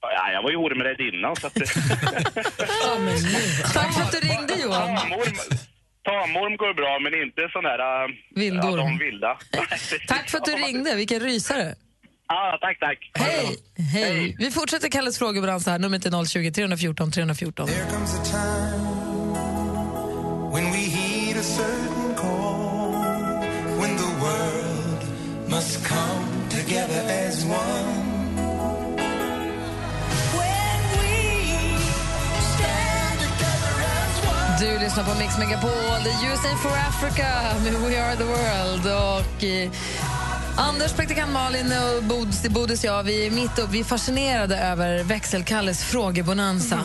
ja, 0.00 0.32
jag 0.32 0.42
var 0.42 0.50
ju 0.50 0.56
ormrädd 0.56 1.00
innan. 1.00 1.36
Så 1.36 1.46
att, 1.46 1.54
Tack 3.74 3.94
för 3.94 4.02
att 4.02 4.12
du 4.12 4.18
ringde 4.28 4.54
Johan. 4.62 4.98
Tamorm 6.08 6.56
går 6.56 6.74
bra 6.74 6.92
men 7.04 7.12
inte 7.22 7.40
sån 7.54 7.64
där... 7.64 7.80
Uh, 7.86 8.08
Vildorm. 8.34 8.78
Ja, 8.78 8.84
de 8.84 8.98
vilda. 8.98 9.38
Tack 10.08 10.30
för 10.30 10.38
att 10.38 10.44
du 10.44 10.52
ringde. 10.52 10.94
Vilken 10.94 11.20
rysare. 11.20 11.74
Ja, 12.28 12.58
tack, 12.60 12.78
tack. 12.80 13.10
Hej. 13.14 13.56
Hej. 13.92 14.36
Vi 14.38 14.50
fortsätter 14.50 14.88
Kalles 14.88 15.18
frågebalans 15.18 15.66
här. 15.66 15.78
Numret 15.78 16.06
är 16.06 16.24
020 16.24 16.50
314 16.52 17.10
314. 17.12 17.68
comes 17.68 18.14
a 18.14 18.24
time 18.24 18.98
when 20.52 20.64
we 20.72 20.78
heed 20.78 21.36
a 21.36 21.42
certain 21.42 22.14
call, 22.14 22.92
when 23.80 23.96
the 23.96 24.12
world 24.24 25.02
must 25.48 25.84
come 25.84 26.48
together 26.48 27.02
as 27.08 27.44
one. 27.44 27.97
Du 34.60 34.78
lyssnar 34.78 35.04
på 35.04 35.18
Mix 35.18 35.38
Megapol, 35.38 36.02
the 36.04 36.26
USA 36.26 36.56
for 36.62 36.70
Africa 36.70 37.28
med 37.64 37.72
We 37.72 38.02
Are 38.02 38.16
The 38.16 38.24
World. 38.24 38.86
Och, 38.86 39.44
eh, 39.44 39.70
Anders, 40.56 40.92
praktikant 40.92 41.32
Malin 41.32 41.66
och 41.66 42.04
Bodis, 42.04 42.48
Bodis 42.48 42.84
jag, 42.84 43.02
vi 43.02 43.26
är 43.26 43.30
mitt 43.30 43.58
upp. 43.58 43.70
Vi 43.70 43.80
är 43.80 43.84
fascinerade 43.84 44.58
över 44.58 45.04
växelkalles 45.04 45.84
frågebonanza. 45.84 46.80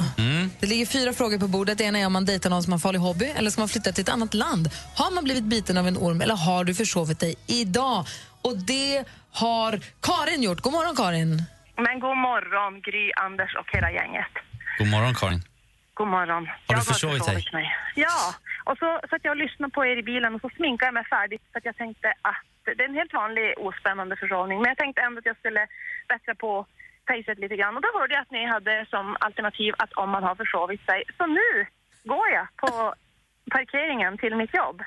Det 0.59 0.67
ligger 0.67 0.85
fyra 0.85 1.13
frågor 1.13 1.39
på 1.39 1.47
bordet. 1.47 1.77
Det 1.77 1.83
ena 1.83 1.99
är 1.99 2.05
om 2.05 2.13
man 2.13 2.25
dejtar 2.25 2.49
någon 2.49 2.63
som 2.63 2.71
har 2.71 2.79
farlig 2.79 2.99
hobby 2.99 3.25
eller 3.25 3.49
ska 3.51 3.61
man 3.61 3.69
flytta 3.69 3.91
till 3.91 4.01
ett 4.01 4.09
annat 4.09 4.33
land. 4.33 4.69
Har 4.95 5.11
man 5.11 5.23
blivit 5.23 5.43
biten 5.43 5.77
av 5.77 5.87
en 5.87 5.97
orm 5.97 6.21
eller 6.21 6.35
har 6.35 6.63
du 6.63 6.75
försovit 6.75 7.19
dig 7.19 7.35
idag? 7.47 8.05
Och 8.41 8.57
det 8.57 9.03
har 9.31 9.79
Karin 10.01 10.43
gjort. 10.43 10.61
God 10.61 10.73
morgon, 10.73 10.95
Karin. 10.95 11.43
Men 11.75 11.99
god 11.99 12.17
morgon, 12.17 12.81
Gry, 12.81 13.11
Anders 13.25 13.55
och 13.55 13.75
hela 13.75 13.91
gänget. 13.91 14.33
God 14.79 14.87
morgon, 14.87 15.15
Karin. 15.15 15.43
God 15.93 16.07
morgon. 16.07 16.47
Har 16.47 16.53
du 16.67 16.73
Jag 16.73 16.85
försovit 16.85 17.25
dig? 17.25 17.49
mig. 17.53 17.75
Ja, 17.95 18.33
och 18.63 18.77
så 18.77 18.99
satt 19.09 19.23
jag 19.23 19.31
och 19.31 19.37
lyssnade 19.45 19.71
på 19.73 19.85
er 19.85 19.97
i 19.97 20.03
bilen 20.03 20.35
och 20.35 20.41
så 20.41 20.49
sminkade 20.49 20.87
jag 20.87 20.93
mig 20.93 21.05
färdigt 21.05 21.41
för 21.51 21.57
att 21.59 21.65
jag 21.65 21.77
tänkte 21.77 22.13
att 22.21 22.43
det 22.65 22.83
är 22.83 22.89
en 22.89 22.95
helt 23.01 23.13
vanlig 23.13 23.53
ospännande 23.57 24.15
försovning. 24.15 24.57
Men 24.61 24.69
jag 24.69 24.77
tänkte 24.77 25.01
ändå 25.01 25.19
att 25.19 25.25
jag 25.25 25.37
skulle 25.37 25.67
bättra 26.07 26.35
på 26.35 26.65
facet 27.07 27.39
lite 27.39 27.55
grann. 27.55 27.75
Och 27.75 27.81
då 27.81 27.89
hörde 27.99 28.13
jag 28.13 28.21
att 28.21 28.31
ni 28.31 28.45
hade 28.45 28.85
som 28.89 29.17
alternativ 29.19 29.73
att 29.77 29.93
om 29.93 30.09
man 30.09 30.23
har 30.23 30.35
försovit 30.35 30.85
sig. 30.85 31.03
Så 31.17 31.25
nu 31.25 31.65
går 32.03 32.29
jag 32.29 32.47
på 32.55 32.93
parkeringen 33.51 34.17
till 34.17 34.35
mitt 34.35 34.53
jobb. 34.53 34.83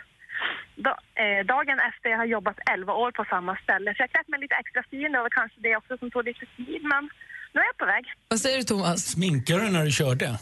Da, 0.74 0.98
eh, 1.14 1.44
dagen 1.46 1.80
efter 1.80 2.10
jag 2.10 2.18
har 2.18 2.24
jobbat 2.24 2.58
11 2.70 2.92
år 2.92 3.10
på 3.10 3.24
samma 3.24 3.56
ställe. 3.56 3.94
Så 3.94 4.02
jag 4.02 4.10
klätt 4.10 4.28
mig 4.28 4.40
lite 4.40 4.54
extra 4.54 4.82
fin. 4.90 5.12
Det 5.12 5.18
var 5.18 5.30
kanske 5.30 5.60
det 5.60 5.76
också 5.76 5.98
som 5.98 6.10
tog 6.10 6.24
lite 6.24 6.46
tid. 6.56 6.82
Men 6.84 7.10
nu 7.56 7.60
är 7.60 7.66
jag 7.66 7.78
på 7.78 7.86
väg. 7.86 8.04
Vad 8.28 8.40
säger 8.40 8.58
du, 8.58 8.64
Thomas? 8.64 9.00
Sminkar 9.06 9.58
du 9.58 9.70
när 9.70 9.84
du 9.84 9.90
körde? 9.90 10.38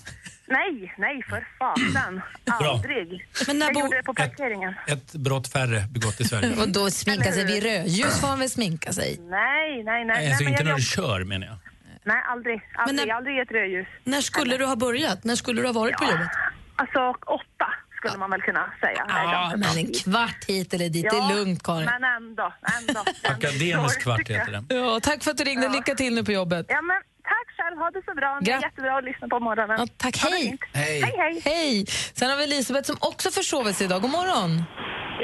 Nej, 0.47 0.95
nej 0.99 1.23
för 1.29 1.47
fasen. 1.59 2.21
Aldrig. 2.51 3.27
Men 3.47 3.59
när 3.59 3.67
jag 3.67 3.75
bo- 3.75 3.81
gjorde 3.81 3.97
det 3.97 4.03
på 4.03 4.15
parkeringen. 4.15 4.75
Ett 4.87 5.13
brott 5.13 5.49
färre 5.53 5.81
begått 5.91 6.21
i 6.21 6.25
Sverige. 6.25 6.57
Och 6.63 6.69
då 6.69 6.91
sminka 6.91 7.33
sig 7.33 7.45
vid 7.45 7.63
rödljus 7.63 8.21
får 8.21 8.29
man 8.29 8.39
väl 8.39 8.51
sminka 8.51 8.93
sig? 8.93 9.19
Nej, 9.21 9.85
nej, 9.85 10.05
nej. 10.05 10.05
Nej, 10.05 10.29
alltså 10.29 10.45
men 10.45 10.53
inte 10.53 10.63
jag 10.63 10.69
när 10.71 10.77
du 10.77 10.83
kör 10.83 11.25
menar 11.25 11.47
jag. 11.47 11.57
Nej, 12.05 12.23
aldrig. 12.29 12.61
Aldrig, 12.75 13.09
när- 13.09 13.15
aldrig 13.15 13.39
ett 13.39 13.51
rödljus. 13.51 13.87
När 14.05 14.21
skulle 14.21 14.57
du 14.57 14.65
ha 14.65 14.77
börjat? 14.77 15.25
När 15.25 15.37
skulle 15.37 15.61
du 15.63 15.67
ha 15.69 15.73
varit 15.73 15.97
på 15.97 16.05
jobbet? 16.05 16.29
Alltså 16.77 16.99
åtta 17.27 17.67
skulle 18.05 18.19
man 18.19 18.31
väl 18.31 18.41
kunna 18.43 18.65
säga. 18.81 19.05
Det 19.07 19.13
Ja, 19.13 19.53
men 19.57 19.79
en 19.79 19.93
kvart 19.93 20.45
hit 20.49 20.75
eller 20.75 20.89
dit, 20.89 21.07
det 21.11 21.17
Ja, 21.17 21.31
är 21.31 21.35
lugnt, 21.37 21.63
Karin. 21.63 21.85
Men 21.85 22.05
ändå, 22.05 22.53
ändå. 22.79 23.01
Akademisk 23.35 24.03
kvart 24.03 24.29
heter 24.29 24.53
det. 24.53 24.75
Ja, 24.75 25.01
tack 25.03 25.23
för 25.25 25.31
att 25.31 25.37
du 25.37 25.45
ringde. 25.45 25.69
Lycka 25.69 25.95
till 25.95 26.15
nu 26.15 26.25
på 26.25 26.33
jobbet. 26.33 26.67
Ja, 26.69 26.83
men 26.83 26.97
tack 27.33 27.49
själv. 27.57 27.77
Ha 27.79 27.91
det 27.91 28.03
så 28.05 28.15
bra. 28.15 28.39
Det 28.43 28.51
är 28.53 28.63
jättebra 28.63 28.99
att 28.99 29.05
lyssna 29.05 29.29
på 29.29 29.41
morgonen. 29.41 29.77
Ja, 29.81 29.87
tack, 29.97 30.15
det 30.23 30.29
hej. 30.29 30.59
Hej. 30.73 31.01
Hej, 31.03 31.15
hej. 31.19 31.43
Hej! 31.45 31.85
Sen 32.19 32.31
har 32.31 32.37
vi 32.37 32.45
Elisabeth 32.45 32.87
som 32.87 32.97
också 33.01 33.31
försovit 33.31 33.77
sig 33.77 33.85
idag. 33.87 34.03
God 34.03 34.11
morgon. 34.11 34.65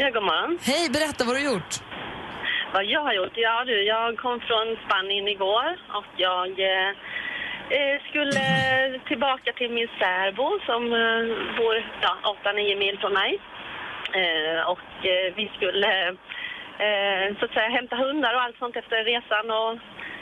Ja, 0.01 0.07
god 0.17 0.23
morgon. 0.31 0.59
Hej, 0.63 0.91
berätta 0.91 1.25
vad 1.25 1.35
du 1.37 1.41
har 1.47 1.55
gjort. 1.55 1.73
Vad 2.75 2.85
jag 2.85 3.03
har 3.09 3.15
gjort? 3.21 3.33
Ja, 3.47 3.65
du, 3.71 3.75
jag 3.95 4.07
kom 4.25 4.37
från 4.49 4.67
Spanien 4.85 5.27
igår 5.37 5.69
och 5.99 6.11
jag 6.27 6.49
eh, 6.73 6.91
Eh, 7.71 8.01
skulle 8.09 8.41
tillbaka 9.09 9.53
till 9.53 9.71
min 9.71 9.89
särbo 9.99 10.59
som 10.67 10.83
eh, 10.93 11.57
bor 11.57 11.75
ja, 12.03 12.37
8-9 12.45 12.79
mil 12.79 12.99
från 12.99 13.13
mig. 13.13 13.41
Eh, 14.13 14.71
och 14.71 14.81
vi 15.35 15.51
skulle 15.57 16.17
så 17.39 17.45
att 17.45 17.55
säga 17.55 17.69
hämta 17.69 17.97
hundar 17.97 18.35
och 18.35 18.43
allt 18.43 18.59
sånt 18.59 18.77
efter 18.77 19.05
resan. 19.05 19.51
Och, 19.51 19.79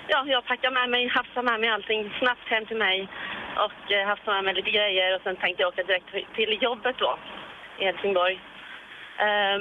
ja, 0.08 0.24
jag 0.26 0.44
packade 0.44 0.74
med 0.74 0.90
mig, 0.90 1.08
hafsade 1.08 1.50
med 1.50 1.60
mig 1.60 1.70
allting 1.70 2.14
snabbt 2.18 2.48
hem 2.48 2.66
till 2.66 2.76
mig 2.76 3.08
och 3.56 4.06
hafsade 4.06 4.36
med 4.36 4.44
mig 4.44 4.54
lite 4.54 4.70
grejer 4.70 5.14
och 5.14 5.20
sen 5.24 5.36
tänkte 5.36 5.62
jag 5.62 5.68
åka 5.68 5.82
direkt 5.82 6.34
till 6.34 6.62
jobbet 6.62 6.96
då 6.98 7.18
i 7.78 7.84
Helsingborg. 7.84 8.40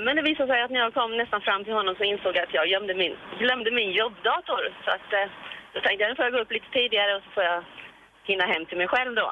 Men 0.06 0.16
det 0.16 0.22
visade 0.22 0.54
sig 0.54 0.62
att 0.62 0.72
när 0.72 0.80
jag 0.80 0.94
kom 0.94 1.18
nästan 1.18 1.42
fram 1.42 1.64
till 1.64 1.74
honom 1.74 1.96
så 1.96 2.04
insåg 2.04 2.36
jag 2.36 2.44
att 2.44 2.54
jag 2.54 2.68
gömde 2.68 2.94
min, 2.94 3.16
glömde 3.40 3.72
min 3.72 3.92
jobbdator. 3.92 4.74
Så 4.86 4.92
att, 4.92 5.30
då 5.78 5.82
tänkte 5.86 6.02
jag 6.04 6.10
nu 6.12 6.16
får 6.16 6.26
jag 6.26 6.34
gå 6.36 6.40
upp 6.44 6.52
lite 6.58 6.70
tidigare 6.80 7.12
och 7.16 7.24
så 7.26 7.30
får 7.36 7.44
jag 7.52 7.60
hinna 8.30 8.46
hem 8.54 8.64
till 8.66 8.78
mig 8.82 8.88
själv 8.94 9.12
då. 9.22 9.28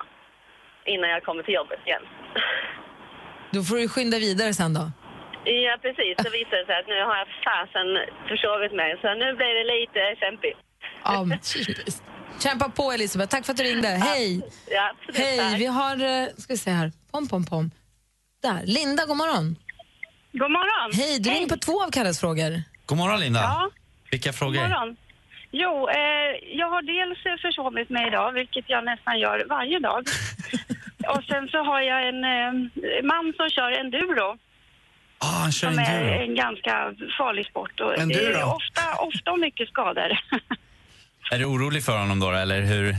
Innan 0.93 1.09
jag 1.15 1.23
kommer 1.27 1.43
till 1.43 1.53
jobbet 1.59 1.79
igen. 1.87 2.03
Då 3.55 3.63
får 3.63 3.75
du 3.75 3.87
skynda 3.89 4.17
vidare 4.27 4.53
sen 4.53 4.73
då. 4.73 4.85
Ja, 5.45 5.73
precis. 5.81 6.13
Så 6.23 6.29
visade 6.39 6.57
det 6.61 6.65
sig 6.65 6.75
att 6.81 6.87
nu 6.87 6.99
har 7.09 7.15
jag 7.21 7.27
fasen 7.47 7.87
försovit 8.31 8.73
mig. 8.81 8.89
Så 9.01 9.07
nu 9.13 9.27
blir 9.39 9.53
det 9.59 9.65
lite 9.75 10.01
kämpigt. 10.23 10.57
Ja. 11.03 11.25
Kämpa 12.43 12.69
på 12.69 12.91
Elisabeth. 12.91 13.29
Tack 13.31 13.45
för 13.45 13.51
att 13.53 13.57
du 13.57 13.63
ringde. 13.63 13.87
Hej! 13.87 14.41
Ja, 14.71 14.91
absolut. 14.91 15.17
Hej, 15.27 15.37
Tack. 15.37 15.59
vi 15.59 15.65
har... 15.65 15.95
eh, 16.23 16.27
Ska 16.37 16.53
vi 16.53 16.57
se 16.57 16.71
här. 16.71 16.91
Pom, 17.11 17.27
pom, 17.27 17.45
pom. 17.45 17.71
Där. 18.43 18.61
Linda, 18.65 19.05
god 19.05 19.17
morgon. 19.17 19.55
God 20.31 20.51
morgon. 20.51 20.91
Hej, 20.93 21.19
du 21.19 21.29
ringer 21.29 21.47
på 21.47 21.57
två 21.57 21.83
av 21.83 21.91
Kalles 21.91 22.19
frågor. 22.19 22.61
God 22.85 22.97
morgon, 22.97 23.19
Linda. 23.19 23.39
Ja. 23.39 23.69
Vilka 24.11 24.33
frågor? 24.33 24.53
God 24.61 24.69
morgon. 24.69 24.97
Jo, 25.57 25.89
eh, 25.89 26.57
jag 26.59 26.69
har 26.69 26.81
dels 26.81 27.25
eh, 27.25 27.37
försovit 27.41 27.89
mig 27.89 28.07
idag, 28.07 28.31
vilket 28.31 28.65
jag 28.69 28.85
nästan 28.85 29.19
gör 29.19 29.45
varje 29.49 29.79
dag. 29.79 30.03
och 31.07 31.23
sen 31.23 31.47
så 31.47 31.57
har 31.63 31.81
jag 31.81 32.07
en 32.07 32.23
eh, 32.23 32.51
man 33.03 33.33
som 33.37 33.49
kör 33.49 33.71
enduro, 33.71 34.37
Ah, 35.19 35.39
han 35.41 35.51
kör 35.51 35.69
som 35.69 35.79
är 35.79 36.01
enduro. 36.01 36.21
en 36.23 36.35
ganska 36.35 36.93
farlig 37.17 37.45
sport. 37.45 37.79
Och 37.79 37.91
det 37.93 38.01
Enduro? 38.01 38.37
är 38.37 38.55
ofta, 38.55 38.81
ofta 38.99 39.31
och 39.31 39.39
mycket 39.39 39.69
skador. 39.69 40.11
Är 41.31 41.37
du 41.39 41.45
orolig 41.45 41.83
för 41.83 41.97
honom 41.97 42.19
då, 42.19 42.31
eller 42.31 42.61
hur? 42.61 42.93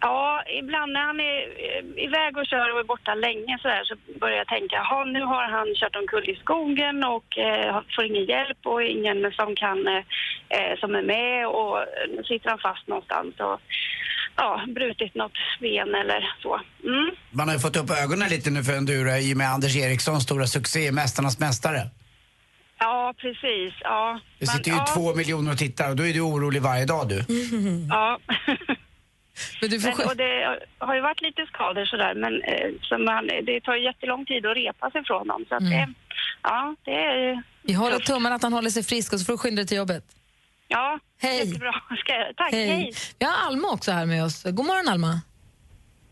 ja, 0.00 0.42
ibland 0.60 0.92
när 0.92 1.00
han 1.00 1.20
är 1.20 1.38
eh, 1.40 2.04
iväg 2.04 2.36
och 2.36 2.46
kör 2.46 2.72
och 2.72 2.80
är 2.80 2.84
borta 2.84 3.14
länge 3.14 3.58
så, 3.62 3.68
där, 3.68 3.84
så 3.84 3.94
börjar 4.20 4.36
jag 4.36 4.46
tänka, 4.46 4.76
"Jaha, 4.76 5.04
nu 5.04 5.20
har 5.22 5.44
han 5.44 5.74
kört 5.74 5.96
omkull 5.96 6.30
i 6.30 6.36
skogen 6.36 7.04
och 7.04 7.38
eh, 7.38 7.80
får 7.94 8.04
ingen 8.04 8.24
hjälp 8.24 8.58
och 8.64 8.82
ingen 8.82 9.32
som 9.32 9.54
kan, 9.56 9.86
eh, 9.88 10.02
eh, 10.48 10.78
som 10.80 10.94
är 10.94 11.02
med 11.02 11.46
och 11.46 11.76
nu 12.16 12.24
sitter 12.24 12.50
han 12.50 12.58
fast 12.58 12.88
någonstans 12.88 13.34
och 13.40 13.60
ja, 14.36 14.62
brutit 14.68 15.14
något 15.14 15.32
ben 15.60 15.94
eller 15.94 16.34
så. 16.42 16.60
Mm. 16.84 17.10
Man 17.30 17.48
har 17.48 17.54
ju 17.54 17.60
fått 17.60 17.76
upp 17.76 17.90
ögonen 17.90 18.28
lite 18.28 18.50
nu 18.50 18.64
för 18.64 18.72
enduro 18.76 19.10
i 19.16 19.32
och 19.32 19.36
med 19.36 19.50
Anders 19.50 19.76
Erikssons 19.76 20.22
stora 20.22 20.46
succé, 20.46 20.92
Mästarnas 20.92 21.38
mästare. 21.38 21.80
Ja, 22.78 23.14
precis. 23.18 23.74
Ja. 23.80 24.20
Det 24.38 24.46
Men, 24.46 24.56
sitter 24.56 24.70
ju 24.70 24.76
ja, 24.76 24.86
två 24.94 25.14
miljoner 25.14 25.52
och 25.52 25.58
tittar 25.58 25.90
och 25.90 25.96
då 25.96 26.06
är 26.06 26.12
du 26.12 26.20
orolig 26.20 26.62
varje 26.62 26.84
dag 26.84 27.08
du. 27.08 27.16
Ja. 27.88 28.18
Men 29.60 29.70
du 29.70 29.80
får 29.80 29.94
men, 29.98 30.06
och 30.08 30.16
det 30.16 30.58
har 30.78 30.94
ju 30.94 31.00
varit 31.00 31.22
lite 31.22 31.46
skador 31.46 31.84
sådär, 31.84 32.14
men 32.14 32.42
eh, 32.42 32.70
så 32.82 32.98
man, 32.98 33.26
det 33.26 33.60
tar 33.60 33.74
ju 33.74 33.84
jättelång 33.84 34.26
tid 34.26 34.46
att 34.46 34.56
repa 34.56 34.90
sig 34.90 35.04
från 35.04 35.26
dem. 35.28 35.44
Så 35.48 35.54
att 35.54 35.60
Mm. 35.60 35.72
det, 35.72 35.94
ja, 36.42 36.74
det 36.84 36.90
är... 36.94 37.42
Vi 37.62 37.72
håller 37.72 37.98
tummarna 37.98 38.34
att 38.34 38.42
han 38.42 38.52
håller 38.52 38.70
sig 38.70 38.82
frisk 38.82 39.12
och 39.12 39.18
så 39.20 39.24
får 39.24 39.32
du 39.32 39.38
skynda 39.38 39.60
dig 39.62 39.66
till 39.66 39.76
jobbet. 39.76 40.04
Ja, 40.68 40.98
Hej. 41.22 41.38
jättebra. 41.46 41.72
Ska 42.00 42.12
jag, 42.12 42.36
tack, 42.36 42.52
hej. 42.52 42.66
Hej. 42.68 42.92
Vi 43.18 43.26
har 43.26 43.46
Alma 43.46 43.68
också 43.72 43.90
här 43.92 44.06
med 44.06 44.24
oss. 44.24 44.42
God 44.44 44.66
morgon 44.66 44.88
Alma. 44.88 45.20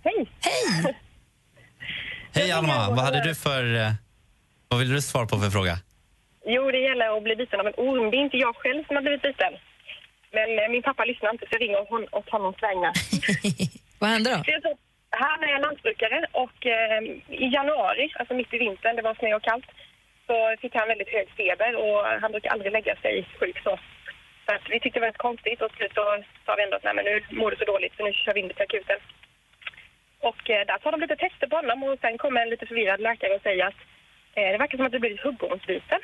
Hej. 0.05 0.27
Hej. 0.41 0.97
Hej 2.35 2.53
Alma, 2.53 2.89
vad 2.91 3.01
hade 3.05 3.23
du 3.25 3.35
för... 3.35 3.75
eh, 3.75 3.91
Vad 4.69 4.79
vill 4.81 4.93
du 4.93 5.01
svara 5.03 5.27
på 5.27 5.37
för 5.39 5.51
fråga? 5.51 5.75
Jo, 6.47 6.71
det 6.71 6.79
gäller 6.89 7.17
att 7.17 7.23
bli 7.23 7.37
biten 7.37 7.61
av 7.61 7.67
en 7.67 7.75
orm. 7.77 8.11
Det 8.11 8.17
är 8.17 8.25
inte 8.29 8.37
jag 8.37 8.57
själv 8.57 8.85
som 8.87 8.97
har 8.97 9.03
blivit 9.03 9.23
biten. 9.23 9.53
Men 10.37 10.49
eh, 10.59 10.69
min 10.75 10.83
pappa 10.83 11.05
lyssnar 11.05 11.31
inte, 11.31 11.45
så 11.47 11.53
jag 11.55 11.63
ringer 11.63 11.87
hon- 11.91 12.09
åt 12.19 12.29
honoms 12.31 12.63
vägnar. 12.67 12.93
Vad 13.99 14.11
hände 14.11 14.31
då? 14.31 14.37
Han 15.11 15.41
är 15.51 15.61
lantbrukare 15.67 16.19
och 16.45 16.59
eh, 16.67 17.03
i 17.45 17.47
januari, 17.59 18.13
alltså 18.19 18.35
mitt 18.35 18.55
i 18.55 18.59
vintern, 18.59 18.97
det 18.97 19.03
var 19.03 19.15
snö 19.15 19.35
och 19.35 19.43
kallt, 19.43 19.69
så 20.27 20.35
fick 20.61 20.75
han 20.75 20.89
väldigt 20.89 21.09
hög 21.17 21.27
feber 21.39 21.73
och 21.85 21.99
han 22.23 22.31
brukar 22.33 22.51
aldrig 22.51 22.73
lägga 22.73 22.97
sig 22.97 23.29
sjuk 23.41 23.59
så. 23.65 23.79
Så 24.47 24.53
att 24.55 24.67
vi 24.71 24.81
tyckte 24.81 24.99
det 24.99 25.01
var 25.01 25.07
väldigt 25.07 25.29
konstigt 25.29 25.63
och 25.63 25.71
till 25.71 25.79
slut 25.79 25.95
så 25.95 26.05
sa 26.45 26.55
vi 26.57 26.63
ändå 26.63 26.77
att 26.77 26.85
nej 26.85 26.95
men 26.95 27.05
nu 27.05 27.15
mår 27.41 27.51
du 27.51 27.57
så 27.57 27.65
dåligt 27.65 27.95
så 27.97 28.05
nu 28.05 28.13
kör 28.13 28.35
vi 28.35 28.41
in 28.41 28.49
dig 28.49 28.57
till 28.57 28.69
akuten. 28.69 28.99
Och 30.29 30.51
eh, 30.51 30.67
där 30.67 30.79
tar 30.79 30.93
de 30.93 31.01
lite 31.01 31.17
tester 31.17 31.47
på 31.47 31.57
honom 31.57 31.83
och 31.83 31.99
sen 32.01 32.19
kommer 32.19 32.41
en 32.43 32.53
lite 32.55 32.67
förvirrad 32.67 33.01
läkare 33.01 33.35
och 33.35 33.43
säger 33.43 33.65
att 33.67 33.81
eh, 34.37 34.49
det 34.53 34.59
verkar 34.59 34.77
som 34.79 34.87
att 34.87 34.93
du 34.93 34.99
blivit 34.99 35.21
huggormsbiten. 35.21 36.01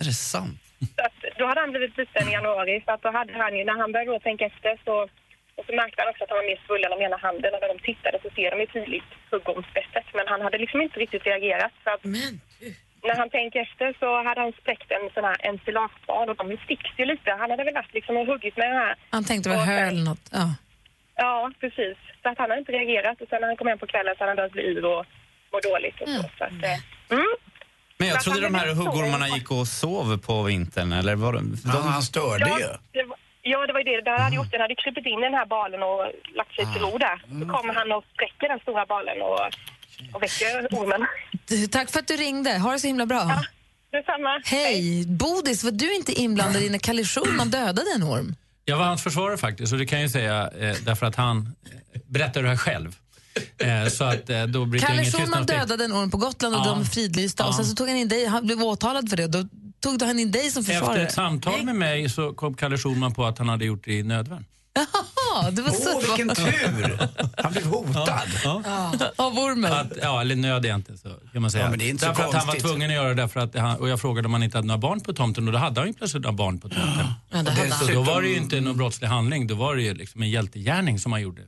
Är 0.00 0.04
det 0.04 0.18
sant? 0.34 0.60
Så 0.96 1.02
att, 1.08 1.38
då 1.38 1.44
hade 1.46 1.60
han 1.60 1.70
blivit 1.70 1.96
biten 1.96 2.28
i 2.28 2.32
januari, 2.32 2.82
så 2.84 2.92
att 2.92 3.02
då 3.02 3.10
hade 3.10 3.32
han 3.32 3.56
ju, 3.56 3.64
när 3.64 3.78
han 3.82 3.92
började 3.92 4.20
tänka 4.20 4.44
efter 4.46 4.78
så, 4.84 5.08
och 5.56 5.64
så 5.66 5.72
märkte 5.80 6.02
han 6.02 6.10
också 6.10 6.24
att 6.24 6.30
han 6.30 6.38
var 6.38 6.50
mer 6.52 6.60
svullen 6.66 6.92
om 6.92 7.00
ena 7.02 7.16
handen 7.16 7.54
och 7.54 7.60
när 7.60 7.72
de 7.74 7.78
tittade 7.78 8.18
så 8.22 8.28
ser 8.36 8.50
de 8.50 8.60
ju 8.60 8.66
tydligt 8.66 9.10
huggormsbettet 9.30 10.06
men 10.14 10.26
han 10.28 10.40
hade 10.40 10.58
liksom 10.58 10.80
inte 10.82 11.00
riktigt 11.00 11.26
reagerat. 11.26 11.72
Så 11.84 11.90
att, 11.90 12.04
när 13.08 13.16
han 13.22 13.30
tänker 13.30 13.60
efter 13.60 13.96
så 14.00 14.08
hade 14.26 14.40
han 14.40 14.52
spräckt 14.60 14.90
en 14.90 15.10
sån 15.14 15.24
här 15.24 15.36
ensilagebad 15.48 16.30
och 16.30 16.36
de 16.36 16.56
sticks 16.64 16.90
ju 16.98 17.04
lite. 17.04 17.30
Han 17.30 17.50
hade 17.50 17.64
väl 17.64 17.74
varit 17.74 17.94
liksom 17.94 18.16
och 18.16 18.26
huggit 18.26 18.56
med 18.56 18.66
den 18.70 18.76
här. 18.76 18.94
Han 19.10 19.24
tänkte 19.24 19.50
det 19.50 19.56
var 19.56 19.64
hö 19.64 19.80
eller 19.90 20.04
något. 20.10 20.26
Ja. 20.32 20.54
Ja, 21.16 21.50
precis. 21.60 21.96
Så 22.22 22.28
att 22.28 22.38
han 22.38 22.50
hade 22.50 22.58
inte 22.58 22.72
reagerat 22.72 23.20
och 23.20 23.28
sen 23.28 23.40
när 23.40 23.48
han 23.48 23.56
kom 23.56 23.66
hem 23.66 23.78
på 23.78 23.86
kvällen 23.86 24.14
så 24.14 24.20
hade 24.22 24.30
han 24.30 24.36
börjat 24.36 24.52
bli 24.52 24.62
yr 24.62 24.84
och 24.84 25.04
må 25.52 25.60
dåligt 25.70 26.00
och 26.00 26.08
så. 26.08 26.22
så 26.38 26.44
att, 26.44 26.62
eh, 26.70 27.16
mm. 27.16 27.32
Men 27.98 28.08
jag 28.08 28.20
trodde 28.20 28.40
de 28.40 28.54
här 28.54 28.74
huggormarna 28.74 29.28
gick 29.28 29.50
och 29.50 29.66
sov 29.66 30.18
på 30.18 30.42
vintern, 30.42 30.92
eller 30.92 31.14
var 31.16 31.32
de... 31.32 31.56
Ja, 31.64 31.80
han 31.96 32.02
störde 32.02 32.48
ja, 32.48 32.58
ju. 32.58 32.66
Ja, 33.42 33.66
det 33.66 33.72
var 33.72 33.80
ju 33.80 33.84
det. 33.84 34.00
Det 34.00 34.10
hade 34.10 34.36
gjort. 34.36 34.50
Den 34.50 34.60
hade 34.60 34.74
krupit 34.74 35.06
in 35.06 35.18
i 35.18 35.22
den 35.22 35.34
här 35.34 35.46
balen 35.46 35.82
och 35.82 36.02
lagt 36.34 36.54
sig 36.54 36.64
till 36.72 36.82
ro 36.82 36.98
där. 36.98 37.16
Så 37.40 37.44
kommer 37.54 37.74
han 37.74 37.92
och 37.92 38.04
spräcker 38.14 38.48
den 38.48 38.60
stora 38.60 38.86
balen 38.86 39.22
och 39.22 39.40
och 40.12 40.22
väcker 40.22 40.66
ormen. 40.70 41.06
Tack 41.70 41.90
för 41.90 41.98
att 42.00 42.08
du 42.08 42.16
ringde. 42.16 42.58
Ha 42.58 42.72
det 42.72 42.78
så 42.78 42.86
himla 42.86 43.06
bra. 43.06 43.42
Detsamma. 43.92 44.42
Hej! 44.44 45.06
Bodis, 45.06 45.64
var 45.64 45.70
du 45.70 45.94
inte 45.94 46.12
inblandad 46.12 46.62
i 46.62 46.70
när 46.70 46.78
Kalle 46.78 47.04
Schulman 47.04 47.50
dödade 47.50 47.86
en 47.96 48.02
orm? 48.02 48.34
Jag 48.64 48.76
var 48.76 48.84
hans 48.84 49.02
försvarare 49.02 49.38
faktiskt 49.38 49.72
och 49.72 49.78
det 49.78 49.86
kan 49.86 49.98
jag 49.98 50.06
ju 50.06 50.12
säga 50.12 50.50
eh, 50.58 50.76
därför 50.84 51.06
att 51.06 51.16
han 51.16 51.38
eh, 51.94 52.00
berättar 52.06 52.42
det 52.42 52.48
här 52.48 52.56
själv. 52.56 52.96
Eh, 53.58 53.88
så 53.90 54.04
att 54.04 54.30
eh, 54.30 54.42
då 54.44 54.64
bryter 54.64 54.86
Kalle 54.86 55.00
ingen 55.00 55.12
Schulman 55.12 55.46
dödade 55.46 55.84
en 55.84 55.92
orm 55.92 56.10
på 56.10 56.16
Gotland 56.16 56.54
och 56.54 56.60
Ja. 56.66 56.70
de 56.70 56.84
fridlysta 56.84 57.44
och 57.44 57.50
Ja. 57.50 57.56
sen 57.56 57.64
så 57.66 57.74
tog 57.74 57.88
han 57.88 57.96
in 57.96 58.08
dig, 58.08 58.26
han 58.26 58.46
blev 58.46 58.62
åtalad 58.62 59.08
för 59.10 59.16
det 59.16 59.24
och 59.24 59.30
då 59.30 59.44
tog 59.80 60.02
han 60.02 60.18
in 60.18 60.30
dig 60.30 60.50
som 60.50 60.60
Efter 60.60 60.72
försvarare. 60.74 61.02
ett 61.02 61.12
samtal 61.12 61.62
med 61.64 61.74
mig 61.76 62.08
så 62.10 62.32
kom 62.34 62.54
Kalle 62.54 62.78
Schulman 62.78 63.14
på 63.14 63.24
att 63.24 63.38
han 63.38 63.48
hade 63.48 63.64
gjort 63.64 63.84
det 63.84 63.92
i 63.92 64.02
nödvärn. 64.02 64.44
Jaha, 64.74 65.50
det 65.50 65.62
var 65.62 65.70
så 65.70 65.90
Åh, 65.94 66.00
vilken 66.00 66.34
tur! 66.36 66.98
Han 67.36 67.52
blev 67.52 67.64
hotad. 67.64 68.28
Ja. 68.44 68.92
Av 69.16 69.38
ormen? 69.38 69.72
Att, 69.72 69.92
ja, 70.02 70.20
eller 70.20 70.36
nöd 70.36 70.64
egentligen 70.64 70.98
så 70.98 71.08
kan 71.32 71.42
man 71.42 71.50
säga. 71.50 71.64
Ja, 71.64 71.70
men 71.70 71.78
det 71.78 71.84
är 71.84 71.90
inte 71.90 72.04
så 72.04 72.08
därför 72.08 72.22
att 72.22 72.34
han 72.34 72.46
var 72.46 72.52
konstigt. 72.52 72.70
tvungen 72.70 72.90
att 72.90 72.96
göra 72.96 73.08
det 73.08 73.14
därför 73.14 73.40
att 73.40 73.54
han, 73.54 73.76
och 73.76 73.88
jag 73.88 74.00
frågade 74.00 74.26
om 74.26 74.32
han 74.32 74.42
inte 74.42 74.58
hade 74.58 74.66
några 74.66 74.78
barn 74.78 75.00
på 75.00 75.12
tomten 75.12 75.46
och 75.46 75.52
då 75.52 75.58
hade 75.58 75.80
han 75.80 75.88
ju 75.88 75.94
plötsligt 75.94 76.22
några 76.22 76.36
barn 76.36 76.58
på 76.60 76.68
tomten. 76.68 77.06
Ja, 77.30 77.42
det 77.42 77.50
hade 77.50 77.70
så 77.70 77.84
han. 77.84 77.94
då 77.94 78.02
var 78.02 78.22
det 78.22 78.28
ju 78.28 78.36
inte 78.36 78.60
någon 78.60 78.76
brottslig 78.76 79.08
handling, 79.08 79.46
då 79.46 79.54
var 79.54 79.76
det 79.76 79.82
ju 79.82 79.94
liksom 79.94 80.22
en 80.22 80.30
hjältegärning 80.30 80.98
som 80.98 81.12
han 81.12 81.22
gjorde. 81.22 81.42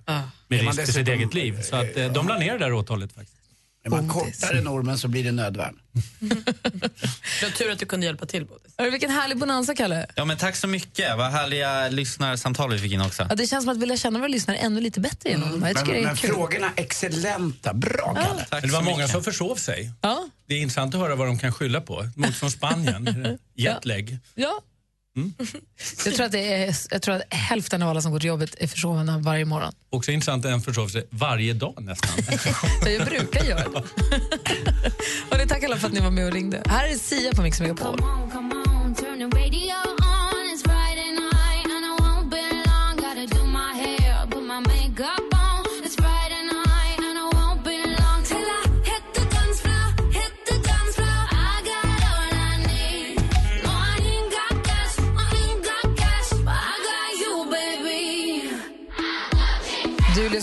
Med 0.49 0.61
risk 0.61 0.87
för 0.87 0.93
sitt 0.93 1.09
eget 1.09 1.35
liv. 1.35 1.63
Så 1.63 1.77
att, 1.77 1.97
eh, 1.97 2.13
de 2.13 2.29
la 2.29 2.39
ner 2.39 2.53
det 2.53 2.59
där 2.59 2.73
åtalet 2.73 3.13
faktiskt. 3.13 3.39
Är 3.85 3.91
man 3.91 4.09
kortare 4.09 4.59
än 4.59 4.69
ormen 4.69 4.99
så 4.99 5.09
blir 5.09 5.25
det 5.25 5.33
nödvärn. 5.33 5.75
Det 7.41 7.43
var 7.43 7.51
tur 7.51 7.71
att 7.73 7.79
du 7.79 7.87
kunde 7.87 8.07
hjälpa 8.07 8.27
till. 8.27 8.47
Bodis. 8.47 8.75
Hörru, 8.79 8.91
Vilken 8.91 9.11
härlig 9.11 9.39
bonanza, 9.39 9.75
Kalle. 9.75 10.07
Ja, 10.15 10.25
men 10.25 10.37
tack 10.37 10.57
så 10.57 10.67
mycket. 10.67 11.17
Vad 11.17 11.31
härliga 11.31 11.89
lyssnarsamtal 11.89 12.71
vi 12.73 12.79
fick 12.79 12.93
in 12.93 13.01
också. 13.01 13.27
Ja, 13.29 13.35
det 13.35 13.47
känns 13.47 13.65
som 13.65 13.73
att 13.73 13.79
vi 13.79 13.87
lär 13.87 13.97
känna 13.97 14.19
våra 14.19 14.29
lyssnare 14.29 14.57
ännu 14.57 14.81
lite 14.81 15.01
bättre 15.01 15.31
genom 15.31 15.51
dem. 15.51 15.63
Jag 15.63 15.77
tycker 15.77 15.87
Men, 15.87 15.95
det 15.95 16.01
är 16.01 16.07
men 16.07 16.17
kul. 16.17 16.31
frågorna 16.31 16.73
excellenta. 16.77 17.75
Bra, 17.75 18.15
Kalle. 18.15 18.47
Men 18.51 18.63
det 18.63 18.69
var 18.73 18.83
många 18.83 19.09
som 19.09 19.23
försov 19.25 19.55
sig. 19.57 19.91
Ja. 20.01 20.29
Det 20.49 20.55
är 20.55 20.59
intressant 20.59 20.95
att 20.95 21.01
höra 21.01 21.15
vad 21.15 21.27
de 21.27 21.39
kan 21.39 21.53
skylla 21.53 21.81
på. 21.81 22.09
Mot 22.17 22.35
från 22.37 22.51
Spanien, 22.51 23.39
jetlag. 23.55 24.19
Ja. 24.35 24.61
Mm. 25.17 25.33
Jag, 26.05 26.15
tror 26.15 26.27
att 26.27 26.33
det 26.33 26.55
är, 26.55 26.77
jag 26.91 27.03
tror 27.03 27.15
att 27.15 27.23
hälften 27.35 27.83
av 27.83 27.89
alla 27.89 28.01
som 28.01 28.13
går 28.13 28.21
till 28.21 28.29
jobbet 28.29 28.55
är 28.59 28.67
försovna 28.67 29.19
varje 29.19 29.45
morgon. 29.45 29.73
Också 29.91 30.11
intressant 30.11 30.45
att 30.45 30.53
en 30.53 30.61
försov 30.61 30.89
sig 30.89 31.07
varje 31.11 31.53
dag 31.53 31.75
nästan. 31.81 32.11
Jag 32.93 33.07
brukar 33.07 33.45
göra 33.45 33.69
det. 33.69 33.79
och 35.31 35.39
det 35.39 35.47
tack 35.49 35.65
alla 35.65 35.77
för 35.77 35.87
att 35.87 35.93
ni 35.93 36.01
var 36.01 36.11
med 36.11 36.27
och 36.27 36.33
ringde. 36.33 36.63
Här 36.67 36.89
är 36.89 36.95
Sia 36.95 37.33
på 37.33 37.43
Mix 37.43 37.61
Megapol. 37.61 37.99
Du 38.99 39.29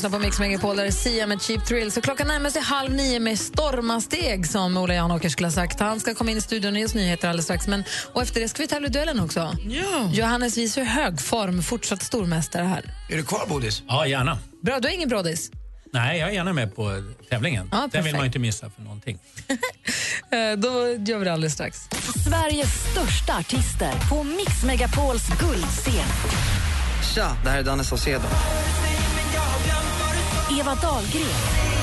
lyssnar 0.04 0.20
på 0.20 0.26
Mix 0.26 0.40
Megapol, 0.40 0.76
där 0.78 0.86
är 0.86 0.92
Sia 0.92 1.28
med 1.28 1.42
Cheap 1.42 1.66
Thrill. 1.66 1.92
Så 1.92 2.02
klockan 2.02 2.28
närmar 2.28 2.50
sig 2.50 2.62
halv 2.62 2.92
nio 2.92 3.20
med 3.20 3.40
stormasteg, 3.40 4.48
som 4.48 4.78
Ola 4.78 4.94
Janåker 4.94 5.30
skulle 5.30 5.48
ha 5.48 5.52
sagt. 5.52 5.80
Han 5.80 6.00
ska 6.00 6.14
komma 6.14 6.32
in 6.32 6.38
i 6.38 6.42
studion 6.42 6.74
och 6.74 6.80
ge 6.80 6.86
oss 6.86 6.94
nyheter 6.94 7.28
alldeles 7.30 7.46
strax. 7.46 7.68
Men, 7.68 7.84
och 8.14 8.22
efter 8.22 8.42
det 8.42 8.48
ska 8.50 8.62
vi 8.62 8.68
tävla 8.68 8.88
i 8.88 8.90
duellen 8.92 9.20
också. 9.20 9.56
Ja. 9.70 10.10
Johannes 10.14 10.58
visar 10.58 10.82
hög 10.84 11.22
form, 11.22 11.64
fortsatt 11.64 12.04
stormästare 12.04 12.64
här. 12.64 12.94
Är 13.10 13.18
du 13.18 13.24
kvar, 13.24 13.46
Bodis? 13.48 13.84
Ja, 13.88 14.06
gärna. 14.08 14.38
Bra, 14.62 14.80
du 14.80 14.88
har 14.88 14.94
ingen 14.96 15.10
brådis? 15.10 15.52
Nej, 15.94 16.20
jag 16.20 16.30
är 16.30 16.34
gärna 16.34 16.54
med 16.54 16.76
på 16.76 17.04
tävlingen. 17.30 17.70
Ja, 17.72 17.90
Den 17.92 18.04
vill 18.04 18.16
man 18.16 18.26
inte 18.26 18.40
missa 18.40 18.70
för 18.70 18.82
någonting. 18.82 19.20
Eh, 20.32 20.58
Då 20.58 20.70
gör 20.88 21.18
vi 21.18 21.26
det 21.26 21.34
alldeles 21.34 21.54
strax. 21.54 21.80
Sveriges 22.28 22.92
största 22.92 23.38
artister 23.38 23.94
på 24.10 24.24
Mix 24.24 24.64
Megapols 24.64 25.28
guldscen. 25.40 25.94
Tja, 27.16 27.38
det 27.44 27.50
här 27.50 27.60
är 27.60 27.64
Danne 27.64 27.84
Saucedo. 27.84 28.24
Eva 30.62 30.76
Dahlgren. 30.76 31.81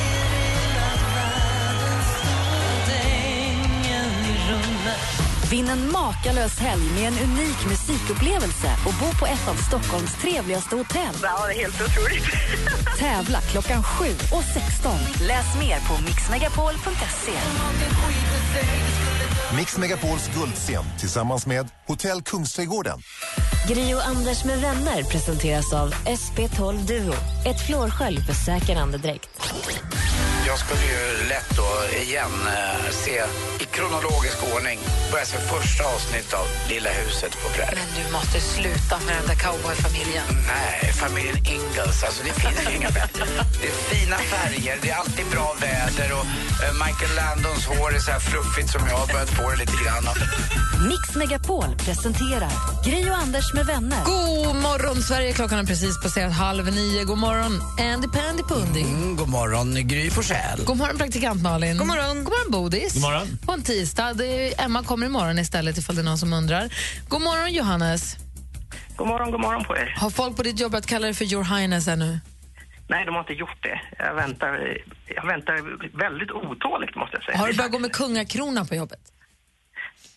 Vinn 5.51 5.69
en 5.69 5.93
makalös 5.93 6.59
helg 6.59 6.83
med 6.95 7.09
en 7.09 7.19
unik 7.31 7.67
musikupplevelse 7.69 8.71
och 8.87 8.95
bo 9.01 9.19
på 9.21 9.27
ett 9.27 9.49
av 9.49 9.55
Stockholms 9.55 10.15
trevligaste 10.15 10.77
hotell. 10.77 11.15
Ja, 11.23 11.47
det 11.47 11.53
är 11.55 11.59
helt 11.59 11.81
otroligt. 11.81 12.25
Tävla 12.99 13.41
klockan 13.41 13.83
7 13.83 14.05
och 14.33 14.45
16. 14.45 14.93
Läs 15.29 15.59
mer 15.59 15.79
på 15.89 16.03
mixmegapol.se. 16.03 17.33
Mix 19.57 19.79
Megapols 19.79 20.31
guldscen 20.35 20.85
tillsammans 20.99 21.47
med 21.47 21.69
Hotell 21.87 22.23
Kungsträdgården. 22.23 23.03
Gri 23.69 23.95
och 23.95 24.07
Anders 24.07 24.45
med 24.45 24.61
vänner 24.61 25.03
presenteras 25.03 25.73
av 25.73 25.95
SP12 25.95 26.87
Duo. 26.87 27.15
Ett 27.47 27.67
flårskölj 27.67 28.19
för 28.21 28.33
säker 28.33 28.77
andedräkt. 28.77 29.29
Jag 30.51 30.59
skulle 30.59 30.81
ju 30.81 31.29
lätt 31.29 31.51
då 31.57 31.69
igen 32.03 32.35
eh, 32.47 32.91
se 32.91 33.23
i 33.63 33.65
kronologisk 33.65 34.39
ordning 34.55 34.79
börja 35.13 35.25
se 35.25 35.39
första 35.39 35.85
avsnitt 35.95 36.35
av 36.35 36.47
Lilla 36.69 36.91
huset 36.91 37.33
på 37.43 37.49
prärien. 37.49 37.79
Men 37.85 38.05
du 38.05 38.13
måste 38.13 38.41
sluta 38.41 38.95
med 39.07 39.15
den 39.19 39.27
där 39.31 39.39
cowboyfamiljen. 39.45 40.27
Nej, 40.55 40.93
familjen 41.03 41.37
Ingalls. 41.57 41.99
Alltså 42.07 42.21
det 42.29 42.35
finns 42.41 42.59
ju 42.69 42.77
inga 42.77 42.91
bättre. 42.91 43.25
Det 43.61 43.69
är 43.73 43.79
fina 43.93 44.17
färger, 44.17 44.79
det 44.83 44.91
är 44.91 44.97
alltid 44.97 45.27
bra 45.35 45.57
väder 45.61 46.11
och 46.19 46.27
eh, 46.65 46.73
Michael 46.85 47.13
Landons 47.21 47.65
hår 47.67 47.95
är 47.97 47.99
så 47.99 48.11
här 48.11 48.21
fluffigt 48.31 48.69
som 48.75 48.83
jag 48.91 48.97
har 49.03 49.07
börjat 49.15 49.31
få 49.39 49.51
det 49.51 49.57
lite 49.57 49.77
grann. 49.85 50.05
Mix 50.91 51.05
Megapol 51.17 51.71
presenterar 51.87 52.53
Gri 52.87 53.11
och 53.11 53.17
Anders 53.17 53.55
med 53.55 53.67
vänner. 53.67 54.05
God 54.05 54.57
morgon, 54.57 55.03
Sverige! 55.03 55.33
Klockan 55.33 55.59
är 55.59 55.65
precis 55.65 56.03
passerat 56.03 56.33
halv 56.33 56.75
nio. 56.75 57.05
God 57.05 57.19
morgon, 57.19 57.63
Andy 57.95 58.09
Pandy 58.09 58.43
Pundi. 58.43 58.83
Mm, 58.83 59.17
god 59.17 59.29
morgon, 59.29 59.89
Gry 59.89 60.11
Forssell. 60.11 60.38
God 60.67 60.77
morgon, 60.77 60.99
praktikant 60.99 61.43
Malin. 61.43 61.79
God 61.79 61.87
morgon, 61.87 62.25
God 62.25 62.33
morgon 62.33 62.51
Bodis. 62.53 62.95
God 62.95 63.03
morgon. 63.03 63.27
På 63.47 63.53
en 63.53 63.63
tisdag. 63.63 64.15
Det 64.15 64.27
är, 64.27 64.65
Emma 64.65 64.83
kommer 64.83 65.07
imorgon 65.07 65.39
istället 65.39 65.79
ifall 65.79 65.97
det 65.97 66.03
är 66.03 66.05
någon 66.05 66.19
som 66.19 66.33
undrar. 66.33 66.69
God 67.09 67.21
morgon, 67.23 67.53
Johannes. 67.53 68.17
God 68.97 69.09
morgon, 69.09 69.31
god 69.31 69.41
morgon 69.41 69.65
på 69.65 69.77
er. 69.77 69.95
Har 69.99 70.11
folk 70.11 70.37
på 70.37 70.43
ditt 70.43 70.61
jobb 70.61 70.75
att 70.75 70.87
kalla 70.87 71.05
dig 71.07 71.15
för 71.15 71.25
Your 71.25 71.45
Highness 71.45 71.89
ännu? 71.89 72.21
Nej, 72.89 73.05
de 73.05 73.15
har 73.15 73.21
inte 73.21 73.33
gjort 73.33 73.63
det. 73.63 73.81
Jag 73.99 74.15
väntar, 74.15 74.79
jag 75.07 75.27
väntar 75.27 75.55
väldigt 75.99 76.31
otåligt 76.31 76.97
måste 76.97 77.17
jag 77.17 77.25
säga. 77.25 77.39
Har 77.39 77.49
du 77.49 77.57
börjat 77.57 77.73
gå 77.73 77.79
med 77.79 77.93
kungakrona 77.93 78.65
på 78.65 78.75
jobbet? 78.75 79.01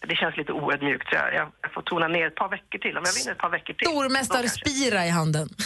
Det 0.08 0.16
känns 0.16 0.38
lite 0.38 0.52
oödmjukt 0.52 1.08
så 1.10 1.16
jag, 1.16 1.34
jag 1.62 1.74
får 1.74 1.82
tona 1.82 2.08
ner 2.08 2.28
ett 2.28 2.36
par 2.36 2.50
veckor 2.50 2.80
till. 2.80 2.98
Om 2.98 3.04
jag 3.06 3.14
vinner 3.14 3.32
ett 3.32 3.38
par 3.38 3.50
veckor 3.50 3.74
till. 3.74 3.88
Stormästare 3.88 4.50
Spira 4.50 5.06
i 5.06 5.10
handen. 5.10 5.50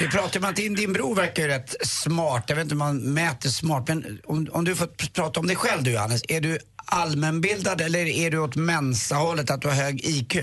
Vi 0.00 0.08
pratar 0.08 0.40
om 0.40 0.46
att 0.46 0.56
din, 0.56 0.74
din 0.74 0.92
bror 0.92 1.14
verkar 1.14 1.42
ju 1.42 1.48
rätt 1.48 1.86
smart. 1.86 2.44
Jag 2.48 2.56
vet 2.56 2.62
inte 2.62 2.74
om 2.74 2.78
man 2.78 2.96
mäter 2.98 3.48
smart. 3.48 3.88
Men 3.88 4.20
om, 4.24 4.48
om 4.52 4.64
du 4.64 4.76
får 4.76 4.86
prata 5.14 5.40
om 5.40 5.46
dig 5.46 5.56
själv 5.56 5.82
du 5.82 5.92
Johannes. 5.92 6.22
Är 6.28 6.40
du 6.40 6.58
allmänbildad 6.86 7.80
eller 7.80 8.06
är 8.06 8.30
du 8.30 8.38
åt 8.38 8.56
Mensa-hållet 8.56 9.50
att 9.50 9.62
du 9.62 9.68
har 9.68 9.74
hög 9.74 10.00
IQ? 10.04 10.36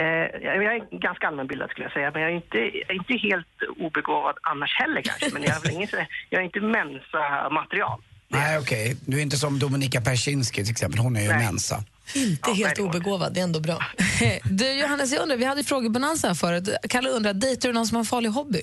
Eh, 0.00 0.06
jag 0.42 0.74
är 0.74 0.98
ganska 0.98 1.28
allmänbildad 1.28 1.70
skulle 1.70 1.84
jag 1.84 1.92
säga, 1.92 2.10
men 2.10 2.22
jag 2.22 2.30
är 2.30 2.34
inte, 2.34 2.58
jag 2.58 2.90
är 2.90 2.94
inte 2.94 3.16
helt 3.16 3.62
obegåvad 3.76 4.36
annars 4.42 4.74
heller 4.80 5.02
kanske. 5.02 5.30
Men 5.32 5.42
jag 5.42 5.56
är, 5.56 5.60
väl 5.60 5.72
ingen, 5.72 5.88
jag 6.30 6.40
är 6.40 6.44
inte 6.44 6.60
Mensa-material. 6.60 8.00
Nej 8.30 8.58
okej, 8.58 8.96
du 9.06 9.18
är 9.18 9.22
inte 9.22 9.36
som 9.36 9.58
Dominika 9.58 10.00
Persinski 10.00 10.62
till 10.64 10.70
exempel. 10.72 11.00
Hon 11.00 11.16
är 11.16 11.20
ju 11.22 11.28
Mensa. 11.28 11.84
Inte 12.14 12.52
helt 12.52 12.78
obegåvad, 12.78 13.34
det 13.34 13.40
är 13.40 13.44
ändå 13.44 13.60
bra. 13.60 13.78
Du 14.44 14.72
Johannes, 14.72 15.12
jag 15.12 15.22
undrar, 15.22 15.36
vi 15.36 15.44
hade 15.44 15.64
frågebonanza 15.64 16.28
här 16.28 16.34
förut. 16.34 16.68
Kalle 16.90 17.08
undrar, 17.10 17.32
dejtar 17.34 17.68
du 17.68 17.72
någon 17.72 17.86
som 17.86 17.94
har 17.96 18.00
en 18.02 18.06
farlig 18.06 18.28
hobby? 18.30 18.62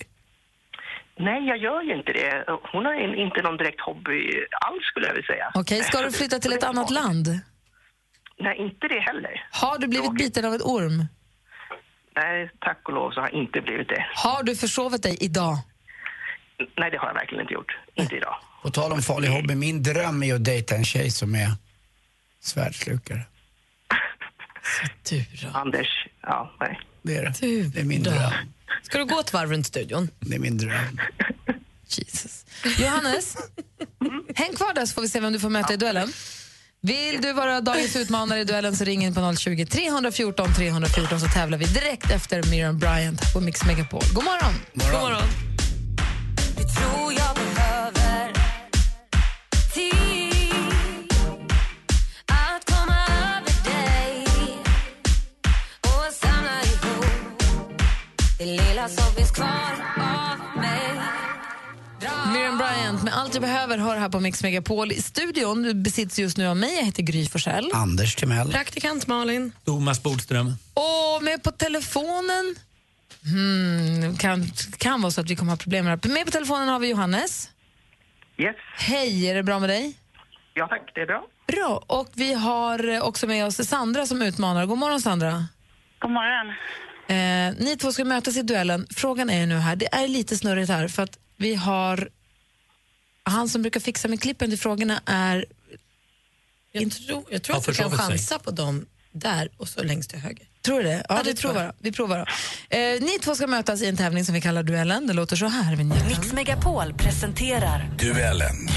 Nej, 1.20 1.48
jag 1.48 1.58
gör 1.58 1.82
ju 1.82 1.96
inte 1.98 2.12
det. 2.14 2.46
Hon 2.72 2.86
har 2.86 2.94
in- 3.04 3.16
inte 3.26 3.42
någon 3.42 3.58
direkt 3.58 3.82
hobby 3.82 4.20
alls 4.68 4.84
skulle 4.92 5.08
jag 5.08 5.14
vilja 5.14 5.28
säga. 5.28 5.52
Okej, 5.54 5.84
ska 5.84 6.02
du 6.02 6.12
flytta 6.12 6.40
till 6.40 6.54
ett 6.58 6.64
annat 6.64 6.90
land? 6.90 7.40
Nej, 8.40 8.58
inte 8.58 8.88
det 8.88 9.00
heller. 9.00 9.48
Har 9.52 9.78
du 9.78 9.88
blivit 9.88 10.14
biten 10.14 10.46
av 10.46 10.54
ett 10.54 10.62
orm? 10.62 11.06
Nej, 12.16 12.50
tack 12.60 12.80
och 12.84 12.94
lov 12.94 13.12
så 13.12 13.20
har 13.22 13.28
jag 13.30 13.40
inte 13.44 13.62
blivit 13.62 13.90
det. 13.90 14.06
Har 14.16 14.44
du 14.44 14.56
försovit 14.56 15.04
dig 15.04 15.18
idag? 15.22 15.58
Nej, 16.78 16.92
det 16.92 16.98
har 16.98 17.08
jag 17.08 17.14
verkligen 17.14 17.42
inte 17.42 17.54
gjort. 17.54 17.78
Inte 17.96 18.16
idag. 18.16 18.36
På 18.66 18.72
tal 18.72 18.92
om 18.92 19.02
farlig 19.02 19.30
hobby, 19.30 19.56
min 19.56 19.84
dröm 19.84 20.24
är 20.24 20.36
att 20.36 20.44
dejta 20.44 20.76
en 20.76 20.86
tjej 20.86 21.12
som 21.12 21.36
är 21.36 21.52
svärdslukare. 22.42 23.26
Anders, 25.54 26.08
ja, 26.22 26.56
nej. 26.60 26.80
Det 27.02 27.18
är 27.18 27.24
det. 27.24 27.64
Det 27.64 27.80
är 27.80 27.84
min 27.84 28.04
dröm. 28.04 28.32
Ska 28.84 28.98
du 28.98 29.06
gå 29.06 29.20
ett 29.20 29.34
varv 29.34 29.52
runt 29.52 29.66
studion? 29.66 30.10
Det 30.20 30.36
är 30.36 30.40
min 30.40 30.58
dröm. 30.58 31.00
Jesus. 31.88 32.46
Johannes, 32.80 33.38
häng 34.36 34.56
kvar 34.56 34.74
där 34.74 34.86
så 34.86 34.94
får 34.94 35.02
vi 35.02 35.10
se 35.10 35.20
vem 35.20 35.34
du 35.34 35.40
får 35.40 35.50
möta 35.50 35.74
i 35.74 35.78
duellen. 35.78 36.14
Vill 36.82 37.22
du 37.22 37.34
vara 37.34 37.62
dagens 37.62 37.96
utmanare 37.96 38.40
i 38.40 38.44
duellen 38.44 38.76
så 38.76 38.84
ring 38.84 39.04
in 39.04 39.14
på 39.14 39.36
020 39.36 39.66
314 39.66 40.54
314 40.54 41.20
så 41.20 41.28
tävlar 41.28 41.58
vi 41.58 41.66
direkt 41.66 42.12
efter 42.12 42.44
Miriam 42.44 42.80
Bryant 42.80 43.34
på 43.34 43.42
Mix 43.42 43.66
Megapol. 43.66 44.02
God 44.14 44.24
morgon! 44.24 44.54
God 44.74 45.02
morgon. 45.02 45.56
Enda 58.50 58.88
som 58.88 59.16
finns 59.16 59.32
kvar 59.32 59.72
av 59.98 60.62
mig 60.62 61.02
Miriam 62.34 62.58
Bryant 62.58 63.04
med 63.04 63.14
Allt 63.14 63.34
jag 63.34 63.42
behöver 63.42 63.78
hör 63.78 63.98
här 63.98 64.10
på 64.10 64.20
Mix 64.20 64.44
Megapol. 64.44 64.92
I 64.92 65.02
studion 65.02 65.84
besitts 65.84 66.20
just 66.20 66.38
nu 66.38 66.48
av 66.48 66.58
mig, 66.58 66.76
jag 66.76 66.84
heter 66.84 67.04
Gry 67.04 67.26
Forssell. 67.26 67.72
Anders 67.74 68.16
Timell. 68.16 68.52
Praktikant 68.52 69.08
Malin. 69.08 69.52
Thomas 69.66 70.04
Bodström. 70.04 70.54
Och 70.74 71.24
med 71.24 71.44
på 71.44 71.52
telefonen... 71.52 72.56
Hmm, 73.24 74.18
kan, 74.18 74.48
kan 74.78 75.02
vara 75.02 75.12
så 75.12 75.22
att 75.22 75.30
vi 75.30 75.36
kommer 75.36 75.52
ha 75.52 75.58
problem 75.58 75.86
med 75.86 76.00
det. 76.00 76.10
Med 76.10 76.26
på 76.26 76.32
telefonen 76.32 76.68
har 76.68 76.80
vi 76.80 76.90
Johannes. 76.90 77.50
Yes. 78.38 78.56
Hej, 78.78 79.30
är 79.30 79.36
det 79.36 79.44
bra 79.44 79.60
med 79.60 79.70
dig? 79.70 79.94
Ja 80.54 80.68
tack, 80.68 80.92
det 80.96 81.02
är 81.02 81.06
bra. 81.06 81.24
Bra. 81.48 81.84
Och 81.88 82.10
vi 82.14 82.34
har 82.34 82.90
eh, 82.90 83.02
också 83.02 83.28
med 83.28 83.46
oss 83.46 83.68
Sandra 83.68 84.06
som 84.06 84.22
utmanar. 84.22 84.66
God 84.66 84.78
morgon 84.78 85.02
Sandra. 85.02 85.46
God 86.00 86.12
morgon. 86.12 86.54
Eh, 87.08 87.16
ni 87.60 87.78
två 87.80 87.94
ska 87.94 88.06
mötas 88.06 88.38
i 88.38 88.42
duellen. 88.42 88.88
Frågan 88.90 89.30
är 89.30 89.46
nu 89.46 89.56
här, 89.56 89.76
det 89.76 89.96
är 89.96 90.08
lite 90.08 90.38
snurrigt 90.38 90.70
här 90.70 90.88
för 90.88 91.04
att 91.04 91.18
vi 91.38 91.56
har 91.56 92.10
han 93.24 93.50
som 93.50 93.62
brukar 93.62 93.80
fixa 93.80 94.08
med 94.08 94.22
klippen 94.22 94.50
till 94.50 94.60
frågorna 94.60 95.02
är... 95.06 95.46
Jag 96.72 96.92
tror, 96.92 97.24
jag 97.30 97.44
tror 97.44 97.58
att 97.58 97.66
du 97.66 97.74
kan 97.74 97.90
sig. 97.90 98.00
chansa 98.00 98.40
på 98.40 98.52
dem 98.52 98.86
där 99.12 99.50
och 99.58 99.70
så 99.70 99.84
längst 99.84 100.10
till 100.10 100.20
höger. 100.20 100.48
Tror 100.62 100.78
du 100.78 100.84
det? 100.84 101.06
Ja, 101.10 101.16
Ja, 101.16 101.22
vi 101.26 101.32
det 101.32 101.38
tror 101.38 101.52
provar. 101.52 101.74
Vi 101.80 101.92
provar 101.92 102.18
då. 102.18 102.26
Eh, 102.78 103.02
ni 103.02 103.20
två 103.22 103.36
ska 103.36 103.48
mötas 103.48 103.82
i 103.82 103.86
en 103.86 103.98
tävling 103.98 104.26
som 104.26 104.36
vi 104.36 104.42
kallar 104.42 104.64
Duellen. 104.64 105.08
Det 105.08 105.14
låter 105.14 105.36
så 105.36 105.46
här. 105.46 105.76
Mix 105.76 106.34
Megapol 106.34 106.94
presenterar 106.94 107.92
Duellen. 108.00 108.70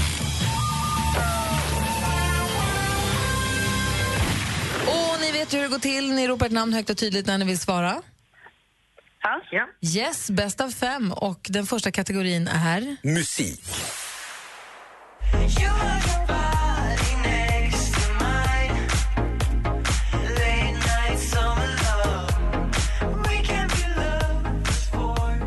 Och 4.87 5.21
ni 5.21 5.31
vet 5.31 5.53
ju 5.53 5.57
hur 5.57 5.63
det 5.63 5.69
går 5.69 5.79
till. 5.79 6.11
Ni 6.13 6.27
ropar 6.27 6.45
ett 6.45 6.51
namn 6.51 6.73
högt 6.73 6.89
och 6.89 6.97
tydligt 6.97 7.27
när 7.27 7.37
ni 7.37 7.45
vill 7.45 7.59
svara. 7.59 8.01
Ja. 9.23 9.41
ja. 9.51 9.67
Yes, 9.99 10.29
bäst 10.29 10.61
av 10.61 10.69
fem. 10.69 11.11
Och 11.11 11.47
den 11.49 11.65
första 11.65 11.91
kategorin 11.91 12.47
är... 12.47 12.97
Musik. 13.03 13.61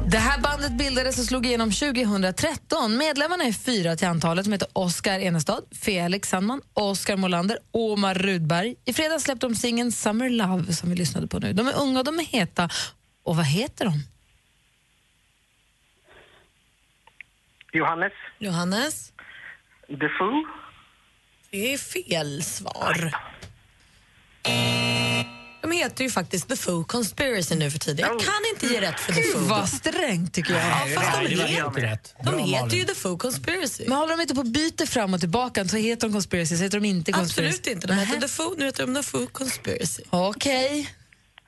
Det 0.07 0.19
här 0.19 0.41
bandet 0.41 0.73
bildades 0.73 1.19
och 1.19 1.25
slog 1.25 1.47
igenom 1.47 1.71
2013. 1.71 2.97
Medlemmarna 2.97 3.45
är 3.45 3.53
fyra 3.53 3.97
till 3.97 4.09
antalet. 4.09 4.45
De 4.45 4.53
heter 4.53 4.69
Oskar 4.73 5.19
Enestad, 5.21 5.61
Felix 5.81 6.29
Sandman, 6.29 6.61
Oskar 6.75 7.17
Molander 7.17 7.59
och 7.71 7.93
Omar 7.93 8.15
Rudberg. 8.15 8.75
I 8.85 8.93
fredags 8.93 9.25
släppte 9.25 9.47
de 9.47 9.55
singeln 9.55 9.93
Summer 9.93 10.31
Love 10.31 10.73
som 10.73 10.91
vi 10.91 10.97
lyssnade 10.97 11.27
på 11.27 11.39
nu. 11.39 11.53
De 11.53 11.69
är 11.69 11.81
unga 11.81 11.99
och 11.99 12.05
de 12.05 12.19
är 12.19 12.25
heta. 12.25 12.69
Och 13.23 13.37
vad 13.37 13.47
heter 13.47 13.85
de? 13.85 13.93
Johannes. 17.73 18.13
Johannes? 18.39 19.13
The 19.89 20.09
Foo. 20.19 20.45
Det 21.51 21.73
är 21.73 21.79
fel 21.79 22.43
svar. 22.43 23.13
De 25.63 25.73
heter 25.73 26.05
ju 26.05 26.11
faktiskt 26.11 26.49
The 26.49 26.57
Foo 26.57 26.85
Conspiracy 26.85 27.55
nu 27.55 27.71
för 27.71 27.79
tiden. 27.79 27.99
Jag 27.99 28.21
kan 28.21 28.43
inte 28.55 28.67
ge 28.67 28.81
rätt 28.81 29.01
för 29.01 29.13
The 29.13 29.21
Gud, 29.21 29.33
Foo. 29.33 29.41
vad 29.41 29.69
strängt 29.69 30.35
tycker 30.35 30.55
jag. 30.55 30.63
Ja, 30.63 31.01
fast 31.01 31.21
de, 31.21 31.29
heter, 31.29 31.47
helt 31.47 31.79
rätt. 31.79 32.15
de 32.25 32.39
heter 32.39 32.77
ju 32.77 32.85
The 32.85 32.95
Foo 32.95 33.19
Conspiracy. 33.19 33.85
Men 33.89 33.99
håller 33.99 34.17
de 34.17 34.23
inte 34.23 34.35
på 34.35 34.41
och 34.41 34.47
byter 34.47 34.87
fram 34.87 35.15
och 35.15 35.21
tillbaka 35.21 35.65
så 35.65 35.77
heter 35.77 36.07
de 36.07 36.13
Conspiracy, 36.13 36.57
så 36.57 36.63
heter 36.63 36.81
de 36.81 36.87
inte 36.87 37.13
Conspiracy. 37.13 37.49
Absolut 37.49 37.67
inte. 37.77 37.87
De 37.87 37.95
heter 37.95 38.21
The 38.21 38.29
Foo, 38.29 38.55
nu 38.59 38.65
heter 38.65 38.87
de 38.87 38.95
The 38.95 39.03
Foo 39.03 39.27
Conspiracy. 39.27 40.03
Okej. 40.11 40.91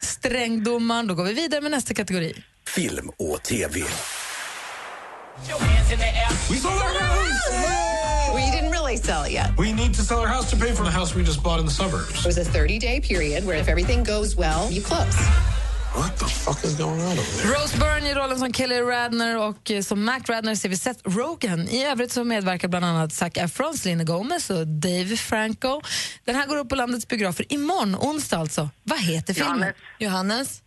Strängdomaren. 0.05 1.07
Då 1.07 1.15
går 1.15 1.25
vi 1.25 1.33
vidare 1.33 1.61
med 1.61 1.71
nästa 1.71 1.95
kategori. 1.95 2.35
Film 2.67 3.11
och 3.19 3.43
TV. 3.43 3.81
We 8.35 8.41
didn't 8.51 8.71
really 8.71 8.97
sell 8.97 9.25
it 9.27 9.33
yet. 9.33 9.51
We 9.59 9.73
need 9.73 9.95
to 9.95 10.03
sell 10.03 10.19
our 10.19 10.27
house 10.27 10.51
to 10.51 10.57
pay 10.57 10.75
for 10.75 10.85
the 10.85 10.91
house 10.91 11.15
we 11.15 11.23
just 11.23 11.43
bought 11.43 11.61
in 11.61 11.67
the 11.67 11.73
suburbs. 11.73 12.21
It 12.21 12.27
was 12.27 12.39
a 12.39 12.45
30 12.45 12.79
day 12.79 13.01
period 13.01 13.45
where 13.45 13.61
if 13.61 13.69
everything 13.69 14.05
goes 14.05 14.37
well, 14.37 14.71
you 14.71 14.83
close. 14.83 15.17
What 15.95 16.19
the 16.19 16.25
fuck 16.25 16.65
is 16.65 16.79
going 16.79 17.01
on 17.01 17.19
over 17.19 17.43
there? 17.43 17.55
Rose 17.55 17.79
Byrne 17.79 18.11
i 18.11 18.15
rollen 18.15 18.39
som 18.39 18.53
Kelly 18.53 18.81
Radner 18.81 19.39
och 19.39 19.71
eh, 19.71 19.83
som 19.83 20.05
Mac 20.05 20.21
Radner 20.29 20.55
ser 20.55 20.69
vi 20.69 20.77
Seth 20.77 21.01
Rogen. 21.09 21.69
I 21.69 21.85
övrigt 21.87 22.13
så 22.13 22.25
medverkar 22.25 22.69
bland 22.69 22.85
annat 22.85 23.13
Zac 23.13 23.33
Efron, 23.37 23.75
Selena 23.75 24.05
Gomez 24.05 24.51
och 24.51 24.67
Dave 24.67 25.17
Franco. 25.17 25.81
Den 26.25 26.35
här 26.35 26.47
går 26.47 26.57
upp 26.57 26.69
på 26.69 26.75
landets 26.75 27.09
biografer 27.09 27.53
imorgon, 27.53 27.97
onsdag 27.97 28.37
alltså. 28.39 28.71
Vad 28.83 29.01
heter 29.01 29.35
filmen? 29.35 29.59
Johannes. 29.59 29.77
Johannes? 29.99 30.63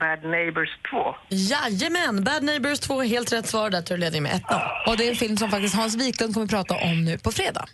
Bad 0.00 0.30
Neighbors 0.30 0.68
2. 0.90 1.14
Jajamän, 1.28 2.24
Bad 2.24 2.42
Neighbors 2.42 2.80
2 2.80 3.02
helt 3.02 3.32
rätt 3.32 3.48
svar. 3.48 3.70
Där 3.70 3.82
tror 3.82 3.98
jag 3.98 4.00
leder 4.00 4.20
med 4.20 4.32
1 4.34 4.42
Och 4.86 4.96
det 4.96 5.06
är 5.06 5.10
en 5.10 5.16
film 5.16 5.36
som 5.36 5.50
faktiskt 5.50 5.74
Hans 5.74 5.94
Wiklund 5.94 6.34
kommer 6.34 6.46
prata 6.46 6.74
om 6.74 7.04
nu 7.04 7.18
på 7.18 7.32
fredag. 7.32 7.66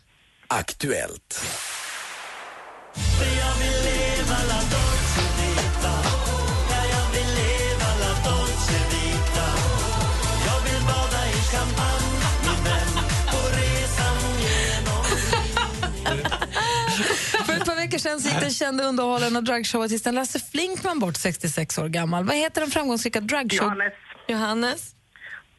Aktuellt. 0.49 1.41
Veckor 17.99 18.19
sedan 18.19 18.33
gick 18.33 18.41
den 18.41 18.51
kände 18.51 18.85
underhållaren 18.85 19.37
och 19.37 19.45
dragshowartisten 19.45 20.15
Lasse 20.15 20.39
Flinkman 20.41 20.99
bort 20.99 21.17
66 21.17 21.79
år 21.79 21.89
gammal. 21.89 22.25
Vad 22.25 22.37
heter 22.37 22.61
den 22.61 22.71
framgångsrika 22.71 23.21
dragshow? 23.21 23.67
Johannes. 23.67 23.93
Johannes? 24.29 24.95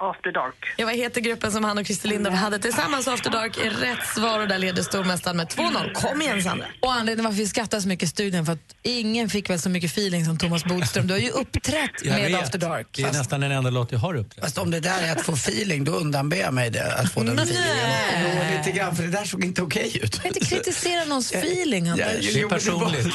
After 0.02 0.32
Dark. 0.32 0.56
Ja, 0.78 0.86
vad 0.86 0.96
heter 0.96 1.22
gruppen 1.22 1.52
som 1.52 1.64
han 1.64 1.78
och 1.78 1.86
Christer 1.86 2.10
Lindorff 2.10 2.34
hade 2.36 2.60
tillsammans? 2.60 3.08
After 3.08 3.30
Dark 3.30 3.58
är 3.58 3.70
rätt 3.70 4.08
svar 4.16 4.40
och 4.40 4.48
där 4.48 4.58
leder 4.60 4.84
stormästaren 4.84 5.38
med 5.38 5.48
2-0. 5.48 5.94
Kom 5.94 6.22
igen, 6.22 6.44
Sandra. 6.44 6.66
Och 6.82 6.94
anledningen 6.94 7.26
varför 7.26 7.38
vi 7.38 7.48
skrattar 7.48 7.80
så 7.80 7.88
mycket 7.88 8.04
i 8.04 8.08
studion 8.08 8.46
för 8.46 8.54
att 8.54 8.60
ingen 8.84 9.30
fick 9.30 9.50
väl 9.50 9.60
så 9.60 9.70
mycket 9.70 9.92
feeling 9.92 10.26
som 10.26 10.38
Thomas 10.38 10.66
Bodström. 10.66 11.08
Du 11.08 11.14
har 11.14 11.22
ju 11.22 11.30
uppträtt 11.30 11.92
Jag 12.04 12.12
med 12.22 12.32
vet. 12.32 12.42
After 12.44 12.60
Dark. 12.60 12.88
Det 12.92 13.04
är 13.04 13.12
nästan 13.14 13.42
den 13.42 13.52
enda 13.52 13.70
låt 13.70 13.92
jag 13.92 14.00
har 14.00 14.16
uppträtt. 14.16 14.44
Fast 14.44 14.58
om 14.58 14.72
det 14.72 14.80
där 14.80 15.04
är 15.04 15.12
att 15.12 15.22
få 15.22 15.34
feeling, 15.34 15.84
då 15.84 15.92
undanber 15.92 16.38
jag 16.38 16.54
mig 16.54 16.70
det, 16.70 16.94
att 16.94 17.12
få 17.12 17.24
den 17.24 17.36
Nej. 17.36 17.46
feelingen. 17.46 18.36
Jo, 18.52 18.58
lite 18.58 18.72
grann, 18.72 18.96
för 18.96 19.04
det 19.04 19.10
där 19.12 19.26
såg 19.26 19.44
inte 19.46 19.62
okej 19.62 20.00
ut. 20.04 20.12
Du 20.12 20.18
kan 20.18 20.28
inte 20.28 20.40
kritisera 20.46 21.06
någons 21.06 21.34
feeling, 21.34 21.86
Ja, 21.86 21.92
Anders. 21.92 22.34
Det 22.34 22.42
är 22.42 22.48
personligt 22.50 23.06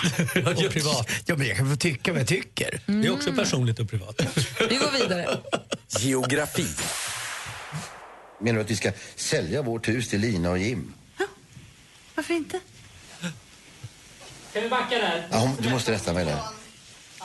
och 0.66 0.73
privat. 0.73 1.11
Ja, 1.27 1.36
men 1.36 1.47
jag 1.47 1.56
kan 1.56 1.70
få 1.70 1.77
tycka 1.77 2.12
vad 2.12 2.20
jag 2.20 2.28
tycker. 2.28 2.81
Det 2.86 3.06
är 3.09 3.12
också 3.12 3.32
personligt 3.32 3.78
och 3.78 3.90
privat. 3.90 4.20
Vi 4.70 4.77
går 4.77 4.98
vidare. 5.02 5.39
Geografi. 6.00 6.66
Menar 8.40 8.58
du 8.58 8.64
att 8.64 8.70
vi 8.70 8.76
ska 8.76 8.92
sälja 9.16 9.62
vårt 9.62 9.88
hus 9.88 10.08
till 10.08 10.20
Lina 10.20 10.50
och 10.50 10.58
Jim? 10.58 10.94
Varför 12.14 12.34
inte? 12.34 12.60
Kan 14.52 14.62
vi 14.62 14.68
backa 14.68 14.98
där? 14.98 15.28
Ja, 15.30 15.52
du 15.60 15.70
måste 15.70 15.92
rätta 15.92 16.12
mig 16.12 16.24
där. 16.24 16.38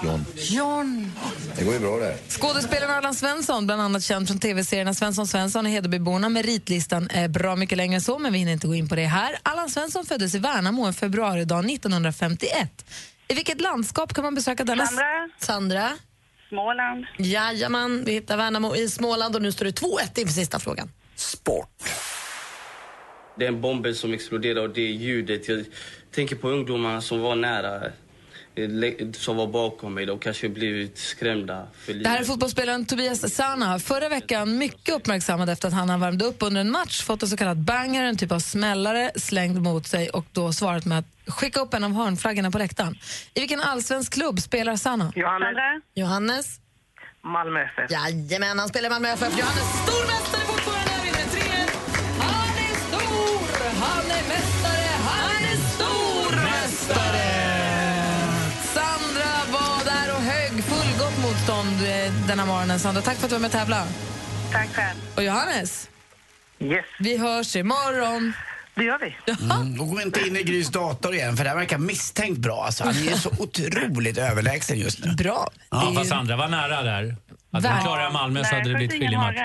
John. 0.03 0.25
John. 0.35 1.11
Det 1.55 1.63
går 1.63 1.73
ju 1.73 1.79
bra 1.79 1.97
där. 1.97 2.17
Skådespelaren 2.29 2.95
Allan 2.95 3.15
Svensson, 3.15 3.65
bland 3.65 3.81
annat 3.81 4.03
känd 4.03 4.27
från 4.27 4.39
tv-serierna 4.39 4.93
Svensson 4.93 5.27
Svensson 5.27 5.65
och 5.65 5.71
Hedebyborna. 5.71 6.29
Meritlistan 6.29 7.09
är 7.11 7.27
bra 7.27 7.55
mycket 7.55 7.77
längre 7.77 7.95
än 7.95 8.01
så, 8.01 8.19
men 8.19 8.33
vi 8.33 8.39
hinner 8.39 8.51
inte 8.51 8.67
gå 8.67 8.75
in 8.75 8.89
på 8.89 8.95
det 8.95 9.05
här. 9.05 9.39
Allan 9.43 9.69
Svensson 9.69 10.05
föddes 10.05 10.35
i 10.35 10.39
Värnamo 10.39 10.85
en 10.85 10.93
februaridag 10.93 11.69
1951. 11.69 12.85
I 13.27 13.33
vilket 13.33 13.61
landskap 13.61 14.13
kan 14.13 14.23
man 14.23 14.35
besöka 14.35 14.63
denna... 14.63 14.85
Sandra. 14.85 15.29
Sandra? 15.39 15.97
Småland. 16.49 17.05
Jajamän, 17.17 18.03
vi 18.05 18.11
hittar 18.11 18.38
Värnamo 18.38 18.76
i 18.76 18.89
Småland 18.89 19.35
och 19.35 19.41
nu 19.41 19.51
står 19.51 19.65
det 19.65 19.81
2-1 19.81 20.19
inför 20.19 20.34
sista 20.34 20.59
frågan. 20.59 20.91
Det 23.38 23.45
är 23.45 23.47
en 23.47 23.61
bomb 23.61 23.88
som 23.88 24.13
exploderar 24.13 24.61
och 24.61 24.69
det 24.69 24.81
är 24.81 24.91
ljudet. 24.91 25.49
Jag 25.49 25.65
tänker 26.11 26.35
på 26.35 26.49
ungdomarna 26.49 27.01
som 27.01 27.21
var 27.21 27.35
nära, 27.35 27.91
som 29.14 29.38
var 29.38 29.48
bakom 29.48 29.94
mig. 29.94 30.06
De 30.06 30.19
kanske 30.19 30.49
blivit 30.49 30.98
skrämda 30.98 31.68
för 31.73 31.94
livet. 31.94 32.03
Det 32.03 32.10
här 32.10 32.19
är 32.19 32.23
fotbollsspelaren 32.23 32.86
Tobias 32.86 33.36
Sana. 33.36 33.80
Förra 33.80 34.10
veckan 34.10 34.57
mycket 34.57 34.95
uppmärksammad 34.95 35.49
efter 35.49 35.68
att 35.68 35.73
han 35.73 35.90
har 35.90 35.98
värmt 35.98 36.22
upp 36.22 36.38
under 36.40 36.61
en 36.61 36.72
match, 36.72 37.02
fått 37.03 37.23
en 37.23 37.30
så 37.30 37.38
kallad 37.38 37.57
banger, 37.57 38.03
en 38.03 38.18
typ 38.18 38.31
av 38.31 38.40
smällare, 38.40 39.11
slängd 39.15 39.61
mot 39.61 39.88
sig 39.88 40.10
och 40.10 40.26
då 40.31 40.53
svarat 40.53 40.86
med 40.86 40.98
att 40.99 41.06
skicka 41.34 41.60
upp 41.60 41.73
en 41.73 41.84
av 41.84 41.91
hörnflaggorna 41.91 42.52
på 42.52 42.57
läktaren. 42.57 42.98
I 43.34 43.40
vilken 43.40 43.61
allsvensk 43.61 44.14
klubb 44.14 44.40
spelar 44.40 44.76
Sana? 44.76 45.14
Johannes. 45.15 45.84
Johannes? 45.95 46.60
Malmö 47.23 47.60
FF. 47.60 47.91
Jajamän, 47.91 48.60
han 48.60 48.69
spelar 48.69 48.88
i 48.88 48.90
Malmö 48.90 49.10
FF. 49.10 49.38
Johannes 49.40 49.68
stormästare 49.84 50.41
fortfarande, 50.41 50.59
denna 62.27 62.45
morgonen. 62.45 62.80
Sandra, 62.80 63.01
tack 63.01 63.18
för 63.18 63.23
att 63.23 63.30
du 63.30 63.35
var 63.35 63.39
med 63.41 63.47
och 63.47 63.51
tävla. 63.51 63.88
Tack 64.51 64.69
själv. 64.76 64.99
Och 65.15 65.23
Johannes, 65.23 65.89
Yes. 66.60 66.85
vi 66.99 67.18
hörs 67.18 67.56
imorgon. 67.56 68.34
Det 68.76 68.84
gör 68.84 68.99
vi. 68.99 69.15
Mm, 69.43 69.81
och 69.81 69.89
gå 69.89 70.01
inte 70.01 70.19
in 70.27 70.35
i 70.38 70.43
Grys 70.43 70.69
dator 70.69 71.14
igen, 71.15 71.38
för 71.38 71.43
det 71.43 71.49
här 71.49 71.57
verkar 71.57 71.77
misstänkt 71.77 72.38
bra. 72.38 72.64
Alltså. 72.65 72.84
Han 72.84 72.93
är 73.07 73.15
så 73.15 73.30
otroligt 73.39 74.18
överlägsen 74.18 74.80
just 74.80 75.06
nu. 75.06 75.11
Bra. 75.11 75.49
Ja, 75.69 75.91
fast 75.95 76.10
Sandra 76.10 76.35
var 76.35 76.47
nära 76.47 76.84
där. 76.84 77.15
Hade 77.51 77.68
Vär- 77.68 77.76
de 77.77 77.84
klarat 77.84 78.14
Malmö 78.14 78.43
så 78.43 78.56
hade 78.56 78.69
det 78.69 78.76
blivit 78.76 78.91
skiljematch. 78.91 79.38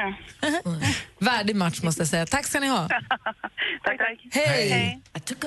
Värdig 1.18 1.56
match 1.56 1.82
måste 1.82 2.00
jag 2.00 2.08
säga. 2.08 2.26
Tack 2.26 2.46
ska 2.46 2.60
ni 2.60 2.68
ha. 2.68 2.88
tack, 3.84 3.98
tack. 3.98 4.18
Hej! 4.32 5.00
I 5.16 5.20
took 5.20 5.40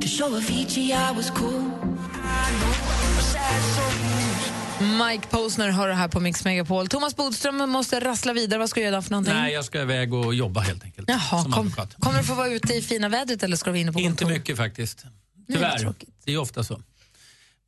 to 0.00 0.06
show 0.08 0.34
Avicii 0.36 0.92
I 0.92 1.12
was 1.16 1.30
cool. 1.30 1.70
Mike 5.08 5.26
Posner 5.30 5.68
har 5.68 5.88
det 5.88 5.94
här 5.94 6.08
på 6.08 6.20
Mix 6.20 6.44
Megapol. 6.44 6.88
Thomas 6.88 7.16
Bodström 7.16 7.70
måste 7.70 8.00
rassla 8.00 8.32
vidare. 8.32 8.58
Vad 8.58 8.70
ska 8.70 8.80
du 8.80 8.86
göra 8.86 9.02
för 9.02 9.10
någonting? 9.10 9.34
Nej, 9.34 9.52
jag 9.52 9.64
ska 9.64 9.80
iväg 9.82 10.14
och 10.14 10.34
jobba 10.34 10.60
helt 10.60 10.84
enkelt. 10.84 11.08
Jaha, 11.08 11.44
kom, 11.52 11.72
kommer 11.98 12.18
du 12.18 12.24
få 12.24 12.34
vara 12.34 12.48
ute 12.48 12.74
i 12.74 12.82
fina 12.82 13.08
vädret 13.08 13.42
eller 13.42 13.56
ska 13.56 13.64
du 13.70 13.72
vara 13.72 13.80
inne 13.80 13.92
på 13.92 14.00
Inte 14.00 14.24
kontor? 14.24 14.38
mycket 14.38 14.56
faktiskt. 14.56 15.04
Nej, 15.04 15.56
Tyvärr. 15.56 15.78
tråkigt. 15.78 16.08
Det 16.24 16.32
är 16.32 16.38
ofta 16.38 16.64
så. 16.64 16.80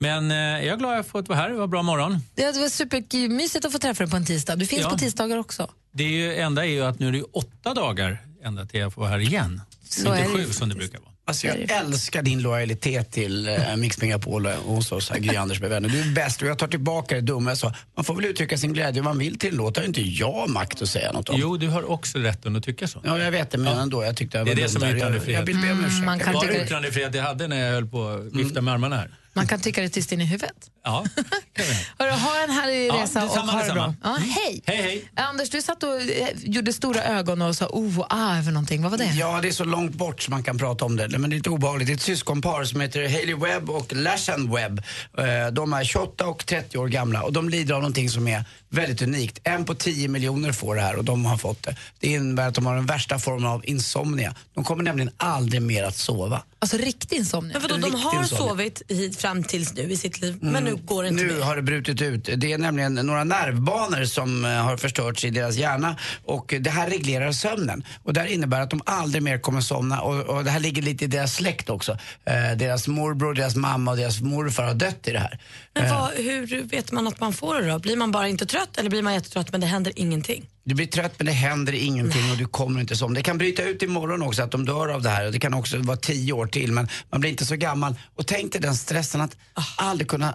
Men 0.01 0.31
eh, 0.31 0.37
jag 0.37 0.65
är 0.67 0.77
glad 0.77 0.91
att 0.91 0.97
jag 0.97 1.07
fått 1.07 1.29
vara 1.29 1.39
här. 1.39 1.49
Det 1.51 1.57
var 1.57 1.67
bra 1.67 1.83
morgon. 1.83 2.19
Det 2.35 2.45
var 2.57 2.69
supermysigt 2.69 3.65
att 3.65 3.73
få 3.73 3.79
träffa 3.79 4.03
dig 4.05 4.11
på 4.11 4.17
en 4.17 4.27
tisdag. 4.27 4.57
Du 4.57 4.67
finns 4.67 4.83
Ja. 4.83 4.91
på 4.91 4.99
tisdagar 4.99 5.37
också. 5.39 5.71
Det 5.93 6.05
är 6.05 6.09
ju, 6.09 6.35
enda 6.37 6.65
är 6.67 6.71
ju 6.71 6.85
att 6.85 6.99
nu 6.99 7.09
är 7.09 7.13
det 7.13 7.19
ju 7.19 7.25
åtta 7.33 7.75
dagar 7.75 8.19
ända 8.45 8.67
till 8.67 8.81
jag 8.81 8.93
får 8.93 9.01
vara 9.03 9.11
här 9.11 9.19
igen. 9.19 9.61
Så 9.89 10.01
Inte 10.01 10.19
är 10.19 10.23
det. 10.23 10.29
sju 10.47 10.53
som 10.53 10.69
det 10.69 10.75
brukar 10.75 10.99
vara. 10.99 11.12
Alltså 11.25 11.47
jag 11.47 11.71
älskar 11.71 12.23
din 12.23 12.43
lojalitet 12.43 13.11
till 13.13 13.49
eh, 13.49 13.77
Mix 13.77 14.01
Megapol 14.01 14.47
och 14.47 14.53
hos 14.53 14.93
oss, 14.93 15.11
Gry 15.19 15.37
Anders 15.37 15.61
med 15.61 15.71
vänner. 15.71 15.89
Du 15.89 16.01
är 16.01 16.15
bäst 16.15 16.43
och 16.43 16.49
jag 16.49 16.59
tar 16.59 16.69
tillbaka 16.69 17.15
det 17.15 17.21
dumma 17.21 17.51
jag 17.51 17.59
sa. 17.59 17.75
Man 17.97 18.05
får 18.05 18.15
väl 18.15 18.25
uttrycka 18.25 18.59
sin 18.59 18.73
glädje 18.73 19.01
om 19.01 19.05
man 19.05 19.19
vill 19.19 19.39
till 19.39 19.57
låt 19.57 19.77
har 19.77 19.85
inte 19.85 20.01
jag 20.01 20.51
makt 20.51 20.83
att 20.83 20.89
säga 20.89 21.13
något 21.13 21.29
om. 21.29 21.37
Jo, 21.41 21.57
du 21.57 21.69
har 21.69 21.91
också 21.91 22.19
rätten 22.19 22.57
att 22.57 22.65
tycka 22.65 22.89
så. 22.89 23.01
Ja, 23.05 23.19
jag 23.19 23.31
vet 23.31 23.51
det, 23.51 23.59
men 23.59 23.79
ändå. 23.79 24.05
Jag 24.05 24.17
tyckte 24.17 24.39
jag 24.39 24.47
Det 24.47 24.51
är 24.53 24.55
var 24.55 24.63
det 24.63 24.63
dum 24.63 24.71
som 24.73 24.83
är 24.83 24.87
där. 24.89 24.97
yttrandefrihet. 24.97 25.49
Jag, 25.49 25.49
jag 25.49 25.61
vill 25.63 25.67
be 25.67 25.73
om 25.73 25.85
ursäkt. 25.85 26.03
Mm, 26.23 26.33
Var 26.35 26.47
det 26.47 26.65
yttrandefrihet 26.65 27.15
jag 27.15 27.23
hade 27.23 27.49
när 27.49 27.57
jag 27.67 27.73
höll 27.73 27.87
på 27.87 28.09
att 28.09 28.33
vifta 28.37 28.61
med 28.61 28.75
armarna 28.75 28.97
här? 28.97 29.11
Man 29.35 29.47
kan 29.47 29.61
tycka 29.61 29.81
det 29.83 29.89
tyst 29.89 30.13
in 30.13 30.21
i 30.21 30.25
huvudet. 30.25 30.71
Ja, 30.85 31.05
kan 31.53 31.67
vi. 31.67 31.77
Hörru, 31.99 32.11
ha 32.11 32.43
en 32.45 32.51
härlig 32.51 32.89
Ja, 32.89 32.95
resa 33.03 33.25
och 33.25 33.31
ha 33.31 33.63
det 33.65 33.73
bra. 33.73 33.95
Ja, 34.03 34.17
Mm. 34.17 34.29
hej. 34.29 34.63
Hej, 34.67 34.83
hej. 34.83 35.11
Anders, 35.15 35.51
du 35.51 35.63
satt 35.63 35.83
och 35.83 36.01
eh, 36.01 36.29
gjorde 36.37 36.73
stora 36.73 37.05
ögon 37.05 37.43
och 37.43 37.57
sa 37.57 37.67
oh 37.67 37.99
och 38.01 38.07
ah 38.11 38.39
över 38.39 38.53
någonting. 38.53 38.83
Vad 38.83 38.91
var 38.91 38.99
det? 38.99 39.05
Ja, 39.05 39.39
det 39.43 39.49
är 39.49 39.53
så 39.53 39.65
långt 39.65 39.95
bort 39.95 40.23
som 40.23 40.31
man 40.31 40.43
kan 40.43 40.59
prata 40.59 40.85
om 40.85 40.97
det. 40.97 41.09
Men 41.19 41.31
det 41.31 41.35
är 41.35 41.37
lite 41.39 41.51
obehagligt. 41.51 41.87
Det 41.87 41.93
är 41.93 41.95
ett 41.97 42.03
syskonpar 42.03 42.65
som 42.65 42.81
heter 42.81 43.09
Hailey 43.09 43.35
Webb 43.35 43.71
och 43.71 43.93
Lashan 43.93 44.55
Webb. 44.55 44.83
Eh, 45.19 45.53
De 45.53 45.73
är 45.73 45.85
28 45.85 46.27
och 46.27 46.47
30 46.47 46.79
år 46.79 46.89
gamla 46.89 47.23
och 47.23 47.33
de 47.33 47.49
lider 47.49 47.75
av 47.75 47.81
någonting 47.81 48.11
som 48.11 48.29
är 48.29 48.45
väldigt 48.73 49.03
unikt. 49.03 49.39
En 49.45 49.65
på 49.65 49.75
10 49.75 50.09
miljoner 50.09 50.53
får 50.53 50.75
det 50.77 50.83
här 50.83 50.97
och 50.97 51.05
de 51.05 51.25
har 51.25 51.37
fått 51.37 51.63
det. 51.63 51.77
Det 52.01 52.07
innebär 52.09 52.49
att 52.49 52.55
de 52.55 52.67
har 52.67 52.75
den 52.75 52.87
värsta 52.87 53.19
formen 53.19 53.47
av 53.47 53.63
insomnia. 53.69 54.35
De 54.55 54.65
kommer 54.65 54.85
nämligen 54.85 55.11
aldrig 55.17 55.63
mer 55.63 55.85
att 55.85 55.97
sova. 55.97 56.43
Alltså 56.59 56.77
riktig 56.77 57.17
insomnia. 57.17 57.53
Men 57.53 57.63
vadå, 57.63 57.77
de 57.77 57.95
har 57.95 58.21
insomnia. 58.23 58.49
sovit 58.49 58.83
hit 58.89 59.17
fram 59.17 59.45
tills 59.45 59.75
nu 59.75 59.83
i 59.83 59.97
sitt 59.97 60.21
liv, 60.21 60.39
men 60.41 60.65
nu 60.65 60.75
går 60.77 61.03
det 61.03 61.09
inte 61.09 61.25
Nu 61.25 61.33
mer. 61.35 61.41
har 61.43 61.57
det 61.57 61.63
brutit 61.63 62.03
ut. 62.03 62.29
Det 62.37 62.53
är 62.53 62.59
nämligen 62.59 62.95
några 62.95 63.25
nervbanor 63.25 64.05
som 64.05 64.45
eh, 64.45 64.51
har 64.51 64.77
förstörts 64.77 65.25
i 65.25 65.31
deras 65.31 65.57
hjärna 65.57 65.97
och 66.25 66.55
det 66.61 66.71
här 66.71 66.91
reglerar 66.91 67.33
sömnen. 67.33 67.85
Och 68.03 68.13
det 68.13 68.21
här 68.21 68.27
innebär 68.27 68.61
att 68.61 68.71
de 68.71 68.83
aldrig 68.87 69.23
mer 69.23 69.39
kommer 69.39 69.61
somna 69.61 70.01
och, 70.01 70.21
och 70.37 70.45
det 70.45 70.51
här 70.51 70.61
ligger 70.61 70.83
lite 70.83 71.05
i 71.05 71.09
deras 71.09 71.35
släkt 71.35 71.71
också. 71.71 71.93
Eh, 72.25 72.57
deras 72.57 72.89
morbror, 72.89 73.35
deras 73.35 73.57
mamma 73.57 73.91
och 73.91 73.97
deras 73.97 74.21
morfar 74.21 74.63
har 74.65 74.75
dött 74.75 75.09
i 75.09 75.13
det 75.13 75.19
här. 75.19 75.39
Men 75.75 75.85
Eh, 75.85 76.01
vad, 76.01 76.11
hur 76.11 76.63
vet 76.63 76.93
man 76.93 77.09
att 77.09 77.21
man 77.21 77.33
får 77.33 77.55
det 77.63 77.69
då? 77.71 77.79
Blir 77.79 77.97
man 77.97 78.11
bara 78.11 78.29
inte 78.29 78.47
trött 78.47 78.79
eller 78.79 78.91
blir 78.91 79.03
man 79.03 79.15
jättetrött 79.15 79.53
men 79.53 79.61
det 79.61 79.67
händer 79.67 79.93
ingenting? 79.97 80.47
Du 80.65 80.75
blir 80.75 80.87
trött 80.87 81.13
men 81.19 81.27
det 81.27 81.33
händer 81.33 81.73
ingenting 81.73 82.31
och 82.31 82.37
du 82.37 82.47
kommer 82.47 82.81
inte 82.81 82.97
som. 82.97 83.15
Det 83.15 83.23
kan 83.23 83.39
bryta 83.39 83.63
ut 83.63 83.83
imorgon 83.83 84.23
också 84.23 84.43
att 84.43 84.51
de 84.51 84.65
dör 84.65 84.89
av 84.89 85.03
det 85.03 85.09
här 85.11 85.27
och 85.27 85.33
det 85.33 85.39
kan 85.39 85.55
också 85.55 85.79
vara 85.79 85.97
tio 85.97 86.33
år 86.33 86.47
till 86.47 86.73
men 86.73 86.89
man 87.11 87.21
blir 87.21 87.31
inte 87.31 87.45
så 87.45 87.57
gammal. 87.57 87.95
Och 88.17 88.27
tänk 88.27 88.53
dig 88.53 88.61
den 88.61 88.75
stressen 88.77 89.21
att 89.21 89.37
aldrig 89.77 90.09
kunna 90.09 90.35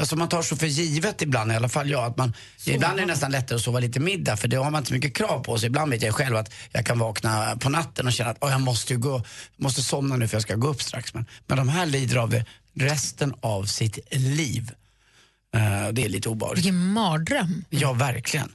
Alltså 0.00 0.16
man 0.16 0.28
tar 0.28 0.42
så 0.42 0.56
för 0.56 0.66
givet 0.66 1.22
ibland, 1.22 1.52
i 1.52 1.54
alla 1.54 1.68
fall 1.68 1.90
jag, 1.90 2.04
att 2.04 2.16
man, 2.16 2.32
ibland 2.66 2.98
är 2.98 3.00
det 3.00 3.06
nästan 3.06 3.30
lättare 3.30 3.56
att 3.56 3.62
sova 3.62 3.80
lite 3.80 4.00
middag 4.00 4.36
för 4.36 4.48
det 4.48 4.56
har 4.56 4.70
man 4.70 4.78
inte 4.80 4.88
så 4.88 4.94
mycket 4.94 5.16
krav 5.16 5.44
på 5.44 5.58
sig. 5.58 5.66
Ibland 5.66 5.90
vet 5.90 6.02
jag 6.02 6.14
själv 6.14 6.36
att 6.36 6.52
jag 6.72 6.86
kan 6.86 6.98
vakna 6.98 7.56
på 7.60 7.68
natten 7.68 8.06
och 8.06 8.12
känna 8.12 8.30
att 8.30 8.36
"Åh, 8.40 8.50
jag 8.50 8.60
måste 8.60 8.92
ju 8.92 8.98
gå, 8.98 9.22
måste 9.56 9.82
somna 9.82 10.16
nu 10.16 10.28
för 10.28 10.34
jag 10.34 10.42
ska 10.42 10.54
gå 10.54 10.68
upp 10.68 10.82
strax. 10.82 11.14
Men, 11.14 11.26
men 11.46 11.58
de 11.58 11.68
här 11.68 11.86
lider 11.86 12.16
av 12.16 12.30
det 12.30 12.44
resten 12.74 13.34
av 13.40 13.64
sitt 13.64 13.98
liv. 14.10 14.70
Eh, 15.54 15.88
det 15.92 16.04
är 16.04 16.08
lite 16.08 16.28
obehagligt. 16.28 16.64
Vilken 16.64 16.92
mardröm. 16.92 17.64
Ja, 17.70 17.92
verkligen. 17.92 18.52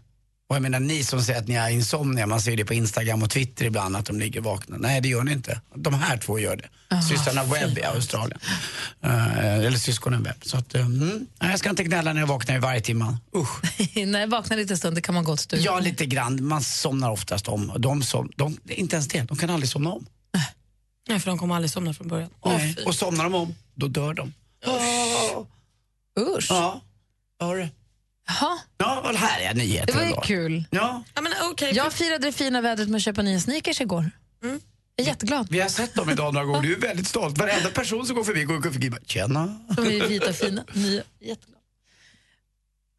Och 0.50 0.56
jag 0.56 0.62
menar 0.62 0.80
ni 0.80 1.04
som 1.04 1.22
säger 1.22 1.40
att 1.40 1.48
ni 1.48 1.56
har 1.56 1.70
insomnia, 1.70 2.28
man 2.28 2.42
ser 2.42 2.58
det 2.58 2.66
på 2.66 2.74
Instagram 2.74 3.24
och 3.24 3.30
Twitter 3.30 3.66
ibland 3.66 3.96
att 3.96 4.06
de 4.06 4.20
ligger 4.20 4.42
vakna. 4.42 4.78
Nej, 4.78 5.02
det 5.02 5.08
gör 5.08 5.24
ni 5.24 5.32
inte. 5.32 5.62
De 5.76 5.94
här 5.94 6.18
två 6.18 6.40
gör 6.40 6.56
det. 6.56 7.02
Systrarna 7.02 7.44
Webb 7.44 7.78
i 7.78 7.84
Australien. 7.84 8.40
Eh, 9.02 9.56
eller 9.56 9.78
syskonen 9.78 10.24
Webb. 10.24 10.36
Så 10.42 10.58
att, 10.58 10.76
eh, 10.76 10.86
mm, 10.86 11.28
nej, 11.40 11.50
jag 11.50 11.60
ska 11.60 11.70
inte 11.70 11.84
gnälla 11.84 12.14
när 12.14 12.22
jag 12.22 12.28
vaknar 12.28 12.56
i 12.56 12.60
varje 12.60 12.82
timme. 12.82 13.18
Usch. 13.36 13.62
När 14.08 14.20
jag 14.20 14.28
vaknar 14.28 14.58
lite 14.58 14.78
stund 14.78 14.98
det 14.98 15.02
kan 15.02 15.16
man 15.16 15.24
gott 15.24 15.40
stå. 15.40 15.58
Ja, 15.60 15.80
lite 15.80 16.06
grann. 16.06 16.44
Man 16.44 16.62
somnar 16.64 17.12
oftast 17.12 17.48
om. 17.48 17.72
De 17.78 18.04
som, 18.04 18.32
de, 18.36 18.58
inte 18.68 18.96
ens 18.96 19.08
det, 19.08 19.22
de 19.22 19.38
kan 19.38 19.50
aldrig 19.50 19.70
somna 19.70 19.90
om. 19.90 20.06
Nej, 21.10 21.20
för 21.20 21.30
de 21.32 21.40
kommer 21.40 21.56
aldrig 21.56 21.72
somna 21.72 21.94
från 21.94 22.08
början. 22.08 22.30
Nej. 22.46 22.78
Och 22.86 22.96
somnar 22.96 23.24
de 23.24 23.36
om, 23.36 23.56
då 23.76 23.88
dör 23.88 24.14
de. 24.14 24.34
Usch. 26.20 26.48
Ja, 26.50 26.82
har 27.40 27.56
du. 27.56 27.68
Jaha. 28.28 28.60
Ja, 28.78 29.02
vad 29.04 29.16
härliga 29.16 29.54
nyheter 29.54 29.94
Det 29.94 30.00
var 30.00 30.06
ju 30.06 30.14
kul. 30.24 30.64
Ja. 30.72 31.04
Ja, 31.16 31.22
men, 31.22 31.32
okay, 31.52 31.72
Jag 31.72 31.94
firade 31.94 32.26
det 32.28 32.32
fina 32.32 32.62
vädret 32.62 32.90
med 32.90 32.98
att 32.98 33.04
köpa 33.04 33.22
nya 33.22 33.40
sneakers 33.40 33.82
igår. 33.82 34.12
Mm. 34.44 34.60
Jag 34.96 35.06
är 35.06 35.10
jätteglad. 35.10 35.48
Vi 35.52 35.60
har 35.60 35.70
sett 35.70 35.94
dem 35.94 36.10
idag 36.10 36.34
några 36.34 36.46
gånger. 36.46 36.62
Du 36.62 36.76
är 36.76 36.80
väldigt 36.80 37.08
stolt. 37.08 37.38
Varenda 37.38 37.70
person 37.70 38.06
som 38.06 38.16
går 38.16 38.24
förbi 38.24 38.44
går 38.44 38.62
förbi 38.62 38.90
bara, 38.90 39.02
tjena. 39.06 39.60
De 39.76 39.82
är 39.82 40.08
vita 40.08 40.30
och 40.30 40.36
fina. 40.36 40.64
Nya. 40.74 41.04
Jätteglad. 41.20 41.59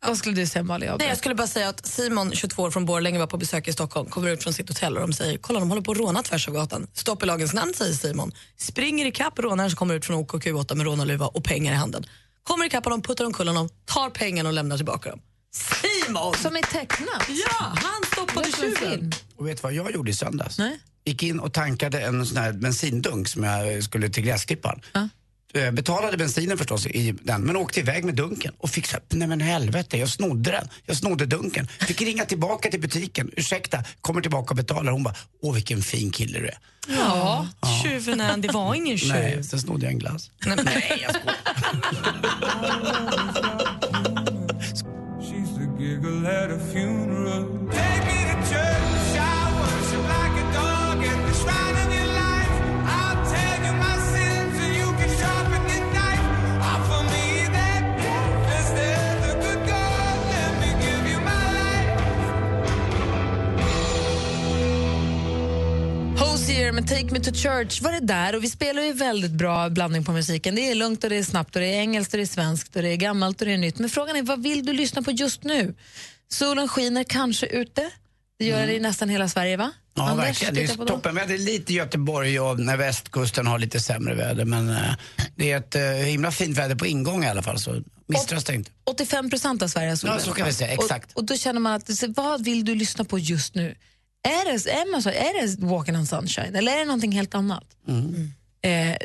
Vad 0.06 0.18
skulle 0.18 0.34
du 0.34 0.46
säga 0.46 0.62
Malin? 0.62 0.92
Nej, 0.98 1.08
jag 1.08 1.18
skulle 1.18 1.34
bara 1.34 1.46
säga 1.46 1.68
att 1.68 1.86
Simon, 1.86 2.32
22 2.32 2.62
år 2.62 2.70
från 2.70 2.84
Borlänge, 2.84 3.18
var 3.18 3.26
på 3.26 3.36
besök 3.36 3.68
i 3.68 3.72
Stockholm, 3.72 4.10
kommer 4.10 4.30
ut 4.30 4.42
från 4.42 4.52
sitt 4.52 4.68
hotell 4.68 4.96
och 4.96 5.00
de 5.00 5.12
säger 5.12 5.38
kolla 5.38 5.60
de 5.60 5.68
håller 5.68 5.82
på 5.82 5.92
att 5.92 5.98
råna 5.98 6.22
tvärs 6.22 6.48
över 6.48 6.58
gatan. 6.58 6.86
Stopp 6.92 7.22
i 7.22 7.26
lagens 7.26 7.52
namn, 7.54 7.74
säger 7.74 7.94
Simon. 7.94 8.32
Springer 8.56 9.06
ikapp 9.06 9.38
rånaren 9.38 9.70
som 9.70 9.76
kommer 9.76 9.94
ut 9.94 10.04
från 10.04 10.24
OKQ8 10.24 10.74
med 10.74 10.86
rånarluva 10.86 11.26
och 11.26 11.44
pengar 11.44 11.72
i 11.72 11.76
handen. 11.76 12.04
Kommer 12.42 12.64
ikapp 12.66 12.84
honom, 12.84 13.02
puttar 13.02 13.24
omkull 13.24 13.48
honom, 13.48 13.68
tar 13.84 14.10
pengarna 14.10 14.48
och 14.48 14.52
lämnar 14.54 14.76
tillbaka 14.76 15.10
dem. 15.10 15.20
Simon! 15.52 16.34
Som 16.34 16.56
är 16.56 16.62
tecknat? 16.62 17.28
Ja, 17.28 17.74
han 17.76 18.02
stoppade 18.12 18.52
tjuven. 18.52 19.12
Och 19.36 19.48
vet 19.48 19.56
du 19.56 19.62
vad 19.62 19.72
jag 19.72 19.94
gjorde 19.94 20.10
i 20.10 20.14
söndags? 20.14 20.58
Nej. 20.58 20.80
Gick 21.04 21.22
in 21.22 21.40
och 21.40 21.52
tankade 21.52 22.00
en 22.00 22.26
sån 22.26 22.36
här 22.36 22.52
bensindunk 22.52 23.28
som 23.28 23.44
jag 23.44 23.84
skulle 23.84 24.08
till 24.08 24.22
gräsklipparen. 24.22 24.80
Eh, 24.94 25.06
Betalade 25.52 26.16
bensinen 26.16 26.58
förstås 26.58 26.86
i 26.86 27.14
den, 27.22 27.42
men 27.42 27.56
åkte 27.56 27.80
iväg 27.80 28.04
med 28.04 28.14
dunken 28.14 28.54
och 28.58 28.70
fick 28.70 28.86
så 28.86 28.92
här, 28.92 29.02
nej 29.08 29.28
men 29.28 29.40
helvete, 29.40 29.96
jag 29.96 30.08
snodde 30.08 30.50
den. 30.50 30.68
Jag 30.86 30.96
snodde 30.96 31.26
dunken. 31.26 31.66
Fick 31.66 32.00
ringa 32.00 32.24
tillbaka 32.24 32.70
till 32.70 32.80
butiken, 32.80 33.30
ursäkta, 33.36 33.84
kommer 34.00 34.20
tillbaka 34.20 34.50
och 34.50 34.56
betalar. 34.56 34.92
Hon 34.92 35.02
bara, 35.02 35.14
åh 35.42 35.54
vilken 35.54 35.82
fin 35.82 36.10
kille 36.10 36.38
du 36.38 36.46
är. 36.46 36.58
Ja, 36.88 37.48
tjuven 37.82 38.20
är. 38.20 38.36
Det 38.36 38.52
var 38.52 38.74
ingen 38.74 38.98
tjuv. 38.98 39.12
Nej, 39.12 39.44
sen 39.44 39.60
snodde 39.60 39.86
jag 39.86 39.92
en 39.92 39.98
glass. 39.98 40.30
Nej, 40.46 41.06
jag 41.06 41.14
She's 45.20 45.60
Hosier 66.70 66.82
med 66.82 66.88
Take 66.88 67.14
Me 67.14 67.20
To 67.20 67.32
Church 67.32 67.82
var 67.82 67.92
det 67.92 68.00
där 68.00 68.36
och 68.36 68.44
vi 68.44 68.50
spelar 68.50 68.82
ju 68.82 68.92
väldigt 68.92 69.30
bra 69.30 69.70
blandning 69.70 70.04
på 70.04 70.12
musiken. 70.12 70.54
Det 70.54 70.70
är 70.70 70.74
lugnt 70.74 71.04
och 71.04 71.10
det 71.10 71.16
är 71.16 71.22
snabbt 71.22 71.56
och 71.56 71.60
det 71.60 71.66
är 71.66 71.80
engelskt 71.80 72.14
och 72.14 72.18
det 72.18 72.24
är 72.24 72.26
svenskt 72.26 72.76
och 72.76 72.82
det 72.82 72.88
är 72.88 72.96
gammalt 72.96 73.40
och 73.40 73.46
det 73.46 73.52
är 73.52 73.58
nytt. 73.58 73.78
Men 73.78 73.90
frågan 73.90 74.16
är 74.16 74.22
vad 74.22 74.42
vill 74.42 74.66
du 74.66 74.72
lyssna 74.72 75.02
på 75.02 75.10
just 75.10 75.44
nu? 75.44 75.74
Solen 76.28 76.68
skiner 76.68 77.04
kanske 77.04 77.46
ute. 77.46 77.90
Det 78.38 78.44
gör 78.44 78.66
det 78.66 78.74
i 78.74 78.80
nästan 78.80 79.08
hela 79.08 79.28
Sverige 79.28 79.56
va? 79.56 79.64
Mm. 79.64 79.74
Ja, 79.94 80.10
Anders, 80.10 80.26
verkligen. 80.26 80.54
Det 80.54 80.82
är 80.82 80.86
toppenväder. 80.86 81.38
Lite 81.38 81.72
i 81.72 81.76
Göteborg 81.76 82.40
och 82.40 82.60
när 82.60 82.76
västkusten 82.76 83.46
har 83.46 83.58
lite 83.58 83.80
sämre 83.80 84.14
väder. 84.14 84.44
Men 84.44 84.70
eh, 84.70 84.76
det 85.36 85.52
är 85.52 85.58
ett 85.58 85.74
eh, 85.74 85.82
himla 85.82 86.30
fint 86.30 86.58
väder 86.58 86.74
på 86.74 86.86
ingång 86.86 87.24
i 87.24 87.28
alla 87.28 87.42
fall, 87.42 87.58
så 87.58 87.82
misströsta 88.06 88.54
inte. 88.54 88.70
85 88.84 89.30
procent 89.30 89.62
av 89.62 89.68
Sverige 89.68 89.88
har 89.88 89.96
solen. 89.96 90.16
Ja, 90.16 90.24
så 90.24 90.32
kan 90.32 90.46
vi 90.46 90.52
säga. 90.52 90.72
Exakt. 90.72 91.12
Och, 91.12 91.18
och 91.18 91.24
då 91.24 91.36
känner 91.36 91.60
man 91.60 91.72
att, 91.72 92.02
vad 92.08 92.44
vill 92.44 92.64
du 92.64 92.74
lyssna 92.74 93.04
på 93.04 93.18
just 93.18 93.54
nu? 93.54 93.74
Är 94.22 94.44
det, 94.44 94.70
är, 94.70 94.92
man 94.92 95.02
så, 95.02 95.08
är 95.08 95.40
det 95.46 95.66
Walking 95.66 95.96
on 95.96 96.06
Sunshine 96.06 96.54
eller 96.56 96.72
är 96.72 96.78
det 96.78 96.84
någonting 96.84 97.12
helt 97.12 97.34
annat? 97.34 97.64
Mm. 97.88 98.32
Eh, 98.62 98.96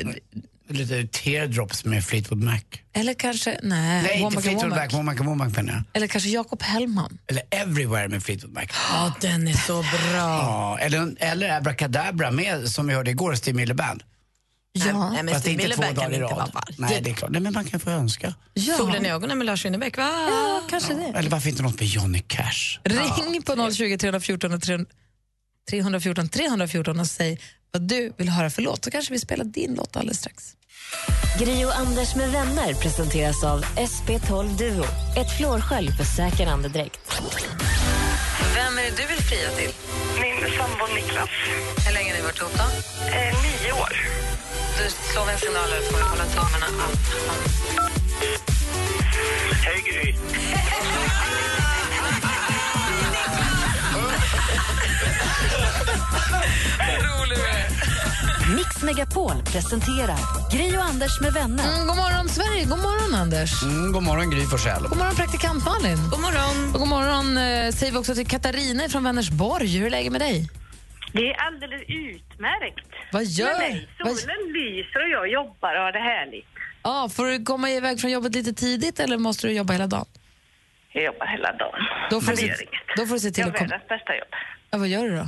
Lite 0.68 1.06
teardrops 1.06 1.84
med 1.84 2.04
Fleetwood 2.04 2.42
Mac. 2.42 2.60
eller 2.92 3.14
kanske, 3.14 3.58
nej, 3.62 4.02
Nej, 4.02 4.12
inte 4.12 4.24
Womack 4.24 4.44
Fleetwood. 4.44 4.70
Mac, 4.70 4.88
Womack 4.92 5.20
Womack 5.20 5.56
menar 5.56 5.72
jag. 5.72 5.82
Eller 5.92 6.06
kanske 6.06 6.30
Jakob 6.30 6.62
Hellman. 6.62 7.18
Eller 7.26 7.42
Everywhere 7.50 8.08
med 8.08 8.22
Fleetwood 8.22 8.52
Mac. 8.52 8.62
Ja, 8.90 9.14
den 9.20 9.48
är 9.48 9.52
så 9.52 9.82
bra. 9.82 10.16
Ja, 10.16 10.78
eller, 10.80 11.14
eller 11.18 11.56
Abracadabra 11.56 12.30
med, 12.30 12.68
som 12.68 12.86
vi 12.86 12.94
hörde 12.94 13.10
igår, 13.10 13.34
Steve 13.34 13.56
Miller 13.56 13.74
Band. 13.74 14.02
Ja. 14.72 15.10
Nej, 15.10 15.22
men 15.22 15.34
Fast 15.34 15.46
inte 15.46 15.64
två 15.64 15.72
Stimmeleberg 15.72 16.04
kan 16.04 16.14
inte 16.14 16.34
vara 16.34 16.48
varje. 16.54 16.76
Nej, 16.78 17.00
det 17.02 17.10
är 17.10 17.14
klart. 17.14 17.30
Nej, 17.30 17.40
men 17.40 17.52
man 17.52 17.64
kan 17.64 17.80
få 17.80 17.90
önska. 17.90 18.34
Solen 18.76 19.06
i 19.06 19.08
ögonen 19.10 19.38
med 19.38 19.46
Lars 19.46 19.64
Winnerbäck, 19.64 19.96
va? 19.96 20.10
Ja, 20.30 20.62
kanske 20.70 20.94
det. 20.94 21.12
Eller 21.18 21.30
varför 21.30 21.48
inte 21.48 21.62
något 21.62 21.80
med 21.80 21.88
Johnny 21.88 22.22
Cash? 22.26 22.78
Ring 22.84 23.42
på 23.42 23.70
020 23.72 23.98
314 23.98 24.52
och 24.52 24.62
300 24.62 24.86
314 25.70 26.28
314 26.28 27.00
och 27.00 27.06
säg 27.06 27.40
vad 27.72 27.82
du 27.82 28.12
vill 28.16 28.28
höra 28.28 28.50
för 28.50 28.62
låt, 28.62 28.84
så 28.84 28.90
kanske 28.90 29.12
vi 29.12 29.18
spelar 29.18 29.44
din 29.44 29.74
låt 29.74 29.96
alldeles 29.96 30.18
strax. 30.18 30.56
Gri 31.38 31.64
och 31.64 31.76
Anders 31.76 32.14
med 32.14 32.30
vänner 32.32 32.74
presenteras 32.74 33.44
av 33.44 33.64
SP12 33.64 34.58
Duo. 34.58 34.84
Ett 35.16 35.36
flårskölj 35.38 35.88
för 35.92 36.04
säker 36.04 36.46
andedräkt. 36.46 37.20
Vem 38.54 38.78
är 38.78 38.82
det 38.82 38.90
du 38.96 39.06
vill 39.06 39.22
fria 39.22 39.50
till? 39.50 39.70
Min 40.20 40.50
sambo 40.58 40.94
Niklas. 40.94 41.30
Hur 41.86 41.94
länge 41.94 42.10
har 42.10 42.16
ni 42.18 42.22
varit 42.22 42.38
ihop 42.38 42.52
då? 42.56 42.64
Eh, 43.06 43.34
nio 43.42 43.72
år. 43.72 43.96
Du 44.78 44.90
slår 45.12 45.30
en 45.30 45.38
signal 45.38 45.68
här 45.70 45.80
får 45.80 46.08
hålla 46.10 46.24
tummarna 46.24 46.66
han... 46.78 46.90
Hej 49.64 49.82
Gry. 49.86 50.14
Rolig 57.06 57.38
Mix 58.56 58.82
Megapol 58.82 59.42
presenterar 59.52 60.18
Gri 60.52 60.76
och 60.78 60.82
Anders 60.84 61.20
med 61.20 61.32
vänner. 61.32 61.64
Mm, 61.74 61.86
god 61.86 61.96
morgon, 61.96 62.28
Sverige. 62.28 62.64
God 62.64 62.78
morgon, 62.78 63.14
Anders. 63.20 63.62
Mm, 63.62 63.92
god 63.92 64.02
morgon, 64.02 64.30
Gry 64.30 64.46
Forssell. 64.46 64.82
God 64.82 64.98
morgon, 64.98 65.14
praktikant 65.14 65.64
Malin. 65.64 65.98
God 66.10 66.20
morgon. 66.20 66.72
Och 66.74 66.78
god 66.80 66.88
morgon 66.88 67.36
eh, 67.36 67.72
säger 67.72 67.92
vi 67.92 67.98
också 67.98 68.14
till 68.14 68.26
Katarina 68.26 68.88
från 68.88 69.04
Vänersborg. 69.04 69.66
Hur 69.78 69.86
är 69.86 69.90
läget 69.90 70.12
med 70.12 70.20
dig? 70.20 70.48
Det 71.12 71.30
är 71.30 71.36
alldeles 71.46 71.82
utmärkt. 71.88 72.86
Vad 73.12 73.24
gör- 73.24 73.46
Med 73.58 73.70
mig. 73.70 73.88
vad- 74.04 74.16
Solen 74.18 74.36
lyser 74.54 75.02
och 75.04 75.08
jag 75.08 75.28
jobbar 75.32 75.74
och 75.76 75.82
har 75.82 75.92
det 75.92 75.98
härligt. 75.98 76.46
Ja, 76.82 77.08
får 77.08 77.26
du 77.26 77.44
komma 77.44 77.70
iväg 77.70 78.00
från 78.00 78.10
jobbet 78.10 78.34
lite 78.34 78.52
tidigt 78.52 79.00
eller 79.00 79.18
måste 79.18 79.46
du 79.46 79.52
jobba 79.52 79.72
hela 79.72 79.86
dagen? 79.86 80.06
Jag 80.96 81.04
jobbar 81.04 81.26
hela 81.26 81.50
dagen. 81.62 81.80
Då 82.10 82.16
får 82.20 82.26
Men 82.32 82.36
du 82.36 82.46
det 82.48 82.56
se- 82.56 82.68
då 82.96 83.06
får 83.06 83.14
du 83.14 83.20
se 83.20 83.30
till 83.30 83.40
jag 83.40 83.48
att 83.50 83.56
komma- 83.58 83.68
världens 83.70 83.88
bästa 83.88 84.12
jobb. 84.20 84.32
Ja, 84.70 84.78
vad 84.78 84.88
gör 84.88 85.04
du 85.08 85.16
då? 85.16 85.26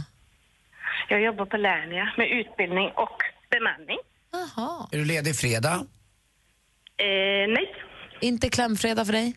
Jag 1.09 1.21
jobbar 1.23 1.47
på 1.47 1.57
Lernia 1.57 2.13
med 2.19 2.27
utbildning 2.41 2.89
och 3.05 3.19
bemanning. 3.51 3.99
Jaha. 4.33 4.89
Är 4.93 4.99
du 4.99 5.05
ledig 5.05 5.37
fredag? 5.37 5.75
Eh, 6.97 7.49
nej. 7.57 7.75
Inte 8.21 8.49
klämfredag 8.49 9.07
för 9.07 9.13
dig? 9.13 9.37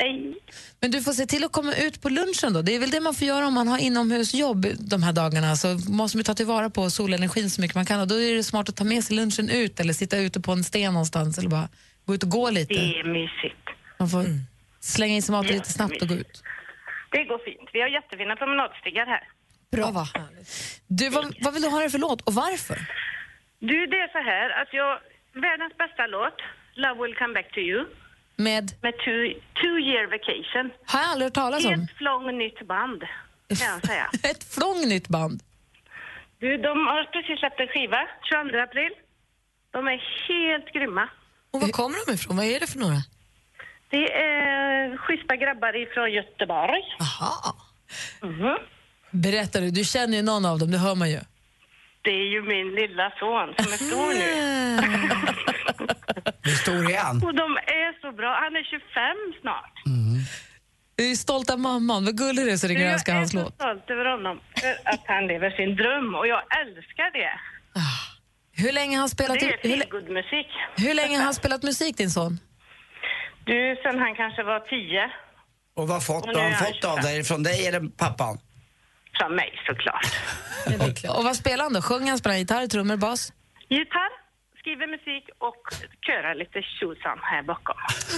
Nej. 0.00 0.34
Men 0.80 0.90
du 0.90 1.02
får 1.02 1.12
se 1.12 1.26
till 1.26 1.44
att 1.44 1.52
komma 1.52 1.74
ut 1.74 2.02
på 2.02 2.08
lunchen 2.08 2.52
då. 2.52 2.62
Det 2.62 2.72
är 2.74 2.78
väl 2.78 2.90
det 2.90 3.00
man 3.00 3.14
får 3.14 3.26
göra 3.28 3.46
om 3.46 3.54
man 3.54 3.68
har 3.68 3.78
inomhusjobb 3.78 4.66
de 4.78 5.02
här 5.02 5.12
dagarna. 5.12 5.56
Så 5.56 5.68
måste 5.88 6.16
man 6.18 6.24
ta 6.24 6.34
tillvara 6.34 6.70
på 6.70 6.90
solenergin 6.90 7.50
så 7.50 7.60
mycket 7.60 7.74
man 7.74 7.86
kan. 7.86 8.00
Och 8.00 8.08
då 8.08 8.14
är 8.14 8.34
det 8.34 8.44
smart 8.44 8.68
att 8.68 8.76
ta 8.76 8.84
med 8.84 9.04
sig 9.04 9.16
lunchen 9.16 9.50
ut 9.50 9.80
eller 9.80 9.92
sitta 9.92 10.16
ute 10.18 10.40
på 10.40 10.52
en 10.52 10.64
sten 10.64 10.92
någonstans 10.92 11.38
eller 11.38 11.48
bara 11.48 11.68
gå 12.06 12.14
ut 12.14 12.22
och 12.22 12.30
gå 12.30 12.50
lite. 12.50 12.74
Det 12.74 13.00
är 13.00 13.04
mysigt. 13.04 13.68
Man 13.98 14.08
får 14.08 14.24
slänga 14.94 15.16
i 15.16 15.22
sig 15.22 15.32
maten 15.32 15.52
lite 15.54 15.72
snabbt 15.72 16.02
och 16.02 16.08
gå 16.08 16.14
ut. 16.14 16.42
Det 17.10 17.24
går 17.24 17.38
fint. 17.38 17.70
Vi 17.72 17.80
har 17.80 17.88
jättefina 17.88 18.36
promenadstigar 18.36 19.06
här. 19.06 19.24
Bra. 19.72 19.90
va? 19.90 20.06
Du, 20.86 21.08
vad, 21.08 21.34
vad 21.44 21.52
vill 21.54 21.62
du 21.62 21.68
ha 21.68 21.80
det 21.80 21.90
för 21.90 21.98
låt 21.98 22.20
och 22.22 22.34
varför? 22.34 22.78
Du, 23.58 23.86
det 23.86 23.96
är 23.96 24.08
så 24.12 24.18
här 24.30 24.62
att 24.62 24.68
jag... 24.72 24.98
Världens 25.46 25.76
bästa 25.76 26.06
låt, 26.06 26.38
Love 26.74 27.02
will 27.02 27.14
come 27.16 27.34
back 27.34 27.52
to 27.52 27.58
you, 27.60 27.86
Med, 28.36 28.64
med 28.82 28.94
two, 29.04 29.20
two 29.60 29.76
year 29.88 30.04
vacation. 30.16 30.70
har 30.86 31.00
jag 31.00 31.08
aldrig 31.10 31.26
hört 31.26 31.34
talas 31.34 31.64
om. 31.64 31.70
Helt 31.70 31.90
flång 31.90 32.38
nytt 32.38 32.60
band, 32.66 33.00
kan 33.48 33.68
jag 33.74 33.86
säga. 33.86 34.10
Ett 34.30 34.44
flång 34.54 34.88
nytt 34.88 35.08
band. 35.08 35.42
Du, 36.38 36.56
de 36.56 36.68
har 36.86 37.04
precis 37.04 37.38
släppt 37.38 37.60
en 37.60 37.68
skiva, 37.68 38.00
22 38.30 38.58
april. 38.58 38.92
De 39.70 39.86
är 39.86 39.98
helt 40.28 40.72
grymma. 40.72 41.08
Och 41.50 41.60
var 41.60 41.68
kommer 41.68 42.06
de 42.06 42.12
ifrån? 42.12 42.36
Vad 42.36 42.46
är 42.46 42.60
det 42.60 42.66
för 42.66 42.78
några? 42.78 43.00
Det 43.90 44.12
är 44.12 44.96
schyssta 44.96 45.36
grabbar 45.36 45.76
ifrån 45.82 46.12
Göteborg. 46.12 46.82
Aha. 47.00 47.56
Mhm. 48.22 48.56
Berättar 49.10 49.60
du, 49.60 49.70
du 49.70 49.84
känner 49.84 50.16
ju 50.16 50.22
någon 50.22 50.44
av 50.44 50.58
dem, 50.58 50.70
det 50.70 50.78
hör 50.78 50.94
man 50.94 51.10
ju. 51.10 51.20
Det 52.02 52.10
är 52.10 52.28
ju 52.34 52.42
min 52.42 52.74
lilla 52.74 53.10
son 53.18 53.54
som 53.58 53.72
är 53.72 53.76
stor 53.76 54.12
nu. 54.14 54.30
Hur 56.42 56.52
stor 56.56 56.90
är 56.92 56.98
han? 56.98 57.16
Och 57.24 57.34
de 57.34 57.56
är 57.56 58.00
så 58.00 58.12
bra. 58.12 58.38
Han 58.42 58.56
är 58.56 58.64
25 58.64 59.40
snart. 59.40 59.72
Du 60.96 61.10
är 61.10 61.14
stolt 61.14 61.50
av 61.50 61.60
mamman, 61.60 62.04
vad 62.04 62.16
gullig 62.18 62.44
du 62.46 62.50
är 62.50 62.56
så 62.56 62.66
ringer 62.66 62.80
Du, 62.80 62.84
jag 62.84 62.90
jag 62.90 62.94
önskar 62.94 63.12
är 63.12 63.16
hans 63.18 63.30
så 63.30 63.36
låt. 63.38 63.54
stolt 63.54 63.90
över 63.90 64.04
honom 64.04 64.40
för 64.60 64.70
att 64.92 65.02
han 65.06 65.26
lever 65.26 65.50
sin 65.50 65.76
dröm 65.76 66.14
och 66.14 66.26
jag 66.26 66.42
älskar 66.60 67.10
det. 67.12 67.30
Hur 68.62 68.72
länge 68.72 68.96
har 68.96 69.00
han 69.00 69.08
spelat, 69.08 69.40
Det 69.40 69.46
är 69.46 69.58
hur, 69.62 70.12
musik. 70.14 70.46
hur 70.76 70.94
länge 70.94 71.16
har 71.16 71.24
han 71.24 71.34
spelat 71.34 71.62
musik 71.62 71.96
din 71.96 72.10
son? 72.10 72.38
Du, 73.46 73.76
sen 73.82 73.98
han 73.98 74.14
kanske 74.14 74.42
var 74.42 74.60
10. 74.60 75.10
Och 75.76 75.88
vad 75.88 76.06
fått, 76.06 76.24
Och 76.26 76.34
har 76.34 76.50
han 76.50 76.64
fått 76.66 76.84
av 76.84 76.98
dig? 77.00 77.24
Från 77.24 77.42
dig 77.42 77.66
eller 77.66 77.80
pappan? 77.96 78.38
Från 79.18 79.34
mig 79.34 79.50
såklart. 79.66 80.06
Och 81.18 81.24
vad 81.24 81.36
spelar 81.36 81.64
han 81.64 81.72
då? 81.72 81.82
Sjunger 81.82 82.08
han, 82.08 82.18
spelar 82.18 82.34
han 82.34 82.40
gitarr, 82.40 82.66
trummor, 82.66 82.96
bas? 82.96 83.32
Gitarr, 83.68 84.12
skriver 84.58 84.86
musik 84.86 85.24
och 85.38 85.62
körar 86.06 86.34
lite 86.34 86.62
tjosan 86.62 87.18
här 87.22 87.42
bakom. 87.42 87.76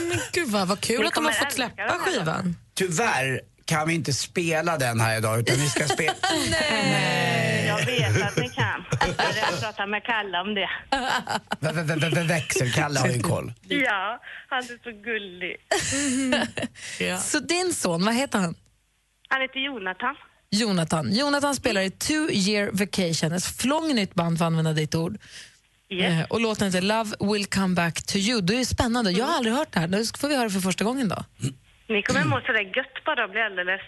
Men 0.09 0.18
gud 0.32 0.48
vad, 0.48 0.68
vad 0.68 0.80
kul 0.80 1.06
att 1.06 1.14
de 1.14 1.24
har 1.24 1.32
fått 1.32 1.52
släppa 1.52 1.88
skivan. 1.88 2.56
Tyvärr 2.74 3.40
kan 3.68 3.88
vi 3.88 3.94
inte 3.94 4.12
spela 4.12 4.78
den 4.78 5.00
här 5.00 5.18
idag 5.18 5.40
utan 5.40 5.56
vi 5.56 5.68
ska 5.68 5.84
spela... 5.88 6.14
Jag 7.66 7.86
vet 7.86 8.22
att 8.22 8.36
ni 8.36 8.48
kan. 8.48 8.84
Jag 9.18 9.60
pratar 9.60 9.86
med 9.86 10.04
Kalle 10.04 10.38
om 10.38 10.54
det. 10.54 12.22
Växelkalle 12.22 12.98
har 13.00 13.08
ju 13.08 13.20
koll. 13.20 13.52
Ja, 13.68 14.20
han 14.48 14.58
är 14.58 14.82
så 14.82 14.90
gullig. 15.02 15.56
Så 17.22 17.38
din 17.38 17.74
son, 17.74 18.04
vad 18.04 18.14
heter 18.14 18.38
han? 18.38 18.54
Han 19.28 19.40
heter 19.40 19.60
Jonathan. 19.60 20.14
Jonathan. 20.50 21.12
Jonathan 21.12 21.56
spelar 21.56 21.80
i 21.80 21.90
Two 21.90 22.30
Year 22.30 22.70
Vacation, 22.72 23.32
ett 23.32 23.44
flång 23.44 23.94
nytt 23.94 24.14
band 24.14 24.38
för 24.38 24.44
att 24.44 24.46
använda 24.46 24.72
ditt 24.72 24.94
ord. 24.94 25.18
Yes. 25.90 26.12
Eh, 26.12 26.24
Och 26.30 26.40
låten 26.40 26.66
heter 26.66 26.82
Love 26.82 27.16
will 27.32 27.46
come 27.46 27.74
back 27.74 28.02
to 28.02 28.16
you. 28.16 28.40
Det 28.40 28.60
är 28.60 28.64
spännande. 28.64 29.10
Jag 29.10 29.26
har 29.26 29.36
aldrig 29.36 29.54
hört 29.54 29.72
det 29.72 29.80
här. 29.80 29.88
Nu 29.88 30.04
får 30.18 30.28
vi 30.28 30.34
höra 30.36 30.44
det 30.44 30.50
för 30.50 30.60
första 30.60 30.84
gången 30.84 31.08
då. 31.08 31.24
Ni 31.89 32.02
kommer 32.02 32.24
må 32.24 32.40
sådär 32.40 32.77
gött 32.77 33.05
bara 33.05 33.24
och 33.24 33.31
bli 33.31 33.40
alldeles 33.40 33.81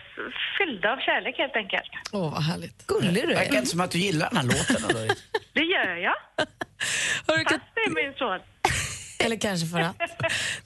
fyllda 0.58 0.92
av 0.92 0.96
kärlek 1.06 1.34
helt 1.38 1.56
enkelt. 1.56 1.90
Åh, 2.12 2.20
oh, 2.20 2.32
vad 2.32 2.42
härligt. 2.42 2.86
Gullig 2.86 3.22
du 3.28 3.34
Verkar 3.34 3.52
är. 3.54 3.58
inte 3.58 3.70
som 3.70 3.80
att 3.80 3.90
du 3.90 3.98
gillar 3.98 4.28
den 4.30 4.36
här 4.36 4.44
låten. 4.44 4.76
Då. 5.08 5.14
Det 5.52 5.60
gör 5.60 5.96
jag. 5.96 6.14
Hörru, 7.26 7.44
Fast 7.44 7.60
det 7.74 7.80
är 7.80 7.94
min 8.04 8.14
son. 8.18 8.40
Eller 9.24 9.36
kanske 9.36 9.66
för 9.66 9.78
att. 9.80 9.96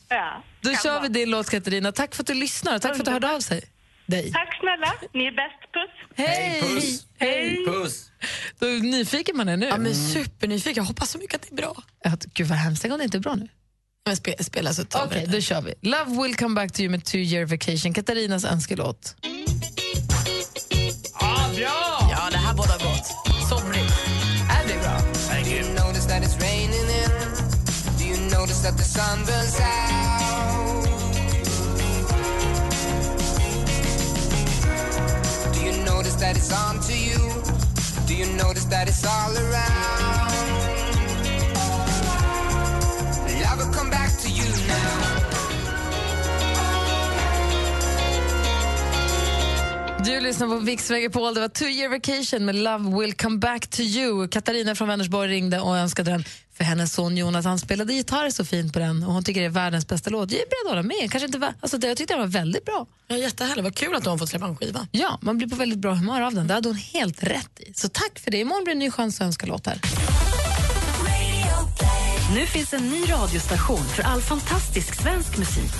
Ja, 0.08 0.42
Då 0.60 0.70
kan 0.70 0.78
kör 0.78 0.90
vara. 0.92 1.02
vi 1.02 1.08
din 1.08 1.30
låt 1.30 1.50
Katarina. 1.50 1.92
Tack 1.92 2.14
för 2.14 2.22
att 2.22 2.26
du 2.26 2.34
lyssnar 2.34 2.74
och 2.74 2.82
tack 2.82 2.92
för 2.94 3.00
att 3.02 3.06
du 3.06 3.12
hörde 3.12 3.30
av 3.34 3.40
sig. 3.40 3.62
Dig. 4.06 4.32
Tack 4.32 4.58
snälla. 4.60 4.92
Ni 5.12 5.26
är 5.26 5.32
bäst. 5.32 5.72
Puss. 5.72 6.16
Hej! 6.16 6.60
puss. 6.60 7.06
Hej! 7.18 7.66
Puss. 7.66 8.10
Då 8.58 8.66
är 8.66 8.80
nyfiken 8.80 9.36
man 9.36 9.48
är 9.48 9.56
nu. 9.56 9.66
Ja, 9.66 9.76
men 9.78 9.94
supernyfiken. 9.94 10.82
Jag 10.82 10.88
hoppas 10.88 11.10
så 11.10 11.18
mycket 11.18 11.34
att 11.34 11.42
det 11.42 11.52
är 11.52 11.56
bra. 11.56 11.74
Gud 12.34 12.46
vad 12.46 12.58
hemskt, 12.58 12.84
om 12.84 12.98
det 12.98 13.04
inte 13.04 13.18
är 13.18 13.20
bra 13.20 13.34
nu. 13.34 13.48
Men 14.06 14.16
spe, 14.16 14.44
spela 14.44 14.74
så 14.74 14.84
tar 14.84 15.00
vi 15.06 15.06
Okej, 15.06 15.26
det. 15.26 15.32
då 15.36 15.40
kör 15.40 15.60
vi. 15.62 15.74
Love 15.80 16.22
will 16.22 16.36
come 16.36 16.54
back 16.54 16.72
to 16.72 16.80
you 16.80 16.90
med 16.90 17.04
Two 17.04 17.16
year 17.18 17.44
vacation. 17.46 17.94
Katarinas 17.94 18.44
önskelåt. 18.44 19.14
Ah, 21.14 21.48
bra! 21.56 22.08
Ja, 22.10 22.28
det 22.30 22.36
här 22.36 22.54
båda 22.54 22.72
gott. 22.72 23.06
Somrigt. 23.48 23.92
Är 24.50 24.68
det 24.68 24.80
bra? 24.82 24.98
Do 25.44 25.50
you 25.50 25.74
notice 25.74 26.06
that 26.06 26.22
it's 26.22 26.40
raining 26.40 26.88
in? 27.00 27.10
Do 27.98 28.04
you 28.04 28.30
notice 28.38 28.62
that 28.62 28.76
the 28.78 28.84
sun 28.84 29.18
burns 29.26 29.60
out? 29.60 30.84
Do 35.54 35.60
you 35.60 35.84
notice 35.84 36.14
that 36.20 36.36
it's 36.36 36.52
on 36.52 36.80
to 36.80 36.92
you? 36.92 37.18
Do 38.08 38.14
you 38.14 38.26
notice 38.36 38.64
that 38.70 38.88
it's 38.88 39.04
all 39.04 39.36
around? 39.36 40.03
Du 50.04 50.20
lyssnar 50.20 50.46
på 50.46 50.60
Mix 50.60 50.90
Megapol. 50.90 51.34
Det 51.34 51.40
var 51.40 51.48
Two 51.48 51.64
year 51.64 51.88
vacation 51.88 52.44
med 52.44 52.54
Love 52.54 53.00
will 53.00 53.14
come 53.14 53.38
back 53.38 53.66
to 53.66 53.80
you. 53.80 54.28
Katarina 54.28 54.74
från 54.74 54.88
Vänersborg 54.88 55.30
ringde 55.30 55.60
och 55.60 55.76
önskade 55.76 56.10
den 56.10 56.24
för 56.56 56.64
hennes 56.64 56.92
son 56.92 57.16
Jonas. 57.16 57.44
Han 57.44 57.58
spelade 57.58 57.94
gitarr 57.94 58.30
så 58.30 58.44
fint 58.44 58.72
på 58.72 58.78
den 58.78 59.02
och 59.02 59.12
hon 59.12 59.24
tycker 59.24 59.40
det 59.40 59.46
är 59.46 59.50
världens 59.50 59.88
bästa 59.88 60.10
låt. 60.10 60.30
Jag 60.30 60.40
är 60.40 60.46
beredd 60.46 60.66
att 60.66 60.70
hålla 60.70 60.82
med. 60.82 61.10
Kanske 61.10 61.26
inte, 61.26 61.54
alltså, 61.60 61.78
det, 61.78 61.88
jag 61.88 61.96
tyckte 61.96 62.14
den 62.14 62.20
var 62.20 62.26
väldigt 62.28 62.64
bra. 62.64 62.86
Ja, 63.08 63.16
jättehärligt. 63.16 63.64
Vad 63.64 63.74
kul 63.74 63.94
att 63.94 64.04
du 64.04 64.10
har 64.10 64.18
fått 64.18 64.28
släppa 64.28 64.46
en 64.46 64.56
skiva. 64.56 64.86
Ja, 64.90 65.18
man 65.22 65.38
blir 65.38 65.48
på 65.48 65.56
väldigt 65.56 65.78
bra 65.78 65.94
humör 65.94 66.20
av 66.20 66.34
den. 66.34 66.46
Det 66.46 66.54
hade 66.54 66.68
hon 66.68 66.76
helt 66.76 67.22
rätt 67.22 67.60
i. 67.60 67.72
Så 67.74 67.88
tack 67.88 68.18
för 68.18 68.30
det. 68.30 68.38
Imorgon 68.38 68.64
blir 68.64 68.74
det 68.74 68.76
en 68.76 68.78
ny 68.78 68.90
chans 68.90 69.20
att 69.20 69.26
önska 69.26 69.46
låtar. 69.46 69.78
Nu 72.32 72.46
finns 72.46 72.74
en 72.74 72.90
ny 72.90 73.02
radiostation 73.02 73.78
för 73.78 74.02
all 74.02 74.20
fantastisk 74.20 74.94
svensk 75.02 75.38
musik. 75.38 75.72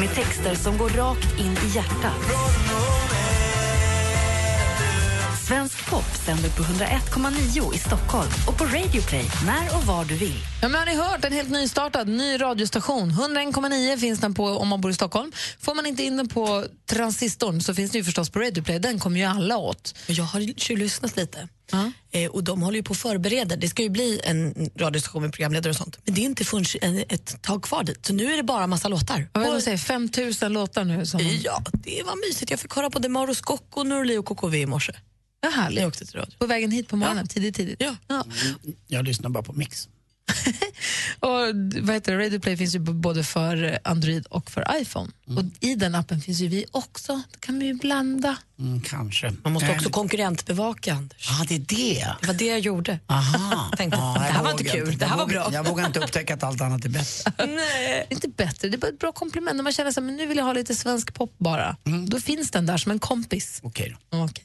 Med 0.00 0.14
texter 0.14 0.54
som 0.54 0.78
går 0.78 0.88
rakt 0.88 1.38
in 1.38 1.52
i 1.52 1.74
hjärtat. 1.74 3.07
Svensk 5.48 5.90
pop 5.90 6.04
sänder 6.26 6.50
på 6.50 6.62
101,9 6.62 7.74
i 7.74 7.78
Stockholm 7.78 8.28
och 8.48 8.58
på 8.58 8.64
Radio 8.64 9.02
Play 9.02 9.24
när 9.46 9.76
och 9.76 9.84
var 9.84 10.04
du 10.04 10.14
vill. 10.16 10.38
Ja, 10.62 10.68
men 10.68 10.78
har 10.78 10.86
ni 10.86 10.94
hört? 10.96 11.24
En 11.24 11.32
helt 11.32 11.50
nystartad 11.50 12.08
ny 12.08 12.40
radiostation. 12.40 13.10
101,9 13.10 13.96
finns 13.96 14.20
den 14.20 14.34
på 14.34 14.44
om 14.44 14.68
man 14.68 14.80
bor 14.80 14.90
i 14.90 14.94
Stockholm. 14.94 15.32
Får 15.60 15.74
man 15.74 15.86
inte 15.86 16.02
in 16.02 16.16
den 16.16 16.28
på 16.28 16.66
transistorn 16.90 17.60
så 17.60 17.74
finns 17.74 17.90
den 17.90 17.98
ju 17.98 18.04
förstås 18.04 18.30
på 18.30 18.40
Radio 18.40 18.62
Play. 18.64 18.78
Den 18.78 18.98
kommer 18.98 19.20
ju 19.20 19.26
alla 19.26 19.56
åt. 19.56 19.94
Jag 20.06 20.24
har 20.24 20.40
ju 20.40 20.76
lyssnat 20.76 21.16
lite. 21.16 21.48
Eh, 22.10 22.30
och 22.30 22.44
De 22.44 22.62
håller 22.62 22.76
ju 22.76 22.82
på 22.82 22.92
att 22.92 22.98
förbereda. 22.98 23.56
Det 23.56 23.68
ska 23.68 23.82
ju 23.82 23.90
bli 23.90 24.20
en 24.24 24.70
radiostation 24.76 25.22
med 25.22 25.32
programledare 25.32 25.70
och 25.70 25.76
sånt. 25.76 25.98
Men 26.04 26.14
det 26.14 26.20
är 26.20 26.24
inte 26.24 26.44
förrän 26.44 26.64
en, 26.82 27.04
ett 27.08 27.42
tag 27.42 27.62
kvar 27.62 27.84
dit. 27.84 28.06
Så 28.06 28.12
nu 28.12 28.32
är 28.32 28.36
det 28.36 28.42
bara 28.42 28.66
massa 28.66 28.88
låtar. 28.88 29.28
Vad 29.32 29.44
vill 29.44 29.54
du 29.54 29.60
säga? 29.60 29.78
5 29.78 30.10
000 30.42 30.52
låtar 30.52 30.84
nu? 30.84 31.06
Som... 31.06 31.20
Ja, 31.44 31.62
det 31.72 32.02
var 32.06 32.28
mysigt. 32.28 32.50
Jag 32.50 32.60
fick 32.60 32.74
höra 32.74 32.90
på 32.90 32.98
Demaro 32.98 33.34
Scocco, 33.34 33.82
Norli 33.82 34.16
och 34.16 34.26
KKV 34.26 34.54
i 34.54 34.66
morse. 34.66 34.92
Ja, 35.40 35.48
härligt. 35.48 35.80
Jag 35.80 35.88
åkte 35.88 36.06
till 36.06 36.18
radio. 36.20 36.34
På 36.38 36.46
vägen 36.46 36.70
hit 36.70 36.88
på 36.88 36.96
morgonen, 36.96 37.26
tidigt, 37.28 37.56
tidigt. 37.56 37.76
Ja. 37.82 37.96
Ja. 38.08 38.24
Jag 38.86 39.04
lyssnar 39.04 39.30
bara 39.30 39.42
på 39.42 39.52
Mix. 39.52 39.88
Och 41.20 41.30
vad 41.80 41.94
heter 41.94 42.16
det? 42.16 42.24
Radio 42.26 42.38
Play 42.40 42.56
finns 42.56 42.74
ju 42.74 42.78
både 42.78 43.24
för 43.24 43.78
Android 43.84 44.26
och 44.26 44.50
för 44.50 44.66
iPhone. 44.80 45.10
Och 45.36 45.42
I 45.60 45.74
den 45.74 45.94
appen 45.94 46.20
finns 46.20 46.40
ju 46.40 46.48
vi 46.48 46.64
också. 46.70 47.12
Då 47.32 47.38
kan 47.40 47.58
vi 47.58 47.66
ju 47.66 47.74
blanda. 47.74 48.36
Mm, 48.58 48.80
kanske. 48.80 49.32
Man 49.42 49.52
måste 49.52 49.68
Eh, 49.68 49.74
också 49.76 49.90
konkurrentbevaka, 49.90 50.94
Anders. 50.94 51.28
Ja, 51.30 51.44
det 51.48 51.54
är 51.54 51.58
det. 51.58 52.14
Det 52.20 52.26
var 52.26 52.34
det 52.34 52.46
jag 52.46 52.58
gjorde. 52.60 52.98
Aha. 53.06 53.70
Tänkte, 53.76 53.98
Ja, 53.98 54.14
det 54.18 54.26
jag 54.26 54.32
här 54.32 54.42
var 54.42 54.50
inte 54.50 54.64
vågar 54.64 54.74
kul, 54.86 54.98
det 54.98 55.06
här 55.06 55.16
var 55.16 55.26
bra. 55.26 55.50
Jag 55.52 55.66
vågar 55.68 55.86
inte 55.86 56.00
upptäcka 56.00 56.34
att 56.34 56.42
allt 56.42 56.60
annat 56.60 56.84
är 56.84 56.88
bättre. 56.88 57.32
Nej. 57.46 58.06
Inte 58.10 58.28
bättre, 58.28 58.68
det 58.68 58.76
är 58.76 58.78
bara 58.78 58.88
ett 58.88 58.98
bra 58.98 59.12
komplement. 59.12 59.56
När 59.56 59.62
man 59.62 59.72
känner 59.72 59.90
att 59.90 60.02
nu 60.02 60.26
vill 60.26 60.36
jag 60.36 60.44
ha 60.44 60.52
lite 60.52 60.74
svensk 60.74 61.14
pop 61.14 61.34
bara. 61.38 61.76
Då 62.08 62.20
finns 62.20 62.50
den 62.50 62.66
där 62.66 62.76
som 62.76 62.92
en 62.92 62.98
kompis. 62.98 63.60
Okej 63.62 63.96
då. 64.10 64.18
Okej. 64.24 64.44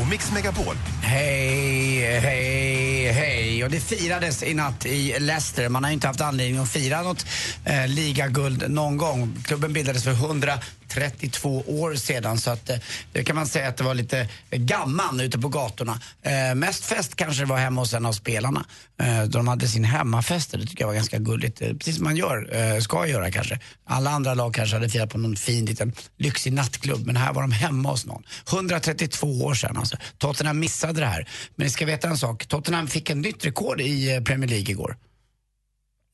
på 0.00 0.06
Mix 0.06 0.32
Megapol. 0.32 0.76
Hej, 1.02 2.20
hej, 2.20 3.12
hej. 3.12 3.64
Och 3.64 3.70
det 3.70 3.80
firades 3.80 4.42
i 4.42 4.54
natt 4.54 4.86
i 4.86 5.20
Leicester. 5.20 5.68
Man 5.68 5.84
har 5.84 5.90
ju 5.90 5.94
inte 5.94 6.06
haft 6.06 6.20
anledning 6.20 6.60
att 6.60 6.68
fira 6.68 7.02
något 7.02 7.26
eh, 7.64 7.88
ligaguld 7.88 8.70
någon 8.70 8.96
gång. 8.96 9.36
Klubben 9.44 9.72
bildades 9.72 10.04
för 10.04 10.10
132 10.10 11.64
år 11.66 11.94
sedan 11.94 12.38
så 12.38 12.50
att 12.50 12.70
eh, 12.70 12.76
det 13.12 13.24
kan 13.24 13.36
man 13.36 13.46
säga 13.46 13.68
att 13.68 13.76
det 13.76 13.84
var 13.84 13.94
lite 13.94 14.28
gammal 14.50 15.20
ute 15.20 15.38
på 15.38 15.48
gatorna. 15.48 16.00
Eh, 16.22 16.54
mest 16.54 16.84
fest 16.84 17.16
kanske 17.16 17.42
det 17.42 17.46
var 17.46 17.58
hemma 17.58 17.80
hos 17.80 17.94
en 17.94 18.06
av 18.06 18.12
spelarna. 18.12 18.64
Eh, 19.00 19.22
de 19.22 19.48
hade 19.48 19.68
sin 19.68 19.84
hemmafest 19.84 20.50
det 20.50 20.66
tycker 20.66 20.82
jag 20.82 20.86
var 20.86 20.94
ganska 20.94 21.18
gulligt. 21.18 21.62
Eh, 21.62 21.72
precis 21.72 21.96
som 21.96 22.04
man 22.04 22.16
gör, 22.16 22.56
eh, 22.56 22.80
ska 22.80 23.06
göra 23.06 23.30
kanske. 23.30 23.58
Alla 23.86 24.10
andra 24.10 24.34
lag 24.34 24.54
kanske 24.54 24.76
hade 24.76 24.88
firat 24.88 25.10
på 25.10 25.18
någon 25.18 25.36
fin 25.36 25.66
liten 25.66 25.92
lyxig 26.18 26.52
nattklubb 26.52 27.06
men 27.06 27.16
här 27.16 27.32
var 27.32 27.42
de 27.42 27.52
hemma 27.52 27.90
hos 27.90 28.06
någon. 28.06 28.22
132 28.50 29.26
år 29.26 29.54
sedan 29.54 29.76
alltså. 29.76 29.89
Tottenham 30.18 30.58
missade 30.58 31.00
det 31.00 31.06
här. 31.06 31.28
Men 31.56 31.64
ni 31.64 31.70
ska 31.70 31.86
veta 31.86 32.08
en 32.08 32.18
sak, 32.18 32.46
Tottenham 32.46 32.88
fick 32.88 33.10
en 33.10 33.20
nytt 33.20 33.46
rekord 33.46 33.80
i 33.80 34.14
eh, 34.14 34.22
Premier 34.22 34.50
League 34.50 34.70
igår. 34.70 34.96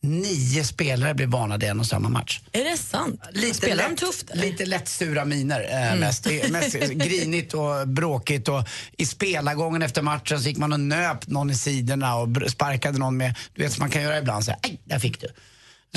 Nio 0.03 0.65
spelare 0.65 1.15
blev 1.15 1.28
varnade 1.28 1.66
i 1.66 1.69
en 1.69 1.81
och 1.81 1.86
samma 1.86 2.09
match. 2.09 2.40
Är 2.53 2.65
det 2.65 2.77
sant? 2.77 3.20
Spelar 3.55 3.89
de 3.89 3.97
tufft? 3.97 4.31
eller? 4.31 4.43
Lite 4.43 4.66
lätt 4.66 4.89
sura 4.89 5.24
miner 5.24 5.90
eh, 5.93 6.01
mest. 6.01 6.24
Det 6.24 6.40
är 6.40 6.51
mest 6.51 6.74
grinigt 6.90 7.55
och 7.55 7.89
bråkigt 7.89 8.48
och 8.48 8.69
i 8.97 9.07
spelargången 9.07 9.82
efter 9.82 10.03
matchen 10.03 10.40
så 10.40 10.48
gick 10.48 10.59
man 10.59 10.73
och 10.73 10.81
nöp 10.81 11.27
någon 11.27 11.51
i 11.51 11.55
sidorna 11.55 12.16
och 12.16 12.28
sparkade 12.48 12.98
någon 12.98 13.16
med, 13.16 13.35
du 13.55 13.62
vet 13.62 13.73
som 13.73 13.81
man 13.82 13.90
kan 13.90 14.03
göra 14.03 14.19
ibland, 14.19 14.44
så 14.44 14.51
här, 14.51 14.61
aj, 14.62 14.81
där 14.85 14.98
fick 14.98 15.20
du. 15.20 15.27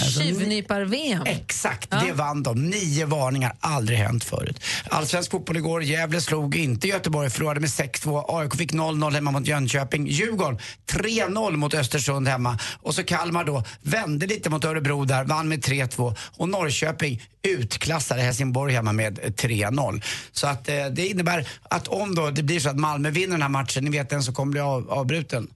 Alltså, 0.04 0.22
Tjuvnypar-VM. 0.22 1.24
Exakt, 1.26 1.92
det 1.92 2.12
vann 2.14 2.44
de. 2.44 2.70
Nio 2.70 3.06
varningar, 3.06 3.56
aldrig 3.60 3.98
hänt 3.98 4.24
förut. 4.24 4.64
Allsvensk 4.90 5.32
fotboll 5.32 5.58
igår, 5.58 5.84
Gävle 5.84 6.22
slog 6.22 6.56
inte 6.56 6.88
Göteborg, 6.88 7.30
förlorade 7.30 7.60
med 7.60 7.70
6-2. 7.70 8.24
AIK 8.28 8.56
fick 8.56 8.74
0-0 8.74 9.14
hemma 9.14 9.32
mot 9.32 9.48
Jönköping. 9.48 10.08
Djurgården 10.08 10.60
3-0 10.92 11.56
mot 11.56 11.74
Östersund 11.74 12.28
hemma. 12.28 12.60
Och 12.82 12.96
så 12.96 13.04
Kalmar 13.04 13.44
då 13.44 13.64
vände 13.82 14.28
lite 14.28 14.50
mot 14.50 14.66
Örebro 14.66 15.06
där, 15.06 15.24
vann 15.24 15.50
med 15.50 15.60
3-2. 15.66 16.16
Och 16.38 16.50
Norrköping 16.50 17.22
utklassade 17.44 18.22
Helsingborg 18.22 18.74
hemma 18.74 18.94
med 18.94 19.20
3-0. 19.20 20.04
Så 20.32 20.48
att 20.48 20.70
eh, 20.70 20.86
det 20.86 21.08
innebär 21.08 21.48
att 21.70 21.88
om 21.88 22.16
då 22.16 22.30
det 22.30 22.44
blir 22.44 22.60
så 22.60 22.70
att 22.70 22.80
Malmö 22.80 23.10
vinner 23.10 23.32
den 23.32 23.42
här 23.42 23.50
matchen, 23.50 23.84
ni 23.84 23.90
vet 23.90 24.10
den 24.10 24.24
som 24.24 24.34
kommer 24.34 24.52
bli 24.52 24.62
av, 24.62 24.92
avbruten 24.92 25.48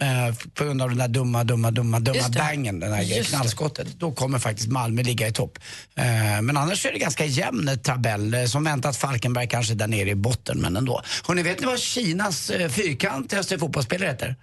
eh, 0.00 0.34
på 0.54 0.64
grund 0.64 0.82
av 0.82 0.88
den 0.88 0.98
där 0.98 1.08
dumma, 1.08 1.44
dumma, 1.44 1.70
dumma, 1.70 2.00
dumma 2.00 2.28
bangen, 2.28 2.80
den 2.80 2.90
där 2.90 3.24
knallskottet. 3.24 3.88
Då 3.98 4.12
kommer 4.12 4.38
faktiskt 4.38 4.68
Malmö 4.68 5.02
ligga 5.02 5.28
i 5.28 5.32
topp. 5.32 5.58
Eh, 5.94 6.04
men 6.42 6.56
annars 6.56 6.86
är 6.86 6.92
det 6.92 6.98
ganska 6.98 7.24
jämn 7.24 7.78
tabell. 7.82 8.34
Eh, 8.34 8.44
Som 8.44 8.64
väntat 8.64 8.96
Falkenberg 8.96 9.48
kanske 9.48 9.74
där 9.74 9.86
nere 9.86 10.10
i 10.10 10.14
botten, 10.14 10.58
men 10.58 10.76
ändå. 10.76 11.02
Hörrni, 11.26 11.42
vet 11.42 11.60
ni 11.60 11.66
vad 11.66 11.78
Kinas 11.78 12.50
eh, 12.50 12.68
fyrkantigaste 12.68 13.58
fotbollsspelare 13.58 14.10
heter? 14.10 14.36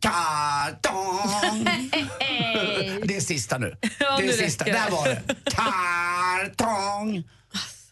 Kartong! 0.00 1.64
det 3.04 3.16
är 3.16 3.20
sista 3.20 3.58
nu. 3.58 3.76
Ja, 3.98 4.16
det 4.16 4.22
är 4.22 4.26
nu 4.26 4.32
sista. 4.32 4.64
Där 4.64 4.90
var 4.90 5.08
det. 5.08 5.22
Kartong! 5.50 7.24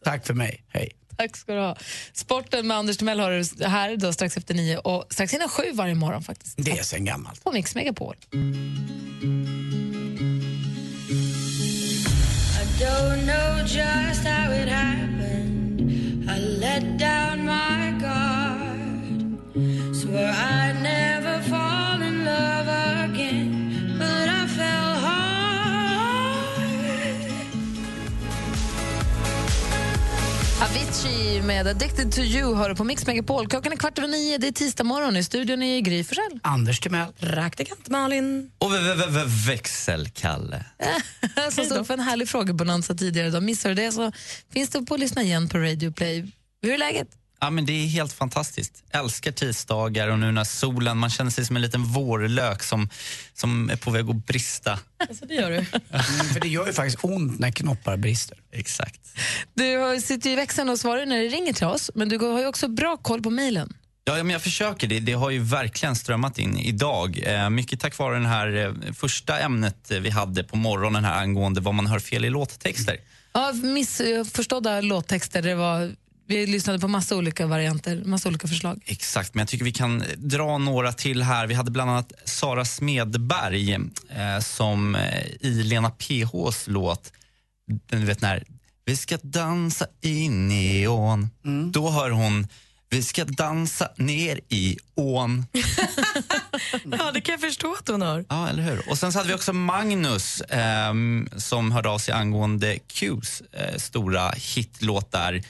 Tack 0.05 0.27
för 0.27 0.35
mig. 0.35 0.65
Hej. 0.69 0.93
Tack 1.17 1.37
ska 1.37 1.55
du 1.55 1.61
ha. 1.61 1.77
Sporten 2.13 2.67
med 2.67 2.77
Anders 2.77 2.97
Timell 2.97 3.21
har 3.21 3.31
du 3.31 3.67
här 3.67 3.97
då 3.97 4.13
strax 4.13 4.37
efter 4.37 4.55
nio 4.55 4.79
och 4.79 5.07
strax 5.11 5.35
innan 5.35 5.49
sju 5.49 5.63
varje 5.73 5.95
morgon 5.95 6.23
faktiskt. 6.23 6.55
Det 6.57 6.71
är 6.79 6.83
sen 6.83 7.05
gammalt. 7.05 7.45
På 7.45 7.53
Mix 7.53 7.75
Megapol. 7.75 8.17
I 8.33 8.37
don't 12.85 13.23
know 13.25 13.59
just 13.67 14.25
how 14.25 14.53
it 14.53 14.69
happened. 14.69 15.12
Avicii 31.05 31.43
med 31.43 31.67
Addicted 31.67 32.13
to 32.13 32.21
you 32.21 32.55
hör 32.55 32.69
du 32.69 32.75
på 32.75 32.85
Mix 32.85 33.07
Megapol. 33.07 33.49
Klockan 33.49 33.73
är 33.73 33.77
kvart 33.77 33.99
över 33.99 34.09
nio, 34.09 34.39
det 34.39 34.47
är 34.49 34.53
tisdag 34.53 34.85
morgon. 34.85 35.17
I 35.17 35.25
studion 35.25 35.63
är 35.63 35.81
Gry 35.81 36.05
Forssell. 36.05 36.41
Anders 36.43 36.81
Timell. 36.81 37.13
Praktikant 37.13 37.89
Malin. 37.89 38.51
Och 38.59 38.73
v- 38.73 38.95
v- 38.95 39.05
v- 39.09 39.25
växelkalle. 39.53 40.65
Som 41.53 41.65
stod 41.65 41.87
för 41.87 41.95
en 41.95 42.01
härlig 42.01 42.29
frågebonanza 42.29 42.95
tidigare 42.95 43.29
idag. 43.29 43.43
Missar 43.43 43.69
du 43.69 43.75
det 43.75 43.93
så 43.93 44.13
finns 44.53 44.71
det 44.71 44.83
på 44.83 44.95
att 44.95 45.01
lyssna 45.01 45.23
igen 45.23 45.49
på 45.49 45.59
Radio 45.59 45.93
Play. 45.93 46.33
Hur 46.63 46.73
är 46.73 46.79
läget? 46.79 47.09
Ja, 47.45 47.51
men 47.51 47.67
det 47.67 47.73
är 47.73 47.87
helt 47.87 48.13
fantastiskt. 48.13 48.85
Älskar 48.91 49.33
tisdagar 49.33 50.09
och 50.09 50.19
nu 50.19 50.33
när 50.33 50.45
solen, 50.45 50.99
man 50.99 51.11
känner 51.11 51.31
sig 51.31 51.47
som 51.47 51.57
en 51.57 51.63
liten 51.63 51.85
vårlök 51.85 52.63
som, 52.63 52.89
som 53.35 53.71
är 53.71 53.77
på 53.77 53.91
väg 53.91 54.11
att 54.11 54.27
brista. 54.27 54.79
Alltså, 55.09 55.27
det 55.27 55.35
gör 55.35 55.51
du. 55.51 55.57
Mm, 55.57 55.67
för 56.33 56.41
det 56.41 56.49
gör 56.49 56.67
ju 56.67 56.73
faktiskt 56.73 56.99
ont 57.05 57.39
när 57.39 57.51
knoppar 57.51 57.97
brister. 57.97 58.39
Exakt. 58.53 59.01
Du 59.55 59.77
har- 59.77 60.01
sitter 60.01 60.29
ju 60.29 60.33
i 60.33 60.37
växeln 60.37 60.69
och 60.71 60.79
svarar 60.79 61.07
när 61.07 61.19
det 61.19 61.29
ringer 61.29 61.53
till 61.53 61.67
oss, 61.67 61.91
men 61.95 62.09
du 62.09 62.19
har 62.19 62.41
ju 62.41 62.47
också 62.47 62.69
bra 62.69 62.97
koll 62.97 63.23
på 63.23 63.31
mejlen. 63.31 63.77
Ja, 64.05 64.17
ja, 64.17 64.23
men 64.25 64.33
jag 64.33 64.43
försöker. 64.43 64.87
Det, 64.87 65.01
det 65.01 65.13
har 65.13 65.31
ju 65.31 65.39
verkligen 65.39 65.97
strömmat 65.97 66.39
in 66.39 66.59
idag. 66.59 67.21
Eh, 67.27 67.51
mycket 67.51 67.81
tack 67.81 67.99
vare 67.99 68.19
det 68.19 68.29
här 68.29 68.57
eh, 68.57 68.93
första 68.95 69.39
ämnet 69.41 69.91
eh, 69.91 69.99
vi 70.01 70.11
hade 70.11 70.45
på 70.45 70.57
morgonen 70.57 71.05
här 71.05 71.21
angående 71.23 71.61
vad 71.61 71.75
man 71.75 71.87
hör 71.87 71.99
fel 71.99 72.25
i 72.25 72.31
låttexter. 72.31 72.97
Ja, 73.33 73.53
missförstådda 73.53 74.81
låttexter. 74.81 75.43
Det 75.43 75.55
var, 75.55 75.93
vi 76.33 76.47
lyssnade 76.47 76.79
på 76.79 76.89
massa 76.89 77.17
olika 77.17 77.47
varianter, 77.47 78.03
massa 78.05 78.29
olika 78.29 78.49
förslag. 78.49 78.83
Exakt, 78.87 79.35
men 79.35 79.43
jag 79.43 79.49
tycker 79.49 79.65
vi 79.65 79.73
kan 79.73 80.05
dra 80.17 80.59
några 80.59 80.93
till 80.93 81.23
här. 81.23 81.47
Vi 81.47 81.55
hade 81.55 81.71
bland 81.71 81.91
annat 81.91 82.13
Sara 82.25 82.65
Smedberg 82.65 83.73
eh, 83.73 84.41
som 84.41 84.95
eh, 84.95 85.27
i 85.41 85.63
Lena 85.63 85.91
PHs 85.91 86.65
låt, 86.67 87.13
den 87.91 88.01
du 88.01 88.07
vet 88.07 88.21
när 88.21 88.45
vi 88.85 88.97
ska 88.97 89.19
dansa 89.23 89.87
in 90.01 90.53
i 90.53 90.87
ån. 90.87 91.31
Då 91.73 91.91
hör 91.91 92.11
hon 92.11 92.47
vi 92.93 93.03
ska 93.03 93.25
dansa 93.25 93.89
ner 93.97 94.41
i 94.49 94.79
ån. 94.95 95.47
Ja, 96.99 97.13
det 97.13 97.21
kan 97.21 97.33
jag 97.33 97.41
förstå 97.41 97.75
att 97.79 97.89
hon 97.89 98.03
har. 98.03 98.25
Ja, 98.29 98.49
eller 98.49 98.63
hur? 98.63 98.91
Och 98.91 98.99
sen 98.99 99.13
så 99.13 99.19
hade 99.19 99.29
vi 99.29 99.35
också 99.35 99.53
Magnus 99.53 100.43
ehm, 100.49 101.29
som 101.37 101.73
hörde 101.73 101.89
av 101.89 101.99
sig 101.99 102.15
angående 102.15 102.79
Qs 102.79 103.43
eh, 103.53 103.77
stora 103.77 104.31
hitlåt 104.31 105.13
där, 105.13 105.35
eh, 105.35 105.43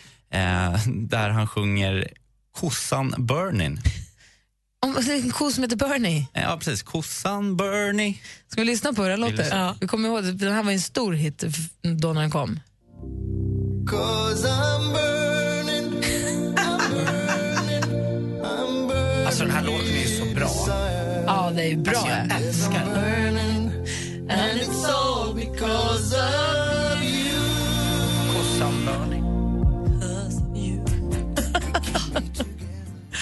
där 0.87 1.29
han 1.29 1.47
sjunger 1.47 2.09
Kossan 2.53 3.15
Burning. 3.19 3.79
Om, 4.87 4.95
det 4.95 5.13
är 5.13 5.17
en 5.17 5.31
ko 5.31 5.51
som 5.51 5.63
heter 5.63 5.77
Bernie. 5.77 6.27
Ja, 6.33 6.57
precis. 6.59 6.83
Kossan 6.83 7.57
Bernie. 7.57 8.19
Ska 8.49 8.61
vi 8.61 8.67
lyssna 8.67 8.93
på 8.93 9.03
hur 9.03 9.11
den 9.11 9.25
Vi 9.25 9.31
låter? 9.31 9.57
Ja. 9.57 9.77
Vi 9.81 9.87
kommer 9.87 10.09
ihåg, 10.09 10.25
den 10.25 10.53
här 10.53 10.63
var 10.63 10.73
en 10.73 10.81
stor 10.81 11.13
hit 11.13 11.45
då 11.83 12.13
när 12.13 12.21
den 12.21 12.31
kom. 12.31 12.61
Cause 13.91 14.49
I'm 14.49 14.93
burning, 14.93 16.03
I'm 16.57 16.91
burning, 16.91 17.85
I'm 18.43 18.89
burning. 18.89 19.27
Alltså 19.27 19.45
den 19.45 19.53
här 19.53 19.65
låten 19.65 19.89
är 19.89 20.03
ju 20.03 20.19
så 20.19 20.35
bra. 20.35 20.51
Ja, 21.27 21.53
det 21.55 21.73
är 21.73 21.77
bra. 21.77 21.93
Alltså, 21.93 22.09
jag 22.09 22.43
älskar 22.43 22.95
den. 22.95 23.13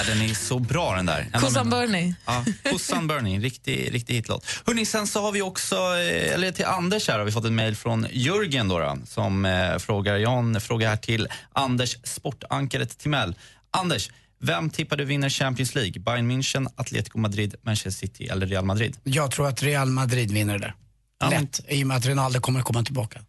And 0.09 0.23
it's 0.23 0.35
so 0.35 0.51
så 0.51 0.59
bra 0.59 0.97
den 0.97 1.07
där. 1.07 1.29
Kossan 1.41 1.71
Bernie. 1.71 2.15
Ja, 2.27 2.45
Kossan 2.71 3.07
Bernie, 3.07 3.41
riktig, 3.41 3.95
riktig 3.95 4.15
hitlåt. 4.15 4.47
Hörrni, 4.67 4.87
sen 4.87 5.07
så 5.07 5.23
har 5.23 5.33
vi 5.33 5.43
också, 5.43 5.75
eh, 5.75 6.35
eller 6.35 6.53
till 6.53 6.65
Anders 6.65 7.09
här 7.09 7.19
har 7.19 7.25
vi 7.25 7.33
fått 7.33 7.45
ett 7.45 7.53
mejl 7.53 7.77
från 7.77 8.07
Jörgen 8.11 8.69
då, 8.69 8.79
då, 8.79 8.99
som 9.07 9.45
eh, 9.45 9.79
frågar, 9.79 10.17
Jan 10.17 10.61
frågar 10.61 10.89
här 10.89 10.97
till 10.97 11.29
Anders, 11.53 11.97
sportankaret 12.05 12.99
Timell. 12.99 13.35
Anders, 13.71 14.11
vem 14.41 14.71
tippar 14.71 14.97
du 14.97 15.05
vinner 15.05 15.29
Champions 15.29 15.75
League? 15.75 16.01
Bayern 16.01 16.31
München, 16.31 16.69
Atletico 16.77 17.19
Madrid, 17.19 17.55
Manchester 17.63 17.91
City 17.91 18.29
eller 18.29 18.47
Real 18.47 18.65
Madrid? 18.65 18.97
Jag 19.05 19.31
tror 19.31 19.49
att 19.49 19.63
Real 19.63 19.89
Madrid 19.89 20.31
vinner 20.31 20.59
det 20.59 20.75
där. 21.21 21.31
Lätt, 21.31 21.61
i 21.69 21.83
och 21.83 21.87
med 21.87 21.97
att 21.97 22.07
Ronaldo 22.07 22.41
kommer 22.41 22.63
komma 22.63 22.83
tillbaka. 22.83 23.21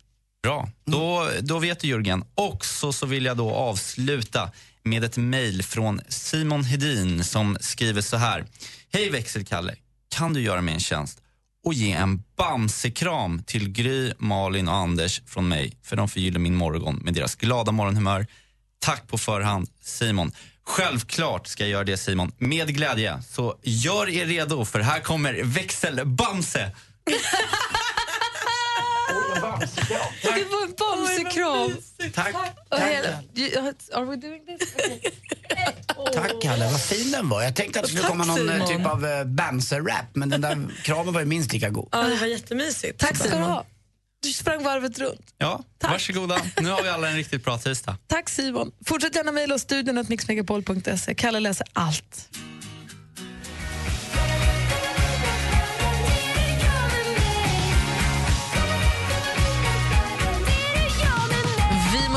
Bra, 0.43 0.69
då, 0.85 1.29
då 1.41 1.59
vet 1.59 1.79
du 1.79 1.87
Jörgen. 1.87 2.23
Och 2.35 2.65
så, 2.65 2.93
så 2.93 3.05
vill 3.05 3.25
jag 3.25 3.37
då 3.37 3.51
avsluta 3.51 4.51
med 4.83 5.03
ett 5.03 5.17
mejl 5.17 5.63
från 5.63 6.01
Simon 6.07 6.63
Hedin 6.63 7.23
som 7.23 7.57
skriver 7.61 8.01
så 8.01 8.17
här. 8.17 8.45
Hej 8.93 9.09
växelkalle, 9.09 9.75
kan 10.09 10.33
du 10.33 10.41
göra 10.41 10.61
mig 10.61 10.73
en 10.73 10.79
tjänst 10.79 11.21
och 11.63 11.73
ge 11.73 11.91
en 11.91 12.23
bamsekram 12.37 13.43
till 13.43 13.69
Gry, 13.69 14.13
Malin 14.17 14.67
och 14.67 14.75
Anders 14.75 15.21
från 15.25 15.47
mig 15.47 15.77
för 15.83 15.95
de 15.95 16.09
förgyller 16.09 16.39
min 16.39 16.55
morgon 16.55 16.95
med 16.95 17.13
deras 17.13 17.35
glada 17.35 17.71
morgonhumör. 17.71 18.27
Tack 18.79 19.07
på 19.07 19.17
förhand 19.17 19.69
Simon. 19.81 20.31
Självklart 20.63 21.47
ska 21.47 21.63
jag 21.63 21.71
göra 21.71 21.83
det 21.83 21.97
Simon, 21.97 22.31
med 22.37 22.75
glädje. 22.75 23.21
Så 23.21 23.59
gör 23.63 24.09
er 24.09 24.25
redo 24.25 24.65
för 24.65 24.79
här 24.79 24.99
kommer 24.99 25.43
växelbamse. 25.43 26.71
Det 30.23 30.45
var 30.51 30.63
en 30.65 30.73
bamsekram. 30.77 31.77
Tack. 32.13 32.35
Are 33.93 34.05
we 34.05 34.15
doing 34.15 34.45
this? 34.45 34.73
Tack 36.13 36.41
Kalle, 36.41 36.65
vad 36.71 36.81
fin 36.81 37.11
den 37.11 37.29
var. 37.29 37.43
Jag 37.43 37.55
tänkte 37.55 37.79
att 37.79 37.85
det 37.85 37.89
skulle 37.89 38.01
Tack, 38.01 38.11
komma 38.11 38.25
någon 38.25 38.49
eh, 38.49 38.53
Simon. 38.53 38.67
typ 38.67 38.87
av 38.87 39.05
uh, 39.05 39.23
Bamse-rap, 39.25 40.05
men 40.13 40.29
den 40.29 40.41
där 40.41 40.67
kramen 40.83 41.13
var 41.13 41.19
ju 41.19 41.25
minst 41.25 41.53
lika 41.53 41.69
god. 41.69 41.89
Ja, 41.91 42.01
det 42.03 42.15
var 42.15 42.27
jättemysigt. 42.27 42.99
Tack 42.99 43.17
ska 43.17 43.29
du 43.29 43.43
ha. 43.43 43.65
Du 44.23 44.29
sprang 44.29 44.63
varvet 44.63 44.99
runt. 44.99 45.33
Ja, 45.37 45.63
varsågoda. 45.83 46.37
Nu 46.61 46.69
har 46.69 46.83
vi 46.83 46.89
alla 46.89 47.09
en 47.09 47.15
riktigt 47.15 47.43
bra 47.43 47.57
tisdag. 47.57 47.97
Tack 48.07 48.29
Simon. 48.29 48.71
Fortsätt 48.85 49.15
gärna 49.15 49.31
mejla 49.31 49.55
oss 49.55 49.61
studion. 49.61 50.05
Kalle 51.15 51.39
läser 51.39 51.67
allt. 51.73 52.29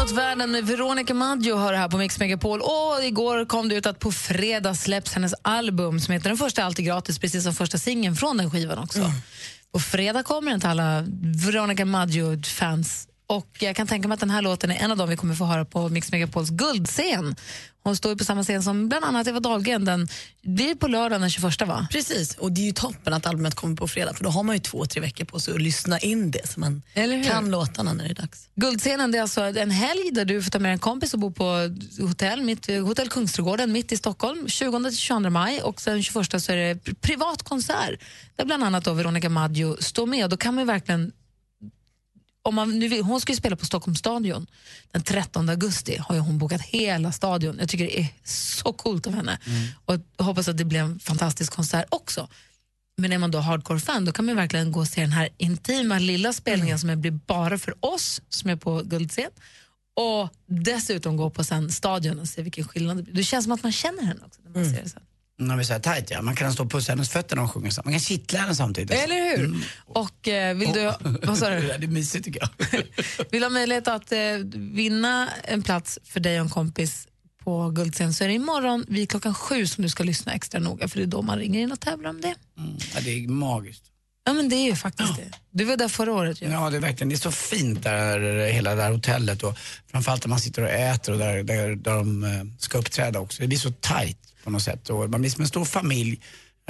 Vi 0.05 0.11
mot 0.11 0.19
världen 0.19 0.51
med 0.51 0.67
Veronica 0.67 1.15
Maggio 1.15 1.57
har 1.57 1.73
det 1.73 1.79
här 1.79 1.89
på 1.89 1.97
Mix 1.97 2.19
Megapol. 2.19 2.61
Och 2.61 3.05
igår 3.05 3.45
kom 3.45 3.69
det 3.69 3.75
ut 3.75 3.87
att 3.87 3.99
på 3.99 4.13
fredag 4.13 4.75
släpps 4.75 5.13
hennes 5.13 5.35
album 5.43 6.01
som 6.01 6.15
heter 6.15 6.29
Den 6.29 6.39
första 6.39 6.61
är 6.61 6.67
alltid 6.67 6.85
gratis, 6.87 7.19
precis 7.19 7.45
som 7.45 7.55
första 7.55 7.79
singeln 7.79 8.17
från 8.17 8.37
den 8.37 8.51
skivan 8.51 8.79
också. 8.79 9.13
På 9.73 9.81
fredag 9.81 10.23
kommer 10.23 10.51
den 10.51 10.61
till 10.61 10.69
alla 10.69 11.05
Veronica 11.47 11.85
Maggio-fans. 11.85 13.09
Och 13.27 13.49
jag 13.61 13.77
kan 13.77 13.87
tänka 13.87 14.09
mig 14.09 14.15
att 14.15 14.21
den 14.21 14.31
här 14.31 14.43
låten 14.43 14.71
är 14.71 14.85
en 14.85 14.91
av 14.91 14.97
dem 14.97 15.09
vi 15.09 15.17
kommer 15.17 15.35
få 15.35 15.45
höra 15.45 15.65
på 15.65 15.89
Mix 15.89 16.13
Megapols 16.13 16.51
guldscen. 16.51 17.37
Hon 17.83 17.97
står 17.97 18.13
ju 18.13 18.19
på 18.19 18.25
samma 18.25 18.43
scen 18.43 18.63
som 18.63 18.89
bland 18.89 19.05
annat 19.05 19.27
Eva 19.27 19.41
Dahlgren. 19.41 19.85
Den 19.85 20.09
blir 20.43 20.75
på 20.75 20.89
lördag 20.89 21.21
den 21.21 21.31
21 21.31 21.61
va? 21.67 21.87
Precis, 21.91 22.35
och 22.37 22.53
det 22.53 22.61
är 22.61 22.65
ju 22.65 22.73
toppen 22.73 23.13
att 23.13 23.27
albumet 23.27 23.55
kommer 23.55 23.77
på 23.77 23.89
fredag 23.89 24.15
för 24.15 24.25
då 24.25 24.31
har 24.31 24.43
man 24.43 24.57
ju 24.57 24.61
två, 24.61 24.87
tre 24.87 25.01
veckor 25.01 25.25
på 25.25 25.41
sig 25.41 25.55
att 25.55 25.61
lyssna 25.63 25.99
in 25.99 26.31
det 26.31 26.49
så 26.49 26.61
man 26.61 26.83
kan 27.25 27.51
låtarna 27.51 27.93
när 27.93 28.05
det 28.05 28.11
är 28.11 28.15
dags. 28.15 28.49
Guldscenen 28.55 29.13
det 29.13 29.19
är 29.19 29.23
alltså 29.23 29.41
en 29.41 29.71
helg 29.71 30.11
där 30.13 30.25
du 30.25 30.43
får 30.43 30.51
ta 30.51 30.59
med 30.59 30.73
en 30.73 30.79
kompis 30.79 31.15
och 31.15 31.21
bo 31.21 31.33
på 31.33 31.71
hotell, 32.01 32.43
mitt, 32.43 32.67
hotell 32.67 33.09
Kungsträdgården 33.09 33.73
mitt 33.73 33.93
i 33.93 33.97
Stockholm 33.97 34.47
20-22 34.47 35.31
maj 35.31 35.63
och 35.63 35.81
sen 35.81 36.03
21 36.03 36.43
så 36.43 36.53
är 36.53 36.57
det 36.57 36.75
pri- 36.75 36.95
privat 37.01 37.43
konsert 37.43 38.01
där 38.37 38.45
bland 38.45 38.65
annat 38.65 38.85
då 38.85 38.93
Veronica 38.93 39.29
Maggio 39.29 39.77
står 39.81 40.07
med 40.07 40.31
då 40.31 40.37
kan 40.37 40.55
man 40.55 40.67
verkligen 40.67 41.13
om 42.45 42.55
man 42.55 42.79
nu 42.79 43.03
hon 43.03 43.21
ska 43.21 43.33
ju 43.33 43.37
spela 43.37 43.57
på 43.57 43.67
Stockholms 43.67 43.99
stadion 43.99 44.47
den 44.93 45.03
13 45.03 45.49
augusti 45.49 45.97
har 45.97 46.19
hon 46.19 46.39
bokat 46.39 46.63
hela 46.63 47.13
stadion. 47.13 47.57
Jag 47.61 47.69
tycker 47.69 47.85
det 47.85 48.01
är 48.01 48.09
så 48.25 48.73
coolt 48.73 49.07
av 49.07 49.15
henne 49.15 49.39
och 49.85 49.95
jag 50.17 50.25
hoppas 50.25 50.49
att 50.49 50.57
det 50.57 50.65
blir 50.65 50.81
en 50.81 50.99
fantastisk 50.99 51.53
konsert 51.53 51.87
också. 51.89 52.29
Men 52.97 53.13
är 53.13 53.19
man 53.19 53.31
då 53.31 53.39
hardcore-fan 53.39 54.05
då 54.05 54.13
kan 54.13 54.25
man 54.25 54.37
verkligen 54.37 54.73
gå 54.73 54.81
och 54.81 54.89
se 54.89 55.01
den 55.01 55.13
här 55.13 55.29
intima 55.39 55.99
lilla 55.99 56.33
spelningen 56.33 56.79
som 56.79 57.01
blir 57.01 57.11
bara 57.11 57.59
för 57.59 57.75
oss 57.81 58.21
som 58.29 58.51
är 58.51 58.57
på 58.57 58.83
guldscen 58.85 59.31
och 59.97 60.29
dessutom 60.47 61.17
gå 61.17 61.31
på 61.31 61.45
sen 61.45 61.71
stadion 61.71 62.19
och 62.19 62.29
se 62.29 62.43
vilken 62.43 62.69
skillnad 62.69 62.97
det 62.97 63.03
blir. 63.03 63.15
Det 63.15 63.25
känns 63.25 63.45
som 63.45 63.53
att 63.53 63.63
man 63.63 63.73
känner 63.73 64.03
henne 64.03 64.21
också 64.27 64.41
när 64.45 64.51
man 64.51 64.75
ser 64.75 64.83
det 64.83 64.89
sen. 64.89 65.03
När 65.39 65.57
vi 65.57 65.65
säger 65.65 65.81
tajt 65.81 66.11
ja, 66.11 66.23
man 66.23 66.37
kan 66.37 66.53
stå 66.53 66.65
och 66.65 66.71
pussa 66.71 66.93
hennes 66.93 67.11
fötter 67.11 67.37
när 67.37 67.43
hon 67.43 67.51
sjunger. 67.51 67.73
Man 67.85 67.93
kan 67.93 68.01
kittla 68.01 68.39
henne 68.39 68.55
samtidigt. 68.55 68.91
Eller 68.91 69.37
hur? 69.37 69.67
Och 69.87 70.29
eh, 70.29 70.57
vill 70.57 70.73
du, 70.73 70.93
vad 71.23 71.39
sa 71.39 71.51
du? 71.51 71.61
Det 71.79 71.87
är 71.87 71.89
mysigt 71.89 72.25
tycker 72.25 72.41
jag. 72.41 72.79
Vill 73.31 73.41
du 73.41 73.45
ha 73.45 73.51
möjlighet 73.51 73.89
att 73.89 74.13
eh, 74.13 74.19
vinna 74.55 75.29
en 75.45 75.63
plats 75.63 75.99
för 76.05 76.21
dig 76.21 76.41
och 76.41 76.45
en 76.45 76.51
kompis 76.51 77.09
på 77.45 77.71
Guldscen 77.71 78.15
så 78.15 78.25
är 78.25 78.29
det 78.29 78.35
imorgon 78.35 78.85
vid 78.89 79.11
klockan 79.11 79.35
sju 79.35 79.67
som 79.67 79.83
du 79.83 79.89
ska 79.89 80.05
lyssna 80.05 80.33
extra 80.33 80.61
noga 80.61 80.89
för 80.89 80.99
det 80.99 81.05
är 81.05 81.07
då 81.07 81.23
man 81.23 81.39
ringer 81.39 81.61
in 81.61 81.73
och 81.73 81.81
tävlar 81.81 82.11
om 82.11 82.21
det. 82.21 82.35
Ja, 82.95 83.01
det 83.01 83.11
är 83.11 83.29
magiskt. 83.29 83.85
Ja 84.27 84.33
men 84.33 84.49
det 84.49 84.57
är 84.57 84.65
ju 84.65 84.77
faktiskt 84.77 85.17
det. 85.17 85.31
Du 85.51 85.65
var 85.65 85.77
där 85.77 85.89
förra 85.89 86.13
året 86.13 86.43
ju. 86.43 86.47
Ja, 86.47 86.71
det 86.71 86.77
är 86.77 86.81
verkligen. 86.81 87.09
Det 87.09 87.15
är 87.15 87.19
så 87.19 87.31
fint 87.31 87.83
där, 87.83 88.47
hela 88.53 88.71
det 88.75 88.83
där 88.83 88.91
hotellet 88.91 89.43
och 89.43 89.59
framförallt 89.91 90.25
när 90.25 90.29
man 90.29 90.41
sitter 90.41 90.63
och 90.63 90.69
äter 90.69 91.13
och 91.13 91.19
där, 91.19 91.43
där, 91.43 91.77
där 91.77 91.95
de 91.95 92.25
eh, 92.25 92.31
ska 92.59 92.79
uppträda 92.79 93.21
också. 93.21 93.43
Det 93.43 93.49
blir 93.49 93.59
så 93.59 93.71
tajt 93.71 94.34
på 94.45 94.51
något 94.51 94.63
sätt 94.63 94.91
och 94.91 95.11
man 95.11 95.21
blir 95.21 95.31
som 95.31 95.43
en 95.43 95.49
stor 95.49 95.65
familj 95.65 96.21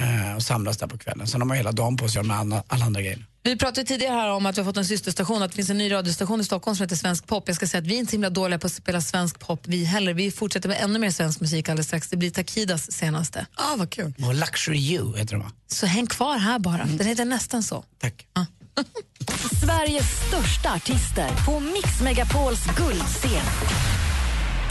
eh, 0.01 0.35
och 0.35 0.43
samlas 0.43 0.77
där 0.77 0.87
på 0.87 0.97
kvällen. 0.97 1.27
Sen 1.27 1.41
har 1.41 1.45
man 1.45 1.57
hela 1.57 1.71
dagen 1.71 1.97
på 1.97 2.09
sig 2.09 2.23
med 2.23 2.37
alla, 2.37 2.63
alla 2.67 2.85
andra 2.85 3.01
grejer. 3.01 3.25
Vi 3.43 3.57
pratade 3.57 3.87
tidigare 3.87 4.13
här 4.13 4.29
om 4.31 4.45
att 4.45 4.57
vi 4.57 4.61
har 4.61 4.65
fått 4.65 4.77
en 4.77 4.85
systerstation, 4.85 5.41
att 5.41 5.51
det 5.51 5.55
finns 5.55 5.69
en 5.69 5.77
ny 5.77 5.91
radiostation 5.91 6.41
i 6.41 6.43
Stockholm 6.43 6.75
som 6.75 6.83
heter 6.83 6.95
Svensk 6.95 7.27
pop. 7.27 7.43
Jag 7.47 7.55
ska 7.55 7.67
säga 7.67 7.81
att 7.81 7.87
vi 7.87 7.95
är 7.95 7.99
inte 7.99 8.09
så 8.09 8.15
himla 8.15 8.29
dåliga 8.29 8.59
på 8.59 8.67
att 8.67 8.73
spela 8.73 9.01
svensk 9.01 9.39
pop 9.39 9.61
vi 9.63 9.83
heller. 9.83 10.13
Vi 10.13 10.31
fortsätter 10.31 10.69
med 10.69 10.77
ännu 10.81 10.99
mer 10.99 11.11
svensk 11.11 11.41
musik 11.41 11.69
alldeles 11.69 11.87
strax. 11.87 12.09
Det 12.09 12.17
blir 12.17 12.31
Takidas 12.31 12.91
senaste. 12.91 13.45
Ah, 13.55 13.75
vad 13.75 13.89
kul. 13.89 14.13
Och 14.27 14.35
Luxury 14.35 14.77
You 14.77 15.17
heter 15.17 15.33
de 15.33 15.41
va? 15.41 15.51
Så 15.67 15.85
häng 15.85 16.07
kvar 16.07 16.37
här 16.37 16.59
bara. 16.59 16.85
Den 16.85 17.07
heter 17.07 17.25
nästan 17.25 17.63
så. 17.63 17.83
Tack. 17.99 18.27
Sveriges 19.65 20.27
största 20.27 20.73
artister 20.73 21.29
på 21.45 21.59
Mix 21.59 22.01
Megapols 22.01 22.65
guldscen. 22.77 23.45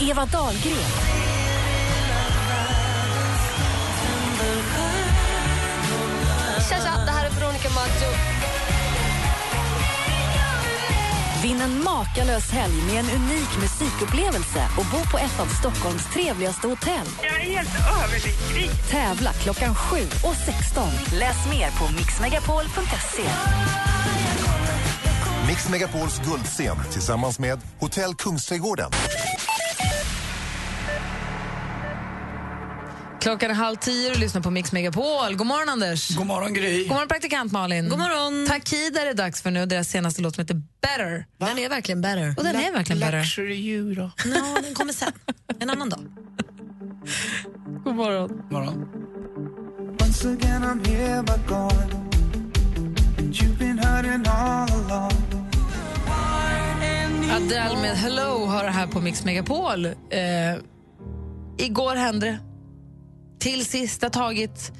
Eva 0.01 0.25
Dahlgren. 0.25 1.44
Tja, 6.69 6.75
tja, 6.75 7.05
det 7.05 7.11
här 7.11 7.25
är 7.25 7.29
Veronica 7.29 7.69
Maggio. 7.69 8.09
Vinn 11.43 11.61
en 11.61 11.83
makalös 11.83 12.51
helg 12.51 12.73
med 12.87 12.99
en 12.99 13.09
unik 13.09 13.49
musikupplevelse 13.61 14.67
och 14.77 14.85
bo 14.85 15.09
på 15.11 15.17
ett 15.17 15.39
av 15.39 15.45
Stockholms 15.45 16.13
trevligaste 16.13 16.67
hotell. 16.67 17.07
Jag 17.23 17.35
är 17.41 17.45
helt 17.45 17.75
överlycklig. 18.03 18.69
Tävla 18.89 19.33
klockan 19.33 19.75
7 19.75 19.97
och 20.23 20.35
16. 20.45 20.89
Läs 21.19 21.49
mer 21.49 21.69
på 21.71 21.93
mixmegapol.se. 21.93 23.23
Mix 25.47 25.69
Megapols 25.69 26.19
guldscen 26.19 26.77
tillsammans 26.91 27.39
med 27.39 27.59
Hotell 27.79 28.15
Kungsträdgården. 28.15 28.91
Klockan 33.25 33.51
är 33.51 33.55
halv 33.55 33.75
tio 33.75 34.11
och 34.11 34.19
lyssnar 34.19 34.41
på 34.41 34.51
Mix 34.51 34.71
Megapol. 34.71 35.35
God 35.35 35.47
morgon 35.47 35.69
Anders. 35.69 36.09
God 36.09 36.27
morgon 36.27 36.53
Gry. 36.53 36.83
God 36.83 36.89
morgon 36.89 37.07
praktikant 37.07 37.51
Malin. 37.51 37.89
God 37.89 37.99
morgon. 37.99 38.47
Takida 38.47 39.01
är 39.01 39.05
det 39.05 39.13
dags 39.13 39.41
för 39.41 39.51
nu. 39.51 39.65
Deras 39.65 39.89
senaste 39.89 40.21
låt 40.21 40.35
som 40.35 40.41
heter 40.41 40.61
Better. 40.81 41.25
Den 41.37 41.57
är 41.57 41.69
verkligen 41.69 42.01
better. 42.01 42.35
Och 42.37 42.43
den 42.43 42.55
är 42.55 42.71
verkligen 42.71 42.99
better. 42.99 43.19
Luxury 43.19 43.55
You 43.55 43.95
då? 43.95 44.11
Ja, 44.25 44.61
den 44.63 44.73
kommer 44.73 44.93
sen. 44.93 45.11
En 45.59 45.69
annan 45.69 45.89
dag. 45.89 45.99
God 47.83 47.95
morgon. 47.95 48.41
morgon. 48.51 48.87
Once 50.01 50.29
again 50.29 50.63
I'm 50.63 50.85
here 50.87 51.23
but 51.23 51.47
gone 51.47 51.71
And 53.17 53.33
you've 53.33 53.59
been 53.59 53.77
hurting 53.77 54.27
all 54.27 54.69
along 54.71 55.11
Adele 57.31 57.81
med 57.81 57.97
Hello 57.97 58.45
har 58.45 58.63
det 58.63 58.71
här 58.71 58.87
på 58.87 59.01
Mix 59.01 59.25
Megapol. 59.25 59.85
Eh, 59.85 59.91
igår 61.57 61.95
hände 61.95 62.25
det. 62.25 62.54
Till 63.39 63.65
sist. 63.65 64.01
Det 64.01 64.05
har 64.05 64.11
tagit 64.11 64.71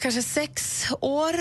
kanske 0.00 0.22
sex 0.22 0.86
år. 1.00 1.34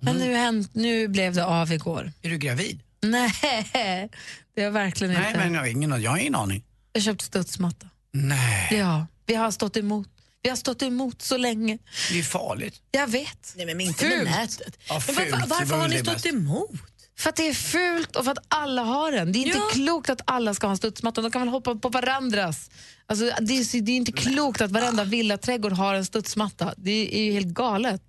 Men 0.00 0.16
nu, 0.16 0.34
hänt, 0.34 0.74
nu 0.74 1.08
blev 1.08 1.34
det 1.34 1.44
av 1.44 1.72
igår. 1.72 2.12
Är 2.22 2.30
du 2.30 2.38
gravid? 2.38 2.80
Nej, 3.02 3.32
det 4.56 4.62
har 4.62 4.70
verkligen 4.70 5.14
Nej, 5.14 5.26
inte. 5.26 5.38
men 5.38 5.54
jag 5.54 5.60
har 5.60 5.66
ingen, 5.66 6.02
jag 6.02 6.10
har 6.10 6.18
ingen 6.18 6.34
aning. 6.34 6.64
Jag 6.92 7.02
köpte 7.02 7.24
studsmatta. 7.24 7.86
Nej, 8.12 8.68
Ja, 8.78 9.06
vi 9.26 9.34
har 9.34 9.50
stått 9.50 9.76
emot. 9.76 10.08
Vi 10.42 10.48
har 10.50 10.56
stått 10.56 10.82
emot 10.82 11.22
så 11.22 11.36
länge. 11.36 11.78
det 12.10 12.18
är 12.18 12.22
farligt. 12.22 12.80
Jag 12.90 13.06
vet. 13.08 13.52
Nej, 13.56 13.66
men 13.66 13.80
inte 13.80 14.04
med 14.04 14.12
Fult. 14.18 14.30
nätet. 14.30 14.78
Ja, 14.88 15.02
men 15.06 15.14
varför 15.16 15.46
varför 15.46 15.64
var 15.66 15.78
har 15.78 15.88
ni 15.88 15.98
stått 15.98 16.12
mest. 16.12 16.26
emot? 16.26 16.70
För 17.18 17.28
att 17.28 17.36
det 17.36 17.48
är 17.48 17.54
fult 17.54 18.16
och 18.16 18.24
för 18.24 18.32
att 18.32 18.44
alla 18.48 18.82
har 18.82 19.12
den. 19.12 19.32
Det 19.32 19.38
är 19.38 19.46
inte 19.46 19.60
klokt 19.72 20.10
att 20.10 20.20
alla 20.24 20.54
ska 20.54 20.66
ha 20.66 20.70
en 20.70 20.76
studsmatta. 20.76 21.22
De 21.22 21.30
kan 21.30 21.42
väl 21.42 21.48
hoppa 21.48 21.74
på 21.74 21.88
varandras. 21.88 22.70
Alltså, 23.06 23.24
det, 23.24 23.52
är, 23.52 23.80
det 23.80 23.92
är 23.92 23.96
inte 23.96 24.12
klokt 24.12 24.60
att 24.60 24.70
varenda 24.70 25.04
villaträdgård 25.04 25.72
har 25.72 25.94
en 25.94 26.04
studsmatta. 26.04 26.74
Det 26.76 27.18
är 27.20 27.24
ju 27.24 27.32
helt 27.32 27.46
galet. 27.46 28.02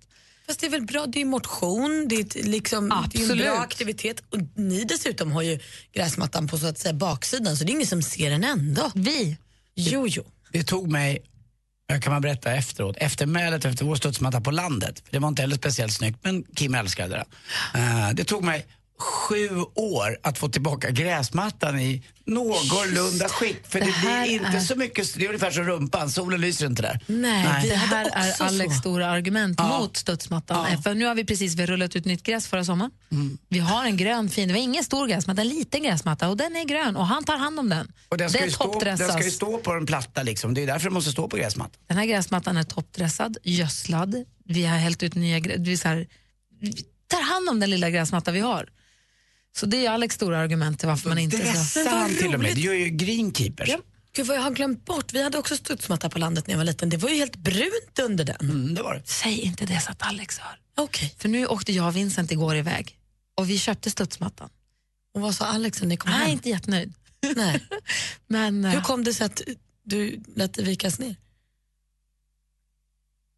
Fast 0.46 0.60
det 0.60 0.66
är 0.66 0.70
väl 0.70 0.86
bra, 0.86 1.06
det 1.06 1.20
är 1.20 1.24
motion, 1.24 2.06
det 2.08 2.16
är, 2.16 2.20
ett, 2.20 2.34
liksom, 2.34 2.88
det 2.88 2.94
är 2.94 2.98
en 2.98 3.04
Absolut. 3.04 3.46
bra 3.46 3.58
aktivitet. 3.58 4.22
Och 4.30 4.38
ni 4.54 4.84
dessutom 4.84 5.32
har 5.32 5.42
ju 5.42 5.58
gräsmattan 5.92 6.48
på 6.48 6.58
så 6.58 6.66
att 6.66 6.78
säga 6.78 6.94
baksidan 6.94 7.56
så 7.56 7.64
det 7.64 7.70
är 7.70 7.74
ingen 7.74 7.86
som 7.86 8.02
ser 8.02 8.30
den 8.30 8.44
ändå. 8.44 8.90
Vi? 8.94 9.36
Jo, 9.74 10.06
jo. 10.08 10.24
Det 10.52 10.62
tog 10.62 10.90
mig, 10.90 11.22
jag 11.86 12.02
kan 12.02 12.12
man 12.12 12.22
berätta 12.22 12.52
efteråt, 12.52 12.96
eftermälet 12.96 13.64
efter 13.64 13.84
vår 13.84 13.96
studsmatta 13.96 14.40
på 14.40 14.50
landet. 14.50 15.02
För 15.04 15.12
det 15.12 15.18
var 15.18 15.28
inte 15.28 15.42
heller 15.42 15.56
speciellt 15.56 15.92
snyggt, 15.92 16.18
men 16.22 16.44
Kim 16.54 16.74
älskade 16.74 17.24
det. 17.74 17.78
Eh, 17.78 18.10
det 18.14 18.24
tog 18.24 18.44
mig 18.44 18.66
sju 18.98 19.48
år 19.74 20.18
att 20.22 20.38
få 20.38 20.48
tillbaka 20.48 20.90
gräsmattan 20.90 21.80
i 21.80 22.02
någorlunda 22.26 23.28
skick. 23.28 23.66
För 23.68 23.80
det, 23.80 23.86
Det 23.86 23.92
blir 24.24 24.32
inte 24.34 24.46
är- 24.56 24.60
så 24.60 24.74
mycket, 24.76 25.14
det 25.14 25.24
är 25.24 25.28
ungefär 25.28 25.50
som 25.50 25.64
rumpan, 25.64 26.10
solen 26.10 26.40
lyser 26.40 26.66
inte 26.66 26.82
där. 26.82 27.00
Nej, 27.06 27.68
det 27.68 27.74
hade 27.74 27.96
här 27.96 28.28
är 28.28 28.42
Alex 28.42 28.74
så. 28.74 28.80
stora 28.80 29.10
argument 29.10 29.58
mot 29.60 29.96
studsmattan. 29.96 30.66
Eh, 30.66 30.80
För 30.80 30.94
nu 30.94 31.04
har 31.06 31.14
vi 31.14 31.24
precis 31.24 31.54
vi 31.54 31.60
har 31.62 31.66
rullat 31.66 31.96
ut 31.96 32.04
nytt 32.04 32.22
gräs 32.22 32.46
förra 32.46 32.64
sommaren. 32.64 32.90
Mm. 33.12 33.38
Vi 33.48 33.58
har 33.58 33.84
en 33.84 33.96
grön 33.96 34.28
fin, 34.28 34.48
det 34.48 34.54
var 34.54 34.60
ingen 34.60 34.84
stor 34.84 35.06
gräsmatta, 35.06 35.40
en 35.40 35.48
liten 35.48 35.82
gräsmatta 35.82 36.28
och 36.28 36.36
den 36.36 36.56
är 36.56 36.64
grön 36.64 36.96
och 36.96 37.06
han 37.06 37.24
tar 37.24 37.36
hand 37.36 37.58
om 37.58 37.68
den. 37.68 37.92
Och 38.08 38.18
den 38.18 38.30
ska, 38.30 38.38
det 38.38 38.44
ju 38.44 38.48
är 38.50 38.54
stå, 38.54 38.80
den 38.80 38.98
ska 38.98 39.24
ju 39.24 39.30
stå 39.30 39.58
på 39.58 39.72
en 39.72 39.86
platta 39.86 40.22
liksom, 40.22 40.54
det 40.54 40.62
är 40.62 40.66
därför 40.66 40.84
den 40.84 40.92
måste 40.94 41.10
stå 41.10 41.28
på 41.28 41.36
gräsmattan. 41.36 41.80
Den 41.86 41.96
här 41.98 42.04
gräsmattan 42.06 42.56
är 42.56 42.62
toppdressad, 42.62 43.36
gödslad. 43.42 44.24
Vi 44.44 44.66
har 44.66 44.78
hällt 44.78 45.02
ut 45.02 45.14
nya 45.14 45.40
vi, 45.58 45.76
så 45.76 45.88
här, 45.88 46.06
vi 46.60 46.72
tar 47.06 47.22
hand 47.22 47.48
om 47.48 47.60
den 47.60 47.70
lilla 47.70 47.90
gräsmatta 47.90 48.30
vi 48.32 48.40
har. 48.40 48.68
Så 49.58 49.66
det 49.66 49.86
är 49.86 49.90
Alex 49.90 50.14
stora 50.14 50.38
argument 50.38 50.78
till 50.78 50.88
varför 50.88 51.08
man 51.08 51.18
inte 51.18 51.36
Dressar 51.36 51.84
han 51.90 52.16
till 52.16 52.34
och 52.34 52.40
med, 52.40 52.54
det 52.54 52.60
gör 52.60 52.72
ju 52.74 52.88
greenkeepers. 52.88 53.68
Ja. 53.68 53.78
Gud 54.12 54.26
vad 54.26 54.36
jag 54.36 54.42
har 54.42 54.50
glömt 54.50 54.84
bort. 54.84 55.12
Vi 55.12 55.22
hade 55.22 55.38
också 55.38 55.56
studsmatta 55.56 56.10
på 56.10 56.18
landet 56.18 56.46
när 56.46 56.52
jag 56.54 56.58
var 56.58 56.64
liten. 56.64 56.88
Det 56.90 56.96
var 56.96 57.08
ju 57.08 57.14
helt 57.16 57.36
brunt 57.36 57.98
under 58.02 58.24
den. 58.24 58.36
Mm, 58.40 58.74
det 58.74 58.82
var 58.82 58.94
det. 58.94 59.02
Säg 59.04 59.40
inte 59.40 59.66
det 59.66 59.80
så 59.80 59.90
att 59.90 60.02
Alex 60.02 60.38
hör. 60.38 60.58
Okej. 60.76 61.14
För 61.18 61.28
nu 61.28 61.46
åkte 61.46 61.72
jag 61.72 61.86
och 61.88 61.96
Vincent 61.96 62.32
igår 62.32 62.56
iväg 62.56 62.98
och 63.34 63.50
vi 63.50 63.58
köpte 63.58 63.90
studsmattan. 63.90 64.50
Och 65.14 65.20
vad 65.20 65.34
sa 65.34 65.46
Alex 65.46 65.80
när 65.80 65.88
ni 65.88 65.96
kom 65.96 66.10
är 66.12 66.16
hem? 66.16 66.30
inte 66.30 66.48
jättenöjd. 66.48 66.92
Nej. 67.36 67.68
Men, 68.26 68.64
Hur 68.64 68.76
eh, 68.76 68.82
kom 68.82 69.04
det 69.04 69.14
sig 69.14 69.26
att 69.26 69.42
du 69.84 70.20
lät 70.36 70.54
det 70.54 70.62
vikas 70.62 70.98
ner? 70.98 71.16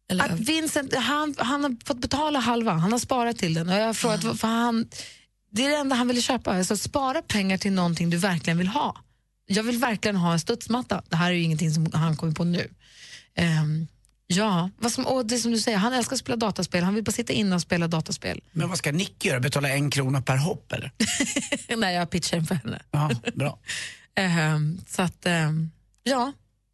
Eller, 0.09 0.25
Att 0.25 0.39
Vincent, 0.39 0.95
han, 0.95 1.35
han 1.37 1.63
har 1.63 1.85
fått 1.85 1.97
betala 1.97 2.39
halva, 2.39 2.71
han 2.71 2.91
har 2.91 2.99
sparat 2.99 3.37
till 3.37 3.53
den. 3.53 3.69
Och 3.69 3.75
jag 3.75 3.85
har 3.85 3.93
frågat, 3.93 4.23
Mm. 4.23 4.37
för 4.37 4.47
han, 4.47 4.89
det 5.51 5.65
är 5.65 5.69
det 5.69 5.77
enda 5.77 5.95
han 5.95 6.07
ville 6.07 6.21
köpa. 6.21 6.57
Alltså, 6.57 6.77
spara 6.77 7.21
pengar 7.21 7.57
till 7.57 7.71
någonting 7.71 8.09
du 8.09 8.17
verkligen 8.17 8.57
vill 8.57 8.67
ha. 8.67 8.95
Jag 9.45 9.63
vill 9.63 9.77
verkligen 9.77 10.15
ha 10.15 10.33
en 10.33 10.39
studsmatta. 10.39 11.03
Det 11.09 11.15
här 11.15 11.31
är 11.31 11.35
ju 11.35 11.41
ingenting 11.43 11.71
som 11.71 11.87
han 11.93 12.17
kommer 12.17 12.33
på 12.33 12.43
nu. 12.43 12.69
Ehm, 13.35 13.87
ja, 14.27 14.69
vad 14.77 14.91
som, 14.91 15.05
och 15.05 15.25
det 15.25 15.37
som 15.37 15.51
du 15.51 15.59
säger, 15.59 15.77
han 15.77 15.93
älskar 15.93 16.13
att 16.15 16.19
spela 16.19 16.35
dataspel. 16.35 16.83
Han 16.83 16.95
vill 16.95 17.03
bara 17.03 17.11
sitta 17.11 17.33
inne 17.33 17.55
och 17.55 17.61
spela 17.61 17.87
dataspel. 17.87 18.41
Men 18.51 18.69
vad 18.69 18.77
ska 18.77 18.91
Nick 18.91 19.25
göra, 19.25 19.39
betala 19.39 19.69
en 19.69 19.89
krona 19.89 20.21
per 20.21 20.37
hopp 20.37 20.71
eller? 20.71 20.91
Nej, 21.77 21.95
jag 21.95 22.09
pitchar 22.09 22.41
för 22.41 22.55
henne. 22.55 22.81
Ja, 22.91 23.11
bra. 23.35 23.59
Ehm, 24.15 24.81
så 24.87 25.01
att, 25.01 25.25
ehm, 25.25 25.71
ja. 26.03 26.33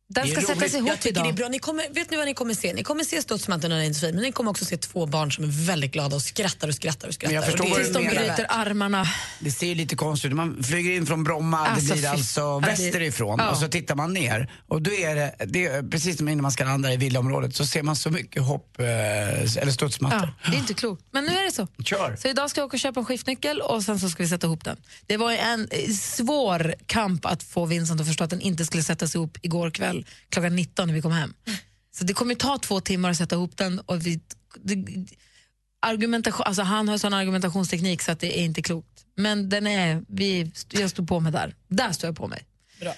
Den 0.10 0.28
ska 0.28 0.42
sättas 0.42 0.74
ihop 0.74 0.90
jag 0.90 1.00
tycker 1.00 1.10
idag. 1.10 1.26
det 1.26 1.30
är 1.30 1.34
bra. 1.34 1.48
Ni 1.48 1.60
kommer, 1.60 1.94
vet 1.94 2.12
ni 2.12 2.18
vad 2.18 2.26
ni 2.26 2.34
kommer 2.34 2.54
se? 2.54 2.74
Ni 2.74 2.84
kommer 2.84 3.04
se 3.04 3.22
studsmattan 3.22 3.72
och 3.72 3.76
den 3.76 3.80
är 3.80 3.86
inte 3.86 4.00
så 4.00 4.06
fin, 4.06 4.16
men 4.16 4.24
ni 4.24 4.32
kommer 4.32 4.52
också 4.52 4.66
se 4.66 4.78
två 4.78 5.06
barn 5.06 5.32
som 5.32 5.44
är 5.44 5.66
väldigt 5.68 5.92
glada 5.92 6.16
och 6.16 6.22
skrattar 6.22 6.68
och 6.68 6.76
skrattar 6.76 7.08
och 7.08 7.14
skrattar. 7.14 7.34
Men 7.34 7.36
jag 7.36 7.46
förstår 7.46 7.70
Och 7.70 7.76
Tills 7.76 7.94
de 7.94 8.08
bryter 8.08 8.46
armarna. 8.50 9.06
Det 9.40 9.52
ser 9.52 9.68
ju 9.68 9.76
lite 9.76 9.96
konstigt 9.96 10.32
ut. 10.32 10.36
Man 10.36 10.64
flyger 10.64 10.92
in 10.92 11.06
från 11.06 11.24
Bromma, 11.24 11.58
Alltså, 11.58 11.94
det 11.94 12.00
blir 12.00 12.10
alltså 12.10 12.60
västerifrån 12.60 13.40
ja. 13.40 13.50
och 13.50 13.58
så 13.58 13.68
tittar 13.68 13.96
man 13.96 14.14
ner 14.14 14.52
och 14.68 14.82
då 14.82 14.94
är 14.94 15.16
det, 15.16 15.36
det 15.46 15.66
är 15.66 15.84
precis 15.84 16.18
som 16.18 16.30
innan 16.30 16.42
man 16.42 16.52
ska 16.52 16.64
landa 16.64 16.94
i 16.94 16.98
villaområdet 16.98 17.56
så 17.56 17.66
ser 17.66 17.84
man 17.84 17.96
så 17.96 18.10
mycket 18.10 18.44
hopp, 18.44 18.80
eh, 18.80 18.86
eller 18.86 19.72
studsmattor. 19.72 20.34
Ja, 20.44 20.50
det 20.52 20.58
är 20.58 20.60
inte 20.60 20.74
klokt. 20.74 21.04
Men 21.12 21.24
nu 21.24 21.32
är 21.32 21.46
det 21.46 21.52
så. 21.52 21.68
Kör! 21.84 22.16
Så 22.16 22.28
idag 22.28 22.50
ska 22.50 22.62
jag 22.62 22.66
åka 22.66 22.76
och 22.76 22.80
köpa 22.80 23.00
en 23.00 23.06
skiftnyckel 23.06 23.62
och 23.62 23.84
sen 23.84 24.00
så 24.00 24.10
ska 24.10 24.24
vi 24.24 24.30
sätta 24.30 24.48
ihop 24.48 24.64
den. 24.64 24.78
Det 25.06 25.18
var 25.18 25.32
en 25.32 25.68
eh, 25.72 25.90
svår 25.90 26.76
kamp 26.86 27.26
att 27.26 27.44
få 27.44 27.66
Vincent 27.66 28.02
att 28.02 28.08
förstå 28.08 28.24
att 28.24 28.30
den 28.30 28.42
inte 28.42 28.66
skulle 28.66 28.84
sättas 28.84 29.16
ihop 29.16 29.38
igår 29.42 29.70
kväll 29.70 29.97
klockan 30.30 30.56
19 30.56 30.88
när 30.88 30.96
vi 30.96 31.02
kom 31.02 31.12
hem. 31.12 31.34
Så 31.98 32.04
det 32.04 32.14
kommer 32.14 32.36
ta 32.36 32.58
två 32.58 32.82
timmar 32.82 33.12
att 33.12 33.18
sätta 33.18 33.36
ihop 33.36 33.58
den 33.58 33.80
och 33.80 34.06
vi, 34.06 34.20
det, 34.64 34.86
argumentation, 35.80 36.44
alltså 36.46 36.62
han 36.62 36.90
har 36.90 36.98
sån 36.98 37.14
argumentationsteknik 37.14 38.02
så 38.02 38.12
att 38.12 38.20
det 38.20 38.40
är 38.40 38.44
inte 38.44 38.62
klokt. 38.62 39.06
Men 39.16 39.50
den 39.50 39.68
är, 39.68 40.04
vi, 40.08 40.52
jag 40.70 40.90
står 40.90 41.04
på 41.04 41.20
mig 41.20 41.32
där. 41.32 41.56
Där 41.68 41.92
står 41.92 42.08
jag 42.08 42.18
på 42.18 42.28
mig. 42.28 42.46
Bra. 42.80 42.94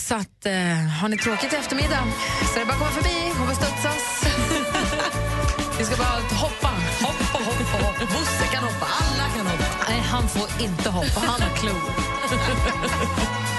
Så 0.00 0.14
att, 0.14 0.46
eh, 0.46 0.52
har 1.00 1.08
ni 1.08 1.18
tråkigt 1.18 1.52
i 1.52 1.56
eftermiddag 1.56 2.04
så 2.52 2.56
är 2.56 2.60
det 2.60 2.66
bara 2.66 2.72
att 2.72 2.78
komma 2.78 2.90
förbi 2.90 3.30
och 3.50 3.56
studsas. 3.56 4.24
vi 5.78 5.84
ska 5.84 5.96
bara 5.96 6.20
hoppa. 6.44 6.68
Hoppa, 7.00 7.38
hoppa, 7.44 7.86
hoppa. 7.86 8.06
Bosse 8.06 8.46
kan 8.52 8.64
hoppa, 8.64 8.86
alla 8.86 9.28
kan 9.36 9.46
hoppa. 9.46 9.64
Nej, 9.88 10.00
han 10.00 10.28
får 10.28 10.62
inte 10.62 10.90
hoppa. 10.90 11.20
Han 11.20 11.42
har 11.42 11.56
klor. 11.56 13.40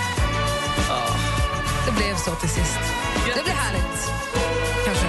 Det 1.86 1.92
blev 1.92 2.16
så 2.16 2.36
till 2.36 2.50
sist. 2.50 2.80
Det 3.36 3.44
blir 3.44 3.54
härligt. 3.54 4.12
Kanske. 4.86 5.08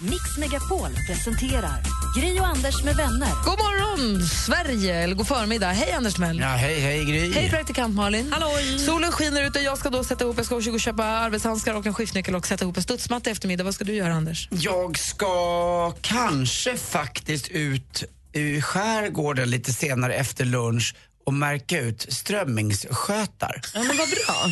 Mix 0.00 0.38
Megapol 0.38 0.90
presenterar 1.06 1.82
Gry 2.16 2.40
och 2.40 2.46
Anders 2.46 2.84
med 2.84 2.96
vänner. 2.96 3.28
God 3.44 3.58
morgon, 3.58 4.22
Sverige! 4.22 4.94
Eller 4.94 5.14
god 5.14 5.28
förmiddag. 5.28 5.66
Hej, 5.66 5.92
Anders 5.92 6.18
Mell. 6.18 6.38
Ja, 6.38 6.46
hej, 6.46 6.80
hej 6.80 7.04
Gry. 7.04 7.32
Hej, 7.32 7.50
praktikant 7.50 7.94
Malin. 7.94 8.32
Halloj. 8.32 8.78
Solen 8.78 9.12
skiner 9.12 9.42
ute. 9.42 9.58
Jag 9.58 9.78
ska 9.78 9.90
då 9.90 10.04
sätta 10.04 10.24
ihop, 10.24 10.36
jag 10.36 10.46
ska 10.46 10.56
och 10.56 10.80
köpa 10.80 11.04
arbetshandskar 11.04 11.74
och 11.74 11.86
en 11.86 11.94
skiftnyckel 11.94 12.34
och 12.34 12.46
sätta 12.46 12.64
ihop 12.64 12.76
en 12.76 12.82
studsmatta 12.82 13.30
i 13.30 13.32
eftermiddag. 13.32 13.64
Vad 13.64 13.74
ska 13.74 13.84
du 13.84 13.94
göra, 13.94 14.14
Anders? 14.14 14.48
Jag 14.50 14.98
ska 14.98 15.94
kanske 16.00 16.76
faktiskt 16.76 17.48
ut 17.48 18.04
i 18.32 18.62
skärgården 18.62 19.50
lite 19.50 19.72
senare 19.72 20.14
efter 20.14 20.44
lunch 20.44 20.94
och 21.26 21.34
märka 21.34 21.80
ut 21.80 22.06
strömmingsskötar. 22.12 23.60
Ja, 23.74 23.80
men 23.82 23.96
vad 23.96 24.08
bra. 24.08 24.46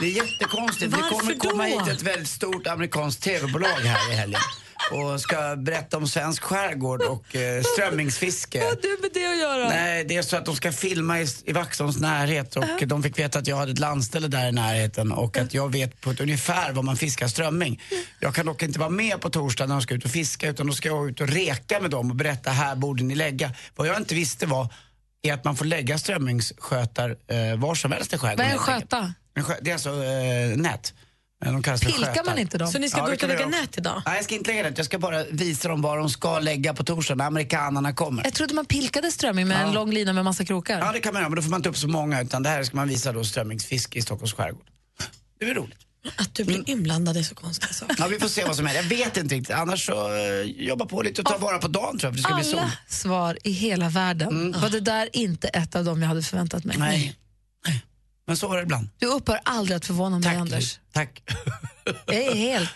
Det 0.00 0.06
är 0.06 0.10
jättekonstigt. 0.10 0.90
Det 0.92 0.96
Varför 0.96 1.18
kommer 1.18 1.34
komma 1.34 1.68
då? 1.68 1.84
hit 1.84 1.88
ett 1.88 2.02
väldigt 2.02 2.28
stort 2.28 2.66
amerikanskt 2.66 3.22
tv-bolag 3.22 3.68
här 3.68 4.12
i 4.12 4.14
helgen 4.14 4.40
och 4.90 5.20
ska 5.20 5.56
berätta 5.56 5.96
om 5.96 6.08
svensk 6.08 6.42
skärgård 6.42 7.02
och 7.02 7.36
eh, 7.36 7.62
strömmingsfiske. 7.62 8.58
Vad 8.58 8.68
har 8.68 8.76
du 8.82 8.98
med 9.02 9.10
det 9.14 9.26
att 9.32 9.38
göra? 9.38 9.68
Nej, 9.68 10.04
det 10.04 10.16
är 10.16 10.22
så 10.22 10.36
att 10.36 10.44
de 10.44 10.56
ska 10.56 10.72
filma 10.72 11.20
i, 11.20 11.26
i 11.44 11.52
Vaxholms 11.52 12.00
närhet 12.00 12.56
och 12.56 12.64
de 12.86 13.02
fick 13.02 13.18
veta 13.18 13.38
att 13.38 13.46
jag 13.46 13.56
hade 13.56 13.72
ett 13.72 13.78
landställe 13.78 14.28
där 14.28 14.48
i 14.48 14.52
närheten 14.52 15.12
och 15.12 15.36
att 15.36 15.54
jag 15.54 15.72
vet 15.72 16.00
på 16.00 16.10
ett 16.10 16.20
ungefär 16.20 16.72
var 16.72 16.82
man 16.82 16.96
fiskar 16.96 17.28
strömming. 17.28 17.82
Jag 18.20 18.34
kan 18.34 18.46
dock 18.46 18.62
inte 18.62 18.78
vara 18.78 18.90
med 18.90 19.20
på 19.20 19.30
torsdag 19.30 19.66
när 19.66 19.74
de 19.74 19.82
ska 19.82 19.94
ut 19.94 20.04
och 20.04 20.10
fiska 20.10 20.48
utan 20.48 20.66
då 20.66 20.72
ska 20.72 20.88
jag 20.88 21.10
ut 21.10 21.20
och 21.20 21.28
reka 21.28 21.80
med 21.80 21.90
dem 21.90 22.10
och 22.10 22.16
berätta 22.16 22.50
här 22.50 22.76
borde 22.76 23.02
ni 23.04 23.14
lägga. 23.14 23.50
Vad 23.76 23.88
jag 23.88 23.96
inte 23.96 24.14
visste 24.14 24.46
var 24.46 24.68
är 25.22 25.32
att 25.32 25.44
man 25.44 25.56
får 25.56 25.64
lägga 25.64 25.98
strömmingsskötar 25.98 27.10
eh, 27.10 27.58
var 27.58 27.74
som 27.74 27.92
helst 27.92 28.12
i 28.12 28.18
skärgården. 28.18 28.58
Vad 28.58 28.68
är 28.68 28.74
en 28.74 28.80
sköta? 28.80 29.14
Det 29.60 29.70
är 29.70 29.74
alltså 29.74 30.04
eh, 30.04 30.56
nät. 30.56 30.94
De 31.44 31.62
Pilkar 31.62 32.24
man 32.24 32.38
inte 32.38 32.58
dem? 32.58 32.68
Så 32.68 32.78
ni 32.78 32.88
ska 32.88 32.98
Ja, 32.98 33.02
gå 33.04 33.08
det 33.10 33.14
ut 33.14 33.22
och 33.22 33.28
lägga 33.28 33.46
nät 33.46 33.78
idag? 33.78 34.02
Nej, 34.06 34.14
jag 34.16 34.24
ska 34.24 34.34
inte 34.34 34.50
lägga 34.50 34.62
nät. 34.62 34.78
Jag 34.78 34.86
ska 34.86 34.98
bara 34.98 35.24
visa 35.24 35.68
dem 35.68 35.82
vad 35.82 35.98
de 35.98 36.10
ska 36.10 36.38
lägga 36.38 36.74
på 36.74 36.84
torsdag 36.84 37.14
när 37.14 37.24
amerikanerna 37.24 37.92
kommer. 37.92 38.24
Jag 38.24 38.34
trodde 38.34 38.54
man 38.54 38.66
pilkade 38.66 39.10
strömming 39.10 39.48
med 39.48 39.56
en 39.60 39.66
Ja. 39.66 39.72
lång 39.72 39.90
lina 39.92 40.12
med 40.12 40.24
massa 40.24 40.44
krokar. 40.44 40.78
Ja, 40.78 40.92
det 40.92 41.00
kan 41.00 41.12
man 41.12 41.22
göra, 41.22 41.30
men 41.30 41.36
då 41.36 41.42
får 41.42 41.50
man 41.50 41.58
inte 41.58 41.68
upp 41.68 41.76
så 41.76 41.88
många. 41.88 42.20
Utan 42.22 42.42
det 42.42 42.48
här 42.48 42.64
ska 42.64 42.76
man 42.76 42.88
visa 42.88 43.12
då 43.12 43.24
strömmingsfiske 43.24 43.98
i 43.98 44.02
Stockholms 44.02 44.32
skärgård. 44.32 44.66
Det 45.40 45.50
är 45.50 45.54
roligt. 45.54 45.78
Att 46.16 46.34
du 46.34 46.44
blir 46.44 46.70
inblandad 46.70 47.16
i 47.16 47.24
så 47.24 47.34
konstiga 47.34 47.72
saker. 47.72 47.96
Ja, 47.98 48.06
vi 48.06 48.18
får 48.18 48.28
se 48.28 48.44
vad 48.44 48.56
som 48.56 48.66
händer. 48.66 48.82
Jag 48.82 48.88
vet 48.88 49.16
inte 49.16 49.34
riktigt. 49.34 49.56
Annars 49.56 49.86
så 49.86 50.08
uh, 50.10 50.42
jobba 50.42 50.84
på 50.86 51.02
lite 51.02 51.20
och 51.22 51.26
ta 51.28 51.38
vara 51.38 51.58
på 51.58 51.68
dagen 51.68 51.98
tror 51.98 52.12
jag, 52.12 52.12
för 52.12 52.16
det 52.16 52.22
ska 52.22 52.34
bli 52.34 52.44
sol. 52.44 52.58
Alla 52.58 52.72
svar 52.88 53.38
i 53.44 53.50
hela 53.50 53.88
världen. 53.88 54.54
Var 54.60 54.68
det 54.70 54.80
där 54.80 55.08
inte 55.12 55.48
ett 55.48 55.76
av 55.76 55.84
dem 55.84 56.02
jag 56.02 56.08
hade 56.08 56.22
förväntat 56.22 56.64
mig? 56.64 56.76
Nej. 56.78 57.16
Men 58.26 58.36
så 58.36 58.48
var 58.48 58.56
det 58.56 58.62
ibland. 58.62 58.88
Du 58.98 59.06
upphör 59.06 59.40
aldrig 59.44 59.76
att 59.76 59.86
förvåna 59.86 60.18
mig, 60.18 60.24
Tack, 60.24 60.36
Anders. 60.36 60.78
Tack. 60.92 61.22
Jag 62.06 62.14
är 62.16 62.34
helt... 62.34 62.70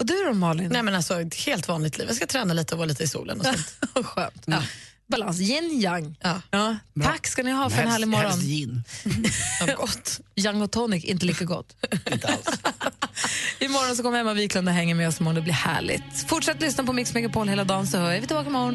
Och 0.00 0.06
du 0.06 0.24
då, 0.24 0.32
Malin? 0.34 0.68
Nej 0.72 0.82
men 0.82 0.94
alltså 0.94 1.20
ett 1.20 1.34
helt 1.34 1.68
vanligt 1.68 1.98
liv. 1.98 2.06
Jag 2.08 2.16
ska 2.16 2.26
träna 2.26 2.54
lite 2.54 2.74
och 2.74 2.78
vara 2.78 2.88
lite 2.88 3.02
i 3.04 3.08
solen 3.08 3.40
och 3.40 3.46
sånt. 3.46 3.74
Skönt. 4.06 4.42
Ja. 4.46 4.62
Balans, 5.08 5.40
yin 5.40 5.80
yang. 5.80 6.16
Ja. 6.20 6.40
Ja. 6.50 6.76
Tack 7.02 7.26
ska 7.26 7.42
ni 7.42 7.50
ha 7.50 7.70
för 7.70 7.76
en 7.76 7.88
Helst- 7.88 7.92
härlig 7.92 8.08
morgon. 8.08 8.30
helst. 8.32 9.40
Ja, 9.66 9.74
gott. 9.76 10.20
Young 10.36 10.62
och 10.62 10.70
tonic, 10.70 11.04
inte 11.04 11.26
lika 11.26 11.44
gott. 11.44 11.76
Inte 12.12 12.28
alls. 12.28 12.58
Imorgon 13.58 13.96
så 13.96 14.02
kommer 14.02 14.18
Emma 14.20 14.34
Wiklund 14.34 14.68
och 14.68 14.74
hänger 14.74 14.94
med 14.94 15.08
oss 15.08 15.20
imorgon. 15.20 15.34
Det 15.34 15.40
blir 15.42 15.52
härligt. 15.54 16.28
Fortsätt 16.28 16.60
lyssna 16.60 16.84
på 16.84 16.92
Mix 16.92 17.14
Megapol 17.14 17.48
hela 17.48 17.64
dagen 17.64 17.86
så 17.86 17.96
är 17.98 18.20
vi 18.20 18.26
tillbaka 18.26 18.48
imorgon. 18.48 18.74